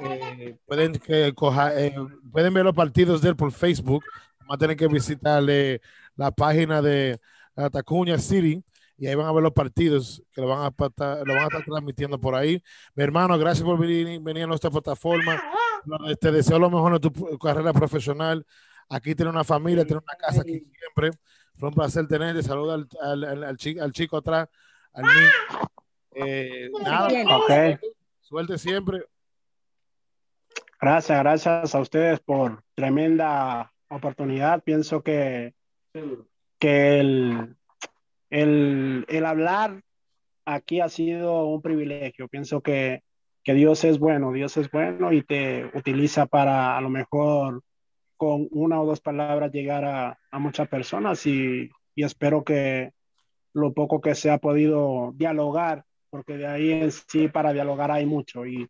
Eh, 0.00 0.56
pueden, 0.66 0.92
que 0.94 1.32
coja- 1.34 1.78
eh, 1.80 1.94
pueden 2.32 2.54
ver 2.54 2.64
los 2.64 2.74
partidos 2.74 3.20
de 3.22 3.30
él 3.30 3.36
por 3.36 3.52
Facebook. 3.52 4.04
Van 4.40 4.56
a 4.56 4.58
tener 4.58 4.76
que 4.76 4.88
visitarle 4.88 5.80
la 6.16 6.30
página 6.30 6.80
de 6.82 7.18
la 7.56 7.70
Tacuña 7.70 8.18
City 8.18 8.62
y 8.96 9.06
ahí 9.06 9.14
van 9.14 9.26
a 9.26 9.32
ver 9.32 9.42
los 9.42 9.52
partidos 9.52 10.22
que 10.32 10.40
lo 10.40 10.48
van 10.48 10.64
a, 10.66 10.70
pata- 10.70 11.24
lo 11.24 11.34
van 11.34 11.42
a 11.44 11.46
estar 11.46 11.64
transmitiendo 11.64 12.18
por 12.20 12.34
ahí. 12.34 12.62
Mi 12.94 13.02
hermano, 13.04 13.36
gracias 13.38 13.64
por 13.64 13.78
venir, 13.78 14.20
venir 14.20 14.44
a 14.44 14.46
nuestra 14.46 14.70
plataforma. 14.70 15.42
Te 16.20 16.30
deseo 16.32 16.58
lo 16.58 16.70
mejor 16.70 16.94
en 16.94 17.00
tu 17.00 17.38
carrera 17.38 17.72
profesional. 17.72 18.46
Aquí 18.88 19.14
tiene 19.14 19.30
una 19.30 19.44
familia, 19.44 19.84
tiene 19.84 20.00
una 20.06 20.16
casa 20.16 20.42
aquí 20.42 20.60
siempre. 20.78 21.10
Fue 21.56 21.68
un 21.68 21.74
placer 21.74 22.06
tenerte. 22.06 22.42
Saluda 22.42 22.74
al, 22.74 22.88
al, 23.02 23.24
al- 23.24 23.44
al 23.44 23.56
chi- 23.56 23.78
al 23.78 23.92
chico 23.92 24.16
atrás, 24.18 24.48
al 24.92 25.02
niño. 25.04 25.28
Eh, 26.16 26.70
nada, 26.84 27.08
Ok. 27.38 27.80
suerte 28.20 28.58
siempre. 28.58 29.04
Gracias, 30.80 31.18
gracias 31.18 31.74
a 31.74 31.80
ustedes 31.80 32.20
por 32.20 32.62
tremenda 32.74 33.72
oportunidad. 33.88 34.62
Pienso 34.62 35.02
que, 35.02 35.54
que 36.58 37.00
el, 37.00 37.56
el, 38.34 39.04
el 39.08 39.24
hablar 39.24 39.80
aquí 40.44 40.80
ha 40.80 40.88
sido 40.88 41.46
un 41.46 41.62
privilegio. 41.62 42.26
Pienso 42.26 42.60
que, 42.60 43.02
que 43.44 43.54
Dios 43.54 43.84
es 43.84 43.98
bueno, 44.00 44.32
Dios 44.32 44.56
es 44.56 44.68
bueno 44.70 45.12
y 45.12 45.22
te 45.22 45.70
utiliza 45.72 46.26
para 46.26 46.76
a 46.76 46.80
lo 46.80 46.90
mejor 46.90 47.62
con 48.16 48.48
una 48.50 48.80
o 48.80 48.86
dos 48.86 49.00
palabras 49.00 49.52
llegar 49.52 49.84
a, 49.84 50.18
a 50.32 50.38
muchas 50.40 50.68
personas 50.68 51.24
y, 51.26 51.70
y 51.94 52.02
espero 52.02 52.42
que 52.42 52.90
lo 53.52 53.72
poco 53.72 54.00
que 54.00 54.16
se 54.16 54.30
ha 54.30 54.38
podido 54.38 55.12
dialogar, 55.14 55.84
porque 56.10 56.36
de 56.36 56.48
ahí 56.48 56.72
en 56.72 56.90
sí 56.90 57.28
para 57.28 57.52
dialogar 57.52 57.92
hay 57.92 58.04
mucho 58.04 58.46
y 58.46 58.66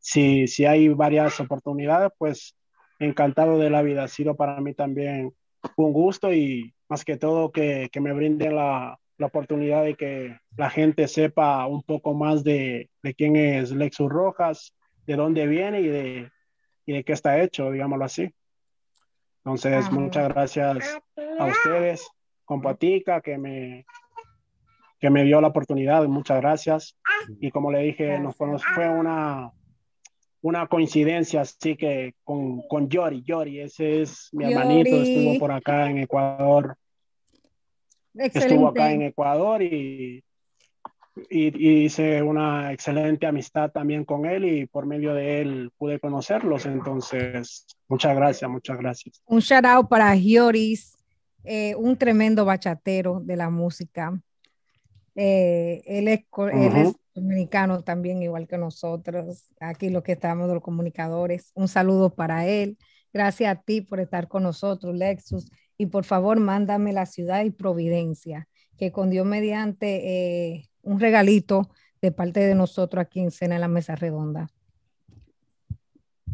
si, 0.00 0.46
si 0.48 0.66
hay 0.66 0.88
varias 0.88 1.40
oportunidades, 1.40 2.12
pues 2.18 2.54
encantado 2.98 3.58
de 3.58 3.70
la 3.70 3.80
vida. 3.80 4.04
Ha 4.04 4.08
sido 4.08 4.36
para 4.36 4.60
mí 4.60 4.74
también 4.74 5.32
un 5.76 5.92
gusto 5.94 6.30
y 6.32 6.74
más 6.88 7.04
que 7.04 7.16
todo 7.16 7.50
que, 7.52 7.88
que 7.90 8.00
me 8.00 8.12
brinden 8.12 8.54
la, 8.56 8.98
la 9.18 9.26
oportunidad 9.26 9.84
de 9.84 9.94
que 9.94 10.38
la 10.56 10.70
gente 10.70 11.08
sepa 11.08 11.66
un 11.66 11.82
poco 11.82 12.14
más 12.14 12.44
de, 12.44 12.90
de 13.02 13.14
quién 13.14 13.36
es 13.36 13.70
Lexus 13.72 14.08
Rojas, 14.10 14.74
de 15.06 15.16
dónde 15.16 15.46
viene 15.46 15.80
y 15.80 15.88
de, 15.88 16.30
y 16.84 16.92
de 16.92 17.04
qué 17.04 17.12
está 17.12 17.40
hecho, 17.42 17.70
digámoslo 17.70 18.04
así. 18.04 18.32
Entonces, 19.44 19.86
Ah. 19.88 19.90
muchas 19.92 20.28
gracias 20.28 20.98
a 21.38 21.46
ustedes, 21.46 22.08
Compatica, 22.44 23.20
que 23.20 23.38
me, 23.38 23.86
que 25.00 25.10
me 25.10 25.24
dio 25.24 25.40
la 25.40 25.48
oportunidad, 25.48 26.04
muchas 26.06 26.40
gracias. 26.40 26.96
Y 27.40 27.50
como 27.50 27.70
le 27.70 27.80
dije, 27.80 28.18
nos 28.18 28.36
fue 28.36 28.88
una, 28.88 29.52
una 30.42 30.66
coincidencia, 30.68 31.40
así 31.40 31.76
que 31.76 32.14
con, 32.24 32.62
con 32.68 32.88
Yori, 32.88 33.22
Yori, 33.22 33.60
ese 33.60 34.02
es 34.02 34.28
mi 34.32 34.44
hermanito, 34.44 34.90
Yori. 34.90 35.02
estuvo 35.02 35.38
por 35.38 35.50
acá 35.52 35.90
en 35.90 35.98
Ecuador, 35.98 36.76
estuvo 38.14 38.68
acá 38.68 38.92
en 38.92 39.02
Excelente. 39.02 39.06
Ecuador 39.06 39.62
y, 39.62 40.22
y, 41.30 41.68
y 41.68 41.84
hice 41.84 42.22
una 42.22 42.72
excelente 42.72 43.26
amistad 43.26 43.70
también 43.70 44.04
con 44.04 44.26
él 44.26 44.44
y 44.44 44.66
por 44.66 44.86
medio 44.86 45.14
de 45.14 45.40
él 45.40 45.70
pude 45.78 45.98
conocerlos. 45.98 46.66
Entonces, 46.66 47.66
muchas 47.88 48.14
gracias, 48.14 48.50
muchas 48.50 48.78
gracias. 48.78 49.22
Un 49.26 49.40
shout 49.40 49.64
out 49.64 49.88
para 49.88 50.14
Gioris, 50.16 50.96
eh, 51.44 51.74
un 51.76 51.96
tremendo 51.96 52.44
bachatero 52.44 53.20
de 53.20 53.36
la 53.36 53.50
música. 53.50 54.20
Eh, 55.14 55.82
él, 55.86 56.08
es, 56.08 56.24
co- 56.28 56.48
él 56.48 56.58
Ujú. 56.58 56.76
es 56.76 56.94
dominicano 57.16 57.82
también, 57.82 58.22
igual 58.22 58.46
que 58.46 58.58
nosotros, 58.58 59.50
aquí 59.58 59.90
los 59.90 60.02
que 60.02 60.12
estamos 60.12 60.48
los 60.48 60.62
comunicadores. 60.62 61.50
Un 61.54 61.66
saludo 61.66 62.14
para 62.14 62.46
él. 62.46 62.78
Gracias 63.12 63.50
a 63.50 63.60
ti 63.60 63.80
por 63.80 64.00
estar 64.00 64.28
con 64.28 64.42
nosotros, 64.42 64.94
Lexus. 64.94 65.50
Y 65.78 65.86
por 65.86 66.04
favor, 66.04 66.38
mándame 66.38 66.92
la 66.92 67.06
ciudad 67.06 67.44
y 67.44 67.50
Providencia, 67.50 68.48
que 68.76 68.92
con 68.92 69.10
Dios 69.10 69.26
mediante 69.26 70.54
eh, 70.54 70.68
un 70.82 71.00
regalito 71.00 71.70
de 72.00 72.12
parte 72.12 72.40
de 72.40 72.54
nosotros 72.54 73.00
aquí 73.00 73.20
en 73.20 73.30
Cena 73.30 73.56
en 73.56 73.62
la 73.62 73.68
Mesa 73.68 73.96
Redonda. 73.96 74.48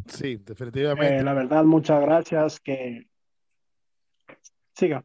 Sí, 0.06 0.36
definitivamente. 0.36 1.18
Eh, 1.18 1.22
la 1.22 1.32
verdad, 1.32 1.64
muchas 1.64 2.00
gracias. 2.00 2.60
Que 2.60 3.06
siga. 4.74 5.04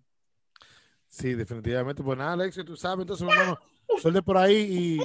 Sí, 1.07 1.33
definitivamente. 1.33 2.03
Pues 2.03 2.17
nada, 2.17 2.33
Alexio, 2.33 2.65
tú 2.65 2.75
sabes, 2.75 3.03
entonces, 3.03 3.25
mi 3.25 3.31
hermano, 3.31 3.57
suerte 4.01 4.21
por 4.21 4.37
ahí 4.37 4.55
y 4.55 4.99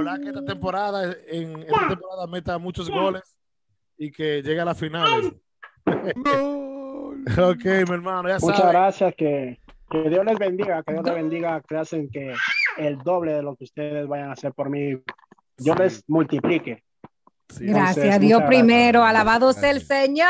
ojalá 0.00 0.18
que 0.18 0.28
esta 0.28 0.44
temporada, 0.44 1.16
en 1.26 1.62
esta 1.62 1.88
temporada 1.88 2.26
meta 2.26 2.58
muchos 2.58 2.90
goles 2.90 3.36
y 3.96 4.10
que 4.10 4.42
llegue 4.42 4.60
a 4.60 4.64
las 4.64 4.78
finales. 4.78 5.32
ok, 5.86 7.64
mi 7.64 7.94
hermano, 7.94 8.28
ya 8.28 8.38
Muchas 8.40 8.68
gracias, 8.68 9.14
que, 9.16 9.60
que 9.90 10.10
Dios 10.10 10.24
les 10.24 10.38
bendiga, 10.38 10.82
que 10.82 10.92
Dios 10.92 11.04
les 11.04 11.14
bendiga, 11.14 11.60
que 11.62 11.76
hacen 11.76 12.08
que 12.10 12.34
el 12.76 12.98
doble 12.98 13.32
de 13.34 13.42
lo 13.42 13.56
que 13.56 13.64
ustedes 13.64 14.06
vayan 14.06 14.30
a 14.30 14.32
hacer 14.32 14.52
por 14.52 14.70
mí, 14.70 15.00
yo 15.58 15.74
les 15.74 16.04
multiplique. 16.08 16.84
Gracias 17.48 17.96
Entonces, 17.96 18.14
a 18.14 18.18
Dios 18.18 18.42
primero. 18.46 19.04
Alabado 19.04 19.52
sea 19.52 19.70
el 19.70 19.80
Señor. 19.80 20.28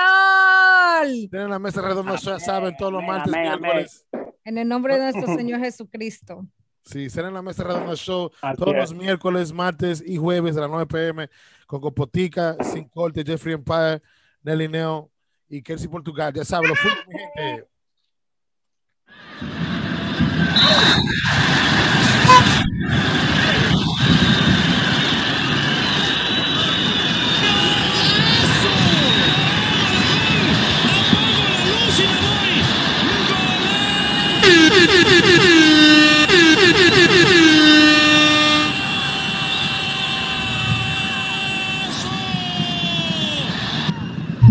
Tienen 1.31 1.51
la 1.51 1.59
mesa 1.59 1.82
redonda, 1.82 2.15
ya 2.16 2.39
saben, 2.39 2.77
todos 2.77 2.93
los 2.93 3.03
martes, 3.03 3.35
amén, 3.35 3.47
amén. 3.49 3.61
miércoles. 3.61 4.07
En 4.45 4.57
el 4.57 4.69
nombre 4.69 4.99
de 4.99 5.12
nuestro 5.12 5.27
Señor 5.36 5.61
Jesucristo. 5.61 6.47
Sí, 6.89 7.10
será 7.10 7.28
en 7.28 7.35
la 7.35 7.43
mesa 7.43 7.65
redonda 7.65 7.94
show 7.97 8.31
Así 8.40 8.56
todos 8.56 8.73
es. 8.74 8.81
los 8.81 8.94
miércoles, 8.94 9.52
martes 9.52 10.02
y 10.06 10.16
jueves 10.16 10.56
a 10.56 10.60
las 10.60 10.70
9 10.70 10.86
pm 10.86 11.28
con 11.66 11.82
Copotica, 11.82 12.56
Sin 12.62 12.89
Corte, 12.89 13.23
Jeffrey 13.23 13.52
Empire, 13.52 14.01
Nelly 14.43 14.69
Neo 14.69 15.10
y 15.51 15.60
Kelsey 15.60 15.89
Portugal. 15.89 16.32
Ya 16.32 16.47
saben, 16.47 16.70
los 16.70 16.78
fútbol, 16.78 17.05
mi 17.09 17.19
gente. 17.19 17.69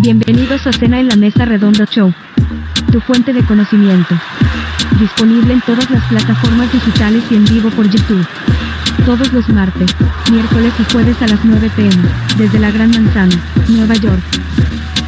Bienvenidos 0.07 0.65
a 0.65 0.71
Cena 0.71 1.01
en 1.01 1.09
la 1.09 1.17
Mesa 1.17 1.43
Redonda 1.43 1.83
Show. 1.83 2.13
Tu 2.93 3.01
fuente 3.01 3.33
de 3.33 3.45
conocimiento. 3.45 4.15
Disponible 5.01 5.51
en 5.51 5.59
todas 5.59 5.91
las 5.91 6.01
plataformas 6.05 6.71
digitales 6.71 7.25
y 7.29 7.35
en 7.35 7.43
vivo 7.43 7.69
por 7.71 7.89
YouTube. 7.89 8.25
Todos 9.05 9.33
los 9.33 9.49
martes, 9.49 9.93
miércoles 10.31 10.71
y 10.79 10.93
jueves 10.93 11.21
a 11.21 11.27
las 11.27 11.43
9 11.43 11.69
pm, 11.75 12.03
desde 12.37 12.57
la 12.57 12.71
Gran 12.71 12.91
Manzana, 12.91 13.35
Nueva 13.67 13.95
York. 13.95 14.23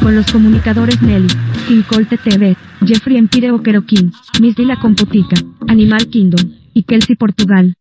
Con 0.02 0.16
los 0.16 0.30
comunicadores 0.30 1.00
Nelly, 1.00 1.28
Sincolte 1.66 2.18
TV, 2.18 2.54
Jeffrey 2.84 3.16
Empire 3.16 3.52
Oqueroquín, 3.52 4.12
Miss 4.38 4.54
Di 4.54 4.66
La 4.66 4.76
Compotica, 4.76 5.36
Animal 5.66 6.08
Kingdom, 6.08 6.46
y 6.74 6.82
Kelsey 6.82 7.16
Portugal. 7.16 7.72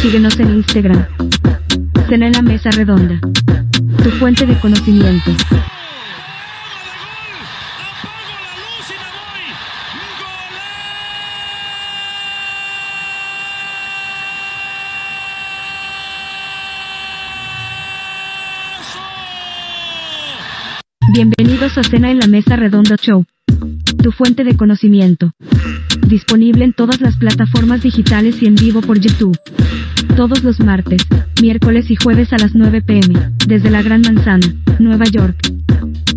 Síguenos 0.00 0.38
en 0.38 0.54
Instagram. 0.54 1.06
Cena 2.08 2.28
en 2.28 2.34
la 2.34 2.42
Mesa 2.42 2.70
Redonda. 2.70 3.18
Tu 4.00 4.10
fuente 4.10 4.46
de 4.46 4.56
conocimiento. 4.60 5.32
Bienvenidos 21.12 21.76
a 21.76 21.82
Cena 21.82 22.10
en 22.10 22.20
la 22.20 22.26
Mesa 22.26 22.56
Redonda 22.56 22.96
Show. 22.96 23.26
Tu 24.02 24.12
fuente 24.12 24.44
de 24.44 24.56
conocimiento. 24.56 25.32
Disponible 26.06 26.64
en 26.64 26.72
todas 26.72 27.02
las 27.02 27.18
plataformas 27.18 27.82
digitales 27.82 28.42
y 28.42 28.46
en 28.46 28.54
vivo 28.54 28.80
por 28.80 28.98
YouTube. 28.98 29.38
Todos 30.16 30.42
los 30.42 30.58
martes, 30.60 31.02
miércoles 31.42 31.90
y 31.90 31.96
jueves 31.96 32.32
a 32.32 32.38
las 32.38 32.54
9 32.54 32.80
pm, 32.80 33.14
desde 33.46 33.70
la 33.70 33.82
Gran 33.82 34.00
Manzana, 34.00 34.54
Nueva 34.78 35.04
York. 35.04 35.36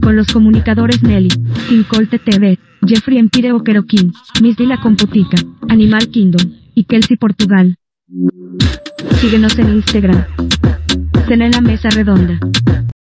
Con 0.02 0.16
los 0.16 0.28
comunicadores 0.28 1.04
Nelly, 1.04 1.30
Sincolte 1.68 2.18
TV, 2.18 2.58
Jeffrey 2.88 3.18
Empire 3.18 3.52
Oqueroquín, 3.52 4.14
Miss 4.42 4.56
Di 4.56 4.66
La 4.66 4.80
Compotica, 4.80 5.36
Animal 5.68 6.08
Kingdom, 6.08 6.54
y 6.74 6.86
Kelsey 6.86 7.18
Portugal. 7.18 7.76
Síguenos 9.20 9.60
en 9.60 9.74
Instagram. 9.74 10.24
Cena 11.28 11.48
en 11.48 11.52
la 11.52 11.62
Mesa 11.62 11.90
Redonda. 11.90 12.40